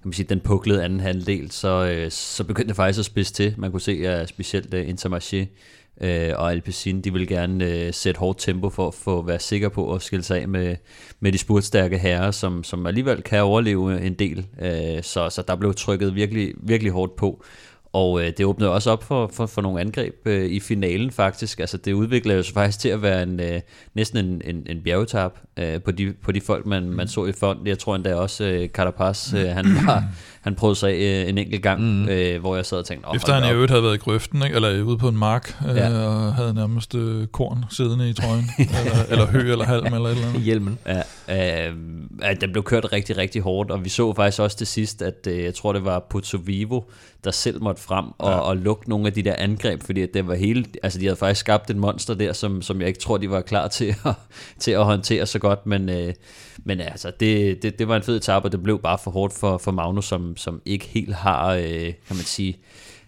kan 0.07 0.11
man 0.11 0.15
sige, 0.15 0.27
den 0.29 0.41
puklede 0.41 0.85
anden 0.85 1.01
halvdel, 1.01 1.51
så, 1.51 1.69
øh, 1.93 2.11
så 2.11 2.45
begyndte 2.45 2.69
det 2.69 2.77
faktisk 2.77 2.99
at 2.99 3.05
spidse 3.05 3.33
til. 3.33 3.55
Man 3.59 3.71
kunne 3.71 3.81
se, 3.81 3.93
at 3.93 4.29
specielt 4.29 4.75
øh, 4.75 4.89
Intermarché 4.89 5.47
øh, 6.01 6.33
og 6.37 6.51
Alpecin, 6.51 7.01
de 7.01 7.13
ville 7.13 7.27
gerne 7.27 7.65
øh, 7.65 7.95
sætte 7.95 8.19
hårdt 8.19 8.39
tempo 8.39 8.71
for 8.71 8.89
at 8.89 8.95
få 8.95 9.23
være 9.23 9.39
sikker 9.39 9.69
på 9.69 9.95
at 9.95 10.03
skille 10.03 10.23
sig 10.23 10.41
af 10.41 10.49
med, 10.49 10.77
med 11.21 11.33
de 11.33 11.39
spurtstærke 11.39 11.99
herrer, 11.99 12.31
som, 12.31 12.65
som 12.65 12.87
alligevel 12.87 13.23
kan 13.23 13.43
overleve 13.43 14.03
en 14.03 14.15
del. 14.15 14.47
Øh, 14.63 15.03
så, 15.03 15.31
så 15.31 15.45
der 15.49 15.57
blev 15.57 15.75
trykket 15.75 16.15
virkelig, 16.15 16.55
virkelig 16.63 16.93
hårdt 16.93 17.17
på. 17.17 17.45
Og 17.97 18.21
øh, 18.23 18.33
det 18.39 18.47
åbnede 18.47 18.71
også 18.73 18.91
op 18.91 19.05
for, 19.05 19.31
for, 19.33 19.47
for 19.47 19.63
nogle 19.63 19.81
angreb 19.81 20.15
øh, 20.25 20.45
i 20.45 20.61
finalen 20.61 21.11
faktisk. 21.11 21.61
Altså 21.61 21.77
det 21.77 21.93
udviklede 21.93 22.45
sig 22.45 22.55
faktisk 22.55 22.79
til 22.79 22.89
at 22.89 23.03
være 23.03 23.23
en, 23.23 23.41
øh, 23.41 23.61
næsten 23.95 24.19
en, 24.19 24.43
en, 24.45 24.67
en 24.67 24.83
bjergetab 24.83 25.31
øh, 25.57 25.83
på, 25.83 25.91
de, 25.91 26.15
på 26.23 26.33
de 26.33 26.41
folk, 26.41 26.67
man, 26.67 26.91
man 26.91 27.09
så 27.09 27.27
i 27.27 27.33
front. 27.33 27.69
Jeg 27.69 27.79
tror 27.79 27.97
endda 27.97 28.15
også, 28.15 28.45
øh, 28.45 28.69
Carapaz, 28.69 29.35
øh, 29.35 29.49
han, 29.49 29.65
var, 29.87 30.05
han 30.47 30.55
prøvede 30.55 30.77
sig 30.77 30.93
øh, 30.93 31.29
en 31.29 31.39
enkelt 31.39 31.63
gang, 31.63 31.81
mm. 31.81 32.09
øh, 32.09 32.41
hvor 32.41 32.57
jeg 32.57 32.67
sad 32.67 32.79
og 32.79 32.85
tænkte, 32.85 33.07
oh, 33.07 33.17
Efter 33.17 33.35
han 33.35 33.51
i 33.51 33.53
øvrigt 33.53 33.71
havde 33.71 33.83
været 33.83 33.95
i 33.95 33.99
grøften, 33.99 34.43
ikke? 34.43 34.57
eller 34.57 34.83
ude 34.83 34.99
på 34.99 35.09
en 35.09 35.17
mark, 35.17 35.57
ja. 35.65 35.73
Ja. 35.75 35.91
øh, 35.91 36.27
og 36.27 36.35
havde 36.35 36.55
nærmest 36.55 36.95
øh, 36.95 37.27
korn 37.27 37.65
siddende 37.71 38.11
i 38.11 38.13
trøjen, 38.13 38.51
eller, 38.59 39.03
eller 39.11 39.27
hø 39.27 39.53
eller 39.53 39.65
halm 39.65 39.87
eller 39.87 40.07
et 40.07 40.11
eller 40.11 40.29
andet. 40.29 40.43
hjelmen. 40.43 40.79
Ja, 41.29 41.69
øh, 41.69 41.75
at 42.23 42.41
den 42.41 42.53
blev 42.53 42.65
kørt 42.65 42.93
rigtig, 42.93 43.17
rigtig 43.17 43.43
hårdt, 43.43 43.71
og 43.71 43.85
vi 43.85 43.89
så 43.89 44.15
faktisk 44.15 44.41
også 44.41 44.57
til 44.57 44.67
sidst, 44.67 45.03
at 45.03 45.27
øh, 45.31 45.45
jeg 45.45 45.55
tror, 45.55 45.73
det 45.73 45.85
var 45.85 46.07
Pozzo 46.11 46.39
Vivo, 46.45 46.81
der 47.25 47.31
selv 47.31 47.63
måtte 47.63 47.83
frem 47.83 48.05
og, 48.19 48.31
ja. 48.31 48.39
og 48.39 48.57
lukke 48.57 48.89
nogle 48.89 49.07
af 49.07 49.13
de 49.13 49.23
der 49.23 49.35
angreb, 49.39 49.83
fordi 49.83 50.03
at 50.03 50.15
det 50.15 50.27
var 50.27 50.35
hele, 50.35 50.65
altså 50.83 50.99
de 50.99 51.05
havde 51.05 51.17
faktisk 51.17 51.41
skabt 51.41 51.71
et 51.71 51.77
monster 51.77 52.15
der, 52.15 52.33
som, 52.33 52.63
som 52.63 52.81
jeg 52.81 52.89
ikke 52.89 53.01
tror, 53.01 53.17
de 53.17 53.31
var 53.31 53.41
klar 53.41 53.69
til 53.69 53.95
at, 54.05 54.15
til 54.59 54.71
at 54.71 54.85
håndtere 54.85 55.27
så 55.27 55.39
godt, 55.39 55.67
men, 55.67 55.89
øh, 55.89 56.15
men 56.65 56.81
altså, 56.81 57.13
det, 57.21 57.63
det, 57.63 57.79
det 57.79 57.89
var 57.89 57.97
en 57.97 58.03
fed 58.03 58.17
etape, 58.17 58.45
og 58.47 58.53
det 58.53 58.63
blev 58.63 58.83
bare 58.83 58.99
for 59.05 59.11
hårdt 59.11 59.35
for, 59.35 59.59
for 59.59 59.71
Magnus, 59.71 60.05
som, 60.05 60.36
som 60.37 60.63
ikke 60.65 60.87
helt 60.87 61.15
har, 61.15 61.55
øh, 61.55 61.93
kan 62.09 62.17
man 62.17 62.25
sige, 62.25 62.59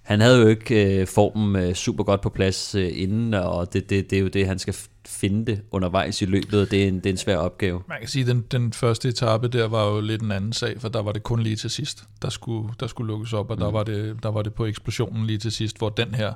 han 0.03 0.21
havde 0.21 0.41
jo 0.41 0.47
ikke 0.47 1.01
øh, 1.01 1.07
formen 1.07 1.63
øh, 1.63 1.75
super 1.75 2.05
godt 2.05 2.21
på 2.21 2.29
plads 2.29 2.75
øh, 2.75 2.91
inden, 2.95 3.35
og 3.35 3.73
det, 3.73 3.91
det, 3.91 4.11
det 4.11 4.19
er 4.19 4.23
jo 4.23 4.29
det, 4.29 4.47
han 4.47 4.59
skal 4.59 4.75
finde 5.07 5.47
det 5.47 5.63
undervejs 5.71 6.23
i 6.23 6.25
løbet, 6.25 6.61
og 6.61 6.71
det 6.71 6.85
er 6.85 6.89
en, 6.89 6.97
det 6.97 7.07
er 7.07 7.11
en 7.11 7.17
svær 7.17 7.37
opgave. 7.37 7.83
Man 7.89 7.99
kan 7.99 8.09
sige, 8.09 8.23
at 8.23 8.29
den, 8.29 8.45
den 8.51 8.73
første 8.73 9.09
etape 9.09 9.49
der 9.49 9.69
var 9.69 9.89
jo 9.89 10.01
lidt 10.01 10.23
en 10.23 10.33
anden 10.33 10.53
sag, 10.53 10.81
for 10.81 10.89
der 10.89 11.03
var 11.03 11.13
det 11.13 11.23
kun 11.23 11.43
lige 11.43 11.57
til 11.57 11.71
sidst, 11.71 12.05
der 12.23 12.31
skulle, 12.31 12.69
der 12.81 12.87
skulle 12.87 13.09
lukkes 13.09 13.33
op, 13.33 13.51
og 13.51 13.57
mm. 13.57 13.61
der, 13.61 13.71
var 13.71 13.83
det, 13.83 14.17
der 14.23 14.29
var 14.29 14.43
det 14.43 14.55
på 14.55 14.67
eksplosionen 14.67 15.27
lige 15.27 15.39
til 15.39 15.53
sidst, 15.53 15.79
hvor 15.79 15.89
den 15.89 16.15
her, 16.15 16.33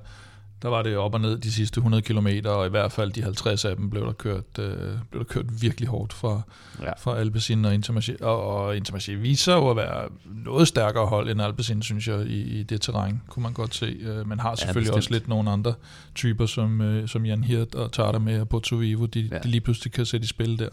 der 0.62 0.68
var 0.68 0.82
det 0.82 0.96
op 0.96 1.14
og 1.14 1.20
ned 1.20 1.38
de 1.38 1.52
sidste 1.52 1.78
100 1.78 2.02
km, 2.02 2.26
og 2.44 2.66
i 2.66 2.70
hvert 2.70 2.92
fald 2.92 3.12
de 3.12 3.22
50 3.22 3.64
af 3.64 3.76
dem 3.76 3.90
blev 3.90 4.06
der 4.06 4.12
kørt, 4.12 4.58
øh, 4.58 4.76
blev 5.10 5.18
der 5.24 5.24
kørt 5.28 5.62
virkelig 5.62 5.88
hårdt 5.88 6.12
fra, 6.12 6.42
Ja. 6.80 6.84
ja. 6.84 6.92
fra 6.98 7.18
Alpecin 7.18 7.64
og 7.64 7.74
Intermarché. 7.74 8.24
Og, 8.24 8.42
og 8.46 8.76
Intermarché 8.76 9.12
viser 9.12 9.54
jo 9.54 9.70
at 9.70 9.76
være 9.76 10.08
noget 10.44 10.68
stærkere 10.68 11.06
hold 11.06 11.30
end 11.30 11.42
Alpecin, 11.42 11.82
synes 11.82 12.08
jeg, 12.08 12.26
i, 12.26 12.40
i 12.60 12.62
det 12.62 12.80
terræn, 12.80 13.20
kunne 13.28 13.42
man 13.42 13.52
godt 13.52 13.74
se. 13.74 13.86
Øh, 14.00 14.28
men 14.28 14.40
har 14.40 14.54
selvfølgelig 14.54 14.80
bestemt. 14.82 14.96
også 14.96 15.10
lidt 15.10 15.28
nogle 15.28 15.50
andre 15.50 15.74
typer, 16.14 16.46
som, 16.46 16.80
øh, 16.80 17.08
som 17.08 17.26
Jan 17.26 17.44
Hirt 17.44 17.74
og 17.74 17.92
Tata 17.92 18.18
med 18.18 18.40
og 18.40 18.48
Porto 18.48 18.76
Vivo, 18.76 19.06
de, 19.06 19.20
Ja. 19.20 19.26
ja. 19.36 19.38
de 19.42 19.48
lige 19.48 19.60
pludselig 19.60 19.92
kan 19.92 20.06
sætte 20.06 20.24
i 20.24 20.28
spil 20.28 20.58
der. 20.58 20.68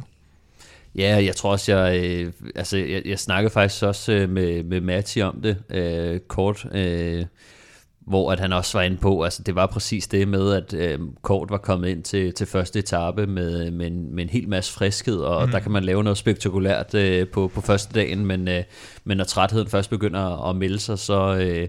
Ja, 0.96 1.24
jeg 1.26 1.36
tror 1.36 1.52
også, 1.52 1.76
jeg, 1.78 2.04
øh, 2.04 2.34
altså, 2.56 2.78
jeg, 2.78 3.02
jeg 3.06 3.20
snakkede 3.20 3.54
faktisk 3.54 3.84
også 3.84 4.12
øh, 4.12 4.30
med, 4.30 4.64
med 4.64 4.82
Matti 4.82 5.22
om 5.22 5.42
det 5.42 5.58
øh, 5.70 6.20
kort, 6.20 6.66
øh, 6.72 7.26
hvor 8.10 8.32
at 8.32 8.40
han 8.40 8.54
også 8.54 8.78
var 8.78 8.84
inde 8.84 8.98
på, 8.98 9.24
altså 9.24 9.44
det 9.44 9.56
var 9.56 9.66
præcis 9.66 10.08
det 10.08 10.28
med, 10.28 10.54
at 10.54 10.74
øh, 10.74 11.00
Kort 11.22 11.50
var 11.50 11.58
kommet 11.58 11.90
ind 11.90 12.04
til, 12.04 12.34
til 12.34 12.48
første 12.48 12.80
etape 12.80 13.28
med, 13.28 13.72
med, 13.72 13.88
en, 13.88 14.16
med 14.16 14.24
en 14.24 14.30
hel 14.30 14.50
masse 14.50 14.74
friskhed, 14.74 15.18
og 15.18 15.46
mm. 15.46 15.52
der 15.52 15.60
kan 15.60 15.72
man 15.72 15.84
lave 15.84 16.04
noget 16.04 16.18
spektakulært 16.18 16.94
øh, 16.94 17.28
på, 17.28 17.48
på 17.48 17.62
første 17.62 17.94
dagen, 17.94 18.26
men, 18.26 18.48
øh, 18.48 18.64
men 19.04 19.18
når 19.18 19.24
trætheden 19.24 19.68
først 19.68 19.90
begynder 19.90 20.50
at, 20.50 20.56
melde 20.56 20.80
sig, 20.80 21.00
så... 21.00 21.36
Øh, 21.36 21.68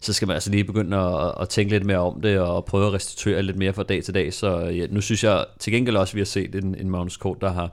så 0.00 0.12
skal 0.12 0.28
man 0.28 0.34
altså 0.34 0.50
lige 0.50 0.64
begynde 0.64 0.96
at, 0.96 1.34
at 1.40 1.48
tænke 1.48 1.72
lidt 1.72 1.84
mere 1.84 1.98
om 1.98 2.20
det, 2.20 2.38
og 2.38 2.64
prøve 2.64 2.86
at 2.86 2.92
restituere 2.92 3.42
lidt 3.42 3.56
mere 3.56 3.72
fra 3.72 3.82
dag 3.82 4.04
til 4.04 4.14
dag. 4.14 4.32
Så 4.32 4.58
ja, 4.58 4.86
nu 4.90 5.00
synes 5.00 5.24
jeg 5.24 5.44
til 5.58 5.72
gengæld 5.72 5.96
også, 5.96 6.12
at 6.12 6.14
vi 6.14 6.20
har 6.20 6.24
set 6.24 6.54
en, 6.54 6.74
en 6.74 6.90
Magnus 6.90 7.16
Kort, 7.16 7.40
der 7.40 7.52
har, 7.52 7.70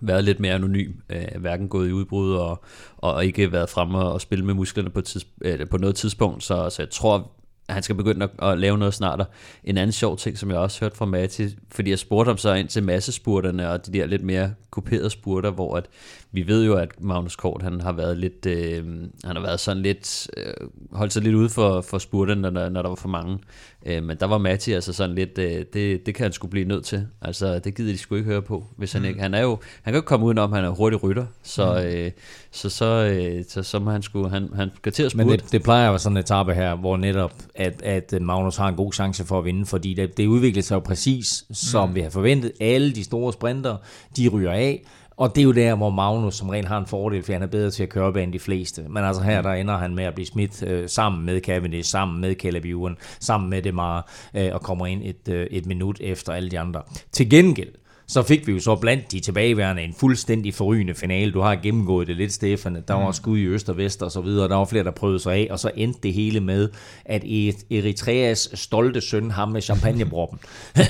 været 0.00 0.24
lidt 0.24 0.40
mere 0.40 0.54
anonym, 0.54 0.92
øh, 1.10 1.40
hverken 1.40 1.68
gået 1.68 1.88
i 1.88 1.92
udbrud 1.92 2.34
og, 2.34 2.64
og 2.96 3.24
ikke 3.24 3.52
været 3.52 3.68
fremme 3.68 3.98
og 3.98 4.20
spille 4.20 4.44
med 4.44 4.54
musklerne 4.54 4.90
på, 4.90 5.00
tids, 5.00 5.26
øh, 5.42 5.68
på 5.68 5.78
noget 5.78 5.96
tidspunkt, 5.96 6.44
så, 6.44 6.70
så 6.70 6.82
jeg 6.82 6.90
tror, 6.90 7.30
at 7.68 7.74
han 7.74 7.82
skal 7.82 7.96
begynde 7.96 8.24
at, 8.24 8.48
at 8.48 8.58
lave 8.58 8.78
noget 8.78 8.94
snart. 8.94 9.26
En 9.64 9.78
anden 9.78 9.92
sjov 9.92 10.16
ting, 10.16 10.38
som 10.38 10.50
jeg 10.50 10.58
også 10.58 10.80
hørte 10.80 10.96
fra 10.96 11.04
Mati, 11.04 11.48
fordi 11.72 11.90
jeg 11.90 11.98
spurgte 11.98 12.28
ham 12.28 12.38
så 12.38 12.54
ind 12.54 12.68
til 12.68 12.82
massespurterne 12.82 13.70
og 13.70 13.86
de 13.86 13.92
der 13.92 14.06
lidt 14.06 14.22
mere 14.22 14.54
kuperede 14.70 15.10
spurter, 15.10 15.50
hvor 15.50 15.76
at 15.76 15.86
vi 16.32 16.46
ved 16.46 16.64
jo, 16.64 16.74
at 16.74 16.88
Magnus 17.00 17.36
Kort, 17.36 17.62
han 17.62 17.80
har 17.80 17.92
været 17.92 18.16
lidt, 18.16 18.46
øh, 18.46 18.84
han 19.24 19.36
har 19.36 19.40
været 19.40 19.60
sådan 19.60 19.82
lidt, 19.82 20.30
øh, 20.36 20.68
holdt 20.92 21.12
sig 21.12 21.22
lidt 21.22 21.34
ude 21.34 21.48
for, 21.48 21.80
for 21.80 21.98
spurterne, 21.98 22.50
når, 22.50 22.68
når 22.68 22.82
der 22.82 22.88
var 22.88 22.96
for 22.96 23.08
mange. 23.08 23.38
Øh, 23.86 24.02
men 24.02 24.16
der 24.20 24.26
var 24.26 24.38
Mati 24.38 24.72
altså 24.72 24.92
sådan 24.92 25.14
lidt, 25.14 25.38
øh, 25.38 25.64
det, 25.72 26.06
det 26.06 26.14
kan 26.14 26.22
han 26.22 26.32
skulle 26.32 26.50
blive 26.50 26.68
nødt 26.68 26.84
til. 26.84 27.06
Altså, 27.22 27.58
det 27.58 27.74
gider 27.74 27.92
de 27.92 27.98
sgu 27.98 28.14
ikke 28.14 28.28
høre 28.28 28.42
på, 28.42 28.64
hvis 28.76 28.92
han 28.92 29.02
mm. 29.02 29.08
ikke, 29.08 29.20
han 29.20 29.34
er 29.34 29.42
jo, 29.42 29.58
han 29.82 29.92
kan 29.92 30.02
jo 30.02 30.06
komme 30.06 30.26
udenom, 30.26 30.52
han 30.52 30.64
er 30.64 30.68
hurtig 30.68 31.02
rytter, 31.02 31.26
så, 31.42 31.72
mm. 31.72 31.96
øh, 31.96 32.10
så, 32.50 32.70
så, 32.70 32.84
øh, 32.84 33.44
så, 33.48 33.62
så 33.62 33.78
må 33.78 33.90
han 33.90 34.02
skulle, 34.02 34.30
han, 34.30 34.48
han 34.54 34.70
skal 34.76 34.92
til 34.92 35.02
at 35.02 35.10
spurte. 35.10 35.24
Men 35.24 35.38
det, 35.38 35.52
det 35.52 35.62
plejer 35.62 35.86
at 35.86 35.92
være 35.92 35.98
sådan 35.98 36.16
en 36.16 36.20
etape 36.20 36.54
her, 36.54 36.74
hvor 36.74 36.96
netop, 36.96 37.32
at, 37.54 37.82
at 37.82 38.14
Magnus 38.20 38.56
har 38.56 38.68
en 38.68 38.76
god 38.76 38.92
chance 38.92 39.24
for 39.24 39.38
at 39.38 39.44
vinde, 39.44 39.66
fordi 39.66 39.94
det, 39.94 40.16
det 40.16 40.26
udvikler 40.26 40.62
sig 40.62 40.74
jo 40.74 40.80
præcis, 40.80 41.44
som 41.52 41.88
mm. 41.88 41.94
vi 41.94 42.00
har 42.00 42.10
forventet. 42.10 42.52
Alle 42.60 42.92
de 42.92 43.04
store 43.04 43.32
sprinter, 43.32 43.76
de 44.16 44.28
ryger 44.28 44.52
af, 44.52 44.82
og 45.20 45.34
det 45.34 45.40
er 45.40 45.44
jo 45.44 45.52
der, 45.52 45.74
hvor 45.74 45.90
Magnus 45.90 46.34
som 46.34 46.48
rent 46.48 46.68
har 46.68 46.78
en 46.78 46.86
fordel, 46.86 47.22
for 47.22 47.32
han 47.32 47.42
er 47.42 47.46
bedre 47.46 47.70
til 47.70 47.82
at 47.82 47.88
køre 47.88 48.12
bag 48.12 48.24
end 48.24 48.32
de 48.32 48.38
fleste. 48.38 48.84
Men 48.88 49.04
altså 49.04 49.22
her, 49.22 49.42
der 49.42 49.52
ender 49.52 49.76
han 49.76 49.94
med 49.94 50.04
at 50.04 50.14
blive 50.14 50.26
smidt 50.26 50.62
øh, 50.62 50.88
sammen 50.88 51.26
med 51.26 51.40
Cavendish, 51.40 51.90
sammen 51.90 52.20
med 52.20 52.34
Caleb 52.34 52.64
Ewan, 52.64 52.96
sammen 53.20 53.50
med 53.50 53.62
Demar, 53.62 54.10
øh, 54.34 54.50
og 54.52 54.60
kommer 54.60 54.86
ind 54.86 55.02
et, 55.04 55.28
øh, 55.28 55.46
et 55.50 55.66
minut 55.66 56.00
efter 56.00 56.32
alle 56.32 56.50
de 56.50 56.58
andre. 56.58 56.82
Til 57.12 57.30
gengæld, 57.30 57.68
så 58.10 58.22
fik 58.22 58.46
vi 58.46 58.52
jo 58.52 58.60
så 58.60 58.76
blandt 58.76 59.12
de 59.12 59.20
tilbageværende 59.20 59.82
en 59.82 59.94
fuldstændig 59.98 60.54
forrygende 60.54 60.94
finale. 60.94 61.32
Du 61.32 61.40
har 61.40 61.54
gennemgået 61.54 62.06
det 62.06 62.16
lidt, 62.16 62.32
Stefan. 62.32 62.84
Der 62.88 62.94
var 62.94 63.06
mm. 63.06 63.12
skud 63.12 63.38
i 63.38 63.44
øst 63.44 63.68
og 63.68 63.76
vest 63.76 64.02
og 64.02 64.12
så 64.12 64.20
videre. 64.20 64.48
Der 64.48 64.56
var 64.56 64.64
flere, 64.64 64.84
der 64.84 64.90
prøvede 64.90 65.18
sig 65.18 65.34
af. 65.34 65.48
Og 65.50 65.58
så 65.58 65.70
endte 65.76 66.00
det 66.02 66.12
hele 66.12 66.40
med, 66.40 66.68
at 67.04 67.24
Eritreas 67.70 68.50
stolte 68.54 69.00
søn, 69.00 69.30
ham 69.30 69.48
med 69.48 69.60
champagnebroppen, 69.60 70.38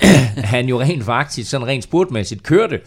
han 0.55 0.69
jo 0.69 0.81
rent 0.81 1.05
faktisk, 1.05 1.51
sådan 1.51 1.67
rent 1.67 1.85
spurtmæssigt, 1.85 2.43
kørte 2.43 2.81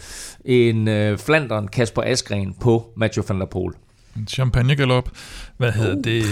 en 0.45 0.87
uh, 0.87 1.17
Flandern 1.17 1.67
Kasper 1.67 2.01
Askren 2.01 2.55
på 2.61 2.93
Mathieu 2.95 3.25
van 3.27 3.39
der 3.39 3.45
Poel. 3.45 3.73
En 4.17 4.27
champagnegalop. 4.27 5.09
Hvad 5.57 5.71
hedder 5.71 5.95
uh. 5.95 6.03
det? 6.03 6.23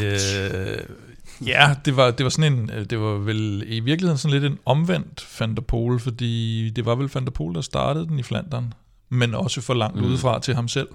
Uh, 0.89 0.95
Ja, 1.45 1.75
det 1.85 1.97
var, 1.97 2.11
det 2.11 2.23
var 2.23 2.29
sådan 2.29 2.53
en, 2.53 2.69
øh, 2.69 2.85
det 2.85 2.99
var 2.99 3.17
vel 3.17 3.63
i 3.67 3.79
virkeligheden 3.79 4.17
sådan 4.17 4.39
lidt 4.39 4.51
en 4.51 4.59
omvendt 4.65 5.39
Van 5.39 5.55
der 5.55 5.61
Pol, 5.61 5.99
fordi 5.99 6.69
det 6.69 6.85
var 6.85 6.95
vel 6.95 7.09
Van 7.13 7.25
der 7.25 7.31
Pol, 7.31 7.55
der 7.55 7.61
startede 7.61 8.07
den 8.07 8.19
i 8.19 8.23
Flandern, 8.23 8.73
men 9.09 9.35
også 9.35 9.61
for 9.61 9.73
langt 9.73 9.97
mm. 9.97 10.05
udefra 10.05 10.39
til 10.39 10.55
ham 10.55 10.67
selv. 10.67 10.87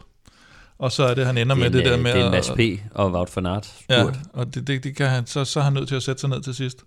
Og 0.79 0.93
så 0.93 1.05
er 1.05 1.15
det, 1.15 1.27
han 1.27 1.39
ender 1.39 1.55
det 1.55 1.65
med 1.65 1.71
det 1.71 1.85
der 1.85 1.97
med... 1.97 2.13
Det 2.13 2.23
er 2.23 2.31
Mads 2.31 2.51
P. 2.51 2.61
og 2.95 3.13
Wout 3.13 3.37
van 3.37 3.47
Aert. 3.47 3.75
Ja, 3.91 4.05
og 4.33 4.55
det, 4.55 4.67
det, 4.67 4.85
det 4.85 4.97
kan 4.97 5.09
han, 5.09 5.27
så, 5.27 5.45
så 5.45 5.61
er 5.61 5.65
han 5.65 5.73
nødt 5.73 5.89
til 5.89 5.95
at 5.95 6.03
sætte 6.03 6.21
sig 6.21 6.31
ned 6.31 6.41
til 6.41 6.55
sidst. 6.55 6.85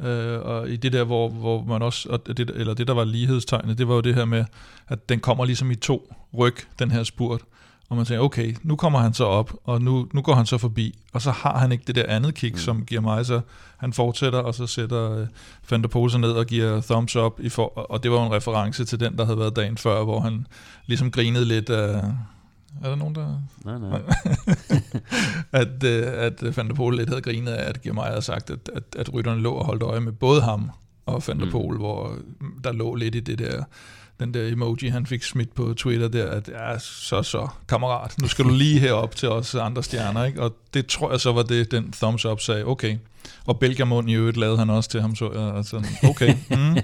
Øh, 0.00 0.40
og 0.40 0.68
i 0.68 0.76
det 0.76 0.92
der, 0.92 1.04
hvor, 1.04 1.28
hvor 1.28 1.64
man 1.64 1.82
også, 1.82 2.08
og 2.08 2.26
det, 2.26 2.50
eller 2.54 2.74
det 2.74 2.86
der 2.86 2.94
var 2.94 3.04
lighedstegnet, 3.04 3.78
det 3.78 3.88
var 3.88 3.94
jo 3.94 4.00
det 4.00 4.14
her 4.14 4.24
med, 4.24 4.44
at 4.88 5.08
den 5.08 5.20
kommer 5.20 5.44
ligesom 5.44 5.70
i 5.70 5.74
to 5.74 6.14
ryg, 6.38 6.56
den 6.78 6.90
her 6.90 7.02
spurt. 7.02 7.40
Og 7.92 7.96
man 7.96 8.06
tænker, 8.06 8.24
okay, 8.24 8.56
nu 8.62 8.76
kommer 8.76 8.98
han 8.98 9.14
så 9.14 9.24
op, 9.24 9.54
og 9.64 9.82
nu, 9.82 10.08
nu 10.12 10.22
går 10.22 10.34
han 10.34 10.46
så 10.46 10.58
forbi, 10.58 10.98
og 11.12 11.22
så 11.22 11.30
har 11.30 11.58
han 11.58 11.72
ikke 11.72 11.84
det 11.86 11.94
der 11.94 12.04
andet 12.08 12.34
kick, 12.34 12.54
mm. 12.54 12.58
som 12.58 12.84
giver 12.84 13.00
mig 13.00 13.26
så, 13.26 13.40
han 13.76 13.92
fortsætter, 13.92 14.38
og 14.38 14.54
så 14.54 14.66
sætter 14.66 15.20
uh, 15.20 15.26
Van 15.70 15.82
der 15.82 15.88
Pose 15.88 16.18
ned 16.18 16.30
og 16.30 16.46
giver 16.46 16.80
thumbs 16.80 17.16
up, 17.16 17.40
i 17.40 17.48
for, 17.48 17.78
og 17.78 18.02
det 18.02 18.10
var 18.10 18.26
en 18.26 18.32
reference 18.32 18.84
til 18.84 19.00
den, 19.00 19.18
der 19.18 19.24
havde 19.24 19.38
været 19.38 19.56
dagen 19.56 19.76
før, 19.76 20.04
hvor 20.04 20.20
han 20.20 20.46
ligesom 20.86 21.10
grinede 21.10 21.44
lidt 21.44 21.70
af, 21.70 21.94
er 22.84 22.88
der 22.88 22.94
nogen, 22.94 23.14
der... 23.14 23.42
Nej, 23.64 23.78
nej. 23.78 24.00
at, 25.62 25.84
uh, 25.84 26.24
at 26.24 26.56
Van 26.56 26.68
der 26.68 26.74
Pole 26.74 26.96
lidt 26.96 27.08
havde 27.08 27.22
grinet 27.22 27.52
af, 27.52 27.68
at 27.68 27.82
Girmay 27.82 28.02
havde 28.02 28.22
sagt, 28.22 28.50
at, 28.50 28.70
at, 28.74 28.82
at 28.98 29.14
rytterne 29.14 29.40
lå 29.40 29.52
og 29.52 29.64
holdt 29.64 29.82
øje 29.82 30.00
med 30.00 30.12
både 30.12 30.42
ham 30.42 30.70
og 31.06 31.22
Van 31.26 31.40
der 31.40 31.44
mm. 31.44 31.76
Hvor 31.76 32.16
der 32.64 32.72
lå 32.72 32.94
lidt 32.94 33.14
i 33.14 33.20
det 33.20 33.38
der 33.38 33.64
den 34.22 34.34
der 34.34 34.52
emoji, 34.52 34.88
han 34.88 35.06
fik 35.06 35.22
smidt 35.22 35.54
på 35.54 35.74
Twitter 35.74 36.08
der, 36.08 36.30
at 36.30 36.48
ja, 36.48 36.78
så 36.78 37.22
så, 37.22 37.48
kammerat, 37.68 38.14
nu 38.22 38.28
skal 38.28 38.44
du 38.44 38.50
lige 38.50 38.78
herop 38.78 39.16
til 39.16 39.28
os 39.28 39.54
andre 39.54 39.82
stjerner, 39.82 40.24
ikke? 40.24 40.42
Og 40.42 40.56
det 40.74 40.86
tror 40.86 41.10
jeg 41.10 41.20
så 41.20 41.32
var 41.32 41.42
det, 41.42 41.70
den 41.70 41.92
thumbs 41.92 42.24
up 42.24 42.40
sagde, 42.40 42.66
okay. 42.66 42.96
Og 43.46 43.58
Belgiamund 43.58 44.10
i 44.10 44.14
øvrigt 44.14 44.36
lavede 44.36 44.58
han 44.58 44.70
også 44.70 44.90
til 44.90 45.00
ham, 45.00 45.16
så 45.16 45.30
jeg, 45.32 45.56
altså, 45.56 45.84
okay, 46.10 46.34
mm, 46.50 46.76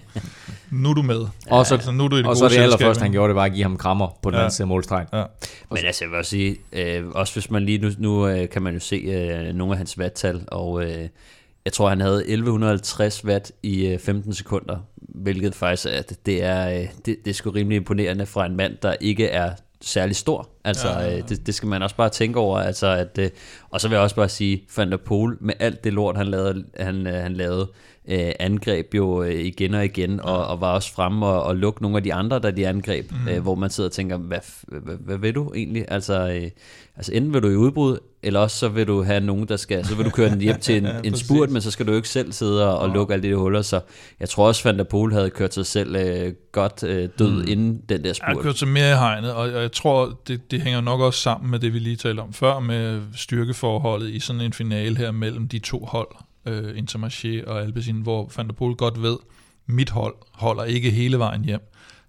nu 0.71 0.91
er 0.91 0.95
du 0.95 1.03
med. 1.03 1.27
Og 1.51 1.67
så, 1.67 1.75
altså, 1.75 1.93
nu 1.93 2.05
er 2.05 2.09
du 2.09 2.17
i 2.17 2.19
det 2.19 2.27
og 2.27 2.37
så 2.37 2.49
det 2.49 2.57
allerførste, 2.57 3.03
han 3.03 3.13
gjorde, 3.13 3.29
det 3.29 3.37
var 3.37 3.45
at 3.45 3.53
give 3.53 3.63
ham 3.63 3.77
krammer 3.77 4.19
på 4.23 4.31
den 4.31 4.35
ja. 4.35 4.41
anden 4.41 4.53
side 4.55 4.69
målstregen. 4.69 5.09
Ja. 5.13 5.25
Men 5.71 5.79
altså, 5.85 6.05
jeg 6.05 6.11
vil 6.11 6.19
også 6.19 6.31
sige, 6.31 6.57
øh, 6.73 7.09
også 7.09 7.33
hvis 7.33 7.51
man 7.51 7.65
lige 7.65 7.79
nu, 7.79 7.91
nu 7.99 8.29
øh, 8.29 8.49
kan 8.49 8.63
man 8.63 8.75
jo 8.75 8.81
se 8.81 8.97
øh, 8.97 9.55
nogle 9.55 9.73
af 9.73 9.79
hans 9.79 9.99
vattal, 9.99 10.45
og 10.47 10.85
øh, 10.85 11.09
jeg 11.65 11.73
tror, 11.73 11.89
han 11.89 12.01
havde 12.01 12.29
1150 12.29 13.25
watt 13.25 13.53
i 13.63 13.99
15 14.01 14.31
øh, 14.31 14.37
sekunder, 14.37 14.77
hvilket 15.09 15.55
faktisk 15.55 15.87
er, 15.91 16.03
det 16.27 16.45
er, 16.45 16.81
øh, 16.81 16.87
det, 17.07 17.17
det 17.25 17.31
er 17.31 17.35
sgu 17.35 17.51
rimelig 17.51 17.77
imponerende 17.77 18.27
fra 18.27 18.47
en 18.47 18.57
mand, 18.57 18.77
der 18.83 18.95
ikke 19.01 19.27
er 19.27 19.53
særlig 19.81 20.17
stor. 20.17 20.49
Altså, 20.65 20.89
ja, 20.89 21.01
ja, 21.01 21.11
ja. 21.11 21.21
Det, 21.21 21.47
det 21.47 21.55
skal 21.55 21.69
man 21.69 21.83
også 21.83 21.97
bare 21.97 22.09
tænke 22.09 22.39
over. 22.39 22.59
Altså, 22.59 22.87
at, 22.87 23.33
og 23.71 23.81
så 23.81 23.89
vil 23.89 23.95
jeg 23.95 24.03
også 24.03 24.17
bare 24.17 24.29
sige, 24.29 24.65
Van 24.77 24.91
der 24.91 24.97
Pol, 24.97 25.39
med 25.41 25.55
alt 25.59 25.85
det 25.85 25.93
lort, 25.93 26.17
han 26.17 26.27
lavede, 26.27 26.65
han, 26.77 27.07
han 27.07 27.35
lavede 27.35 27.69
øh, 28.09 28.33
angreb 28.41 28.95
jo 28.95 29.23
øh, 29.23 29.35
igen 29.35 29.75
og 29.75 29.85
igen, 29.85 30.21
og, 30.21 30.47
og 30.47 30.61
var 30.61 30.75
også 30.75 30.93
fremme 30.93 31.27
og, 31.27 31.43
og 31.43 31.57
lukke 31.57 31.83
nogle 31.83 31.97
af 31.97 32.03
de 32.03 32.15
andre, 32.15 32.39
der 32.39 32.51
de 32.51 32.69
angreb, 32.69 33.11
mm. 33.11 33.29
øh, 33.29 33.43
hvor 33.43 33.55
man 33.55 33.71
sidder 33.71 33.89
og 33.89 33.93
tænker, 33.93 34.17
hvad, 34.17 34.39
hvad, 34.69 34.97
hvad 35.01 35.19
vil 35.19 35.35
du 35.35 35.53
egentlig? 35.55 35.85
Altså, 35.89 36.29
øh, 36.29 36.51
altså 36.97 37.13
enten 37.13 37.35
vil 37.35 37.43
du 37.43 37.49
i 37.49 37.57
udbrud, 37.57 37.99
eller 38.23 38.41
også 38.41 38.57
så 38.57 38.69
vil 38.69 38.87
du 38.87 39.03
have 39.03 39.21
nogen, 39.21 39.49
der 39.49 39.57
skal, 39.57 39.85
så 39.85 39.95
vil 39.95 40.05
du 40.05 40.11
køre 40.11 40.31
den 40.31 40.41
hjem 40.41 40.61
til 40.61 40.77
en, 40.79 40.85
ja, 40.85 41.01
en 41.05 41.17
spurt, 41.17 41.51
men 41.51 41.63
så 41.63 41.71
skal 41.71 41.87
du 41.87 41.93
ikke 41.93 42.09
selv 42.09 42.33
sidde 42.33 42.73
og, 42.73 42.79
og 42.79 42.89
lukke 42.89 43.15
alle 43.15 43.29
de 43.29 43.35
huller, 43.35 43.63
så 43.63 43.81
jeg 44.21 44.29
tror 44.29 44.47
også, 44.47 44.69
Van 44.69 44.79
der 44.79 44.85
Poel 44.85 45.13
havde 45.13 45.31
kørt 45.31 45.55
sig 45.55 45.67
selv 45.67 45.97
øh, 45.97 46.33
godt 46.53 46.83
øh, 46.83 47.09
død 47.19 47.43
mm. 47.43 47.49
inden 47.49 47.83
den 47.89 48.05
der 48.05 48.13
spurt. 48.13 48.29
Jeg 48.29 48.37
har 48.37 48.43
kørt 48.43 48.59
sig 48.59 48.69
mere 48.69 48.91
i 48.91 48.97
hegnet, 48.97 49.33
og 49.33 49.53
jeg 49.53 49.73
tror, 49.73 50.19
det, 50.29 50.51
det 50.51 50.61
hænger 50.61 50.81
nok 50.81 51.01
også 51.01 51.21
sammen 51.21 51.51
med 51.51 51.59
det, 51.59 51.75
vi 51.75 51.79
lige 51.79 51.97
talte 51.97 52.21
om 52.21 52.33
før, 52.33 52.59
med 52.59 53.01
styrkeforholdet 53.17 54.11
i 54.11 54.21
sådan 54.21 54.41
en 54.41 54.53
finale 54.53 54.97
her 54.97 55.11
mellem 55.11 55.49
de 55.49 55.59
to 55.59 55.85
hold 55.85 56.09
øh, 56.49 56.79
Intermarché 56.79 57.47
og 57.47 57.63
Alpecin, 57.63 58.01
hvor 58.01 58.33
Van 58.37 58.47
der 58.47 58.53
Poel 58.53 58.77
godt 58.77 59.03
ved, 59.03 59.17
mit 59.67 59.91
hold 59.91 60.15
holder 60.33 60.65
ikke 60.65 60.91
hele 60.91 61.19
vejen 61.19 61.45
hjem. 61.45 61.61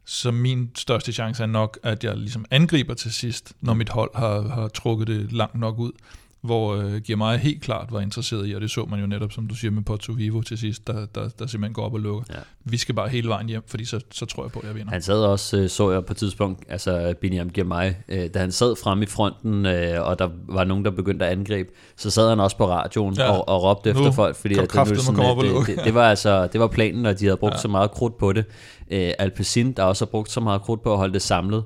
Så 0.05 0.31
min 0.31 0.71
største 0.75 1.11
chance 1.11 1.43
er 1.43 1.47
nok, 1.47 1.79
at 1.83 2.03
jeg 2.03 2.17
ligesom 2.17 2.45
angriber 2.51 2.93
til 2.93 3.11
sidst, 3.11 3.53
når 3.61 3.73
mit 3.73 3.89
hold 3.89 4.11
har, 4.15 4.41
har 4.41 4.67
trukket 4.67 5.07
det 5.07 5.31
langt 5.31 5.55
nok 5.55 5.79
ud 5.79 5.91
hvor 6.41 6.75
øh, 6.75 7.01
Girmay 7.01 7.37
helt 7.37 7.61
klart 7.61 7.87
var 7.91 7.99
interesseret 7.99 8.49
i, 8.49 8.53
og 8.53 8.61
det 8.61 8.71
så 8.71 8.85
man 8.85 8.99
jo 8.99 9.07
netop, 9.07 9.31
som 9.31 9.47
du 9.47 9.55
siger, 9.55 9.71
med 9.71 9.83
Porto 9.83 10.11
Vivo 10.11 10.41
til 10.41 10.57
sidst, 10.57 10.87
der, 10.87 11.05
der, 11.15 11.29
der 11.39 11.47
simpelthen 11.47 11.73
går 11.73 11.85
op 11.85 11.93
og 11.93 11.99
lukker. 11.99 12.23
Ja. 12.29 12.39
Vi 12.63 12.77
skal 12.77 12.95
bare 12.95 13.09
hele 13.09 13.29
vejen 13.29 13.47
hjem, 13.47 13.63
fordi 13.67 13.85
så, 13.85 13.99
så 14.11 14.25
tror 14.25 14.43
jeg 14.43 14.51
på, 14.51 14.59
at 14.59 14.67
jeg 14.67 14.75
vinder. 14.75 14.91
Han 14.91 15.01
sad 15.01 15.23
også, 15.23 15.57
øh, 15.57 15.69
så 15.69 15.91
jeg 15.91 16.05
på 16.05 16.13
et 16.13 16.17
tidspunkt, 16.17 16.63
altså 16.69 17.13
Biniam 17.21 17.49
Girmay, 17.49 17.91
øh, 18.09 18.29
da 18.33 18.39
han 18.39 18.51
sad 18.51 18.75
frem 18.83 19.01
i 19.01 19.05
fronten, 19.05 19.65
øh, 19.65 20.07
og 20.07 20.19
der 20.19 20.29
var 20.47 20.63
nogen, 20.63 20.85
der 20.85 20.91
begyndte 20.91 21.25
at 21.25 21.31
angribe, 21.31 21.69
så 21.97 22.09
sad 22.09 22.29
han 22.29 22.39
også 22.39 22.57
på 22.57 22.67
radioen 22.67 23.13
ja. 23.13 23.31
og, 23.31 23.49
og 23.49 23.63
råbte 23.63 23.93
nu 23.93 23.99
efter 23.99 24.11
folk, 24.11 24.35
fordi 24.35 24.53
at 24.53 24.73
det, 24.73 24.89
nu 24.89 24.95
sådan, 24.95 25.19
at 25.19 25.37
det, 25.37 25.67
det, 25.67 25.85
det, 25.85 25.93
var 25.93 26.09
altså, 26.09 26.47
det 26.47 26.59
var 26.59 26.67
planen, 26.67 27.05
og 27.05 27.19
de 27.19 27.25
havde 27.25 27.37
brugt 27.37 27.53
ja. 27.53 27.59
så 27.59 27.67
meget 27.67 27.91
krudt 27.91 28.17
på 28.17 28.33
det. 28.33 28.45
Øh, 28.91 29.11
Alpecin, 29.19 29.71
der 29.71 29.83
også 29.83 30.05
har 30.05 30.09
brugt 30.09 30.31
så 30.31 30.39
meget 30.39 30.61
krudt 30.61 30.83
på 30.83 30.91
at 30.91 30.97
holde 30.97 31.13
det 31.13 31.21
samlet, 31.21 31.63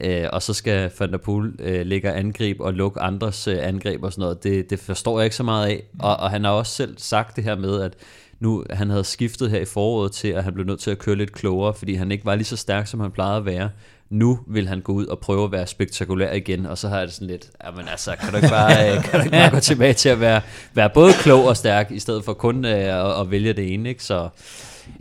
øh, 0.00 0.26
og 0.32 0.42
så 0.42 0.54
skal 0.54 0.90
Van 0.98 1.12
der 1.12 1.18
Poel 1.18 1.52
øh, 1.58 1.86
lægge 1.86 2.12
angreb 2.12 2.60
og 2.60 2.74
lukke 2.74 3.00
andres 3.00 3.48
øh, 3.48 3.58
angreb 3.60 4.02
og 4.02 4.12
sådan 4.12 4.22
noget. 4.22 4.44
Det, 4.44 4.70
det 4.70 4.78
forstår 4.78 5.18
jeg 5.18 5.24
ikke 5.24 5.36
så 5.36 5.42
meget 5.42 5.66
af. 5.66 5.84
Og, 5.98 6.16
og 6.16 6.30
han 6.30 6.44
har 6.44 6.50
også 6.50 6.72
selv 6.72 6.94
sagt 6.98 7.36
det 7.36 7.44
her 7.44 7.56
med, 7.56 7.82
at 7.82 7.94
nu 8.40 8.64
han 8.70 8.90
havde 8.90 9.04
skiftet 9.04 9.50
her 9.50 9.60
i 9.60 9.64
foråret 9.64 10.12
til, 10.12 10.28
at 10.28 10.44
han 10.44 10.54
blev 10.54 10.66
nødt 10.66 10.80
til 10.80 10.90
at 10.90 10.98
køre 10.98 11.16
lidt 11.16 11.32
klogere, 11.32 11.74
fordi 11.74 11.94
han 11.94 12.12
ikke 12.12 12.24
var 12.24 12.34
lige 12.34 12.44
så 12.44 12.56
stærk, 12.56 12.86
som 12.86 13.00
han 13.00 13.10
plejede 13.10 13.36
at 13.36 13.44
være. 13.44 13.70
Nu 14.10 14.40
vil 14.46 14.68
han 14.68 14.80
gå 14.80 14.92
ud 14.92 15.06
og 15.06 15.18
prøve 15.18 15.44
at 15.44 15.52
være 15.52 15.66
spektakulær 15.66 16.32
igen, 16.32 16.66
og 16.66 16.78
så 16.78 16.88
har 16.88 16.98
jeg 16.98 17.06
det 17.06 17.14
sådan 17.14 17.28
lidt, 17.28 17.50
men 17.76 17.88
altså, 17.88 18.16
kan 18.20 18.30
du 18.30 18.36
ikke 18.36 18.48
bare, 18.48 18.96
øh, 18.96 19.04
kan 19.04 19.12
du 19.12 19.24
ikke 19.24 19.30
bare 19.30 19.50
gå 19.50 19.60
tilbage 19.70 19.92
til 19.92 20.08
at 20.08 20.20
være, 20.20 20.40
være 20.74 20.90
både 20.90 21.12
klog 21.12 21.44
og 21.44 21.56
stærk, 21.56 21.90
i 21.90 21.98
stedet 21.98 22.24
for 22.24 22.32
kun 22.32 22.64
øh, 22.64 23.10
at, 23.10 23.20
at 23.20 23.30
vælge 23.30 23.52
det 23.52 23.74
ene, 23.74 23.88
ikke? 23.88 24.04
Så 24.04 24.28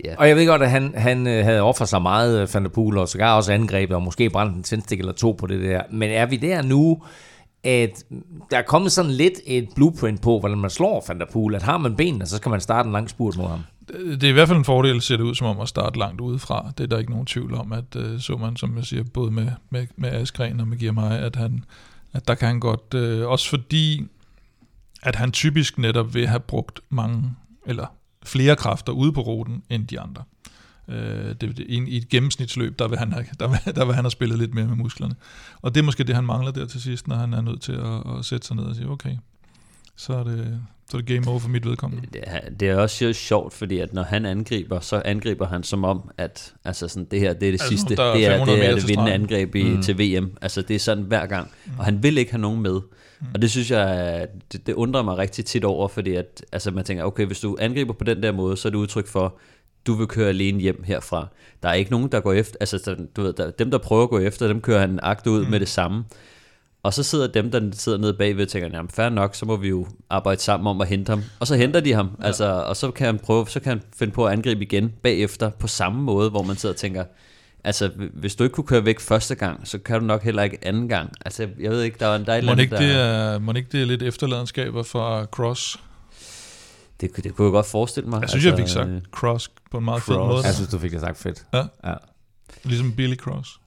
Yeah. 0.06 0.16
Og 0.20 0.28
jeg 0.28 0.36
ved 0.36 0.48
godt, 0.48 0.62
at 0.62 0.70
han, 0.70 0.94
han 0.98 1.28
øh, 1.28 1.44
havde 1.46 1.62
offret 1.62 1.90
sig 1.90 2.02
meget, 2.02 2.42
øh, 2.42 2.48
Van 2.54 2.64
der 2.64 2.70
Poel, 2.70 2.98
og 2.98 3.10
sågar 3.10 3.36
også 3.36 3.54
angrebet, 3.54 3.96
og 3.96 4.02
måske 4.02 4.30
brændt 4.30 4.56
en 4.56 4.64
tændstik 4.64 5.00
eller 5.00 5.14
to 5.14 5.32
på 5.32 5.48
det 5.48 5.62
der. 5.62 5.82
Men 5.92 6.10
er 6.10 6.26
vi 6.26 6.38
der 6.38 6.62
nu, 6.62 7.02
at 7.64 8.04
der 8.52 8.58
er 8.58 8.62
kommet 8.62 8.92
sådan 8.92 9.12
lidt 9.12 9.34
et 9.46 9.70
blueprint 9.76 10.22
på, 10.22 10.40
hvordan 10.40 10.58
man 10.58 10.70
slår 10.70 11.06
Van 11.08 11.20
der 11.20 11.26
Poel, 11.34 11.56
at 11.56 11.62
har 11.62 11.78
man 11.78 11.96
benene, 11.96 12.26
så 12.26 12.38
skal 12.38 12.50
man 12.50 12.62
starte 12.62 12.88
en 12.88 12.94
lang 12.94 13.10
spurt 13.10 13.38
mod 13.38 13.48
ham. 13.48 13.64
Det 13.88 14.24
er 14.24 14.30
i 14.30 14.32
hvert 14.32 14.48
fald 14.48 14.58
en 14.58 14.66
fordel, 14.66 15.02
ser 15.02 15.18
det 15.18 15.24
ud 15.24 15.36
som 15.36 15.48
om 15.48 15.60
at 15.60 15.70
starte 15.70 16.00
langt 16.00 16.22
udefra. 16.22 16.72
Det 16.78 16.84
er 16.84 16.88
der 16.88 16.98
ikke 16.98 17.12
nogen 17.12 17.26
tvivl 17.26 17.54
om, 17.54 17.74
at 17.74 17.96
uh, 17.96 18.20
så 18.20 18.38
man, 18.38 18.56
som 18.56 18.78
jeg 18.78 18.86
siger, 18.86 19.04
både 19.14 19.32
med, 19.32 19.48
med, 19.70 19.88
med 19.96 20.10
Askren 20.10 20.60
og 20.60 20.68
med 20.68 20.78
Girmay, 20.78 21.12
at, 21.12 21.36
han, 21.36 21.64
at 22.14 22.28
der 22.28 22.36
kan 22.36 22.48
han 22.48 22.60
godt, 22.60 22.94
uh, 22.94 23.32
også 23.32 23.50
fordi, 23.50 24.08
at 25.04 25.16
han 25.16 25.32
typisk 25.32 25.78
netop 25.78 26.14
vil 26.14 26.28
have 26.28 26.40
brugt 26.40 26.80
mange, 26.90 27.24
eller 27.66 27.86
flere 28.26 28.56
kræfter 28.56 28.94
ude 28.94 29.14
på 29.14 29.22
ruten 29.22 29.64
end 29.70 29.88
de 29.88 30.00
andre. 30.00 30.24
Øh, 30.88 30.96
det, 30.96 31.42
det, 31.42 31.60
i, 31.60 31.84
I 31.88 31.98
et 31.98 32.10
gennemsnitsløb, 32.10 32.80
der 32.80 32.88
vil, 32.88 32.98
han 32.98 33.12
have, 33.12 33.26
der, 33.40 33.48
vil, 33.48 33.76
der 33.76 33.86
vil 33.86 33.96
han 33.96 34.04
have 34.04 34.12
spillet 34.12 34.40
lidt 34.40 34.54
mere 34.54 34.66
med 34.66 34.76
musklerne. 34.76 35.16
Og 35.62 35.76
det 35.76 35.82
er 35.82 35.86
måske 35.86 36.04
det, 36.04 36.16
han 36.16 36.24
mangler 36.24 36.52
der 36.52 36.66
til 36.66 36.82
sidst, 36.82 37.08
når 37.08 37.16
han 37.16 37.34
er 37.34 37.42
nødt 37.42 37.62
til 37.62 37.72
at, 37.72 38.18
at 38.18 38.26
sætte 38.26 38.48
sig 38.48 38.56
ned 38.56 38.64
og 38.64 38.76
sige, 38.76 38.90
okay, 38.90 39.18
så 39.96 40.14
er 40.14 40.24
det, 40.24 40.62
så 40.90 40.98
er 40.98 41.02
det 41.02 41.08
game 41.08 41.28
over 41.32 41.40
for 41.40 41.50
mit 41.50 41.66
vedkommende. 41.66 42.08
Det 42.60 42.70
er, 42.70 42.78
også 42.78 43.14
sjovt, 43.14 43.54
fordi 43.54 43.80
at 43.80 43.94
når 43.94 44.04
han 44.04 44.26
angriber, 44.26 44.80
så 44.80 45.02
angriber 45.06 45.48
han 45.48 45.64
som 45.64 45.84
om, 45.84 46.10
at 46.18 46.54
altså 46.66 46.88
sådan, 46.88 47.08
det 47.12 47.20
her 47.20 47.34
det 47.34 47.48
er 47.48 47.52
det 47.52 47.62
Altså, 47.62 47.68
sidste. 47.68 47.94
er 47.94 48.14
Det 48.14 48.26
er, 48.26 48.32
500 48.32 48.60
det, 48.60 48.70
er 48.70 48.76
det 48.76 48.88
vindende 48.88 49.14
angreb 49.14 49.56
i, 49.56 49.64
mm. 49.64 49.82
til 49.82 50.00
VM. 50.00 50.38
Altså 50.42 50.62
det 50.62 50.76
er 50.76 50.80
sådan 50.80 51.04
hver 51.04 51.26
gang. 51.26 51.52
Mm. 51.66 51.72
Og 51.80 51.86
han 51.86 52.04
vil 52.04 52.18
ikke 52.18 52.32
have 52.32 52.42
nogen 52.42 52.62
med. 52.62 52.80
Mm. 53.24 53.30
Og 53.34 53.42
det 53.42 53.52
synes 53.52 53.72
jeg, 53.72 54.28
det, 54.52 54.68
det 54.68 54.74
undrer 54.74 55.04
mig 55.04 55.18
rigtig 55.18 55.46
tit 55.46 55.64
over, 55.64 55.88
fordi 55.88 56.16
at, 56.16 56.46
altså 56.52 56.72
man 56.72 56.84
tænker, 56.84 57.04
okay, 57.04 57.26
hvis 57.26 57.40
du 57.40 57.58
angriber 57.60 57.94
på 57.94 58.04
den 58.04 58.24
der 58.24 58.32
måde, 58.32 58.58
så 58.58 58.68
er 58.68 58.70
det 58.70 58.78
udtryk 58.78 59.08
for, 59.08 59.38
du 59.88 59.94
vil 59.94 60.08
køre 60.08 60.30
alene 60.30 60.60
hjem 60.60 60.84
herfra. 60.84 61.28
Der 61.64 61.70
er 61.70 61.74
ikke 61.74 61.92
nogen, 61.92 62.12
der 62.12 62.20
går 62.20 62.34
efter, 62.34 62.56
altså 62.60 62.96
du 63.16 63.22
ved, 63.22 63.34
der, 63.34 63.52
dem, 63.52 63.72
der 63.72 63.78
prøver 63.78 64.04
at 64.04 64.10
gå 64.10 64.20
efter, 64.20 64.48
dem 64.48 64.62
kører 64.62 64.80
han 64.80 65.00
agt 65.04 65.28
ud 65.28 65.46
mm. 65.46 65.52
med 65.52 65.60
det 65.60 65.68
samme. 65.68 66.04
Og 66.84 66.94
så 66.94 67.04
sidder 67.04 67.28
dem, 67.28 67.52
der 67.52 67.70
sidder 67.74 67.98
nede 67.98 68.14
bagved 68.14 68.42
og 68.44 68.48
tænker, 68.48 68.70
jamen 68.74 68.90
fair 68.90 69.10
nok, 69.10 69.36
så 69.36 69.46
må 69.46 69.56
vi 69.56 69.70
jo 69.70 69.88
arbejde 70.10 70.42
sammen 70.42 70.68
om 70.68 70.82
at 70.82 70.88
hente 70.88 71.10
ham. 71.10 71.24
Og 71.40 71.48
så 71.48 71.56
henter 71.56 71.80
de 71.80 71.94
ham, 71.94 72.10
ja. 72.20 72.26
altså, 72.26 72.46
og 72.46 72.76
så 72.76 72.92
kan 72.92 73.06
han 73.06 73.20
prøve, 73.20 73.48
så 73.48 73.60
kan 73.60 73.70
han 73.70 73.82
finde 73.96 74.14
på 74.14 74.26
at 74.26 74.34
angribe 74.34 74.64
igen 74.64 74.94
bagefter 75.04 75.50
på 75.50 75.68
samme 75.68 76.02
måde, 76.02 76.30
hvor 76.30 76.44
man 76.44 76.56
sidder 76.56 76.74
og 76.74 76.80
tænker, 76.80 77.04
altså 77.64 77.92
hvis 78.14 78.36
du 78.36 78.44
ikke 78.44 78.54
kunne 78.54 78.68
køre 78.68 78.86
væk 78.86 79.00
første 79.00 79.36
gang, 79.36 79.68
så 79.68 79.80
kan 79.80 80.00
du 80.00 80.06
nok 80.06 80.24
heller 80.24 80.44
ikke 80.44 80.58
anden 80.62 80.90
gang. 80.90 81.12
Altså 81.26 81.50
jeg 81.60 81.72
ved 81.72 81.82
ikke, 81.82 82.00
der 82.00 82.08
er, 82.08 82.18
der 82.18 82.32
er 82.32 82.36
et 82.36 82.38
eller 82.38 82.52
andet, 82.52 82.64
ikke, 82.64 82.78
det 82.78 82.96
der, 82.96 83.04
er, 83.04 83.40
må 83.40 83.54
ikke 83.54 83.70
det 83.72 83.82
er 83.82 83.86
lidt 83.86 84.04
efterladenskaber 84.04 84.84
fra 84.84 85.26
Cross? 85.26 85.80
det, 87.02 87.24
det, 87.24 87.36
kunne 87.36 87.46
jeg 87.46 87.52
godt 87.52 87.66
forestille 87.66 88.10
mig. 88.10 88.22
Jeg 88.22 88.30
synes, 88.30 88.46
altså, 88.46 88.62
jeg 88.62 88.68
fik 88.68 88.74
sagt 88.74 89.12
Cross 89.12 89.52
på 89.72 89.78
en 89.78 89.86
meget 89.86 90.04
fed 90.04 90.16
måde. 90.16 90.46
Jeg 90.46 90.54
synes, 90.54 90.70
du 90.70 90.80
fik 90.80 90.92
det 90.92 91.00
sagt 91.00 91.18
fedt. 91.18 91.46
Ja. 91.54 91.64
ja. 91.84 91.94
Ligesom 92.64 92.94
Billy 92.94 93.16
Cross. 93.16 93.60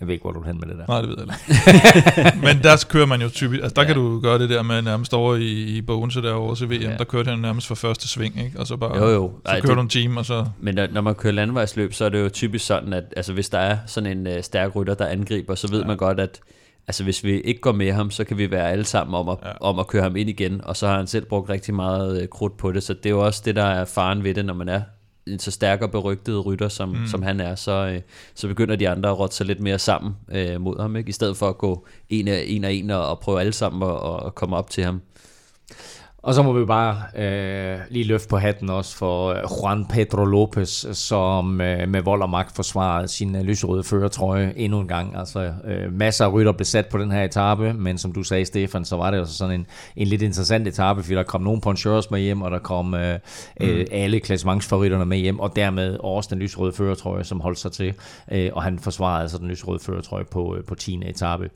Jeg 0.00 0.06
ved 0.08 0.14
ikke, 0.14 0.22
hvor 0.22 0.32
du 0.32 0.40
er 0.40 0.46
hen 0.46 0.60
med 0.60 0.68
det 0.68 0.78
der. 0.78 0.84
Nej, 0.88 1.00
det 1.00 1.08
ved 1.10 1.16
jeg 1.18 2.24
ikke. 2.26 2.38
Men 2.46 2.62
der 2.62 2.84
kører 2.90 3.06
man 3.06 3.22
jo 3.22 3.28
typisk, 3.28 3.62
altså 3.62 3.74
der 3.74 3.82
ja. 3.82 3.86
kan 3.86 3.96
du 3.96 4.20
gøre 4.20 4.38
det 4.38 4.50
der 4.50 4.62
med 4.62 4.82
nærmest 4.82 5.14
over 5.14 5.34
i, 5.36 5.46
i 5.76 5.80
Bogense 5.82 6.22
derovre 6.22 6.56
til 6.56 6.70
VM, 6.70 6.72
ja. 6.82 6.96
der 6.96 7.04
kørte 7.04 7.30
han 7.30 7.38
nærmest 7.38 7.66
fra 7.66 7.74
første 7.74 8.08
sving, 8.08 8.44
ikke? 8.44 8.60
Og 8.60 8.66
så 8.66 8.76
bare, 8.76 8.96
Jo, 8.98 9.08
jo. 9.08 9.32
så 9.46 9.52
Ej, 9.52 9.60
kører 9.60 9.70
det- 9.70 9.76
du 9.76 9.82
en 9.82 9.88
team, 9.88 10.16
og 10.16 10.24
så... 10.24 10.44
Men 10.60 10.74
når, 10.74 10.86
når 10.92 11.00
man 11.00 11.14
kører 11.14 11.32
landevejsløb, 11.34 11.92
så 11.92 12.04
er 12.04 12.08
det 12.08 12.20
jo 12.20 12.28
typisk 12.28 12.66
sådan, 12.66 12.92
at 12.92 13.04
altså, 13.16 13.32
hvis 13.32 13.48
der 13.48 13.58
er 13.58 13.78
sådan 13.86 14.18
en 14.18 14.26
øh, 14.26 14.42
stærk 14.42 14.76
rytter, 14.76 14.94
der 14.94 15.06
angriber, 15.06 15.54
så 15.54 15.68
ved 15.70 15.80
ja. 15.80 15.86
man 15.86 15.96
godt, 15.96 16.20
at 16.20 16.40
altså, 16.88 17.04
hvis 17.04 17.24
vi 17.24 17.40
ikke 17.40 17.60
går 17.60 17.72
med 17.72 17.92
ham, 17.92 18.10
så 18.10 18.24
kan 18.24 18.38
vi 18.38 18.50
være 18.50 18.70
alle 18.70 18.84
sammen 18.84 19.14
om 19.14 19.28
at, 19.28 19.36
ja. 19.44 19.50
om 19.60 19.78
at 19.78 19.86
køre 19.86 20.02
ham 20.02 20.16
ind 20.16 20.30
igen, 20.30 20.60
og 20.64 20.76
så 20.76 20.86
har 20.86 20.96
han 20.96 21.06
selv 21.06 21.24
brugt 21.26 21.50
rigtig 21.50 21.74
meget 21.74 22.22
øh, 22.22 22.28
krudt 22.28 22.56
på 22.56 22.72
det, 22.72 22.82
så 22.82 22.94
det 22.94 23.06
er 23.06 23.10
jo 23.10 23.24
også 23.26 23.42
det, 23.44 23.56
der 23.56 23.64
er 23.64 23.84
faren 23.84 24.24
ved 24.24 24.34
det, 24.34 24.44
når 24.44 24.54
man 24.54 24.68
er 24.68 24.80
en 25.32 25.38
så 25.38 25.50
stærk 25.50 25.82
og 25.82 25.90
berygtet 25.90 26.46
rytter, 26.46 26.68
som, 26.68 26.88
mm. 26.88 27.06
som 27.06 27.22
han 27.22 27.40
er, 27.40 27.54
så, 27.54 27.72
øh, 27.94 28.00
så 28.34 28.48
begynder 28.48 28.76
de 28.76 28.88
andre 28.88 29.10
at 29.10 29.18
rotte 29.18 29.36
sig 29.36 29.46
lidt 29.46 29.60
mere 29.60 29.78
sammen 29.78 30.16
øh, 30.32 30.60
mod 30.60 30.80
ham, 30.80 30.96
ikke? 30.96 31.08
i 31.08 31.12
stedet 31.12 31.36
for 31.36 31.48
at 31.48 31.58
gå 31.58 31.86
en 32.08 32.28
af 32.28 32.44
en, 32.46 32.64
af 32.64 32.70
en 32.70 32.90
og, 32.90 33.08
og 33.08 33.20
prøve 33.20 33.40
alle 33.40 33.52
sammen 33.52 33.90
at, 33.90 34.26
at 34.26 34.34
komme 34.34 34.56
op 34.56 34.70
til 34.70 34.84
ham. 34.84 35.00
Og 36.28 36.34
så 36.34 36.42
må 36.42 36.52
vi 36.52 36.64
bare 36.64 37.02
øh, 37.16 37.78
lige 37.90 38.04
løfte 38.04 38.28
på 38.28 38.38
hatten 38.38 38.70
også 38.70 38.96
for 38.96 39.28
øh, 39.28 39.36
Juan 39.36 39.86
Pedro 39.86 40.24
Lopez, 40.24 40.96
som 40.96 41.60
øh, 41.60 41.88
med 41.88 42.02
vold 42.02 42.22
og 42.22 42.30
magt 42.30 42.56
forsvarede 42.56 43.08
sin 43.08 43.36
øh, 43.36 43.42
lyserøde 43.42 43.84
førertrøje 43.84 44.52
endnu 44.56 44.80
en 44.80 44.88
gang. 44.88 45.16
Altså 45.16 45.52
øh, 45.64 45.92
masser 45.92 46.24
af 46.24 46.32
rytter 46.32 46.52
blev 46.52 46.64
sat 46.64 46.86
på 46.86 46.98
den 46.98 47.10
her 47.10 47.24
etape, 47.24 47.72
men 47.72 47.98
som 47.98 48.12
du 48.12 48.22
sagde, 48.22 48.44
Stefan, 48.44 48.84
så 48.84 48.96
var 48.96 49.10
det 49.10 49.18
altså 49.18 49.34
sådan 49.34 49.54
en, 49.54 49.66
en 49.96 50.06
lidt 50.06 50.22
interessant 50.22 50.68
etape, 50.68 51.02
fordi 51.02 51.14
der 51.14 51.22
kom 51.22 51.40
nogle 51.40 51.60
poncheurs 51.60 52.10
med 52.10 52.20
hjem, 52.20 52.42
og 52.42 52.50
der 52.50 52.58
kom 52.58 52.94
øh, 52.94 53.18
øh, 53.60 53.86
alle 53.90 54.20
klassementsfavoritterne 54.20 55.04
med 55.04 55.18
hjem, 55.18 55.40
og 55.40 55.56
dermed 55.56 55.96
også 56.00 56.28
den 56.32 56.38
lyserøde 56.38 56.72
førertrøje, 56.72 57.24
som 57.24 57.40
holdt 57.40 57.58
sig 57.58 57.72
til. 57.72 57.94
Øh, 58.32 58.50
og 58.52 58.62
han 58.62 58.78
forsvarede 58.78 59.22
altså 59.22 59.38
den 59.38 59.48
lyserøde 59.48 59.78
førertrøje 59.78 60.24
på, 60.24 60.56
øh, 60.56 60.64
på 60.64 60.74
10. 60.74 61.00
etape. 61.06 61.50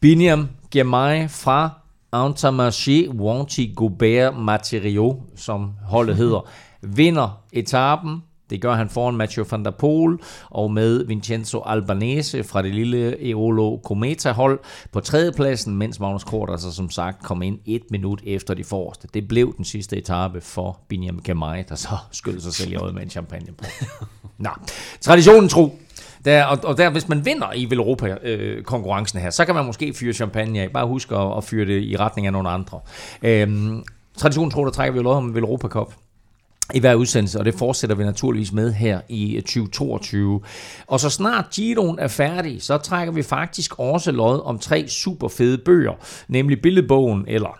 Biniam 0.00 0.48
Girmay 0.70 1.30
fra 1.30 1.83
Entamagé 2.14 3.08
Wanty 3.08 3.74
Gobert 3.76 4.38
Materio, 4.38 5.22
som 5.36 5.72
holdet 5.82 6.16
hedder, 6.16 6.48
vinder 6.96 7.42
etappen. 7.52 8.22
Det 8.50 8.60
gør 8.60 8.74
han 8.74 8.88
foran 8.88 9.16
Mathieu 9.16 9.46
van 9.50 9.64
der 9.64 9.70
Poel 9.70 10.18
og 10.50 10.70
med 10.70 11.04
Vincenzo 11.04 11.62
Albanese 11.66 12.44
fra 12.44 12.62
det 12.62 12.74
lille 12.74 13.28
Eolo 13.30 13.78
Cometa 13.84 14.32
hold 14.32 14.58
på 14.92 15.00
tredjepladsen, 15.00 15.76
mens 15.76 16.00
Magnus 16.00 16.24
Kort 16.24 16.50
altså 16.50 16.72
som 16.72 16.90
sagt 16.90 17.22
kom 17.22 17.42
ind 17.42 17.58
et 17.66 17.82
minut 17.90 18.22
efter 18.26 18.54
de 18.54 18.64
forreste. 18.64 19.08
Det 19.14 19.28
blev 19.28 19.56
den 19.56 19.64
sidste 19.64 19.96
etape 19.96 20.40
for 20.40 20.80
Binyam 20.88 21.18
Kamai, 21.18 21.62
der 21.62 21.74
så 21.74 21.96
skyldte 22.12 22.42
sig 22.42 22.54
selv 22.54 22.72
i 22.72 22.76
øjet 22.76 22.94
med 22.94 23.02
en 23.02 23.10
champagne 23.10 23.52
på. 23.52 23.64
Nå, 24.38 24.50
traditionen 25.00 25.48
tro. 25.48 25.78
Der, 26.24 26.44
og, 26.44 26.58
og 26.64 26.78
der, 26.78 26.90
hvis 26.90 27.08
man 27.08 27.24
vinder 27.24 27.52
i 27.54 27.70
Velropa-konkurrencen 27.70 29.18
øh, 29.18 29.22
her, 29.22 29.30
så 29.30 29.44
kan 29.44 29.54
man 29.54 29.64
måske 29.64 29.94
fyre 29.94 30.12
champagne 30.12 30.60
af. 30.60 30.70
Bare 30.70 30.86
husk 30.86 31.12
at, 31.12 31.36
at 31.36 31.44
fyre 31.44 31.66
det 31.66 31.82
i 31.82 31.96
retning 31.96 32.26
af 32.26 32.32
nogle 32.32 32.48
andre. 32.48 32.80
Øhm, 33.22 33.84
traditionen 34.16 34.50
tror, 34.50 34.64
der 34.64 34.72
trækker 34.72 34.92
vi 34.92 34.96
jo 34.96 35.02
lod 35.02 35.14
om 35.14 35.34
Velropa 35.34 35.68
Cup 35.68 35.94
i 36.74 36.80
hver 36.80 36.94
udsendelse, 36.94 37.38
og 37.38 37.44
det 37.44 37.54
fortsætter 37.54 37.96
vi 37.96 38.04
naturligvis 38.04 38.52
med 38.52 38.72
her 38.72 39.00
i 39.08 39.36
øh, 39.36 39.42
2022. 39.42 40.40
Og 40.86 41.00
så 41.00 41.10
snart 41.10 41.50
Giroen 41.50 41.98
er 41.98 42.08
færdig, 42.08 42.62
så 42.62 42.78
trækker 42.78 43.12
vi 43.12 43.22
faktisk 43.22 43.78
også 43.78 44.12
lod 44.12 44.40
om 44.44 44.58
tre 44.58 44.88
super 44.88 45.28
fede 45.28 45.58
bøger, 45.58 45.92
nemlig 46.28 46.62
billedbogen 46.62 47.24
eller 47.28 47.58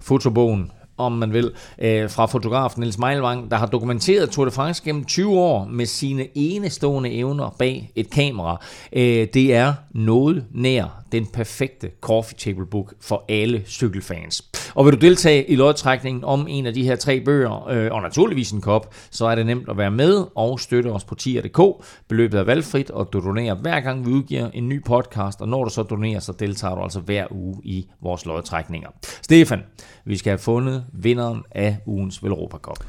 fotobogen 0.00 0.70
om 0.98 1.12
man 1.12 1.32
vil, 1.32 1.52
øh, 1.78 2.10
fra 2.10 2.26
fotografen 2.26 2.80
Niels 2.80 2.98
Meilvang, 2.98 3.50
der 3.50 3.56
har 3.56 3.66
dokumenteret 3.66 4.30
Tour 4.30 4.44
de 4.44 4.50
France 4.50 4.82
gennem 4.84 5.04
20 5.04 5.38
år 5.38 5.64
med 5.64 5.86
sine 5.86 6.26
enestående 6.34 7.12
evner 7.12 7.54
bag 7.58 7.90
et 7.96 8.10
kamera. 8.10 8.64
Øh, 8.92 9.26
det 9.34 9.54
er 9.54 9.74
noget 9.90 10.44
nær 10.50 11.02
den 11.12 11.26
perfekte 11.26 11.90
coffee 12.00 12.38
table 12.38 12.66
book 12.66 12.94
for 13.00 13.24
alle 13.28 13.62
cykelfans. 13.66 14.42
Og 14.74 14.84
vil 14.84 14.92
du 14.92 14.98
deltage 14.98 15.50
i 15.50 15.56
lodtrækningen 15.56 16.24
om 16.24 16.46
en 16.48 16.66
af 16.66 16.74
de 16.74 16.84
her 16.84 16.96
tre 16.96 17.20
bøger, 17.20 17.68
øh, 17.68 17.92
og 17.92 18.02
naturligvis 18.02 18.50
en 18.50 18.60
kop, 18.60 18.94
så 19.10 19.26
er 19.26 19.34
det 19.34 19.46
nemt 19.46 19.68
at 19.68 19.76
være 19.76 19.90
med 19.90 20.24
og 20.34 20.60
støtte 20.60 20.88
os 20.88 21.04
på 21.04 21.14
tier.dk. 21.14 21.84
Beløbet 22.08 22.40
er 22.40 22.44
valgfrit, 22.44 22.90
og 22.90 23.12
du 23.12 23.20
donerer 23.20 23.54
hver 23.54 23.80
gang 23.80 24.06
vi 24.06 24.10
udgiver 24.10 24.50
en 24.54 24.68
ny 24.68 24.84
podcast, 24.84 25.40
og 25.40 25.48
når 25.48 25.64
du 25.64 25.70
så 25.70 25.82
donerer, 25.82 26.20
så 26.20 26.32
deltager 26.32 26.74
du 26.74 26.82
altså 26.82 27.00
hver 27.00 27.26
uge 27.30 27.60
i 27.64 27.88
vores 28.02 28.26
lodtrækninger. 28.26 28.88
Stefan, 29.22 29.60
vi 30.04 30.16
skal 30.16 30.30
have 30.30 30.38
fundet 30.38 30.84
vinderen 30.92 31.42
af 31.50 31.76
ugens 31.86 32.24
Velropa 32.24 32.56
Cup. 32.56 32.84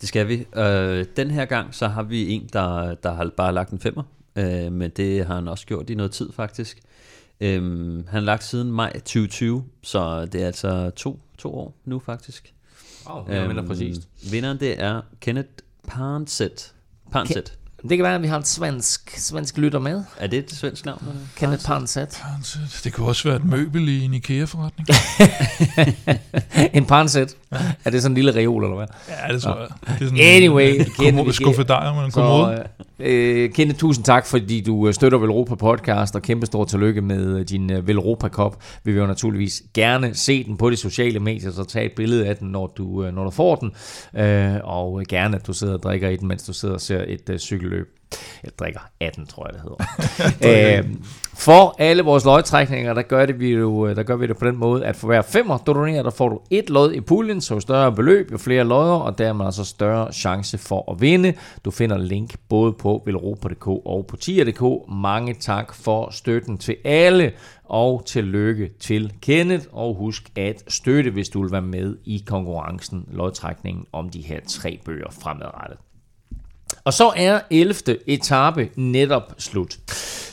Det 0.00 0.08
skal 0.08 0.28
vi. 0.28 0.46
Øh, 0.56 1.04
den 1.16 1.30
her 1.30 1.44
gang, 1.44 1.74
så 1.74 1.88
har 1.88 2.02
vi 2.02 2.30
en, 2.30 2.48
der, 2.52 2.94
der 2.94 3.14
har 3.14 3.30
bare 3.36 3.52
lagt 3.52 3.70
en 3.70 3.80
femmer, 3.80 4.02
øh, 4.36 4.72
men 4.72 4.90
det 4.96 5.26
har 5.26 5.34
han 5.34 5.48
også 5.48 5.66
gjort 5.66 5.90
i 5.90 5.94
noget 5.94 6.12
tid 6.12 6.32
faktisk. 6.32 6.78
Øh, 7.40 7.62
han 7.62 8.04
har 8.08 8.20
lagt 8.20 8.44
siden 8.44 8.72
maj 8.72 8.92
2020, 8.92 9.64
så 9.82 10.26
det 10.26 10.42
er 10.42 10.46
altså 10.46 10.90
to, 10.90 11.20
to 11.38 11.54
år 11.54 11.74
nu 11.84 12.02
faktisk. 12.06 12.52
Wow, 13.10 13.26
det 13.26 13.36
er 13.36 13.48
Øhm, 13.48 13.66
præcist. 13.66 14.08
Vinderen 14.30 14.60
det 14.60 14.80
er 14.82 15.00
Kenneth 15.20 15.48
Parnset. 15.88 16.72
Parnset. 17.12 17.52
Det 17.82 17.98
kan 17.98 18.02
være, 18.04 18.14
at 18.14 18.22
vi 18.22 18.26
har 18.26 18.36
en 18.36 18.44
svensk, 18.44 19.10
svensk 19.18 19.58
lytter 19.58 19.78
med. 19.78 20.04
Er 20.16 20.26
det 20.26 20.38
et 20.38 20.50
svensk 20.50 20.84
navn? 20.84 21.04
eller? 21.08 21.20
Kenneth 21.36 21.64
Parnset. 21.66 22.22
Det 22.84 22.92
kunne 22.92 23.06
også 23.06 23.28
være 23.28 23.36
et 23.36 23.44
møbel 23.44 23.88
i 23.88 24.00
en 24.04 24.14
IKEA-forretning. 24.14 24.88
en 26.76 26.86
Parnset. 26.86 27.36
Er 27.84 27.90
det 27.90 28.02
sådan 28.02 28.12
en 28.12 28.14
lille 28.24 28.34
reol, 28.40 28.64
eller 28.64 28.76
hvad? 28.76 28.86
Ja, 29.28 29.32
det 29.34 29.42
tror 29.42 29.58
jeg. 29.58 29.68
Det 29.80 29.90
er 29.90 30.04
sådan 30.04 30.18
Anyway, 30.20 30.78
en 30.80 30.84
Kenneth, 30.84 31.26
vi- 31.28 31.32
skuffedejer 31.32 31.94
med 31.94 32.04
en 32.04 32.10
kommode. 32.10 32.64
Så, 32.98 33.04
øh, 33.04 33.50
Kenneth, 33.50 33.78
tusind 33.78 34.04
tak, 34.04 34.26
fordi 34.26 34.60
du 34.60 34.88
øh, 34.88 34.94
støtter 34.94 35.18
Velropa 35.18 35.54
Podcast, 35.54 36.14
og 36.16 36.22
kæmpe 36.22 36.46
stor 36.46 36.64
tillykke 36.64 37.00
med 37.00 37.38
øh, 37.38 37.44
din 37.48 37.72
øh, 37.72 37.86
Velropa 37.88 38.28
Cup. 38.28 38.56
Vi 38.84 38.92
vil 38.92 39.00
jo 39.00 39.06
naturligvis 39.06 39.62
gerne 39.74 40.14
se 40.14 40.44
den 40.44 40.56
på 40.56 40.70
de 40.70 40.76
sociale 40.76 41.20
medier, 41.20 41.50
så 41.50 41.64
tag 41.64 41.86
et 41.86 41.92
billede 41.96 42.26
af 42.26 42.36
den, 42.36 42.48
når 42.48 42.66
du, 42.78 43.04
øh, 43.04 43.14
når 43.14 43.24
du 43.24 43.30
får 43.30 43.54
den. 43.54 43.72
Øh, 44.22 44.54
og 44.64 45.02
gerne, 45.08 45.36
at 45.36 45.46
du 45.46 45.52
sidder 45.52 45.74
og 45.74 45.82
drikker 45.82 46.08
i 46.08 46.16
den, 46.16 46.28
mens 46.28 46.42
du 46.42 46.52
sidder 46.52 46.74
og 46.74 46.80
ser 46.80 47.04
et 47.08 47.30
øh, 47.30 47.38
cykelløb. 47.38 47.97
Jeg 48.44 48.50
drikker 48.58 48.80
18, 49.00 49.26
tror 49.26 49.46
jeg, 49.46 49.54
det 49.54 49.62
hedder. 49.62 50.78
øh, 50.78 50.94
for 51.34 51.74
alle 51.78 52.02
vores 52.02 52.24
lodtrækninger, 52.24 52.94
der 52.94 53.02
gør, 53.02 53.26
det 53.26 53.40
vi 53.40 53.50
jo, 53.50 53.94
der 53.94 54.02
gør 54.02 54.16
vi 54.16 54.26
det 54.26 54.38
på 54.38 54.46
den 54.46 54.56
måde, 54.56 54.86
at 54.86 54.96
for 54.96 55.06
hver 55.06 55.22
femmer, 55.22 55.58
du 55.58 55.72
donerer, 55.72 56.02
der 56.02 56.10
får 56.10 56.28
du 56.28 56.40
et 56.50 56.70
lod 56.70 56.92
i 56.92 57.00
puljen, 57.00 57.40
så 57.40 57.54
jo 57.54 57.60
større 57.60 57.92
beløb, 57.92 58.32
jo 58.32 58.38
flere 58.38 58.64
lodder, 58.64 58.94
og 58.94 59.18
dermed 59.18 59.44
altså 59.44 59.64
større 59.64 60.12
chance 60.12 60.58
for 60.58 60.92
at 60.92 61.00
vinde. 61.00 61.34
Du 61.64 61.70
finder 61.70 61.98
link 61.98 62.34
både 62.48 62.72
på 62.72 63.02
velropa.dk 63.06 63.66
og 63.66 64.06
på 64.08 64.16
tier.dk. 64.16 64.92
Mange 64.92 65.34
tak 65.34 65.74
for 65.74 66.10
støtten 66.10 66.58
til 66.58 66.76
alle, 66.84 67.32
og 67.64 68.02
tillykke 68.06 68.70
til 68.80 69.12
Kenneth, 69.22 69.66
og 69.72 69.94
husk 69.94 70.30
at 70.36 70.62
støtte, 70.68 71.10
hvis 71.10 71.28
du 71.28 71.42
vil 71.42 71.52
være 71.52 71.62
med 71.62 71.96
i 72.04 72.24
konkurrencen, 72.26 73.08
lodtrækningen 73.12 73.86
om 73.92 74.08
de 74.08 74.20
her 74.20 74.40
tre 74.48 74.80
bøger 74.84 75.10
fremadrettet. 75.22 75.78
Og 76.84 76.92
så 76.92 77.12
er 77.16 77.40
11. 77.50 77.74
etape 78.06 78.68
netop 78.76 79.34
slut. 79.38 79.78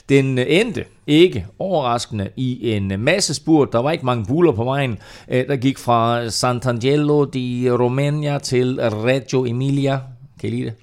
Den 0.09 0.38
endte 0.38 0.86
ikke 1.07 1.45
overraskende 1.59 2.29
i 2.36 2.71
en 2.71 2.93
masse 2.99 3.33
spurt. 3.33 3.71
Der 3.71 3.79
var 3.79 3.91
ikke 3.91 4.05
mange 4.05 4.25
buller 4.25 4.51
på 4.51 4.63
vejen. 4.63 4.97
Øh, 5.27 5.47
Der 5.47 5.55
gik 5.55 5.77
fra 5.77 6.25
Sant'Angelo 6.25 7.29
di 7.31 7.71
Romagna 7.71 8.39
til 8.39 8.79
Reggio 8.81 9.45
Emilia. 9.45 9.99
Kan 10.41 10.49
I 10.49 10.51
lide 10.51 10.65
det? 10.65 10.73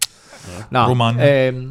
Nå, 0.70 0.78
Romagna. 0.78 1.48
Øh, 1.50 1.70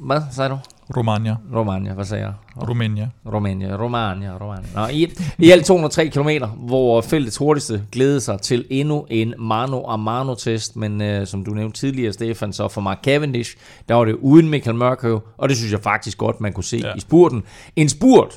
hvad 0.00 0.20
sagde 0.32 0.50
du? 0.50 0.58
Romagna. 0.96 1.36
Romagna, 1.54 1.92
hvad 1.92 2.04
sagde 2.04 2.24
jeg? 2.24 2.32
Romagna. 2.68 3.08
Romania, 3.32 3.76
Romania, 3.76 4.36
Romania. 4.40 4.68
Nå, 4.74 4.86
i, 4.86 5.12
I 5.38 5.50
alt 5.50 5.66
203 5.66 6.08
km, 6.08 6.28
hvor 6.56 7.00
feltets 7.00 7.36
hurtigste 7.36 7.82
glædede 7.92 8.20
sig 8.20 8.40
til 8.40 8.64
endnu 8.70 9.06
en 9.10 9.34
mano 9.38 9.84
a 9.86 9.96
mano 9.96 10.34
test, 10.34 10.76
men 10.76 11.02
øh, 11.02 11.26
som 11.26 11.44
du 11.44 11.50
nævnte 11.50 11.80
tidligere, 11.80 12.12
Stefan, 12.12 12.52
så 12.52 12.68
for 12.68 12.80
Mark 12.80 12.98
Cavendish, 13.04 13.56
der 13.88 13.94
var 13.94 14.04
det 14.04 14.14
uden 14.14 14.48
Michael 14.48 14.76
Mørkøv, 14.76 15.20
og 15.38 15.48
det 15.48 15.56
synes 15.56 15.72
jeg 15.72 15.80
faktisk 15.80 16.18
godt, 16.18 16.40
man 16.40 16.52
kunne 16.52 16.64
se 16.64 16.76
ja. 16.76 16.94
I 16.96 17.00
spurten. 17.00 17.42
En 17.76 17.88
spurt, 17.88 18.32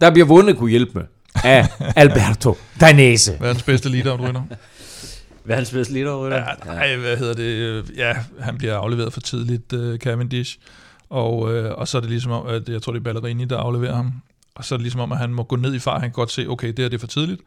der 0.00 0.10
bliver 0.10 0.26
vundet, 0.26 0.56
kunne 0.56 0.70
hjælpe 0.70 0.92
med, 0.94 1.04
af 1.44 1.68
Alberto 2.02 2.56
Danese. 2.80 3.36
Verdens 3.40 3.62
bedste 3.62 3.88
lead-out-rytter. 3.88 4.42
Verdens 5.44 5.70
bedste 5.70 5.94
lederrytter. 5.94 6.38
Ja, 6.38 6.72
nej, 6.74 6.96
hvad 6.96 7.16
hedder 7.16 7.34
det? 7.34 7.84
Ja, 7.96 8.12
han 8.40 8.58
bliver 8.58 8.76
afleveret 8.76 9.12
for 9.12 9.20
tidligt, 9.20 9.72
uh, 9.72 9.96
Cavendish. 9.96 10.58
Og, 11.12 11.38
uh, 11.40 11.70
og 11.70 11.88
så 11.88 11.96
er 11.98 12.00
det 12.00 12.10
ligesom 12.10 12.32
om, 12.32 12.46
at 12.46 12.68
jeg 12.68 12.82
tror, 12.82 12.92
det 12.92 13.00
er 13.00 13.04
Ballerini, 13.04 13.44
der 13.44 13.58
afleverer 13.58 13.94
ham. 13.94 14.12
Og 14.54 14.64
så 14.64 14.74
er 14.74 14.76
det 14.76 14.82
ligesom 14.82 15.00
om, 15.00 15.12
at 15.12 15.18
han 15.18 15.34
må 15.34 15.42
gå 15.42 15.56
ned 15.56 15.74
i 15.74 15.78
fart. 15.78 16.00
Han 16.00 16.10
kan 16.10 16.14
godt 16.14 16.30
se, 16.30 16.46
okay, 16.48 16.68
det 16.68 16.78
her 16.78 16.88
det 16.88 16.94
er 16.94 16.98
for 16.98 17.06
tidligt. 17.06 17.40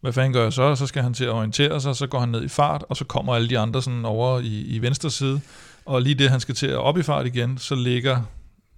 Hvad 0.00 0.12
fanden 0.12 0.32
gør 0.32 0.42
jeg 0.42 0.52
så? 0.52 0.76
Så 0.76 0.86
skal 0.86 1.02
han 1.02 1.14
til 1.14 1.24
at 1.24 1.30
orientere 1.30 1.80
sig, 1.80 1.96
så 1.96 2.06
går 2.06 2.20
han 2.20 2.28
ned 2.28 2.44
i 2.44 2.48
fart, 2.48 2.84
og 2.88 2.96
så 2.96 3.04
kommer 3.04 3.34
alle 3.34 3.48
de 3.48 3.58
andre 3.58 3.82
sådan 3.82 4.04
over 4.04 4.40
i, 4.40 4.62
i 4.62 4.78
venstre 4.82 5.10
side. 5.10 5.40
Og 5.84 6.02
lige 6.02 6.14
det, 6.14 6.30
han 6.30 6.40
skal 6.40 6.54
til 6.54 6.66
at 6.66 6.76
op 6.76 6.98
i 6.98 7.02
fart 7.02 7.26
igen, 7.26 7.58
så 7.58 7.74
ligger 7.74 8.22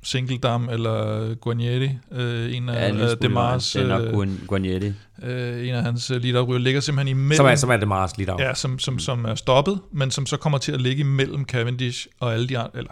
Singledam 0.03 0.69
eller 0.73 1.35
Guarnieri, 1.35 1.91
øh, 2.13 2.57
en 2.57 2.69
af 2.69 2.89
ja, 2.89 2.91
smule 2.91 3.15
Demars, 3.23 3.77
øh, 3.77 4.47
Guarnietti. 4.47 4.93
øh, 5.23 5.69
en 5.69 5.75
af 5.75 5.83
hans 5.83 6.11
leader 6.11 6.59
ligger 6.59 6.81
simpelthen 6.81 7.17
imellem. 7.17 7.37
Som 7.37 7.47
er, 7.47 7.55
som 7.55 7.71
er 7.71 7.77
det 7.77 7.89
Mars 7.89 8.17
lidt 8.19 8.31
af. 8.31 8.39
Ja, 8.39 8.55
som, 8.55 8.79
som, 8.79 8.99
som 8.99 9.25
er 9.25 9.35
stoppet, 9.35 9.81
men 9.93 10.11
som 10.11 10.27
så 10.27 10.37
kommer 10.37 10.59
til 10.59 10.73
at 10.73 10.81
ligge 10.81 11.01
imellem 11.01 11.45
Cavendish 11.45 12.07
og 12.21 12.33
alle 12.33 12.49
de, 12.49 12.59
andre, 12.59 12.71
eller 12.79 12.91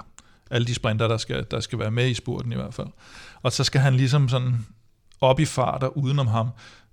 alle 0.53 0.67
de 0.67 0.75
sprinter, 0.75 1.09
der 1.09 1.17
skal, 1.17 1.47
der 1.51 1.61
skal 1.61 1.79
være 1.79 1.91
med 1.91 2.09
i 2.09 2.15
spurten 2.15 2.53
i 2.53 2.55
hvert 2.55 2.75
fald. 2.75 2.89
Og 3.43 3.53
så 3.53 3.65
skal 3.65 3.81
han 3.81 3.95
ligesom 3.95 4.29
sådan 4.29 4.67
op 5.21 5.41
i 5.41 5.45
farter 5.45 5.89
udenom 5.89 6.27
ham, 6.27 6.49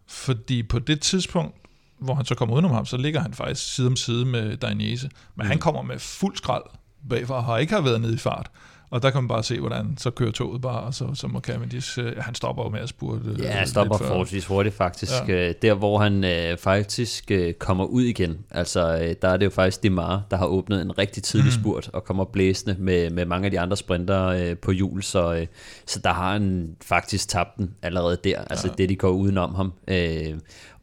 fordi 0.07 0.63
på 0.63 0.79
det 0.79 1.01
tidspunkt, 1.01 1.55
hvor 1.99 2.13
han 2.13 2.25
så 2.25 2.35
kommer 2.35 2.55
udenom 2.55 2.71
ham, 2.71 2.85
så 2.85 2.97
ligger 2.97 3.19
han 3.19 3.33
faktisk 3.33 3.75
side 3.75 3.87
om 3.87 3.95
side 3.95 4.25
med 4.25 4.57
Dainese. 4.57 5.09
Men 5.35 5.45
mm. 5.45 5.49
han 5.49 5.59
kommer 5.59 5.81
med 5.81 5.99
fuld 5.99 6.37
skrald 6.37 6.63
bagfra, 7.09 7.35
og 7.35 7.43
har 7.43 7.57
ikke 7.57 7.73
har 7.73 7.81
været 7.81 8.01
nede 8.01 8.13
i 8.13 8.17
fart. 8.17 8.51
Og 8.91 9.01
der 9.01 9.09
kan 9.09 9.21
man 9.23 9.27
bare 9.27 9.43
se, 9.43 9.59
hvordan 9.59 9.95
så 9.97 10.09
kører 10.11 10.31
toget 10.31 10.61
bare, 10.61 10.81
og 10.81 10.93
så, 10.93 11.07
så 11.13 11.27
må 11.27 11.39
Cavendish, 11.39 11.99
øh, 11.99 12.13
han 12.17 12.35
stopper 12.35 12.63
jo 12.63 12.69
med 12.69 12.79
at 12.79 12.89
spurte. 12.89 13.21
øh, 13.29 13.39
Ja, 13.39 13.49
han 13.51 13.67
stopper 13.67 13.97
forholdsvis 13.97 14.45
hurtigt 14.45 14.75
faktisk. 14.75 15.11
Ja. 15.27 15.33
Ja. 15.45 15.51
Der, 15.61 15.73
hvor 15.73 15.99
han 15.99 16.23
øh, 16.23 16.57
faktisk 16.57 17.31
øh, 17.31 17.53
kommer 17.53 17.85
ud 17.85 18.01
igen. 18.03 18.37
Altså, 18.51 18.99
øh, 19.03 19.15
der 19.21 19.27
er 19.29 19.37
det 19.37 19.45
jo 19.45 19.49
faktisk 19.49 19.83
Demar, 19.83 20.23
der 20.31 20.37
har 20.37 20.45
åbnet 20.45 20.81
en 20.81 20.97
rigtig 20.97 21.23
tidlig 21.23 21.53
Mm. 21.55 21.61
spurt 21.61 21.89
og 21.93 22.03
kommer 22.03 22.25
blæsende 22.25 22.75
med, 22.79 23.09
med 23.09 23.25
mange 23.25 23.45
af 23.45 23.51
de 23.51 23.59
andre 23.59 23.77
sprinter 23.77 24.25
øh, 24.25 24.57
på 24.57 24.71
hjul. 24.71 25.03
Så, 25.03 25.33
øh, 25.33 25.47
så 25.85 25.99
der 25.99 26.13
har 26.13 26.31
han 26.33 26.75
faktisk 26.81 27.29
tabt 27.29 27.57
den 27.57 27.75
allerede 27.81 28.17
der. 28.23 28.41
Altså 28.49 28.67
Ja. 28.67 28.73
det, 28.77 28.89
de 28.89 28.95
går 28.95 29.09
udenom 29.09 29.55
ham. 29.55 29.73
Øh, 29.87 30.33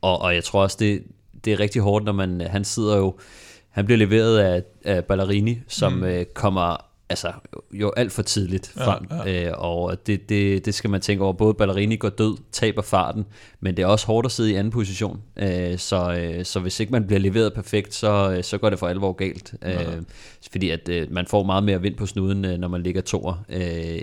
og, 0.01 0.21
og 0.23 0.35
jeg 0.35 0.45
tror 0.45 0.63
også, 0.63 0.77
det, 0.81 1.03
det 1.45 1.53
er 1.53 1.61
rigtig 1.61 1.83
hårdt, 1.83 2.05
når 2.05 2.13
man, 2.13 2.41
han 2.41 2.65
sidder 2.65 2.97
jo... 2.97 3.15
Han 3.71 3.85
bliver 3.85 3.99
leveret 3.99 4.39
af, 4.39 4.63
af 4.85 5.05
Ballerini, 5.05 5.59
som 5.69 5.93
mm. 5.93 6.05
øh, 6.05 6.25
kommer 6.35 6.77
altså 7.09 7.33
jo 7.73 7.93
alt 7.97 8.13
for 8.13 8.23
tidligt 8.23 8.73
Ja, 8.77 8.87
frem. 8.87 9.07
ja. 9.27 9.47
Øh, 9.49 9.53
og 9.57 10.07
det, 10.07 10.29
det, 10.29 10.67
det 10.67 10.75
skal 10.75 10.91
man 10.91 11.01
tænke 11.01 11.25
over. 11.25 11.33
Både 11.33 11.55
Ballerini 11.55 11.97
går 11.97 12.09
død, 12.09 12.37
taber 12.53 12.83
farten, 12.83 13.25
men 13.61 13.77
det 13.77 13.83
er 13.83 13.87
også 13.87 14.07
hårdt 14.07 14.25
at 14.27 14.33
sidde 14.33 14.51
i 14.51 14.55
anden 14.55 14.71
position. 14.71 15.21
Øh, 15.37 15.79
så, 15.79 16.13
øh, 16.21 16.45
så 16.45 16.61
hvis 16.61 16.81
ikke 16.81 16.93
man 16.93 17.07
bliver 17.07 17.21
leveret 17.21 17.53
perfekt, 17.55 17.95
så, 17.95 18.33
øh, 18.37 18.45
så 18.45 18.59
går 18.59 18.71
det 18.71 18.79
for 18.79 18.87
alvor 18.89 19.13
galt. 19.13 19.55
Øh, 19.65 20.03
fordi 20.53 20.71
at 20.71 20.89
øh, 20.89 21.13
man 21.13 21.27
får 21.27 21.43
meget 21.43 21.65
mere 21.65 21.83
vind 21.83 21.95
på 21.97 22.07
snuden, 22.07 22.45
øh, 22.45 22.59
når 22.59 22.69
man 22.69 22.83
ligger 22.83 23.01
toer. 23.01 23.45
Øh, 23.49 23.61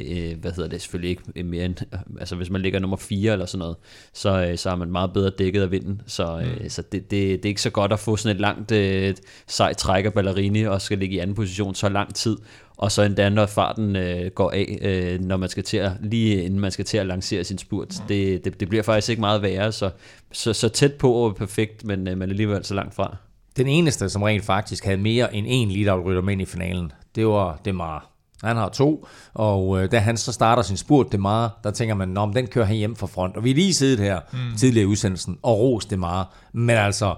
øh, 0.09 0.39
hvad 0.41 0.51
hedder 0.51 0.69
det? 0.69 0.81
Selvfølgelig 0.81 1.09
ikke 1.09 1.23
øh, 1.35 1.45
mere 1.45 1.65
end... 1.65 1.75
Altså 2.19 2.35
hvis 2.35 2.49
man 2.49 2.61
ligger 2.61 2.79
nummer 2.79 2.97
4 2.97 3.31
eller 3.33 3.45
sådan 3.45 3.59
noget, 3.59 3.75
så, 4.13 4.45
øh, 4.45 4.57
så 4.57 4.69
er 4.69 4.75
man 4.75 4.91
meget 4.91 5.13
bedre 5.13 5.29
dækket 5.29 5.61
af 5.61 5.71
vinden. 5.71 6.01
Så, 6.07 6.39
øh, 6.45 6.69
så 6.69 6.81
det, 6.81 7.11
det, 7.11 7.11
det 7.11 7.45
er 7.45 7.49
ikke 7.49 7.61
så 7.61 7.69
godt 7.69 7.93
at 7.93 7.99
få 7.99 8.15
sådan 8.15 8.35
et 8.35 8.41
langt 8.41 8.71
øh, 8.71 9.15
sejt 9.47 9.77
træk 9.77 10.05
af 10.05 10.13
Ballerini 10.13 10.63
og 10.63 10.81
skal 10.81 10.97
ligge 10.97 11.15
i 11.15 11.19
anden 11.19 11.35
position 11.35 11.75
så 11.75 11.89
lang 11.89 12.15
tid 12.15 12.37
og 12.77 12.91
så 12.91 13.01
endda 13.01 13.29
når 13.29 13.45
farten 13.45 13.95
øh, 13.95 14.31
går 14.31 14.51
af, 14.51 14.77
øh, 14.81 15.21
når 15.21 15.37
man 15.37 15.49
skal 15.49 15.63
til 15.63 15.77
at, 15.77 15.91
lige 16.01 16.43
inden 16.43 16.59
man 16.59 16.71
skal 16.71 16.85
til 16.85 16.97
at 16.97 17.05
lancere 17.05 17.43
sin 17.43 17.57
spurt. 17.57 17.95
Det, 18.09 18.45
det, 18.45 18.59
det 18.59 18.69
bliver 18.69 18.83
faktisk 18.83 19.09
ikke 19.09 19.19
meget 19.19 19.41
værre, 19.41 19.71
så, 19.71 19.89
så, 20.31 20.53
så 20.53 20.69
tæt 20.69 20.93
på 20.93 21.13
og 21.13 21.35
perfekt, 21.35 21.85
men, 21.85 22.07
øh, 22.07 22.17
men 22.17 22.29
alligevel 22.29 22.65
så 22.65 22.73
langt 22.73 22.95
fra. 22.95 23.15
Den 23.57 23.67
eneste, 23.67 24.09
som 24.09 24.21
rent 24.21 24.45
faktisk 24.45 24.85
havde 24.85 24.97
mere 24.97 25.35
end 25.35 25.45
en 25.49 25.71
lead-out-rytter 25.71 26.21
med 26.21 26.33
ind 26.33 26.41
i 26.41 26.45
finalen, 26.45 26.91
det 27.15 27.27
var 27.27 27.59
Demar. 27.65 28.09
Han 28.43 28.55
har 28.55 28.69
to, 28.69 29.07
og 29.33 29.83
øh, 29.83 29.91
da 29.91 29.99
han 29.99 30.17
så 30.17 30.31
starter 30.31 30.63
sin 30.63 30.77
spurt, 30.77 31.11
Demar, 31.11 31.59
der 31.63 31.71
tænker 31.71 31.95
man, 31.95 32.07
Nå, 32.07 32.25
men 32.25 32.35
den 32.35 32.47
kører 32.47 32.65
han 32.65 32.75
hjem 32.75 32.95
fra 32.95 33.07
front. 33.07 33.37
Og 33.37 33.43
vi 33.43 33.49
har 33.49 33.55
lige 33.55 33.73
siddet 33.73 33.99
her 33.99 34.19
mm. 34.33 34.57
tidligere 34.57 34.83
i 34.83 34.87
udsendelsen 34.87 35.37
og 35.41 35.59
rost 35.59 35.89
Demar. 35.89 36.33
Men 36.53 36.77
altså, 36.77 37.15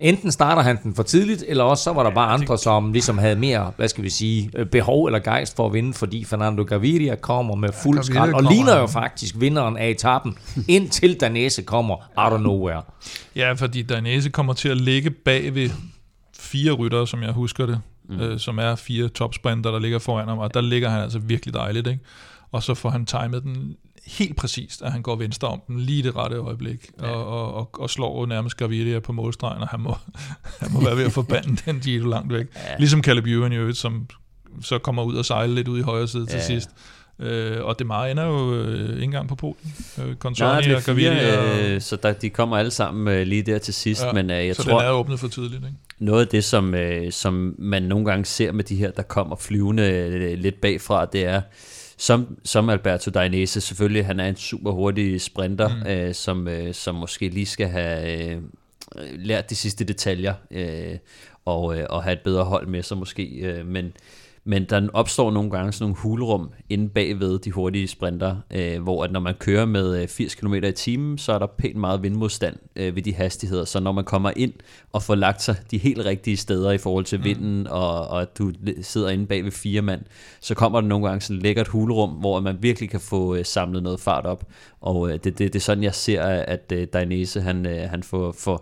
enten 0.00 0.32
starter 0.32 0.62
han 0.62 0.78
den 0.82 0.94
for 0.94 1.02
tidligt, 1.02 1.44
eller 1.48 1.64
også 1.64 1.84
så 1.84 1.92
var 1.92 2.02
der 2.02 2.10
bare 2.10 2.32
andre, 2.32 2.58
som 2.58 2.92
ligesom 2.92 3.18
havde 3.18 3.36
mere, 3.36 3.72
hvad 3.76 3.88
skal 3.88 4.04
vi 4.04 4.10
sige, 4.10 4.50
øh, 4.54 4.66
behov 4.66 5.06
eller 5.06 5.18
gejst 5.18 5.56
for 5.56 5.66
at 5.66 5.72
vinde, 5.72 5.94
fordi 5.94 6.24
Fernando 6.24 6.62
Gaviria 6.64 7.16
kommer 7.16 7.54
med 7.54 7.68
fuld 7.82 7.96
Gaviria 7.96 8.14
skrald, 8.14 8.34
og 8.34 8.42
ligner 8.42 8.74
jo 8.74 8.80
ja. 8.80 8.86
faktisk 8.86 9.34
vinderen 9.38 9.76
af 9.76 9.88
etappen, 9.88 10.38
indtil 10.68 11.20
Danese 11.20 11.62
kommer 11.62 11.96
out 12.16 12.32
of 12.32 12.40
nowhere. 12.40 12.82
Ja, 13.36 13.52
fordi 13.52 13.82
Dainese 13.82 14.30
kommer 14.30 14.52
til 14.52 14.68
at 14.68 14.76
ligge 14.76 15.10
bag 15.10 15.54
ved 15.54 15.70
fire 16.38 16.72
ryttere, 16.72 17.06
som 17.06 17.22
jeg 17.22 17.32
husker 17.32 17.66
det, 17.66 17.80
mm. 18.08 18.20
øh, 18.20 18.38
som 18.38 18.58
er 18.58 18.74
fire 18.74 19.08
topsprinter, 19.08 19.70
der 19.70 19.78
ligger 19.78 19.98
foran 19.98 20.28
ham, 20.28 20.38
og 20.38 20.54
der 20.54 20.60
ligger 20.60 20.88
han 20.88 21.02
altså 21.02 21.18
virkelig 21.18 21.54
dejligt, 21.54 21.86
ikke? 21.86 22.00
Og 22.52 22.62
så 22.62 22.74
får 22.74 22.90
han 22.90 23.06
timet 23.06 23.42
den 23.42 23.76
helt 24.08 24.36
præcist, 24.36 24.82
at 24.82 24.92
han 24.92 25.02
går 25.02 25.16
venstre 25.16 25.48
om 25.48 25.62
den 25.68 25.80
lige 25.80 26.02
det 26.02 26.16
rette 26.16 26.36
øjeblik, 26.36 26.90
ja. 27.00 27.06
og, 27.06 27.26
og, 27.26 27.54
og, 27.54 27.70
og 27.80 27.90
slår 27.90 28.26
nærmest 28.26 28.56
Gaviria 28.56 28.98
på 29.00 29.12
målstregen, 29.12 29.62
og 29.62 29.68
han 29.68 29.80
må, 29.80 29.96
han 30.60 30.72
må 30.72 30.84
være 30.84 30.96
ved 30.96 31.04
at 31.04 31.12
forbande 31.12 31.56
den 31.66 31.80
Giro 31.80 32.08
langt 32.08 32.32
væk. 32.32 32.46
Ja. 32.56 32.76
Ligesom 32.78 33.02
Caleb 33.02 33.26
Ewan 33.26 33.52
i 33.52 33.56
øvrigt, 33.56 33.76
som 33.78 34.06
så 34.62 34.78
kommer 34.78 35.02
ud 35.02 35.14
og 35.16 35.24
sejler 35.24 35.54
lidt 35.54 35.68
ud 35.68 35.78
i 35.78 35.82
højre 35.82 36.08
side 36.08 36.26
ja. 36.30 36.32
til 36.38 36.42
sidst. 36.42 36.70
Øh, 37.20 37.64
og 37.64 37.78
det 37.78 37.86
meget 37.86 38.10
ender 38.10 38.24
jo 38.24 38.54
øh, 38.54 38.88
ikke 38.90 39.02
engang 39.04 39.28
på 39.28 39.34
polen. 39.34 39.74
Øh, 39.98 40.04
Nej, 40.06 40.14
Consoni 40.14 40.62
det 40.62 40.72
er 40.72 40.76
og 40.76 40.82
Gaviria. 40.82 41.38
og- 41.38 41.60
øh, 41.60 41.80
så 41.80 41.96
der, 41.96 42.12
de 42.12 42.30
kommer 42.30 42.56
alle 42.56 42.70
sammen 42.70 43.14
øh, 43.14 43.26
lige 43.26 43.42
der 43.42 43.58
til 43.58 43.74
sidst, 43.74 44.04
ja, 44.04 44.12
men 44.12 44.30
øh, 44.30 44.46
jeg 44.46 44.56
så 44.56 44.62
tror... 44.62 44.78
den 44.78 44.88
er 44.88 44.90
åbnet 44.92 45.20
for 45.20 45.28
tidligt, 45.28 45.64
ikke? 45.64 45.76
Noget 45.98 46.20
af 46.20 46.28
det, 46.28 46.44
som, 46.44 46.74
øh, 46.74 47.12
som 47.12 47.54
man 47.58 47.82
nogle 47.82 48.04
gange 48.06 48.24
ser 48.24 48.52
med 48.52 48.64
de 48.64 48.76
her, 48.76 48.90
der 48.90 49.02
kommer 49.02 49.36
flyvende 49.36 49.82
øh, 49.90 50.38
lidt 50.38 50.60
bagfra, 50.60 51.04
det 51.06 51.24
er, 51.24 51.40
som, 51.98 52.38
som 52.44 52.68
Alberto 52.68 53.10
Dainese, 53.10 53.60
selvfølgelig, 53.60 54.06
han 54.06 54.20
er 54.20 54.28
en 54.28 54.36
super 54.36 54.70
hurtig 54.70 55.20
sprinter, 55.20 55.68
mm. 55.68 55.90
øh, 55.90 56.14
som, 56.14 56.48
øh, 56.48 56.74
som 56.74 56.94
måske 56.94 57.28
lige 57.28 57.46
skal 57.46 57.68
have 57.68 58.32
øh, 58.34 58.42
lært 59.12 59.50
de 59.50 59.56
sidste 59.56 59.84
detaljer, 59.84 60.34
øh, 60.50 60.98
og, 61.44 61.78
øh, 61.78 61.86
og 61.90 62.02
have 62.02 62.12
et 62.12 62.20
bedre 62.24 62.44
hold 62.44 62.66
med 62.66 62.82
sig 62.82 62.98
måske, 62.98 63.24
øh, 63.24 63.66
men 63.66 63.92
men 64.48 64.64
der 64.64 64.88
opstår 64.92 65.30
nogle 65.30 65.50
gange 65.50 65.72
sådan 65.72 65.84
nogle 65.84 65.96
hulrum 65.96 66.50
inde 66.68 66.88
bagved 66.88 67.38
de 67.38 67.50
hurtige 67.50 67.88
sprinter, 67.88 68.36
øh, 68.50 68.82
hvor 68.82 69.04
at 69.04 69.12
når 69.12 69.20
man 69.20 69.34
kører 69.34 69.66
med 69.66 70.02
øh, 70.02 70.08
80 70.08 70.34
km 70.34 70.54
i 70.54 70.72
timen, 70.72 71.18
så 71.18 71.32
er 71.32 71.38
der 71.38 71.46
pænt 71.46 71.76
meget 71.76 72.02
vindmodstand 72.02 72.56
øh, 72.76 72.96
ved 72.96 73.02
de 73.02 73.14
hastigheder. 73.14 73.64
Så 73.64 73.80
når 73.80 73.92
man 73.92 74.04
kommer 74.04 74.32
ind 74.36 74.52
og 74.92 75.02
får 75.02 75.14
lagt 75.14 75.42
sig 75.42 75.56
de 75.70 75.78
helt 75.78 76.04
rigtige 76.04 76.36
steder 76.36 76.70
i 76.70 76.78
forhold 76.78 77.04
til 77.04 77.24
vinden, 77.24 77.66
og, 77.66 78.08
og 78.08 78.22
at 78.22 78.38
du 78.38 78.52
sidder 78.82 79.08
inde 79.08 79.26
bag 79.26 79.44
ved 79.44 79.50
fire 79.50 79.82
mand, 79.82 80.00
så 80.40 80.54
kommer 80.54 80.80
der 80.80 80.88
nogle 80.88 81.06
gange 81.08 81.20
sådan 81.20 81.36
et 81.36 81.42
lækkert 81.42 81.68
hulrum, 81.68 82.10
hvor 82.10 82.40
man 82.40 82.56
virkelig 82.60 82.90
kan 82.90 83.00
få 83.00 83.34
øh, 83.34 83.44
samlet 83.44 83.82
noget 83.82 84.00
fart 84.00 84.26
op. 84.26 84.44
Og 84.80 85.08
øh, 85.08 85.14
det, 85.14 85.24
det, 85.24 85.38
det 85.38 85.56
er 85.56 85.60
sådan, 85.60 85.84
jeg 85.84 85.94
ser, 85.94 86.22
at 86.22 86.72
øh, 86.72 86.86
Dainese, 86.92 87.40
han, 87.40 87.66
øh, 87.66 87.90
han 87.90 88.02
får, 88.02 88.32
får, 88.32 88.56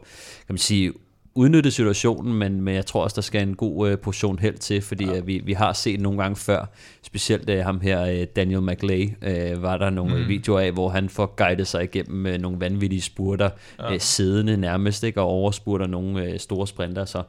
kan 0.47 0.53
man 0.53 0.59
sige, 0.59 0.93
udnytte 1.37 1.71
situationen, 1.71 2.35
men, 2.35 2.61
men 2.61 2.75
jeg 2.75 2.87
tror 2.87 3.03
også, 3.03 3.15
der 3.15 3.23
skal 3.23 3.43
en 3.43 3.55
god 3.55 3.89
øh, 3.89 3.99
portion 3.99 4.39
held 4.39 4.59
til, 4.59 4.83
fordi 4.83 5.05
ja. 5.05 5.21
vi, 5.21 5.41
vi 5.45 5.53
har 5.53 5.73
set 5.73 6.01
nogle 6.01 6.23
gange 6.23 6.37
før, 6.37 6.71
specielt 7.03 7.51
øh, 7.51 7.65
ham 7.65 7.81
her, 7.81 8.03
øh, 8.03 8.27
Daniel 8.37 8.63
McLay, 8.63 9.11
øh, 9.23 9.63
var 9.63 9.77
der 9.77 9.91
nogle 9.91 10.23
mm. 10.23 10.29
videoer 10.29 10.61
af, 10.61 10.73
hvor 10.73 10.89
han 10.89 11.09
får 11.09 11.35
guidet 11.37 11.67
sig 11.67 11.85
igennem 11.85 12.27
øh, 12.27 12.39
nogle 12.39 12.61
vanvittige 12.61 13.03
spurter, 13.03 13.51
ja. 13.79 13.93
øh, 13.93 14.01
siddende 14.01 14.57
nærmest, 14.57 15.05
ikke, 15.05 15.21
og 15.21 15.27
overspurter 15.27 15.87
nogle 15.87 16.25
øh, 16.25 16.39
store 16.39 16.67
sprinter, 16.67 17.05
så 17.05 17.23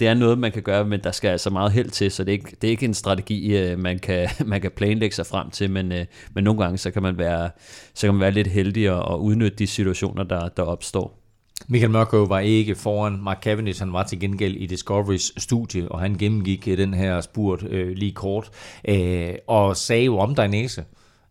det 0.00 0.08
er 0.08 0.14
noget, 0.14 0.38
man 0.38 0.52
kan 0.52 0.62
gøre, 0.62 0.84
men 0.84 1.00
der 1.04 1.10
skal 1.10 1.28
altså 1.28 1.50
meget 1.50 1.72
held 1.72 1.90
til, 1.90 2.10
så 2.10 2.24
det 2.24 2.28
er 2.28 2.32
ikke, 2.32 2.56
det 2.62 2.68
er 2.68 2.70
ikke 2.70 2.84
en 2.84 2.94
strategi, 2.94 3.58
øh, 3.58 3.78
man 3.78 3.98
kan, 3.98 4.28
man 4.46 4.60
kan 4.60 4.70
planlægge 4.70 5.16
sig 5.16 5.26
frem 5.26 5.50
til, 5.50 5.70
men, 5.70 5.92
øh, 5.92 6.06
men 6.34 6.44
nogle 6.44 6.62
gange, 6.62 6.78
så 6.78 6.90
kan 6.90 7.02
man 7.02 7.18
være, 7.18 7.50
så 7.94 8.06
kan 8.06 8.14
man 8.14 8.20
være 8.20 8.30
lidt 8.30 8.46
heldig 8.46 8.90
og, 8.90 9.02
og 9.02 9.22
udnytte 9.22 9.58
de 9.58 9.66
situationer, 9.66 10.22
der, 10.22 10.48
der 10.48 10.62
opstår. 10.62 11.23
Michael 11.68 11.90
Mørkøv 11.90 12.28
var 12.28 12.38
ikke 12.38 12.74
foran. 12.74 13.22
Mark 13.22 13.42
Cavendish, 13.42 13.80
han 13.80 13.92
var 13.92 14.02
til 14.02 14.20
gengæld 14.20 14.56
i 14.56 14.66
Discoverys 14.66 15.42
studie, 15.42 15.88
og 15.88 16.00
han 16.00 16.14
gennemgik 16.14 16.64
den 16.64 16.94
her 16.94 17.20
spurt 17.20 17.62
øh, 17.62 17.88
lige 17.96 18.12
kort, 18.12 18.50
øh, 18.88 19.34
og 19.46 19.76
sagde 19.76 20.04
jo 20.04 20.18
om 20.18 20.34
Dainese, 20.34 20.84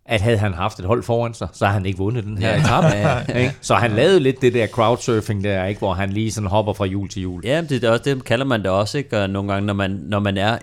at 0.05 0.21
havde 0.21 0.38
han 0.38 0.53
haft 0.53 0.80
et 0.80 0.85
hold 0.85 1.03
foran 1.03 1.34
sig, 1.34 1.47
så 1.53 1.65
havde 1.65 1.73
han 1.73 1.85
ikke 1.85 1.97
vundet 1.97 2.23
den 2.23 2.38
her 2.38 2.49
ja. 2.49 2.59
etape. 2.59 2.88
ja. 3.39 3.51
Så 3.61 3.75
han 3.75 3.91
lavede 3.91 4.19
lidt 4.19 4.41
det 4.41 4.53
der 4.53 4.67
crowdsurfing 4.67 5.43
der, 5.43 5.65
ikke, 5.65 5.80
hvor 5.80 5.93
han 5.93 6.09
lige 6.09 6.31
sådan 6.31 6.49
hopper 6.49 6.73
fra 6.73 6.85
jul 6.85 7.09
til 7.09 7.21
jul. 7.21 7.41
Ja, 7.45 7.61
det, 7.61 7.84
er 7.84 7.89
også, 7.89 8.03
det 8.03 8.25
kalder 8.25 8.45
man 8.45 8.61
det 8.61 8.69
også, 8.71 8.97
ikke? 8.97 9.19
Og 9.21 9.30
nogle 9.30 9.53
gange, 9.53 9.67
når 9.67 9.73
man, 9.73 9.91
når 9.91 10.19
man 10.19 10.38
er 10.38 10.57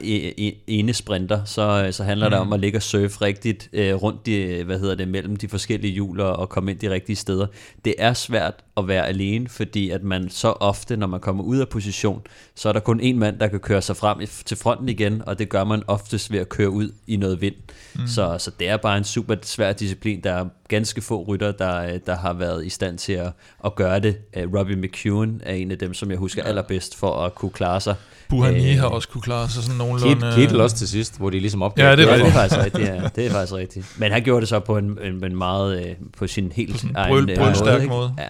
ene 0.67 0.93
sprinter, 0.93 1.45
så, 1.45 1.89
så 1.91 2.05
handler 2.05 2.29
mm. 2.29 2.31
det 2.31 2.41
om 2.41 2.53
at 2.53 2.61
ligge 2.61 2.79
og 2.79 2.83
surfe 2.83 3.21
rigtigt 3.21 3.69
øh, 3.73 3.95
rundt 3.95 4.29
i, 4.29 4.63
hvad 4.63 4.79
hedder 4.79 4.95
det, 4.95 5.09
mellem 5.09 5.37
de 5.37 5.49
forskellige 5.49 5.93
hjul 5.93 6.21
og 6.21 6.49
komme 6.49 6.71
ind 6.71 6.79
de 6.79 6.91
rigtige 6.91 7.17
steder. 7.17 7.47
Det 7.85 7.95
er 7.99 8.13
svært 8.13 8.55
at 8.77 8.89
være 8.89 9.07
alene, 9.07 9.49
fordi 9.49 9.91
at 9.91 10.03
man 10.03 10.29
så 10.31 10.49
ofte, 10.49 10.97
når 10.97 11.07
man 11.07 11.21
kommer 11.21 11.45
ud 11.45 11.59
af 11.59 11.69
position, 11.69 12.23
så 12.55 12.69
er 12.69 12.73
der 12.73 12.81
kun 12.81 13.01
en 13.01 13.19
mand, 13.19 13.39
der 13.39 13.47
kan 13.47 13.61
køre 13.61 13.83
sig 13.83 13.97
frem 13.97 14.19
til 14.45 14.57
fronten 14.57 14.89
igen, 14.89 15.23
og 15.27 15.39
det 15.39 15.49
gør 15.49 15.65
man 15.65 15.83
oftest 15.87 16.33
ved 16.33 16.39
at 16.39 16.49
køre 16.49 16.71
ud 16.71 16.93
i 17.07 17.17
noget 17.17 17.41
vind. 17.41 17.55
Mm. 17.95 18.07
Så, 18.07 18.37
så 18.39 18.51
det 18.59 18.69
er 18.69 18.77
bare 18.77 18.99
en 18.99 19.05
super 19.05 19.30
svær 19.43 19.73
disciplin. 19.73 20.21
Der 20.25 20.33
er 20.33 20.45
ganske 20.69 21.01
få 21.01 21.25
rytter, 21.29 21.53
der, 21.53 21.99
der 21.99 22.17
har 22.17 22.33
været 22.33 22.67
i 22.67 22.69
stand 22.69 22.99
til 22.99 23.13
at, 23.13 23.33
at 23.65 23.75
gøre 23.75 24.01
det. 24.01 24.17
Uh, 24.37 24.59
Robbie 24.59 24.77
McEwen 24.77 25.41
er 25.43 25.55
en 25.55 25.71
af 25.71 25.79
dem, 25.79 25.95
som 25.95 26.11
jeg 26.11 26.19
husker 26.19 26.43
ja. 26.45 26.49
allerbedst 26.49 26.97
for 26.97 27.25
at 27.25 27.35
kunne 27.35 27.51
klare 27.51 27.81
sig. 27.81 27.95
Buhani 28.29 28.73
uh, 28.73 28.79
har 28.81 28.87
også 28.87 29.09
kunne 29.09 29.23
klare 29.23 29.49
sig 29.49 29.63
sådan 29.63 29.79
nogenlunde. 29.79 30.33
Kittel 30.35 30.61
også 30.61 30.77
til 30.77 30.89
sidst, 30.89 31.19
hvor 31.19 31.31
de 31.31 31.41
ligesom 31.41 31.63
opgav. 31.63 31.87
Ja, 31.87 31.97
det 31.97 32.11
er, 32.11 32.17
det 32.17 32.27
er 32.27 32.31
faktisk 32.33 32.61
rigtigt. 32.65 32.89
Ja. 32.89 33.01
Det 33.17 33.27
er 33.27 33.31
faktisk 33.31 33.55
rigtigt. 33.55 33.97
Men 33.99 34.13
han 34.13 34.23
gjorde 34.23 34.41
det 34.41 34.49
så 34.49 34.61
på 34.61 34.77
en, 34.77 34.99
en, 35.03 35.25
en 35.25 35.37
meget, 35.37 35.97
på 36.19 36.27
sin 36.27 36.53
helt 36.53 36.81
på 36.81 36.89
egen 36.95 37.27
brøl, 37.27 37.39
måde. 37.39 37.87
måde. 37.87 38.15
Ja. 38.19 38.25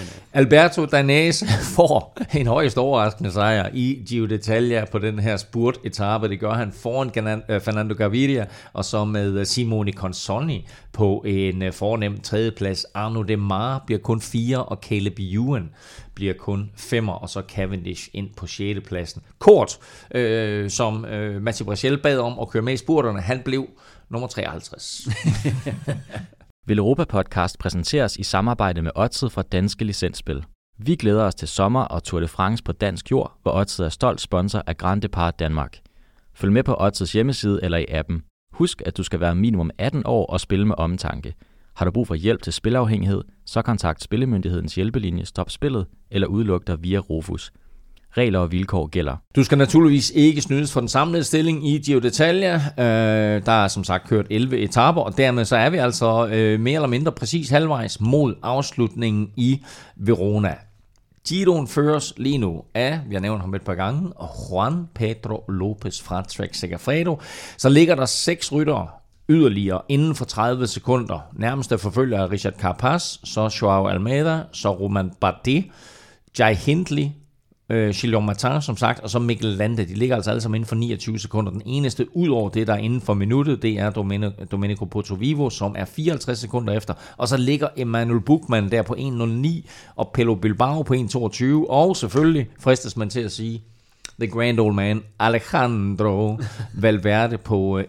Øh, 0.00 0.08
Alberto 0.32 0.84
Danese 0.86 1.46
får 1.76 2.18
en 2.34 2.46
højst 2.46 2.78
overraskende 2.78 3.32
sejr 3.32 3.70
i 3.72 4.02
Giro 4.06 4.26
d'Italia 4.26 4.90
på 4.90 4.98
den 4.98 5.18
her 5.18 5.36
spurt 5.36 5.78
etape. 5.84 6.28
Det 6.28 6.40
gør 6.40 6.52
han 6.52 6.72
foran 6.72 7.42
øh, 7.48 7.60
Fernando 7.60 7.94
Gaviria, 7.94 8.46
og 8.72 8.84
så 8.84 9.04
med 9.04 9.38
øh, 9.38 9.46
Simone 9.46 9.92
Consonni 9.92 10.68
på 10.92 11.24
en 11.26 11.72
fornem 11.72 12.20
tredjeplads. 12.20 12.84
Arno 12.84 13.22
Demar 13.22 13.82
bliver 13.86 14.00
kun 14.00 14.20
fire, 14.20 14.64
og 14.64 14.78
Caleb 14.82 15.18
Ewan 15.18 15.70
bliver 16.14 16.34
kun 16.34 16.70
femmer, 16.76 17.12
og 17.12 17.28
så 17.28 17.42
Cavendish 17.48 18.08
ind 18.12 18.28
på 18.36 18.46
6. 18.46 18.80
pladsen. 18.86 19.22
Kort, 19.38 19.78
øh, 20.14 20.70
som 20.70 21.04
øh, 21.04 21.42
Mathieu 21.42 21.66
Brachel 21.66 21.98
bad 21.98 22.18
om 22.18 22.38
at 22.38 22.48
køre 22.48 22.62
med 22.62 22.72
i 22.72 22.76
spurterne, 22.76 23.20
han 23.20 23.42
blev 23.44 23.68
nummer 24.08 24.28
53. 24.28 25.08
Vil 26.66 26.78
Europa 26.78 27.04
Podcast 27.04 27.58
præsenteres 27.58 28.16
i 28.16 28.22
samarbejde 28.22 28.82
med 28.82 28.90
Odset 28.94 29.32
fra 29.32 29.42
Danske 29.42 29.84
Licensspil. 29.84 30.44
Vi 30.78 30.96
glæder 30.96 31.24
os 31.24 31.34
til 31.34 31.48
sommer 31.48 31.80
og 31.80 32.04
Tour 32.04 32.20
de 32.20 32.28
France 32.28 32.64
på 32.64 32.72
dansk 32.72 33.10
jord, 33.10 33.38
hvor 33.42 33.52
Odset 33.52 33.86
er 33.86 33.90
stolt 33.90 34.20
sponsor 34.20 34.62
af 34.66 34.76
Grand 34.76 35.02
Depart 35.02 35.38
Danmark. 35.38 35.78
Følg 36.34 36.52
med 36.52 36.62
på 36.62 36.76
Odsets 36.80 37.12
hjemmeside 37.12 37.60
eller 37.62 37.78
i 37.78 37.86
appen. 37.88 38.22
Husk, 38.52 38.82
at 38.86 38.96
du 38.96 39.02
skal 39.02 39.20
være 39.20 39.34
minimum 39.34 39.70
18 39.78 40.02
år 40.04 40.26
og 40.26 40.40
spille 40.40 40.66
med 40.66 40.74
omtanke. 40.78 41.34
Har 41.74 41.84
du 41.84 41.90
brug 41.90 42.06
for 42.06 42.14
hjælp 42.14 42.42
til 42.42 42.52
spilafhængighed, 42.52 43.22
så 43.46 43.62
kontakt 43.62 44.02
Spillemyndighedens 44.02 44.74
hjælpelinje 44.74 45.24
Stop 45.24 45.50
Spillet 45.50 45.86
eller 46.10 46.28
udluk 46.28 46.66
dig 46.66 46.82
via 46.82 46.98
Rufus– 46.98 47.52
Regler 48.16 48.38
og 48.38 48.52
vilkår 48.52 48.86
gælder. 48.86 49.16
Du 49.36 49.44
skal 49.44 49.58
naturligvis 49.58 50.12
ikke 50.14 50.40
snydes 50.40 50.72
for 50.72 50.80
den 50.80 50.88
samlede 50.88 51.24
stilling 51.24 51.68
i 51.68 51.78
Giro 51.78 52.00
d'Italia. 52.00 52.82
Øh, 52.82 53.46
der 53.46 53.64
er 53.64 53.68
som 53.68 53.84
sagt 53.84 54.08
kørt 54.08 54.26
11 54.30 54.58
etaper, 54.58 55.00
og 55.00 55.16
dermed 55.16 55.44
så 55.44 55.56
er 55.56 55.70
vi 55.70 55.76
altså 55.76 56.26
øh, 56.26 56.60
mere 56.60 56.74
eller 56.74 56.88
mindre 56.88 57.12
præcis 57.12 57.48
halvvejs 57.48 58.00
mod 58.00 58.34
afslutningen 58.42 59.30
i 59.36 59.62
Verona. 59.96 60.54
Giroen 61.28 61.68
føres 61.68 62.14
lige 62.16 62.38
nu 62.38 62.62
af, 62.74 63.00
vi 63.08 63.14
har 63.14 63.20
nævnt 63.20 63.40
ham 63.40 63.54
et 63.54 63.62
par 63.62 63.74
gange, 63.74 64.12
Juan 64.50 64.88
Pedro 64.94 65.44
Lopez 65.48 66.02
fra 66.02 66.22
Trek 66.22 66.54
Segafredo. 66.54 67.20
Så 67.58 67.68
ligger 67.68 67.94
der 67.94 68.06
seks 68.06 68.52
ryttere 68.52 68.88
yderligere 69.28 69.80
inden 69.88 70.14
for 70.14 70.24
30 70.24 70.66
sekunder. 70.66 71.18
Nærmeste 71.32 71.78
forfølger 71.78 72.18
er 72.18 72.30
Richard 72.30 72.52
Carapaz, 72.52 73.02
så 73.24 73.58
Joao 73.62 73.86
Almeida, 73.86 74.42
så 74.52 74.70
Roman 74.70 75.12
Bardet, 75.20 75.64
Jai 76.38 76.54
Hindley, 76.54 77.08
øh, 77.70 77.94
Gilles 77.94 78.22
Martin, 78.22 78.62
som 78.62 78.76
sagt, 78.76 79.00
og 79.00 79.10
så 79.10 79.18
Mikkel 79.18 79.48
Lande. 79.48 79.84
De 79.84 79.94
ligger 79.94 80.16
altså 80.16 80.30
alle 80.30 80.40
sammen 80.40 80.56
inden 80.56 80.68
for 80.68 80.76
29 80.76 81.18
sekunder. 81.18 81.52
Den 81.52 81.62
eneste 81.66 82.16
ud 82.16 82.28
over 82.28 82.48
det, 82.48 82.66
der 82.66 82.72
er 82.72 82.78
inden 82.78 83.00
for 83.00 83.14
minuttet, 83.14 83.62
det 83.62 83.78
er 83.78 83.90
Domenico 84.50 84.84
Portovivo, 84.84 85.50
som 85.50 85.74
er 85.78 85.84
54 85.84 86.38
sekunder 86.38 86.72
efter. 86.72 86.94
Og 87.16 87.28
så 87.28 87.36
ligger 87.36 87.68
Emmanuel 87.76 88.20
Buchmann 88.20 88.70
der 88.70 88.82
på 88.82 88.94
1.09, 88.94 89.68
og 89.96 90.10
Pelo 90.14 90.34
Bilbao 90.34 90.82
på 90.82 90.94
1.22. 90.94 91.44
Og 91.70 91.96
selvfølgelig 91.96 92.48
fristes 92.60 92.96
man 92.96 93.10
til 93.10 93.20
at 93.20 93.32
sige, 93.32 93.62
The 94.20 94.30
Grand 94.30 94.60
Old 94.60 94.74
Man, 94.74 95.02
Alejandro 95.18 96.38
Valverde 96.74 97.38
på 97.38 97.80
1.23. 97.80 97.84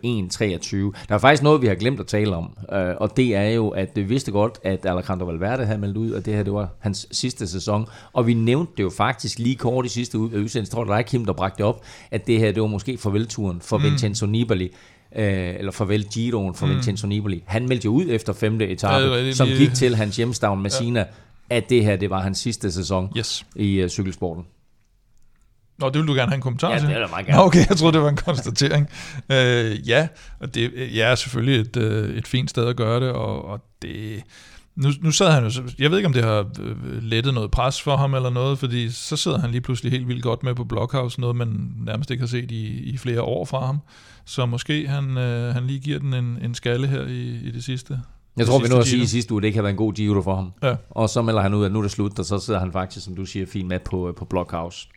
Øh, 0.76 0.92
der 1.10 1.16
er 1.16 1.18
faktisk 1.18 1.44
noget, 1.44 1.62
vi 1.62 1.68
har 1.68 1.76
glemt 1.76 2.00
at 2.00 2.08
tale 2.08 2.36
om, 2.36 2.58
øh, 2.74 2.96
og 2.98 3.18
det 3.18 3.36
er 3.36 3.50
jo, 3.50 3.70
at 3.70 3.90
vi 3.96 4.02
vidste 4.02 4.32
godt, 4.32 4.60
at 4.64 4.86
Alejandro 4.86 5.26
Valverde 5.26 5.66
havde 5.66 5.80
meldt 5.80 5.98
ud, 5.98 6.14
at 6.14 6.26
det 6.26 6.34
her 6.34 6.44
det 6.44 6.54
var 6.54 6.70
hans 6.80 7.08
sidste 7.12 7.48
sæson, 7.48 7.88
og 8.14 8.28
vi 8.28 8.34
nævnte 8.34 8.74
det 8.78 8.84
jo 8.84 8.90
faktisk 8.90 9.40
lige 9.40 9.56
kort 9.56 9.86
i 9.86 9.90
sidste 9.90 10.20
udsendelse, 10.20 10.72
tror 10.72 10.84
det 10.84 10.90
var 10.90 11.02
Kim, 11.02 11.26
der 11.26 11.34
bragte 11.34 11.58
det 11.58 11.66
op, 11.66 11.86
at 12.12 12.28
det 12.28 12.40
her 12.40 12.52
det 12.52 12.62
var 12.62 12.68
måske 12.68 12.98
farvelturen 12.98 13.62
for 13.62 13.78
mm. 13.78 13.84
Vincenzo 13.84 14.26
Nibali, 14.26 14.72
øh, 15.16 15.56
eller 15.60 15.72
farvel 15.72 16.08
Giroen 16.14 16.56
for 16.56 16.66
mm. 16.66 16.74
Vincenzo 16.74 17.08
Nibali. 17.08 17.44
Han 17.46 17.68
meldte 17.68 17.86
jo 17.86 17.92
ud 17.92 18.06
efter 18.10 18.34
femte 18.34 18.68
etape, 18.68 19.16
ja, 19.16 19.32
som 19.32 19.48
gik 19.48 19.74
til 19.74 19.96
hans 19.96 20.18
hjemstavn 20.18 20.62
Messina, 20.62 21.00
ja. 21.00 21.06
at 21.50 21.70
det 21.70 21.86
her 21.86 21.96
det 21.96 22.10
var 22.10 22.22
hans 22.22 22.38
sidste 22.38 22.72
sæson 22.72 23.12
yes. 23.18 23.46
i 23.56 23.84
uh, 23.84 23.90
cykelsporten. 23.90 24.44
Nå, 25.78 25.90
det 25.90 26.00
vil 26.00 26.08
du 26.08 26.14
gerne 26.14 26.30
have 26.30 26.36
en 26.36 26.42
kommentar 26.42 26.72
ja, 26.72 26.80
til? 26.80 26.84
Ja, 26.84 26.90
det 26.90 26.96
vil 26.96 27.02
jeg 27.02 27.10
meget 27.10 27.26
gerne. 27.26 27.38
Nå, 27.38 27.46
okay, 27.46 27.70
jeg 27.70 27.78
troede, 27.78 27.94
det 27.94 28.02
var 28.02 28.10
en 28.10 28.16
konstatering. 28.16 28.90
øh, 29.32 29.90
ja, 29.90 30.08
og 30.40 30.56
det 30.56 30.72
ja, 30.96 31.06
er 31.06 31.16
selvfølgelig 31.16 31.62
et, 31.62 31.78
øh, 31.78 32.18
et 32.18 32.28
fint 32.28 32.50
sted 32.50 32.68
at 32.68 32.76
gøre 32.76 33.00
det, 33.00 33.10
og, 33.10 33.46
og 33.46 33.60
det... 33.82 34.24
Nu, 34.76 34.90
nu 35.02 35.12
sad 35.12 35.32
han 35.32 35.46
jo, 35.46 35.64
jeg 35.80 35.92
ved 35.92 35.98
ikke 35.98 36.08
om 36.08 36.14
det 36.14 36.24
har 36.24 36.46
øh, 36.60 37.04
lettet 37.04 37.34
noget 37.34 37.52
pres 37.52 37.82
for 37.82 37.98
ham 37.98 38.14
eller 38.14 38.30
noget, 38.30 38.60
fordi 38.60 38.90
så 38.90 39.16
sidder 39.16 39.40
han 39.40 39.52
lige 39.52 39.62
pludselig 39.62 39.92
helt 39.92 40.08
vildt 40.08 40.24
godt 40.24 40.44
med 40.44 40.56
på 40.56 40.64
Blockhouse, 40.64 41.22
noget 41.22 41.36
man 41.36 41.72
nærmest 41.86 42.12
ikke 42.12 42.22
har 42.22 42.28
set 42.28 42.52
i, 42.52 42.66
i 42.66 42.98
flere 42.98 43.22
år 43.22 43.46
fra 43.46 43.66
ham. 43.66 43.80
Så 44.26 44.46
måske 44.46 44.88
han, 44.88 45.18
øh, 45.18 45.54
han 45.54 45.68
lige 45.68 45.80
giver 45.80 46.00
den 46.00 46.14
en, 46.14 46.40
en 46.42 46.56
skalle 46.56 46.88
her 46.88 47.02
i, 47.02 47.40
i 47.44 47.52
det 47.52 47.64
sidste. 47.64 48.00
Jeg 48.38 48.48
tror, 48.48 48.60
vi 48.60 48.68
nåede 48.68 48.82
at 48.82 48.88
sige 48.88 49.04
i 49.04 49.06
sidste 49.06 49.34
uge, 49.34 49.40
at 49.40 49.42
det 49.42 49.48
ikke 49.48 49.58
har 49.58 49.62
været 49.64 49.74
en 49.74 49.78
god 49.78 49.94
Giro 49.94 50.22
for 50.22 50.36
ham. 50.36 50.52
Ja. 50.64 50.76
Og 50.90 51.10
så 51.10 51.22
melder 51.22 51.42
han 51.42 51.54
ud, 51.54 51.66
at 51.66 51.72
nu 51.72 51.78
er 51.78 51.82
det 51.82 51.92
slut, 51.92 52.20
og 52.20 52.26
så 52.26 52.40
sidder 52.40 52.60
han 52.60 52.72
faktisk, 52.72 53.06
som 53.06 53.16
du 53.16 53.26
siger, 53.26 53.46
fint 53.46 53.68
med 53.68 53.80
på, 53.80 54.14
på 54.18 54.26
Blockhouse. 54.26 54.88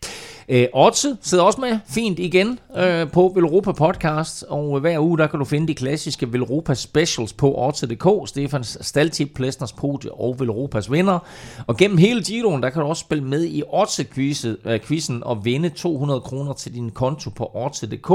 Øh, 0.51 0.67
Otze 0.73 1.17
sidder 1.23 1.45
også 1.45 1.61
med 1.61 1.79
fint 1.89 2.19
igen 2.19 2.59
øh, 2.77 3.11
på 3.11 3.33
Velropa 3.35 3.73
Podcast, 3.73 4.45
og 4.49 4.81
hver 4.81 5.01
uge 5.01 5.19
der 5.19 5.27
kan 5.27 5.39
du 5.39 5.45
finde 5.45 5.69
de 5.69 5.75
klassiske 5.75 6.33
Velropa 6.33 6.75
Specials 6.75 7.33
på 7.33 7.55
Otze.dk, 7.59 8.29
Stefans 8.29 8.79
Staltip, 8.81 9.31
Plæsners 9.35 9.73
Podie 9.73 10.13
og 10.13 10.41
Velropas 10.41 10.93
vinder. 10.93 11.19
Og 11.67 11.77
gennem 11.77 11.99
hele 11.99 12.23
Giroen, 12.23 12.63
der 12.63 12.71
kan 12.71 12.83
du 12.83 12.89
også 12.89 13.01
spille 13.01 13.25
med 13.25 13.45
i 13.45 13.63
Otze-quizzen 13.63 15.17
øh, 15.17 15.23
og 15.23 15.45
vinde 15.45 15.69
200 15.69 16.21
kroner 16.21 16.53
til 16.53 16.75
din 16.75 16.91
konto 16.91 17.31
på 17.31 17.51
Otze.dk. 17.55 18.09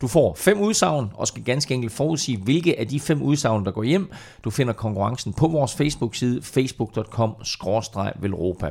Du 0.00 0.08
får 0.08 0.34
fem 0.34 0.60
udsagn 0.60 1.10
og 1.14 1.28
skal 1.28 1.44
ganske 1.44 1.74
enkelt 1.74 1.92
forudsige, 1.92 2.38
hvilke 2.38 2.80
af 2.80 2.88
de 2.88 3.00
fem 3.00 3.22
udsagn, 3.22 3.64
der 3.64 3.70
går 3.70 3.82
hjem. 3.82 4.10
Du 4.44 4.50
finder 4.50 4.65
konkurrencen 4.72 5.32
på 5.32 5.48
vores 5.48 5.74
Facebook-side, 5.74 6.42
facebook.com-velropa. 6.42 8.70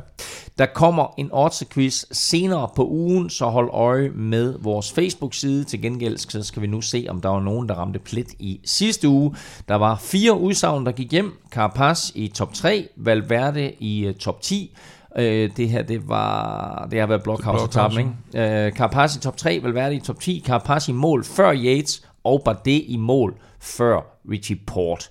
Der 0.58 0.66
kommer 0.66 1.14
en 1.18 1.30
Otze-quiz 1.32 2.04
senere 2.12 2.68
på 2.76 2.88
ugen, 2.88 3.30
så 3.30 3.46
hold 3.46 3.70
øje 3.72 4.08
med 4.08 4.54
vores 4.60 4.92
Facebook-side. 4.92 5.64
Til 5.64 5.82
gengæld 5.82 6.18
så 6.18 6.42
skal 6.42 6.62
vi 6.62 6.66
nu 6.66 6.80
se, 6.80 7.06
om 7.08 7.20
der 7.20 7.28
var 7.28 7.40
nogen, 7.40 7.68
der 7.68 7.74
ramte 7.74 7.98
plet 7.98 8.28
i 8.38 8.60
sidste 8.64 9.08
uge. 9.08 9.34
Der 9.68 9.74
var 9.74 9.96
fire 9.96 10.40
udsagn, 10.40 10.86
der 10.86 10.92
gik 10.92 11.12
hjem. 11.12 11.32
Carapaz 11.50 12.10
i 12.14 12.28
top 12.28 12.54
3, 12.54 12.88
Valverde 12.96 13.72
i 13.78 14.08
uh, 14.08 14.14
top 14.14 14.40
10, 14.40 14.76
Uh, 15.18 15.22
det 15.22 15.68
her, 15.68 15.82
det 15.82 16.08
var 16.08 16.88
det 16.90 17.00
har 17.00 17.06
været 17.06 17.22
Blockhouse 17.22 17.64
etappen, 17.64 18.16
ikke? 18.32 18.72
Carapaz 18.76 19.16
i 19.16 19.20
top 19.20 19.36
3, 19.36 19.60
Valverde 19.62 19.94
i 19.94 20.00
top 20.00 20.20
10, 20.20 20.42
Carapaz 20.46 20.88
i 20.88 20.92
mål 20.92 21.24
før 21.24 21.52
Yates, 21.54 22.06
og 22.24 22.42
Bardet 22.44 22.82
i 22.86 22.96
mål 22.96 23.34
før 23.60 24.00
Richie 24.30 24.58
Port. 24.66 25.10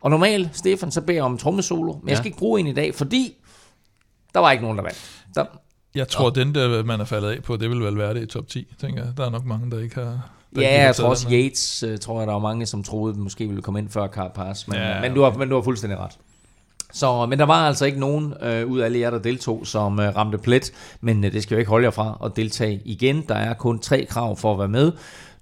Og 0.00 0.10
normalt, 0.10 0.56
Stefan, 0.56 0.90
så 0.90 1.00
beder 1.00 1.14
jeg 1.14 1.24
om 1.24 1.38
trommesolo, 1.38 1.92
men 1.92 2.02
ja. 2.04 2.08
jeg 2.08 2.16
skal 2.16 2.26
ikke 2.26 2.38
bruge 2.38 2.60
en 2.60 2.66
i 2.66 2.72
dag, 2.72 2.94
fordi 2.94 3.34
der 4.34 4.40
var 4.40 4.50
ikke 4.50 4.64
nogen, 4.64 4.78
der 4.78 4.84
vandt. 4.84 5.24
Der, 5.34 5.44
jeg 5.94 6.08
tror, 6.08 6.32
ja. 6.36 6.44
den 6.44 6.54
der, 6.54 6.82
man 6.82 7.00
er 7.00 7.04
faldet 7.04 7.30
af 7.30 7.42
på, 7.42 7.56
det 7.56 7.70
vil 7.70 7.80
vel 7.80 7.98
være 7.98 8.14
det 8.14 8.22
i 8.22 8.26
top 8.26 8.48
10, 8.48 8.66
tænker 8.80 9.04
jeg. 9.04 9.16
Der 9.16 9.26
er 9.26 9.30
nok 9.30 9.44
mange, 9.44 9.70
der 9.70 9.80
ikke 9.80 9.94
har... 9.94 10.30
Der 10.54 10.62
ja, 10.62 10.84
jeg 10.84 10.96
tror 10.96 11.08
også 11.08 11.28
Yates, 11.30 11.84
uh, 11.84 11.98
tror 11.98 12.20
jeg, 12.20 12.26
der 12.26 12.32
var 12.32 12.40
mange, 12.40 12.66
som 12.66 12.82
troede, 12.82 13.12
at 13.12 13.18
måske 13.18 13.46
ville 13.46 13.62
komme 13.62 13.80
ind 13.80 13.88
før 13.88 14.08
Carapaz. 14.08 14.68
Men, 14.68 14.76
ja, 14.76 15.00
men, 15.00 15.14
du 15.14 15.22
har, 15.22 15.30
men 15.30 15.48
du 15.48 15.54
har 15.54 15.62
fuldstændig 15.62 15.98
ret. 15.98 16.12
Så, 16.92 17.26
men 17.26 17.38
der 17.38 17.44
var 17.44 17.66
altså 17.66 17.84
ikke 17.84 18.00
nogen 18.00 18.34
øh, 18.42 18.66
ud 18.66 18.78
af 18.78 18.84
alle 18.84 18.98
jer, 18.98 19.10
der 19.10 19.18
deltog, 19.18 19.66
som 19.66 20.00
øh, 20.00 20.16
ramte 20.16 20.38
plet. 20.38 20.72
Men 21.00 21.24
øh, 21.24 21.32
det 21.32 21.42
skal 21.42 21.54
jo 21.54 21.58
ikke 21.58 21.68
holde 21.68 21.84
jer 21.84 21.90
fra 21.90 22.18
at 22.24 22.36
deltage 22.36 22.80
igen. 22.84 23.24
Der 23.28 23.34
er 23.34 23.54
kun 23.54 23.78
tre 23.78 24.04
krav 24.04 24.36
for 24.36 24.52
at 24.52 24.58
være 24.58 24.68
med. 24.68 24.92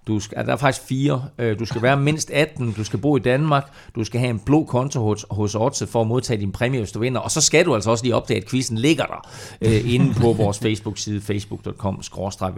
Du 0.06 0.20
skal, 0.20 0.38
altså, 0.38 0.46
der 0.46 0.52
er 0.52 0.60
faktisk 0.60 0.86
fire. 0.86 1.24
Øh, 1.38 1.58
du 1.58 1.64
skal 1.64 1.82
være 1.82 1.96
mindst 1.96 2.30
18, 2.30 2.72
du 2.72 2.84
skal 2.84 2.98
bo 2.98 3.16
i 3.16 3.20
Danmark, 3.20 3.72
du 3.94 4.04
skal 4.04 4.20
have 4.20 4.30
en 4.30 4.38
blå 4.38 4.64
konto 4.64 5.00
hos, 5.00 5.26
hos 5.30 5.54
Otze 5.54 5.86
for 5.86 6.00
at 6.00 6.06
modtage 6.06 6.40
din 6.40 6.52
præmie, 6.52 6.80
hvis 6.80 6.92
du 6.92 6.98
vinder. 6.98 7.20
Og 7.20 7.30
så 7.30 7.40
skal 7.40 7.64
du 7.64 7.74
altså 7.74 7.90
også 7.90 8.04
lige 8.04 8.14
opdage, 8.14 8.40
at 8.40 8.48
quizzen 8.48 8.78
ligger 8.78 9.04
der 9.04 9.28
øh, 9.60 9.94
inde 9.94 10.14
på 10.14 10.32
vores 10.32 10.58
Facebook-side, 10.58 11.20
facebook.com 11.20 12.02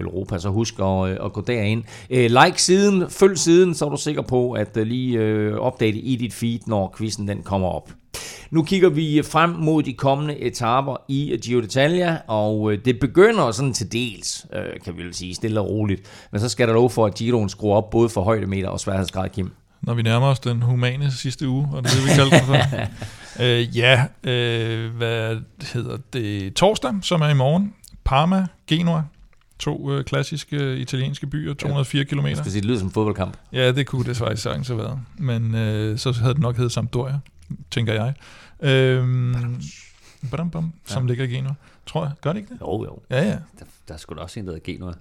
Europa. 0.01 0.39
Så 0.39 0.49
husk 0.49 0.79
at, 0.79 1.09
øh, 1.09 1.17
at 1.25 1.33
gå 1.33 1.41
derind. 1.41 1.85
Øh, 2.11 2.31
like 2.45 2.63
siden, 2.63 3.11
følg 3.11 3.39
siden, 3.39 3.75
så 3.75 3.85
er 3.85 3.89
du 3.89 3.97
sikker 3.97 4.23
på 4.23 4.53
at 4.53 4.77
øh, 4.77 4.87
lige 4.87 5.19
øh, 5.19 5.55
opdage 5.55 5.93
det 5.93 6.01
i 6.05 6.17
dit 6.17 6.35
feed, 6.35 6.61
når 6.67 6.95
quizzen 6.99 7.29
den 7.29 7.43
kommer 7.43 7.69
op. 7.69 7.91
Nu 8.51 8.63
kigger 8.63 8.89
vi 8.89 9.23
frem 9.23 9.51
mod 9.51 9.83
de 9.83 9.93
kommende 9.93 10.39
etaper 10.41 10.97
i 11.09 11.39
Giro 11.43 11.61
d'Italia, 11.61 12.25
og 12.27 12.73
øh, 12.73 12.79
det 12.85 13.01
begynder 13.01 13.51
sådan 13.51 13.73
til 13.73 13.93
dels, 13.93 14.47
øh, 14.53 14.81
kan 14.85 14.97
vi 14.97 15.03
vel 15.03 15.15
sige, 15.15 15.35
stille 15.35 15.61
og 15.61 15.69
roligt. 15.69 16.29
Men 16.33 16.41
så 16.41 16.49
skal 16.49 16.69
der 16.69 16.75
lov 16.75 16.91
for, 16.91 17.07
at 17.07 17.15
Giroen 17.15 17.49
skruer 17.49 17.77
op 17.77 17.91
både 17.91 18.09
for 18.09 18.23
højdemeter 18.23 18.69
og 18.69 18.81
sværhedsgrad, 18.81 19.29
Kim. 19.29 19.53
Når 19.83 19.95
vi 19.95 20.03
nærmer 20.03 20.27
os 20.27 20.41
den 20.41 20.63
humane 20.63 21.11
sidste 21.11 21.49
uge, 21.49 21.69
og 21.73 21.83
det 21.83 21.91
er 21.91 21.95
det, 21.95 22.05
vi 22.05 22.11
kalder 22.15 22.43
for. 22.45 22.57
øh, 23.45 23.77
ja, 23.77 24.05
øh, 24.25 24.97
hvad 24.97 25.37
hedder 25.73 25.97
det? 26.13 26.55
Torsdag, 26.55 26.95
som 27.03 27.21
er 27.21 27.29
i 27.29 27.35
morgen. 27.35 27.75
Parma, 28.05 28.47
Genua. 28.67 29.03
To 29.59 29.93
øh, 29.93 30.05
klassiske 30.05 30.57
øh, 30.57 30.79
italienske 30.79 31.27
byer, 31.27 31.55
204 31.55 32.01
ja. 32.11 32.15
km. 32.15 32.27
Jeg 32.27 32.37
skal 32.37 32.51
sige, 32.53 32.61
det 32.61 32.69
lyder 32.69 32.79
som 32.79 32.89
en 32.89 32.93
fodboldkamp. 32.93 33.37
Ja, 33.53 33.73
det 33.73 33.87
kunne 33.87 34.05
det 34.05 34.17
faktisk 34.17 34.43
sagtens 34.43 34.69
have 34.69 34.79
været. 34.79 34.99
Men 35.19 35.55
øh, 35.55 35.99
så 35.99 36.13
havde 36.13 36.35
det 36.35 36.43
nok 36.43 36.57
heddet 36.57 36.73
Sampdoria, 36.73 37.19
tænker 37.71 37.93
jeg. 37.95 38.15
Øhm, 38.61 39.61
badam, 40.31 40.51
bam, 40.51 40.73
som 40.85 41.03
ja. 41.03 41.09
ligger 41.09 41.25
i 41.25 41.29
Genua. 41.29 41.55
Tror 41.87 42.05
jeg. 42.05 42.13
Gør 42.21 42.33
det 42.33 42.41
ikke 42.41 42.55
det? 42.55 42.61
Jo, 42.61 42.85
jo. 42.85 42.99
Ja, 43.11 43.23
ja. 43.25 43.31
Der, 43.59 43.65
der 43.89 43.95
er 43.95 43.99
sgu 43.99 44.15
da 44.15 44.21
også 44.21 44.41
en, 44.41 44.47
der 44.47 44.53
hedder 44.53 44.73
Genua. 44.73 44.93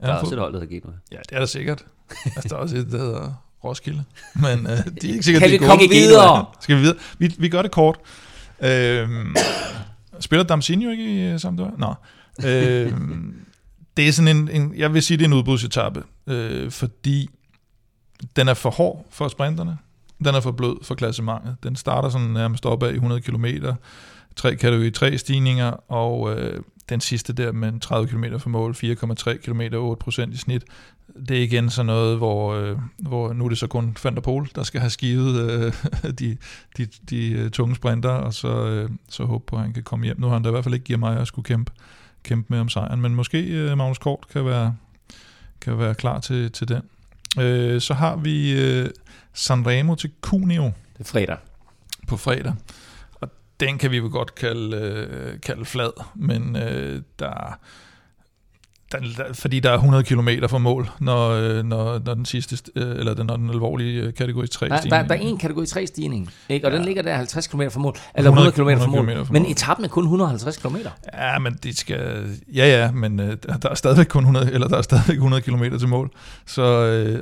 Der 0.00 0.08
er 0.08 0.12
også 0.12 0.26
fod- 0.30 0.32
et 0.32 0.38
hold, 0.38 0.52
der 0.52 0.60
hedder 0.60 0.74
Genua. 0.80 0.92
Ja, 1.12 1.16
det 1.16 1.32
er 1.32 1.38
der 1.38 1.46
sikkert. 1.46 1.84
altså, 2.24 2.48
der 2.48 2.54
er 2.54 2.58
også 2.60 2.76
et, 2.76 2.92
der 2.92 2.98
hedder 2.98 3.44
Roskilde. 3.64 4.04
Men 4.34 4.58
øh, 4.66 4.76
de 5.02 5.08
er 5.08 5.12
ikke 5.12 5.22
sikkert, 5.22 5.40
Kan 5.42 5.50
de 5.50 5.50
vi 5.50 5.54
er 5.56 5.58
gode. 5.58 5.70
komme 5.70 5.88
videre? 5.88 6.46
Skal 6.60 6.76
vi 6.76 6.80
videre? 6.80 6.96
Vi, 7.18 7.34
vi 7.38 7.48
gør 7.48 7.62
det 7.62 7.70
kort. 7.70 7.98
Øhm, 8.60 9.36
spiller 10.20 10.44
Damsinho 10.44 10.90
ikke 10.90 11.14
i 11.14 11.20
øh, 11.20 11.40
Sampdoria? 11.40 11.72
Nå. 11.78 11.94
Øhm, 12.48 13.44
det 13.96 14.08
er 14.08 14.12
sådan 14.12 14.36
en, 14.36 14.48
en, 14.50 14.74
jeg 14.76 14.94
vil 14.94 15.02
sige, 15.02 15.16
det 15.16 15.24
er 15.24 15.28
en 15.28 15.32
udbudsetappe, 15.32 16.02
øh, 16.26 16.70
fordi 16.70 17.30
den 18.36 18.48
er 18.48 18.54
for 18.54 18.70
hård 18.70 19.06
for 19.10 19.28
sprinterne. 19.28 19.78
Den 20.24 20.34
er 20.34 20.40
for 20.40 20.52
blød 20.52 20.84
for 20.84 20.94
klassementet. 20.94 21.56
Den 21.62 21.76
starter 21.76 22.08
sådan 22.08 22.26
nærmest 22.26 22.66
op 22.66 22.82
af 22.82 22.92
100 22.92 23.20
km, 23.20 23.46
tre 24.36 24.56
kategori 24.56 24.90
3 24.90 25.18
stigninger, 25.18 25.70
og 25.88 26.38
øh, 26.38 26.60
den 26.88 27.00
sidste 27.00 27.32
der 27.32 27.52
med 27.52 27.80
30 27.80 28.08
km 28.08 28.24
for 28.38 28.48
mål, 28.48 28.72
4,3 28.72 29.36
km, 29.36 29.60
8% 29.60 30.32
i 30.32 30.36
snit. 30.36 30.64
Det 31.28 31.38
er 31.38 31.42
igen 31.42 31.70
sådan 31.70 31.86
noget, 31.86 32.16
hvor, 32.16 32.54
øh, 32.54 32.78
hvor 32.98 33.32
nu 33.32 33.44
er 33.44 33.48
det 33.48 33.58
så 33.58 33.66
kun 33.66 33.96
Van 34.04 34.14
der 34.14 34.20
Pol, 34.20 34.48
der 34.54 34.62
skal 34.62 34.80
have 34.80 34.90
skivet 34.90 35.50
øh, 35.50 35.72
de, 36.18 36.36
de, 36.76 36.86
de 37.10 37.30
øh, 37.30 37.50
tunge 37.50 37.74
sprinter, 37.74 38.10
og 38.10 38.34
så, 38.34 38.66
øh, 38.66 38.90
så 39.08 39.24
håbe 39.24 39.44
på, 39.46 39.56
at 39.56 39.62
han 39.62 39.72
kan 39.72 39.82
komme 39.82 40.04
hjem. 40.04 40.20
Nu 40.20 40.26
har 40.26 40.34
han 40.34 40.42
da 40.42 40.48
i 40.48 40.52
hvert 40.52 40.64
fald 40.64 40.74
ikke 40.74 40.84
givet 40.84 41.00
mig 41.00 41.16
at 41.16 41.26
skulle 41.26 41.44
kæmpe, 41.44 41.72
kæmpe 42.22 42.46
med 42.48 42.60
om 42.60 42.68
sejren, 42.68 43.00
men 43.00 43.14
måske 43.14 43.38
øh, 43.38 43.78
Magnus 43.78 43.98
Kort 43.98 44.26
kan 44.32 44.44
være, 44.44 44.76
kan 45.60 45.78
være 45.78 45.94
klar 45.94 46.20
til, 46.20 46.52
til 46.52 46.68
den. 46.68 46.82
Øh, 47.38 47.80
så 47.80 47.94
har 47.94 48.16
vi 48.16 48.60
øh, 48.60 48.90
Sanremo 49.32 49.94
til 49.94 50.10
Cuneo 50.20 50.64
Det 50.64 51.00
er 51.00 51.04
fredag. 51.04 51.36
på 52.08 52.16
fredag. 52.16 52.54
Og 53.20 53.28
den 53.60 53.78
kan 53.78 53.90
vi 53.90 53.96
jo 53.96 54.08
godt 54.12 54.34
kalde, 54.34 54.76
øh, 54.76 55.40
kalde 55.40 55.64
flad, 55.64 56.04
men 56.14 56.56
øh, 56.56 57.02
der, 57.18 57.58
der, 58.92 58.98
der, 59.16 59.32
fordi 59.32 59.60
der 59.60 59.70
er 59.70 59.74
100 59.74 60.04
km 60.04 60.28
fra 60.48 60.58
mål, 60.58 60.90
når, 61.00 61.28
øh, 61.30 61.64
når, 61.64 62.00
når 62.04 62.14
den 62.14 62.24
sidste, 62.24 62.56
øh, 62.76 62.90
eller 62.98 63.14
den, 63.14 63.26
når 63.26 63.36
den 63.36 63.50
alvorlige 63.50 64.02
øh, 64.02 64.14
kategori 64.14 64.46
3 64.46 64.66
Der, 64.68 64.74
der, 64.74 64.80
stigning. 64.80 65.08
der 65.08 65.14
er 65.14 65.18
en 65.18 65.38
kategori 65.38 65.66
3 65.66 65.86
stigning, 65.86 66.30
ikke? 66.48 66.66
og 66.66 66.72
ja. 66.72 66.76
Den 66.78 66.84
ligger 66.86 67.02
der 67.02 67.14
50 67.16 67.46
km 67.46 67.60
fra 67.70 67.80
mål, 67.80 67.94
eller 68.14 68.30
100, 68.30 68.48
100 68.48 68.76
km 68.76 68.80
fra 68.80 68.84
100 68.84 69.16
mål, 69.16 69.26
fra 69.26 69.32
men 69.32 69.42
mål. 69.42 69.50
etappen 69.50 69.84
er 69.84 69.88
kun 69.88 70.04
150 70.04 70.56
km. 70.56 70.76
Ja, 71.12 71.38
men 71.38 71.58
de 71.62 71.76
skal, 71.76 72.26
ja 72.54 72.66
ja, 72.66 72.92
men 72.92 73.18
der 73.18 73.36
der 73.62 73.68
er 73.70 73.74
stadigvæk 73.74 74.06
kun 74.06 74.22
100, 74.22 74.52
eller 74.52 74.68
der 74.68 74.76
er 74.78 74.82
stadigvæk 74.82 75.14
100 75.16 75.42
km 75.42 75.64
til 75.78 75.88
mål, 75.88 76.10
så, 76.46 76.62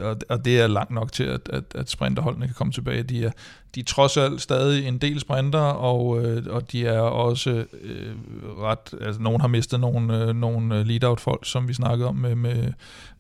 og, 0.03 0.17
og 0.29 0.45
det 0.45 0.61
er 0.61 0.67
langt 0.67 0.91
nok 0.91 1.13
til, 1.13 1.25
at, 1.25 1.41
at, 1.53 1.65
at 1.75 1.91
sprinterholdene 1.91 2.47
kan 2.47 2.55
komme 2.55 2.73
tilbage. 2.73 3.03
De 3.03 3.25
er, 3.25 3.31
de 3.75 3.81
er 3.81 3.85
trods 3.85 4.17
alt 4.17 4.41
stadig 4.41 4.89
en 4.89 4.99
del 4.99 5.21
sprinter, 5.21 5.59
og, 5.59 6.25
øh, 6.25 6.43
og 6.51 6.73
de 6.73 6.87
er 6.87 7.01
også 7.01 7.65
øh, 7.83 8.15
ret, 8.59 8.95
altså 9.01 9.23
nogen 9.23 9.41
har 9.41 9.49
mistet 9.49 9.81
nogle, 9.81 10.25
øh, 10.25 10.37
nogle 10.37 10.85
lead-out 10.85 11.21
folk, 11.21 11.47
som 11.47 11.69
vi 11.69 11.75
snakkede 11.75 12.09
om 12.09 12.17
med, 12.17 12.35
med, 12.35 12.73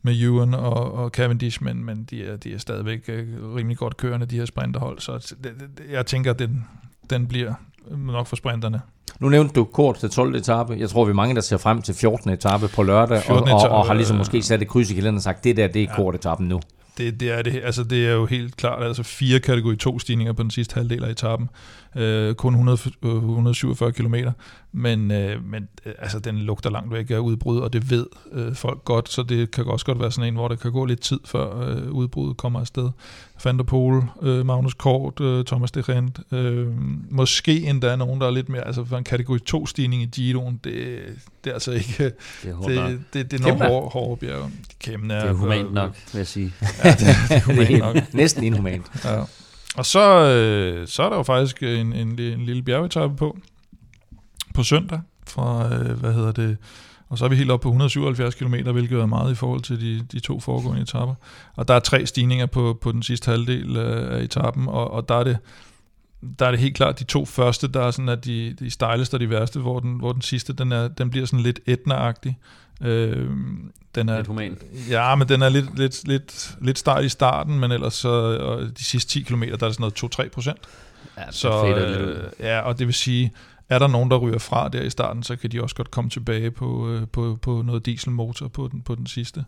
med 0.02 0.22
Ewan 0.22 0.54
og, 0.54 0.92
og 0.94 1.10
Cavendish, 1.10 1.62
men, 1.62 1.84
men 1.84 2.04
de, 2.10 2.24
er, 2.24 2.36
de 2.36 2.54
er 2.54 2.58
stadigvæk 2.58 3.04
øh, 3.08 3.54
rimelig 3.54 3.76
godt 3.76 3.96
kørende, 3.96 4.26
de 4.26 4.36
her 4.36 4.44
sprinterhold, 4.44 4.98
så 4.98 5.34
det, 5.44 5.52
det, 5.78 5.84
jeg 5.90 6.06
tænker, 6.06 6.32
den, 6.32 6.66
den 7.10 7.26
bliver 7.26 7.54
nok 7.90 8.26
for 8.26 8.36
sprinterne. 8.36 8.80
Nu 9.20 9.28
nævnte 9.28 9.54
du 9.54 9.64
kort 9.64 9.96
til 9.96 10.10
12. 10.10 10.34
etape. 10.34 10.76
Jeg 10.78 10.90
tror, 10.90 11.04
vi 11.04 11.10
er 11.10 11.14
mange, 11.14 11.34
der 11.34 11.40
ser 11.40 11.56
frem 11.56 11.82
til 11.82 11.94
14. 11.94 12.30
etape 12.30 12.68
på 12.68 12.82
lørdag, 12.82 13.16
og, 13.16 13.22
14. 13.22 13.48
og, 13.48 13.60
og, 13.60 13.86
har 13.86 13.94
ligesom 13.94 14.16
øh, 14.16 14.18
måske 14.18 14.42
sat 14.42 14.62
et 14.62 14.68
kryds 14.68 14.90
i 14.90 14.94
kalenderen 14.94 15.16
og 15.16 15.22
sagt, 15.22 15.44
det 15.44 15.56
der, 15.56 15.68
det 15.68 15.82
er 15.82 15.94
kort 15.96 16.14
etappen 16.14 16.48
nu. 16.48 16.60
Det, 17.00 17.20
det, 17.20 17.30
er 17.30 17.42
det, 17.42 17.60
altså 17.64 17.84
det 17.84 18.06
er 18.06 18.12
jo 18.12 18.26
helt 18.26 18.56
klart, 18.56 18.82
altså 18.82 19.02
fire 19.02 19.40
kategori 19.40 19.76
2 19.76 19.98
stigninger 19.98 20.32
på 20.32 20.42
den 20.42 20.50
sidste 20.50 20.74
halvdel 20.74 21.04
af 21.04 21.10
etappen. 21.10 21.48
Øh, 21.96 22.34
kun 22.34 22.52
100, 22.54 22.78
øh, 23.04 23.14
147 23.14 23.92
km, 23.92 24.14
men, 24.72 25.10
øh, 25.10 25.44
men 25.44 25.68
øh, 25.86 25.92
altså 25.98 26.18
den 26.18 26.38
lugter 26.38 26.70
langt 26.70 26.92
væk 26.92 27.10
af 27.10 27.18
udbrud, 27.18 27.58
og 27.60 27.72
det 27.72 27.90
ved 27.90 28.06
øh, 28.32 28.54
folk 28.54 28.84
godt, 28.84 29.08
så 29.08 29.22
det 29.22 29.50
kan 29.50 29.64
også 29.64 29.86
godt 29.86 30.00
være 30.00 30.10
sådan 30.12 30.28
en, 30.28 30.34
hvor 30.34 30.48
der 30.48 30.56
kan 30.56 30.72
gå 30.72 30.84
lidt 30.84 31.00
tid, 31.00 31.20
før 31.24 31.60
øh, 31.68 31.90
udbruddet 31.92 32.36
kommer 32.36 32.60
afsted. 32.60 32.90
Van 33.44 33.58
der 33.58 33.64
Pol, 33.64 34.02
øh, 34.22 34.46
Magnus 34.46 34.74
Kort, 34.74 35.20
øh, 35.20 35.44
Thomas 35.44 35.70
de 35.70 35.80
Rent, 35.80 36.20
øh, 36.32 36.66
måske 37.10 37.62
endda 37.66 37.96
nogen, 37.96 38.20
der 38.20 38.26
er 38.26 38.30
lidt 38.30 38.48
mere, 38.48 38.66
altså 38.66 38.84
for 38.84 38.96
en 38.96 39.04
kategori 39.04 39.38
2 39.38 39.66
stigning 39.66 40.02
i 40.02 40.06
Giroen, 40.06 40.60
det, 40.64 40.98
det 41.44 41.50
er 41.50 41.54
altså 41.54 41.72
ikke, 41.72 42.04
Det 42.42 42.50
er 42.50 42.54
hårdt 42.54 42.74
nok. 42.74 42.88
det, 42.90 43.00
det, 43.12 43.30
det 43.30 43.38
er 43.40 43.42
nogle 43.42 43.58
Kæmpe. 43.60 43.74
hårde, 43.74 43.88
hårde 43.90 44.16
bjerge. 44.20 44.50
Kæmpe 44.80 45.08
Det 45.08 45.16
er 45.16 45.32
humant 45.32 45.72
nok, 45.72 45.96
vil 46.12 46.18
jeg 46.18 46.26
sige. 46.26 46.52
Ja, 46.84 46.90
det, 46.90 46.98
det 47.00 47.06
er 47.08 47.34
Det 47.34 47.42
humant 47.42 47.78
nok. 47.78 48.14
næsten 48.14 48.44
inhumant. 48.44 48.86
Ja. 49.04 49.22
Og 49.76 49.86
så, 49.86 50.00
øh, 50.00 50.88
så 50.88 51.02
er 51.02 51.08
der 51.08 51.16
jo 51.16 51.22
faktisk 51.22 51.62
en, 51.62 51.92
en, 51.92 52.18
en 52.18 52.44
lille 52.44 52.62
bjergetappe 52.62 53.16
på, 53.16 53.38
på 54.54 54.62
søndag, 54.62 55.00
fra, 55.26 55.74
øh, 55.74 55.98
hvad 56.00 56.12
hedder 56.12 56.32
det, 56.32 56.56
og 57.08 57.18
så 57.18 57.24
er 57.24 57.28
vi 57.28 57.36
helt 57.36 57.50
oppe 57.50 57.62
på 57.62 57.68
177 57.68 58.34
km, 58.34 58.54
hvilket 58.54 59.00
er 59.00 59.06
meget 59.06 59.32
i 59.32 59.34
forhold 59.34 59.60
til 59.60 59.80
de, 59.80 60.06
de 60.12 60.20
to 60.20 60.40
foregående 60.40 60.82
etapper. 60.82 61.14
Og 61.56 61.68
der 61.68 61.74
er 61.74 61.80
tre 61.80 62.06
stigninger 62.06 62.46
på, 62.46 62.78
på 62.80 62.92
den 62.92 63.02
sidste 63.02 63.30
halvdel 63.30 63.76
øh, 63.76 64.16
af, 64.16 64.22
etappen, 64.22 64.68
og, 64.68 64.90
og 64.90 65.08
der 65.08 65.14
er 65.14 65.24
det 65.24 65.38
der 66.38 66.46
er 66.46 66.50
det 66.50 66.60
helt 66.60 66.76
klart 66.76 66.98
de 66.98 67.04
to 67.04 67.24
første, 67.24 67.68
der 67.68 67.80
er 67.80 67.90
sådan, 67.90 68.08
at 68.08 68.24
de, 68.24 68.56
de 68.58 68.70
stejleste 68.70 69.14
og 69.14 69.20
de 69.20 69.30
værste, 69.30 69.60
hvor 69.60 69.80
den, 69.80 69.98
hvor 69.98 70.12
den 70.12 70.22
sidste, 70.22 70.52
den, 70.52 70.72
er, 70.72 70.88
den 70.88 71.10
bliver 71.10 71.26
sådan 71.26 71.40
lidt 71.40 71.60
etna 71.66 71.94
Øh, 72.80 73.30
den 73.94 74.08
er, 74.08 74.16
Lidt 74.16 74.26
human. 74.26 74.58
Ja, 74.90 75.14
men 75.14 75.28
den 75.28 75.42
er 75.42 75.48
lidt, 75.48 75.78
lidt, 75.78 76.08
lidt, 76.08 76.56
lidt 76.60 76.78
start 76.78 77.04
i 77.04 77.08
starten, 77.08 77.60
men 77.60 77.72
ellers 77.72 77.94
så 77.94 78.08
og 78.40 78.78
de 78.78 78.84
sidste 78.84 79.10
10 79.10 79.22
km, 79.22 79.42
der 79.42 79.52
er 79.52 79.56
det 79.56 79.74
sådan 79.74 79.92
noget 80.02 80.26
2-3 80.26 80.28
procent. 80.28 80.58
Ja, 81.16 81.22
Så 81.30 81.66
øh, 81.66 82.30
ja, 82.40 82.60
og 82.60 82.78
det 82.78 82.86
vil 82.86 82.94
sige, 82.94 83.32
er 83.68 83.78
der 83.78 83.86
nogen, 83.86 84.10
der 84.10 84.16
ryger 84.16 84.38
fra 84.38 84.68
der 84.68 84.82
i 84.82 84.90
starten, 84.90 85.22
så 85.22 85.36
kan 85.36 85.50
de 85.50 85.62
også 85.62 85.74
godt 85.74 85.90
komme 85.90 86.10
tilbage 86.10 86.50
på, 86.50 86.88
øh, 86.88 87.02
på, 87.12 87.38
på 87.42 87.62
noget 87.62 87.86
dieselmotor 87.86 88.48
på 88.48 88.68
den, 88.72 88.82
på 88.82 88.94
den 88.94 89.06
sidste. 89.06 89.44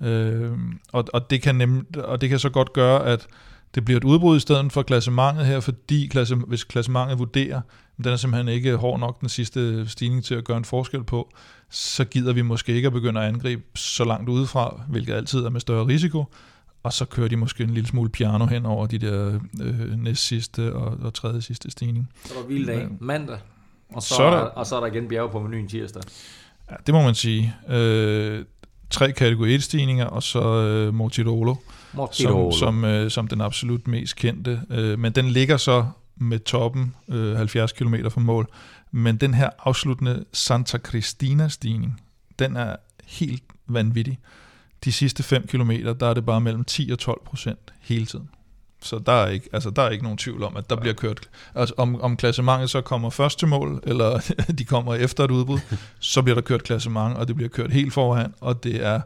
Øh, 0.00 0.52
og, 0.92 1.04
og, 1.12 1.30
det 1.30 1.42
kan 1.42 1.54
nemt, 1.54 1.96
og 1.96 2.20
det 2.20 2.28
kan 2.28 2.38
så 2.38 2.50
godt 2.50 2.72
gøre, 2.72 3.06
at 3.06 3.26
det 3.74 3.84
bliver 3.84 3.96
et 4.00 4.04
udbrud 4.04 4.36
i 4.36 4.40
stedet 4.40 4.72
for 4.72 4.82
klassementet 4.82 5.46
her, 5.46 5.60
fordi 5.60 6.06
klasse, 6.06 6.34
hvis 6.34 6.64
klassementet 6.64 7.18
vurderer, 7.18 7.56
at 7.98 8.04
den 8.04 8.12
er 8.12 8.16
simpelthen 8.16 8.48
ikke 8.54 8.76
hård 8.76 9.00
nok 9.00 9.20
den 9.20 9.28
sidste 9.28 9.88
stigning 9.88 10.24
til 10.24 10.34
at 10.34 10.44
gøre 10.44 10.56
en 10.56 10.64
forskel 10.64 11.04
på, 11.04 11.32
så 11.70 12.04
gider 12.04 12.32
vi 12.32 12.42
måske 12.42 12.72
ikke 12.74 12.86
at 12.86 12.92
begynde 12.92 13.20
at 13.20 13.28
angribe 13.28 13.62
så 13.74 14.04
langt 14.04 14.28
udefra, 14.28 14.80
hvilket 14.88 15.14
altid 15.14 15.40
er 15.44 15.50
med 15.50 15.60
større 15.60 15.86
risiko, 15.86 16.24
og 16.82 16.92
så 16.92 17.04
kører 17.04 17.28
de 17.28 17.36
måske 17.36 17.64
en 17.64 17.70
lille 17.70 17.88
smule 17.88 18.10
piano 18.10 18.46
hen 18.46 18.66
over 18.66 18.86
de 18.86 18.98
der 18.98 19.40
øh, 19.62 19.96
næst 20.02 20.26
sidste 20.26 20.72
og, 20.74 20.98
og 21.02 21.14
tredje 21.14 21.42
sidste 21.42 21.70
stigning. 21.70 22.08
Så 22.24 22.34
er 22.34 22.38
der 22.38 22.46
hviledag 22.46 22.88
mandag, 23.00 23.38
og 23.94 24.02
så, 24.02 24.14
Så 24.14 24.22
er 24.22 24.30
der- 24.30 24.38
og 24.40 24.66
så 24.66 24.76
er 24.76 24.80
der 24.80 24.86
igen 24.86 25.08
bjerge 25.08 25.30
på 25.30 25.40
menuen 25.40 25.68
tirsdag. 25.68 26.02
Ja, 26.70 26.76
det 26.86 26.94
må 26.94 27.02
man 27.02 27.14
sige. 27.14 27.54
Øh, 27.68 28.44
tre 28.90 29.12
kategori 29.12 29.54
1 29.54 29.62
stigninger, 29.62 30.04
og 30.06 30.22
så 30.22 30.42
øh, 30.42 30.94
Mortirolo, 30.94 31.54
som, 32.12 32.52
som, 32.52 32.84
øh, 32.84 33.10
som 33.10 33.28
den 33.28 33.40
absolut 33.40 33.88
mest 33.88 34.16
kendte. 34.16 34.62
Øh, 34.70 34.98
men 34.98 35.12
den 35.12 35.28
ligger 35.28 35.56
så 35.56 35.86
med 36.16 36.38
toppen 36.38 36.94
øh, 37.08 37.36
70 37.36 37.72
km 37.72 37.94
fra 38.10 38.20
mål. 38.20 38.48
Men 38.90 39.16
den 39.16 39.34
her 39.34 39.50
afsluttende 39.58 40.24
Santa 40.32 40.78
Cristina 40.78 41.48
stigning, 41.48 42.00
den 42.38 42.56
er 42.56 42.76
helt 43.04 43.42
vanvittig. 43.66 44.18
De 44.84 44.92
sidste 44.92 45.22
5 45.22 45.46
km, 45.46 45.70
der 45.70 46.06
er 46.06 46.14
det 46.14 46.26
bare 46.26 46.40
mellem 46.40 46.64
10 46.64 46.90
og 46.92 46.98
12 46.98 47.20
procent 47.24 47.72
hele 47.80 48.06
tiden. 48.06 48.28
Så 48.82 48.98
der 48.98 49.12
er 49.12 49.28
ikke, 49.28 49.48
altså 49.52 49.70
der 49.70 49.82
er 49.82 49.90
ikke 49.90 50.04
nogen 50.04 50.18
tvivl 50.18 50.42
om, 50.42 50.56
at 50.56 50.70
der 50.70 50.76
bliver 50.76 50.94
kørt, 50.94 51.28
altså 51.54 51.74
om, 51.76 52.00
om 52.00 52.16
klassementet 52.16 52.70
så 52.70 52.80
kommer 52.80 53.10
først 53.10 53.38
til 53.38 53.48
mål, 53.48 53.80
eller 53.82 54.32
de 54.58 54.64
kommer 54.64 54.94
efter 54.94 55.24
et 55.24 55.30
udbrud, 55.30 55.58
så 56.00 56.22
bliver 56.22 56.34
der 56.34 56.42
kørt 56.42 56.62
klassement, 56.62 57.16
og 57.16 57.28
det 57.28 57.36
bliver 57.36 57.48
kørt 57.48 57.72
helt 57.72 57.92
foran, 57.92 58.34
og 58.40 58.64
det 58.64 58.86
er 58.86 59.00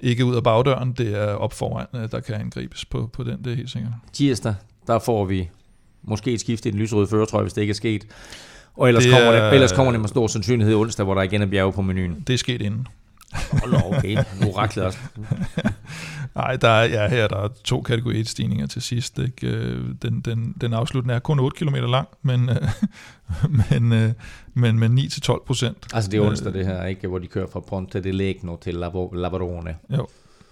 ikke 0.00 0.24
ud 0.24 0.36
af 0.36 0.42
bagdøren, 0.42 0.92
det 0.92 1.14
er 1.14 1.26
op 1.26 1.52
foran, 1.52 1.86
øh, 1.94 2.10
der 2.10 2.20
kan 2.20 2.34
angribes 2.34 2.84
på, 2.84 3.10
på 3.12 3.22
den, 3.22 3.44
det 3.44 3.52
er 3.52 3.56
helt 3.56 3.70
sikkert. 3.70 3.92
Tirsdag, 4.12 4.54
der 4.86 4.98
får 4.98 5.24
vi 5.24 5.48
måske 6.02 6.32
et 6.32 6.40
skift 6.40 6.66
i 6.66 6.70
den 6.70 6.78
lysrøde 6.78 7.06
føretrøje, 7.06 7.42
hvis 7.42 7.52
det 7.52 7.60
ikke 7.60 7.70
er 7.70 7.74
sket. 7.74 8.06
Og 8.76 8.88
ellers, 8.88 9.04
det 9.04 9.12
kommer, 9.12 9.32
det, 9.32 9.52
ellers 9.52 9.72
kommer 9.72 9.92
det 9.92 10.00
med 10.00 10.08
stor 10.08 10.26
sandsynlighed 10.26 10.74
onsdag, 10.74 11.04
hvor 11.04 11.14
der 11.14 11.22
igen 11.22 11.42
er 11.42 11.46
bjerge 11.46 11.72
på 11.72 11.82
menuen. 11.82 12.24
Det 12.26 12.34
er 12.34 12.38
sket 12.38 12.62
inden. 12.62 12.86
Hold 13.32 13.74
okay. 13.74 14.16
Nu 14.40 14.50
raklet 14.50 14.84
også. 14.84 14.98
Nej, 16.34 16.56
der 16.56 16.68
er, 16.68 16.84
ja, 16.84 17.08
her 17.08 17.28
der 17.28 17.36
er 17.36 17.48
to 17.64 17.80
kategori 17.80 18.20
1 18.20 18.28
stigninger 18.28 18.66
til 18.66 18.82
sidst. 18.82 19.18
Ikke? 19.18 19.46
Øh, 19.46 19.84
den, 20.02 20.20
den, 20.20 20.54
den 20.60 20.72
afsluttende 20.72 21.14
er 21.14 21.18
kun 21.18 21.38
8 21.38 21.56
km 21.56 21.74
lang, 21.74 22.08
men, 22.22 22.48
øh, 22.48 22.56
men, 23.70 23.92
øh, 23.92 24.12
men 24.54 24.78
med 24.78 24.88
9-12 24.88 25.44
procent. 25.46 25.86
Altså 25.94 26.10
det 26.10 26.18
er 26.18 26.22
onsdag 26.26 26.52
det 26.52 26.66
her, 26.66 26.84
ikke? 26.84 27.08
hvor 27.08 27.18
de 27.18 27.26
kører 27.26 27.46
fra 27.52 27.60
Ponte 27.60 28.00
de 28.00 28.12
Legno 28.12 28.56
til 28.56 28.74
Lavarone. 29.12 29.76
Jo, 29.96 30.06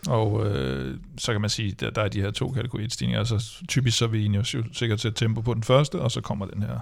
og 0.08 0.46
øh, 0.46 0.96
så 1.18 1.32
kan 1.32 1.40
man 1.40 1.50
sige, 1.50 1.72
der, 1.80 1.90
der 1.90 2.02
er 2.02 2.08
de 2.08 2.20
her 2.20 2.30
to 2.30 2.48
kategori 2.48 2.84
1 2.84 2.92
stigninger. 2.92 3.18
Altså 3.18 3.52
typisk 3.68 3.98
så 3.98 4.04
er 4.04 4.08
vi 4.08 4.20
egentlig 4.20 4.40
også 4.40 4.62
sikkert 4.72 4.98
til 4.98 5.14
tempo 5.14 5.40
på 5.40 5.54
den 5.54 5.62
første, 5.62 6.00
og 6.00 6.10
så 6.10 6.20
kommer 6.20 6.46
den 6.46 6.62
her 6.62 6.80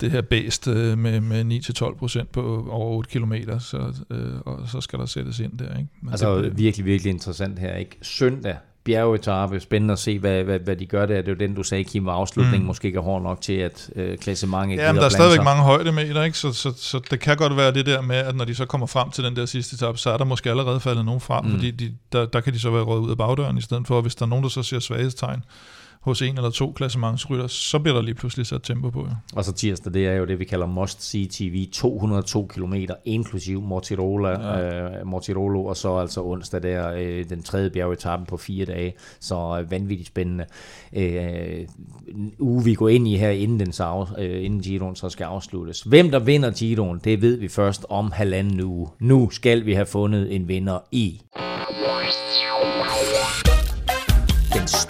det 0.00 0.10
her 0.10 0.20
bæst 0.20 0.68
øh, 0.68 0.98
med, 0.98 1.20
med 1.20 1.44
9-12 1.44 1.98
procent 1.98 2.32
på 2.32 2.68
over 2.70 2.96
8 2.96 3.10
km, 3.10 3.34
så, 3.58 3.94
øh, 4.10 4.40
og 4.46 4.68
så 4.68 4.80
skal 4.80 4.98
der 4.98 5.06
sættes 5.06 5.40
ind 5.40 5.58
der. 5.58 5.78
Ikke? 5.78 5.88
Men 6.02 6.10
altså 6.10 6.42
det, 6.42 6.58
virkelig, 6.58 6.86
virkelig 6.86 7.10
interessant 7.10 7.58
her. 7.58 7.76
ikke 7.76 7.98
Søndag, 8.02 8.56
bjergetappe, 8.84 9.60
spændende 9.60 9.92
at 9.92 9.98
se, 9.98 10.18
hvad, 10.18 10.44
hvad, 10.44 10.58
hvad 10.58 10.76
de 10.76 10.86
gør 10.86 11.06
der. 11.06 11.16
Det 11.16 11.28
er 11.28 11.32
jo 11.32 11.38
den, 11.38 11.54
du 11.54 11.62
sagde, 11.62 11.84
Kim, 11.84 12.06
var 12.06 12.12
afslutningen 12.12 12.60
mm. 12.60 12.66
måske 12.66 12.86
ikke 12.86 12.98
er 12.98 13.02
hård 13.02 13.22
nok 13.22 13.40
til, 13.40 13.52
at 13.52 13.90
øh, 13.96 14.18
klassementet 14.18 14.76
Ja, 14.76 14.92
men 14.92 15.00
der 15.00 15.04
er 15.04 15.08
stadigvæk 15.08 15.44
mange 15.44 15.62
højdemeter, 15.62 16.22
ikke? 16.22 16.38
Så, 16.38 16.52
så, 16.52 16.72
så, 16.76 17.00
det 17.10 17.20
kan 17.20 17.36
godt 17.36 17.56
være 17.56 17.74
det 17.74 17.86
der 17.86 18.00
med, 18.00 18.16
at 18.16 18.36
når 18.36 18.44
de 18.44 18.54
så 18.54 18.66
kommer 18.66 18.86
frem 18.86 19.10
til 19.10 19.24
den 19.24 19.36
der 19.36 19.46
sidste 19.46 19.74
etape, 19.74 19.98
så 19.98 20.10
er 20.10 20.16
der 20.16 20.24
måske 20.24 20.50
allerede 20.50 20.80
faldet 20.80 21.04
nogen 21.04 21.20
frem, 21.20 21.44
mm. 21.44 21.50
fordi 21.50 21.70
de, 21.70 21.94
der, 22.12 22.26
der 22.26 22.40
kan 22.40 22.52
de 22.52 22.58
så 22.58 22.70
være 22.70 22.82
røget 22.82 23.00
ud 23.00 23.10
af 23.10 23.16
bagdøren, 23.16 23.58
i 23.58 23.60
stedet 23.60 23.86
for, 23.86 24.00
hvis 24.00 24.14
der 24.14 24.24
er 24.24 24.28
nogen, 24.28 24.42
der 24.42 24.50
så 24.50 24.62
ser 24.62 24.78
svaghedstegn, 24.78 25.44
hos 26.08 26.22
en 26.22 26.36
eller 26.36 26.50
to 26.50 26.72
klassementsrytter, 26.76 27.46
så 27.46 27.78
bliver 27.78 27.94
der 27.94 28.02
lige 28.02 28.14
pludselig 28.14 28.46
sat 28.46 28.62
tempo 28.62 28.90
på. 28.90 29.00
Ja. 29.00 29.14
Og 29.36 29.44
så 29.44 29.52
tirsdag, 29.52 29.94
det 29.94 30.06
er 30.06 30.12
jo 30.12 30.24
det, 30.24 30.38
vi 30.38 30.44
kalder 30.44 30.66
Must 30.66 31.02
See 31.02 31.26
TV, 31.30 31.66
202 31.72 32.46
km, 32.46 32.74
inklusiv 33.04 33.62
Mortirola, 33.62 34.28
ja. 34.28 35.00
øh, 35.00 35.06
Mortirolo, 35.06 35.64
og 35.64 35.76
så 35.76 35.96
altså 35.96 36.22
onsdag 36.22 36.62
der, 36.62 36.92
øh, 36.92 37.28
den 37.28 37.42
tredje 37.42 37.70
bjergetappen 37.70 38.26
på 38.26 38.36
fire 38.36 38.64
dage, 38.64 38.94
så 39.20 39.60
øh, 39.60 39.70
vanvittigt 39.70 40.08
spændende. 40.08 40.44
Øh, 40.92 41.66
uge 42.38 42.64
vi 42.64 42.74
går 42.74 42.88
ind 42.88 43.08
i 43.08 43.16
her, 43.16 43.30
inden, 43.30 43.60
den 43.60 43.72
så, 43.72 44.06
øh, 44.18 44.44
inden 44.44 44.60
Giroen 44.60 44.96
så 44.96 45.08
skal 45.08 45.24
afsluttes. 45.24 45.80
Hvem 45.82 46.10
der 46.10 46.18
vinder 46.18 46.50
Giroen, 46.50 47.00
det 47.04 47.22
ved 47.22 47.36
vi 47.36 47.48
først 47.48 47.86
om 47.88 48.12
halvanden 48.12 48.60
uge. 48.60 48.88
Nu 49.00 49.30
skal 49.30 49.66
vi 49.66 49.72
have 49.72 49.86
fundet 49.86 50.34
en 50.34 50.48
vinder 50.48 50.78
i 50.92 51.20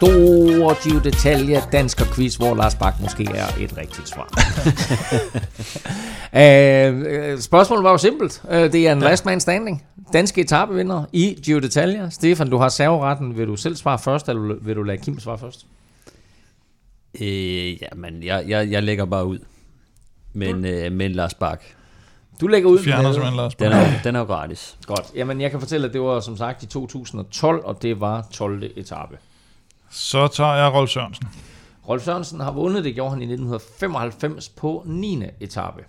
den 0.00 0.08
store 0.10 0.74
Gio 0.82 0.98
Detalje 0.98 1.62
dansker 1.72 2.04
quiz, 2.14 2.36
hvor 2.36 2.54
Lars 2.54 2.74
Bak 2.74 3.00
måske 3.00 3.28
er 3.34 3.46
et 3.60 3.76
rigtigt 3.76 4.08
svar. 4.08 4.28
uh, 6.32 7.40
spørgsmålet 7.48 7.84
var 7.84 7.90
jo 7.90 7.98
simpelt. 7.98 8.42
Uh, 8.44 8.50
det 8.50 8.74
er 8.74 8.92
en 8.92 8.98
ja. 8.98 9.04
last 9.08 9.24
man 9.24 9.40
standing. 9.40 9.84
Danske 10.12 10.40
etapevinder 10.40 11.04
i 11.12 11.38
Gio 11.44 11.58
Detalje. 11.58 12.10
Stefan, 12.10 12.50
du 12.50 12.56
har 12.56 12.68
serveretten. 12.68 13.38
Vil 13.38 13.46
du 13.46 13.56
selv 13.56 13.76
svare 13.76 13.98
først, 13.98 14.28
eller 14.28 14.54
vil 14.60 14.76
du 14.76 14.82
lade 14.82 14.98
Kim 14.98 15.20
svare 15.20 15.38
først? 15.38 15.66
Øh, 17.20 17.82
ja, 17.82 17.88
men 17.96 18.22
jeg, 18.22 18.44
jeg, 18.48 18.70
jeg 18.70 18.82
lægger 18.82 19.04
bare 19.04 19.26
ud. 19.26 19.38
Men, 20.32 20.64
øh, 20.64 20.92
men 20.92 21.12
Lars 21.12 21.34
Bak. 21.34 21.62
Du 22.40 22.46
lægger 22.46 22.68
ud. 22.70 22.78
Fjerner 22.78 23.30
med, 23.30 23.36
Lars 23.36 23.54
Den 23.54 23.72
er, 23.72 24.02
den 24.04 24.14
er 24.14 24.20
jo 24.20 24.24
gratis. 24.26 24.76
Godt. 24.86 25.06
Jamen, 25.14 25.40
jeg 25.40 25.50
kan 25.50 25.60
fortælle, 25.60 25.86
at 25.86 25.92
det 25.92 26.00
var 26.00 26.20
som 26.20 26.36
sagt 26.36 26.62
i 26.62 26.66
2012, 26.66 27.64
og 27.64 27.82
det 27.82 28.00
var 28.00 28.26
12. 28.32 28.70
etape. 28.76 29.18
Så 29.90 30.28
tager 30.28 30.54
jeg 30.54 30.72
Rolf 30.72 30.90
Sørensen. 30.90 31.28
Rolf 31.88 32.04
Sørensen 32.04 32.40
har 32.40 32.52
vundet, 32.52 32.84
det 32.84 32.94
gjorde 32.94 33.10
han 33.10 33.22
i 33.22 33.24
1995 33.24 34.48
på 34.48 34.82
9. 34.86 35.22
etape. 35.40 35.84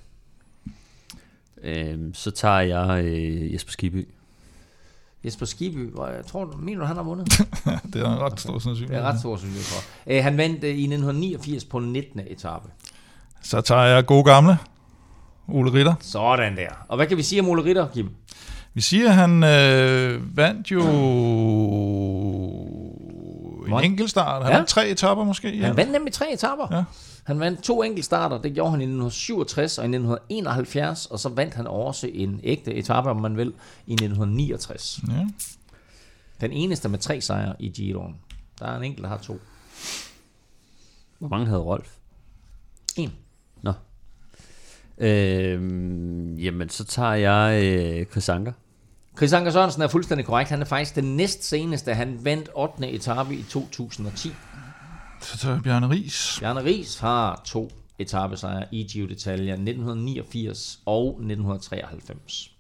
Øhm, 1.64 2.14
så 2.14 2.32
tager 2.32 2.60
jeg 2.60 3.06
øh, 3.06 3.54
Jesper 3.54 3.72
Skiby. 3.72 4.08
Jesper 5.26 5.46
Skiby, 5.46 5.94
hvor 5.94 6.08
jeg 6.08 6.26
tror, 6.26 6.56
mener 6.60 6.80
du, 6.80 6.86
han 6.86 6.96
har 6.96 7.04
vundet? 7.04 7.28
det 7.94 8.02
er 8.02 8.14
en 8.14 8.20
ret 8.20 8.40
stor 8.40 8.60
sandsynlighed. 8.60 8.96
Det 8.96 9.06
er 9.06 9.12
ret 9.12 9.20
stor 9.20 9.36
sandsynlighed 9.36 9.66
for. 9.66 9.84
Øh, 10.08 10.24
han 10.24 10.38
vandt 10.38 10.64
øh, 10.64 10.70
i 10.70 10.84
1989 10.84 11.66
på 11.66 11.80
19. 11.80 12.22
etape. 12.28 12.70
Så 13.42 13.62
tager 13.62 13.82
jeg 13.82 14.06
god 14.06 14.26
gamle 14.26 14.58
Ole 15.48 15.74
Ritter. 15.74 15.94
Sådan 16.00 16.58
der. 16.58 16.70
Og 16.88 16.96
hvad 16.96 17.08
kan 17.08 17.18
vi 17.18 17.24
sige 17.24 17.42
om 17.42 17.50
Ole 17.50 17.64
Ritter, 17.64 17.88
Kim? 17.94 18.10
Vi 18.74 18.82
siger, 18.82 19.10
at 19.10 19.16
han 19.16 19.44
øh, 19.44 20.38
vandt 20.38 20.72
jo 20.72 20.82
en 23.78 23.84
enkelt 23.84 24.10
start. 24.10 24.44
Han 24.44 24.52
ja. 24.52 24.58
vandt 24.58 24.70
tre 24.70 24.90
etapper 24.90 25.24
måske. 25.24 25.58
Ja. 25.58 25.66
Han 25.66 25.78
vandt 25.78 25.92
nemlig 25.92 26.14
tre 26.14 26.34
etapper. 26.34 26.68
Ja. 26.72 26.84
Han 27.24 27.40
vandt 27.40 27.64
to 27.64 27.84
enkeltstarter, 27.84 28.42
det 28.42 28.54
gjorde 28.54 28.72
han 28.72 28.82
i 28.82 28.84
1967 28.84 29.78
og 29.78 29.84
i 29.84 29.88
1971, 29.88 31.06
og 31.06 31.20
så 31.20 31.30
vandt 31.30 31.54
han 31.54 31.68
også 31.68 32.08
en 32.14 32.40
ægte 32.44 32.74
etape, 32.74 33.10
om 33.10 33.18
man 33.18 33.38
vil, 33.38 33.54
i 33.86 33.94
1969. 33.94 35.00
Ja. 35.08 35.28
Den 36.42 36.52
eneste 36.52 36.90
med 36.90 37.00
tre 37.00 37.22
sejre 37.22 37.56
i 37.60 37.70
Giroen. 37.70 38.16
Der 38.60 38.66
er 38.66 38.78
en 38.78 38.84
enkelt, 38.84 39.04
der 39.04 39.10
har 39.10 39.18
to. 39.18 39.40
Hvor 41.20 41.28
mange 41.28 41.46
havde 41.46 41.62
Rolf? 41.62 41.96
En. 42.98 43.14
Nå. 43.62 43.74
Øhm, 44.98 46.36
jamen, 46.36 46.70
så 46.70 46.86
tager 46.86 47.14
jeg 47.14 47.64
øh, 47.64 48.06
Chris 48.06 48.30
Anker. 48.30 48.52
Chris 49.20 49.34
Anker 49.34 49.52
Sørensen 49.52 49.82
er 49.82 49.88
fuldstændig 49.88 50.26
korrekt. 50.26 50.50
Han 50.50 50.62
er 50.62 50.66
faktisk 50.66 50.96
den 50.96 51.18
næst 51.18 51.44
seneste. 51.44 51.94
Han 51.94 52.26
vandt 52.26 52.50
8. 52.56 52.90
etape 52.90 53.36
i 53.36 53.44
2010. 53.44 54.34
Så 55.22 55.38
tager 55.38 55.62
Bjarne 55.62 55.90
Ries. 55.90 56.38
Bjarne 56.40 56.64
Ries 56.64 57.00
har 57.00 57.42
to 57.46 57.72
etappesejre 57.98 58.66
i 58.72 58.84
Giro 58.84 59.08
d'Italia 59.08 59.52
1989 59.52 60.80
og 60.86 61.08
1993. 61.08 62.52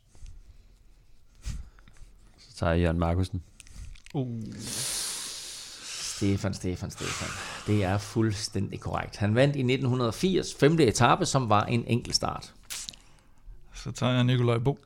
Så 2.37 2.57
tager 2.57 2.71
jeg 2.71 2.81
Jørgen 2.81 2.99
Markusen. 2.99 3.41
Uh. 4.13 4.43
Stefan, 6.15 6.53
Stefan, 6.53 6.91
Stefan. 6.91 7.29
Det 7.67 7.83
er 7.83 7.97
fuldstændig 7.97 8.79
korrekt. 8.79 9.17
Han 9.17 9.35
vandt 9.35 9.55
i 9.55 9.59
1980 9.59 10.55
femte 10.59 10.87
etape, 10.87 11.25
som 11.25 11.49
var 11.49 11.63
en 11.63 11.83
enkelt 11.87 12.15
start. 12.15 12.53
Så 13.75 13.91
tager 13.91 14.13
jeg 14.13 14.23
Nikolaj 14.23 14.57
Bo. 14.57 14.79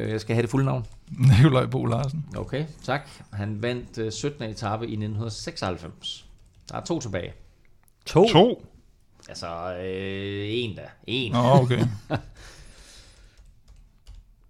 Øh, 0.00 0.10
jeg 0.10 0.20
skal 0.20 0.34
have 0.34 0.42
det 0.42 0.50
fulde 0.50 0.66
navn. 0.66 0.86
Nikolaj 1.38 1.66
Bo 1.66 1.84
Larsen. 1.84 2.26
Okay, 2.36 2.64
tak. 2.82 3.08
Han 3.32 3.62
vandt 3.62 4.14
17. 4.14 4.42
Øh, 4.42 4.50
etape 4.50 4.84
i 4.84 4.92
1996. 4.92 6.26
Der 6.68 6.76
er 6.76 6.84
to 6.84 7.00
tilbage. 7.00 7.32
To? 8.06 8.28
To? 8.28 8.66
Altså, 9.28 9.74
øh, 9.74 10.46
en 10.48 10.76
da. 10.76 10.82
En. 11.06 11.32
Nå, 11.32 11.38
okay. 11.38 11.86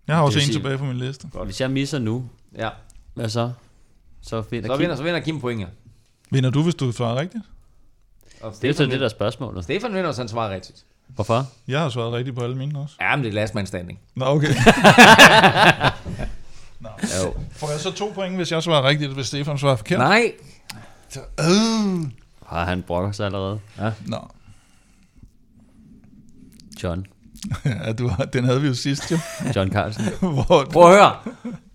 Jeg 0.07 0.17
har 0.17 0.23
også 0.23 0.39
en 0.39 0.53
tilbage 0.53 0.79
på 0.79 0.85
min 0.85 0.97
liste. 0.97 1.29
Godt. 1.33 1.47
Hvis 1.47 1.61
jeg 1.61 1.71
misser 1.71 1.99
nu, 1.99 2.29
ja. 2.57 2.69
hvad 3.15 3.29
så? 3.29 3.53
Så 4.21 4.41
vinder, 4.41 4.69
så 4.69 4.77
vinder, 4.77 4.97
så 4.97 5.03
vinder 5.03 5.21
Kim 5.21 5.41
point, 5.41 5.61
ja. 5.61 5.67
Vinder 6.31 6.51
du, 6.51 6.63
hvis 6.63 6.75
du 6.75 6.93
svarer 6.93 7.21
rigtigt? 7.21 7.45
Og 8.41 8.55
det 8.63 8.71
er 8.71 8.75
så 8.75 8.87
det 8.87 9.01
der 9.01 9.09
spørgsmål. 9.09 9.63
Stefan 9.63 9.93
vinder, 9.93 10.07
hvis 10.07 10.17
han 10.19 10.29
svarer 10.29 10.55
rigtigt. 10.55 10.85
Hvorfor? 11.15 11.47
Jeg 11.69 11.81
har 11.81 11.89
svaret 11.89 12.13
rigtigt 12.13 12.37
på 12.37 12.43
alle 12.45 12.57
mine 12.57 12.79
også. 12.79 12.95
Ja, 13.01 13.17
men 13.17 13.25
det 13.25 13.31
er 13.31 13.35
last 13.35 13.55
man 13.55 13.67
standing. 13.67 13.99
Nå, 14.15 14.25
okay. 14.27 14.49
Nå. 16.81 16.89
Jo. 17.23 17.35
Får 17.53 17.71
jeg 17.71 17.81
så 17.81 17.93
to 17.93 18.13
point, 18.15 18.37
hvis 18.37 18.53
jeg 18.53 18.63
svarer 18.63 18.89
rigtigt, 18.89 19.13
hvis 19.13 19.27
Stefan 19.27 19.59
svarer 19.59 19.77
forkert? 19.77 19.99
Nej. 19.99 20.33
Så, 21.09 21.21
øh. 21.21 22.11
Har 22.47 22.65
han 22.65 22.83
brokker 22.83 23.13
sig 23.13 23.27
allerede? 23.27 23.61
Ja. 23.79 23.93
Nå. 24.07 24.19
John. 26.83 27.07
ja, 27.87 27.93
du, 27.93 28.11
den 28.33 28.45
havde 28.45 28.61
vi 28.61 28.69
jo 28.69 28.75
sidst 28.75 29.13
jo. 29.13 29.19
John 29.57 29.73
Carlsen. 29.73 30.05
Hvor, 30.21 30.67
Prøv 30.73 30.93
at 30.93 30.99
høre. 30.99 31.13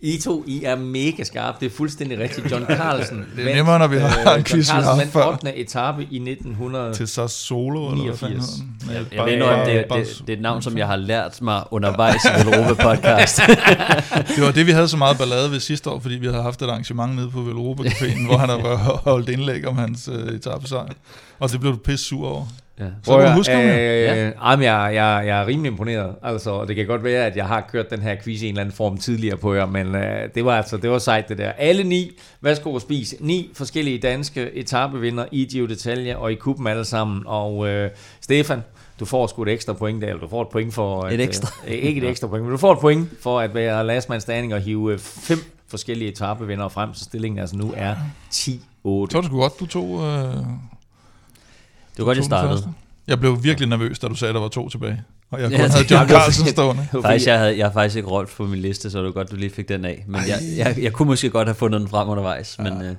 I 0.01 0.17
to, 0.17 0.43
I 0.47 0.63
er 0.63 0.75
mega 0.75 1.23
skarpe. 1.23 1.57
Det 1.59 1.71
er 1.71 1.75
fuldstændig 1.75 2.19
rigtigt. 2.19 2.51
John 2.51 2.65
Carlsen 2.65 3.25
Det 3.35 3.51
er 3.51 3.55
nemmere, 3.55 3.79
når 3.79 3.87
vi 3.87 3.97
har 3.97 4.31
øh, 4.31 4.37
en 4.37 4.43
quiz, 4.43 4.69
John 4.69 4.83
Carlsen 4.83 5.13
vandt 5.13 5.43
8. 5.43 5.57
etape 5.57 6.07
i 6.11 6.15
1900. 6.15 6.93
Til 6.93 7.07
så 7.07 7.27
solo, 7.27 7.91
eller 7.91 8.05
hvad 8.05 8.17
fanden 8.17 8.41
jeg, 8.93 9.05
jeg 9.11 9.25
ved 9.25 9.37
nu, 9.37 9.45
det, 9.45 9.65
det, 9.65 9.85
det, 9.89 10.27
det, 10.27 10.33
er 10.33 10.37
et 10.37 10.41
navn, 10.41 10.61
som 10.61 10.77
jeg 10.77 10.87
har 10.87 10.95
lært 10.95 11.41
mig 11.41 11.63
undervejs 11.71 12.25
i 12.25 12.45
Velropa 12.45 12.83
podcast. 12.83 13.41
det 14.35 14.43
var 14.43 14.51
det, 14.51 14.67
vi 14.67 14.71
havde 14.71 14.87
så 14.87 14.97
meget 14.97 15.17
ballade 15.17 15.51
ved 15.51 15.59
sidste 15.59 15.89
år, 15.89 15.99
fordi 15.99 16.15
vi 16.15 16.25
havde 16.25 16.43
haft 16.43 16.61
et 16.61 16.65
arrangement 16.65 17.15
nede 17.15 17.31
på 17.31 17.41
Velropa 17.41 17.83
Caféen, 17.83 18.27
hvor 18.27 18.37
han 18.37 18.49
havde 18.49 18.77
holdt 18.77 19.29
indlæg 19.29 19.67
om 19.67 19.77
hans 19.77 20.09
uh, 20.09 20.15
etapesejr. 20.15 20.93
Og 21.39 21.51
det 21.51 21.59
blev 21.59 21.71
du 21.71 21.77
pisse 21.77 22.05
sur 22.05 22.27
over. 22.27 22.45
Ja. 22.79 22.85
Så 23.03 23.11
Prøv, 23.11 23.21
du 23.21 23.31
husker 23.31 23.61
øh, 23.61 23.67
ja. 23.67 24.31
jeg, 24.51 24.93
jeg, 24.93 25.23
jeg 25.27 25.41
er 25.41 25.47
rimelig 25.47 25.71
imponeret. 25.71 26.15
Altså, 26.23 26.65
det 26.65 26.75
kan 26.75 26.85
godt 26.85 27.03
være, 27.03 27.25
at 27.25 27.37
jeg 27.37 27.45
har 27.45 27.61
kørt 27.71 27.89
den 27.89 28.01
her 28.01 28.15
quiz 28.23 28.41
i 28.41 28.45
en 28.45 28.49
eller 28.49 28.61
anden 28.61 28.75
form 28.75 28.97
tidligere 28.97 29.37
på 29.37 29.53
jer, 29.53 29.65
men 29.65 29.95
øh, 29.95 30.29
det 30.35 30.45
var 30.45 30.57
altså 30.57 30.77
det 30.77 30.89
var 30.89 30.97
sejt 30.97 31.29
det 31.29 31.37
der. 31.37 31.51
Alle 31.51 31.83
ni, 31.83 32.11
værsgo 32.41 32.75
at 32.75 32.81
spise, 32.81 33.15
ni 33.19 33.51
forskellige 33.53 33.97
danske 33.97 34.51
etapevinder 34.53 35.25
i 35.31 35.45
Gio 35.45 35.65
Detalje 35.65 36.17
og 36.17 36.31
i 36.31 36.35
kuppen 36.35 36.67
alle 36.67 36.85
sammen. 36.85 37.23
Og 37.25 37.67
øh, 37.67 37.89
Stefan, 38.21 38.63
du 38.99 39.05
får 39.05 39.27
sgu 39.27 39.43
et 39.43 39.49
ekstra 39.49 39.73
point 39.73 40.01
der, 40.01 40.07
eller 40.07 40.21
du 40.21 40.27
får 40.27 40.41
et 40.41 40.49
point 40.49 40.73
for... 40.73 41.05
Et, 41.05 41.13
et 41.13 41.21
ekstra. 41.21 41.49
Øh, 41.67 41.73
ikke 41.87 42.01
et 42.01 42.09
ekstra 42.09 42.27
point, 42.27 42.43
men 42.43 42.51
du 42.51 42.57
får 42.57 42.73
et 42.73 42.79
point 42.79 43.09
for 43.21 43.39
at 43.39 43.55
være 43.55 43.85
last 43.85 44.09
man 44.09 44.21
standing 44.21 44.53
og 44.53 44.59
hive 44.59 44.99
fem 44.99 45.39
forskellige 45.67 46.11
etapevinder 46.11 46.67
frem, 46.67 46.93
så 46.93 47.03
stillingen 47.03 47.39
altså 47.39 47.55
nu 47.55 47.73
er 47.77 47.95
10-8. 47.95 47.99
Så 48.33 49.07
var 49.13 49.21
det 49.21 49.25
sgu 49.25 49.39
godt, 49.39 49.59
du 49.59 49.65
tog... 49.65 50.03
Øh, 50.03 50.35
var 51.97 52.05
godt, 52.05 52.17
jeg 52.17 52.25
startede. 52.25 52.73
Jeg 53.07 53.19
blev 53.19 53.43
virkelig 53.43 53.69
nervøs, 53.69 53.99
da 53.99 54.07
du 54.07 54.15
sagde, 54.15 54.29
at 54.29 54.35
der 54.35 54.41
var 54.41 54.47
to 54.47 54.69
tilbage. 54.69 55.01
Og 55.31 55.41
jeg 55.41 55.49
kun 55.51 55.59
Ja, 55.59 55.67
havde 55.67 55.85
John 55.93 56.09
Carlsen 56.09 56.47
stående. 56.47 56.87
Faktisk, 57.01 57.27
jeg, 57.27 57.39
havde, 57.39 57.57
jeg 57.57 57.65
har 57.65 57.73
faktisk 57.73 57.95
ikke 57.95 58.09
Rolf 58.09 58.37
på 58.37 58.45
min 58.45 58.59
liste, 58.59 58.91
så 58.91 58.97
det 58.97 59.05
var 59.05 59.11
godt, 59.11 59.31
du 59.31 59.35
lige 59.35 59.49
fik 59.49 59.69
den 59.69 59.85
af. 59.85 60.03
Men 60.07 60.21
jeg, 60.27 60.39
jeg, 60.57 60.83
jeg 60.83 60.93
kunne 60.93 61.07
måske 61.07 61.29
godt 61.29 61.47
have 61.47 61.55
fundet 61.55 61.81
den 61.81 61.89
frem 61.89 62.09
undervejs. 62.09 62.55
Men 62.59 62.81
øh, 62.81 62.95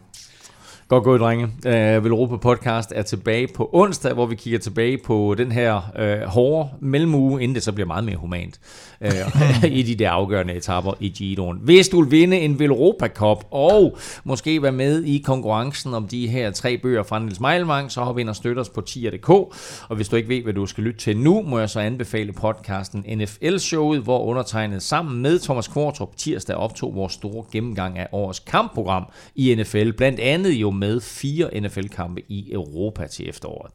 Godt 0.88 1.04
gået, 1.04 1.20
drenge. 1.20 1.44
Øh, 1.66 1.96
uh, 1.96 2.04
Velropa 2.04 2.36
Podcast 2.36 2.92
er 2.94 3.02
tilbage 3.02 3.48
på 3.54 3.70
onsdag, 3.72 4.12
hvor 4.12 4.26
vi 4.26 4.34
kigger 4.34 4.58
tilbage 4.58 4.98
på 5.04 5.34
den 5.38 5.52
her 5.52 5.76
uh, 5.98 6.28
hårde 6.28 6.68
mellemuge, 6.80 7.42
inden 7.42 7.54
det 7.54 7.62
så 7.62 7.72
bliver 7.72 7.86
meget 7.86 8.04
mere 8.04 8.16
humant 8.16 8.60
uh, 9.00 9.64
i 9.78 9.82
de 9.82 9.94
der 9.94 10.10
afgørende 10.10 10.54
etapper 10.54 10.92
i 11.00 11.08
Giroen. 11.08 11.58
Hvis 11.62 11.88
du 11.88 12.02
vil 12.02 12.10
vinde 12.10 12.38
en 12.38 12.58
Velropa 12.58 13.08
Cup 13.08 13.44
og 13.50 13.98
måske 14.24 14.62
være 14.62 14.72
med 14.72 15.04
i 15.04 15.18
konkurrencen 15.18 15.94
om 15.94 16.08
de 16.08 16.28
her 16.28 16.50
tre 16.50 16.78
bøger 16.78 17.02
fra 17.02 17.18
Niels 17.18 17.40
Meilvang, 17.40 17.92
så 17.92 18.00
hop 18.00 18.18
ind 18.18 18.28
og 18.28 18.36
støt 18.36 18.58
os 18.58 18.68
på 18.68 18.80
tier.dk. 18.80 19.28
Og 19.28 19.96
hvis 19.96 20.08
du 20.08 20.16
ikke 20.16 20.28
ved, 20.28 20.42
hvad 20.42 20.54
du 20.54 20.66
skal 20.66 20.84
lytte 20.84 21.00
til 21.00 21.16
nu, 21.16 21.42
må 21.42 21.58
jeg 21.58 21.70
så 21.70 21.80
anbefale 21.80 22.32
podcasten 22.32 23.04
NFL-showet, 23.08 24.00
hvor 24.00 24.24
undertegnet 24.24 24.82
sammen 24.82 25.22
med 25.22 25.38
Thomas 25.38 25.68
Kvartrup 25.68 26.16
tirsdag 26.16 26.56
optog 26.56 26.94
vores 26.94 27.12
store 27.12 27.44
gennemgang 27.52 27.98
af 27.98 28.08
årets 28.12 28.38
kampprogram 28.38 29.04
i 29.34 29.54
NFL, 29.54 29.90
blandt 29.90 30.20
andet 30.20 30.52
jo 30.52 30.75
med 30.76 31.00
fire 31.00 31.60
NFL-kampe 31.60 32.22
i 32.28 32.52
Europa 32.52 33.06
til 33.06 33.28
efteråret. 33.28 33.72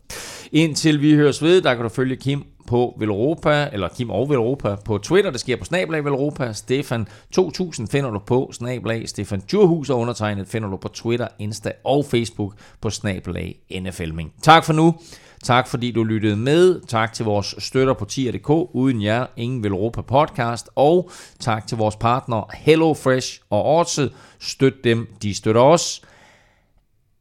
Indtil 0.51 1.01
vi 1.01 1.15
høres 1.15 1.41
ved, 1.41 1.61
der 1.61 1.73
kan 1.73 1.83
du 1.83 1.89
følge 1.89 2.15
Kim 2.15 2.43
på 2.67 2.95
Velropa, 2.99 3.69
eller 3.73 3.89
Kim 3.89 4.09
og 4.09 4.29
Velropa 4.29 4.75
på 4.75 4.97
Twitter, 4.97 5.31
det 5.31 5.39
sker 5.39 5.57
på 5.57 5.65
Snablag 5.65 6.05
Velropa. 6.05 6.53
Stefan 6.53 7.07
2000 7.31 7.87
finder 7.87 8.09
du 8.09 8.19
på 8.19 8.49
Snablag. 8.53 9.09
Stefan 9.09 9.41
Djurhus 9.51 9.89
og 9.89 9.99
undertegnet 9.99 10.47
finder 10.47 10.69
du 10.69 10.77
på 10.77 10.87
Twitter, 10.87 11.27
Insta 11.39 11.71
og 11.83 12.05
Facebook 12.05 12.53
på 12.81 12.89
Snablag 12.89 13.55
NFLming. 13.81 14.33
Tak 14.41 14.65
for 14.65 14.73
nu. 14.73 14.95
Tak 15.43 15.67
fordi 15.67 15.91
du 15.91 16.03
lyttede 16.03 16.35
med. 16.35 16.81
Tak 16.87 17.13
til 17.13 17.25
vores 17.25 17.55
støtter 17.57 17.93
på 17.93 18.05
tier.dk. 18.05 18.49
Uden 18.49 19.01
jer, 19.01 19.25
ingen 19.37 19.63
Velropa 19.63 20.01
podcast. 20.01 20.69
Og 20.75 21.11
tak 21.39 21.67
til 21.67 21.77
vores 21.77 21.95
partner 21.95 22.49
Hello 22.53 22.93
Fresh 22.93 23.41
og 23.49 23.63
Orset. 23.63 24.13
Støt 24.39 24.73
dem, 24.83 25.07
de 25.21 25.33
støtter 25.33 25.61
os. 25.61 26.01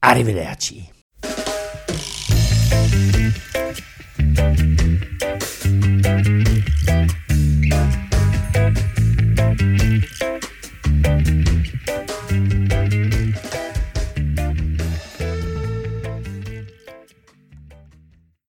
Arrivederci. 0.03 0.91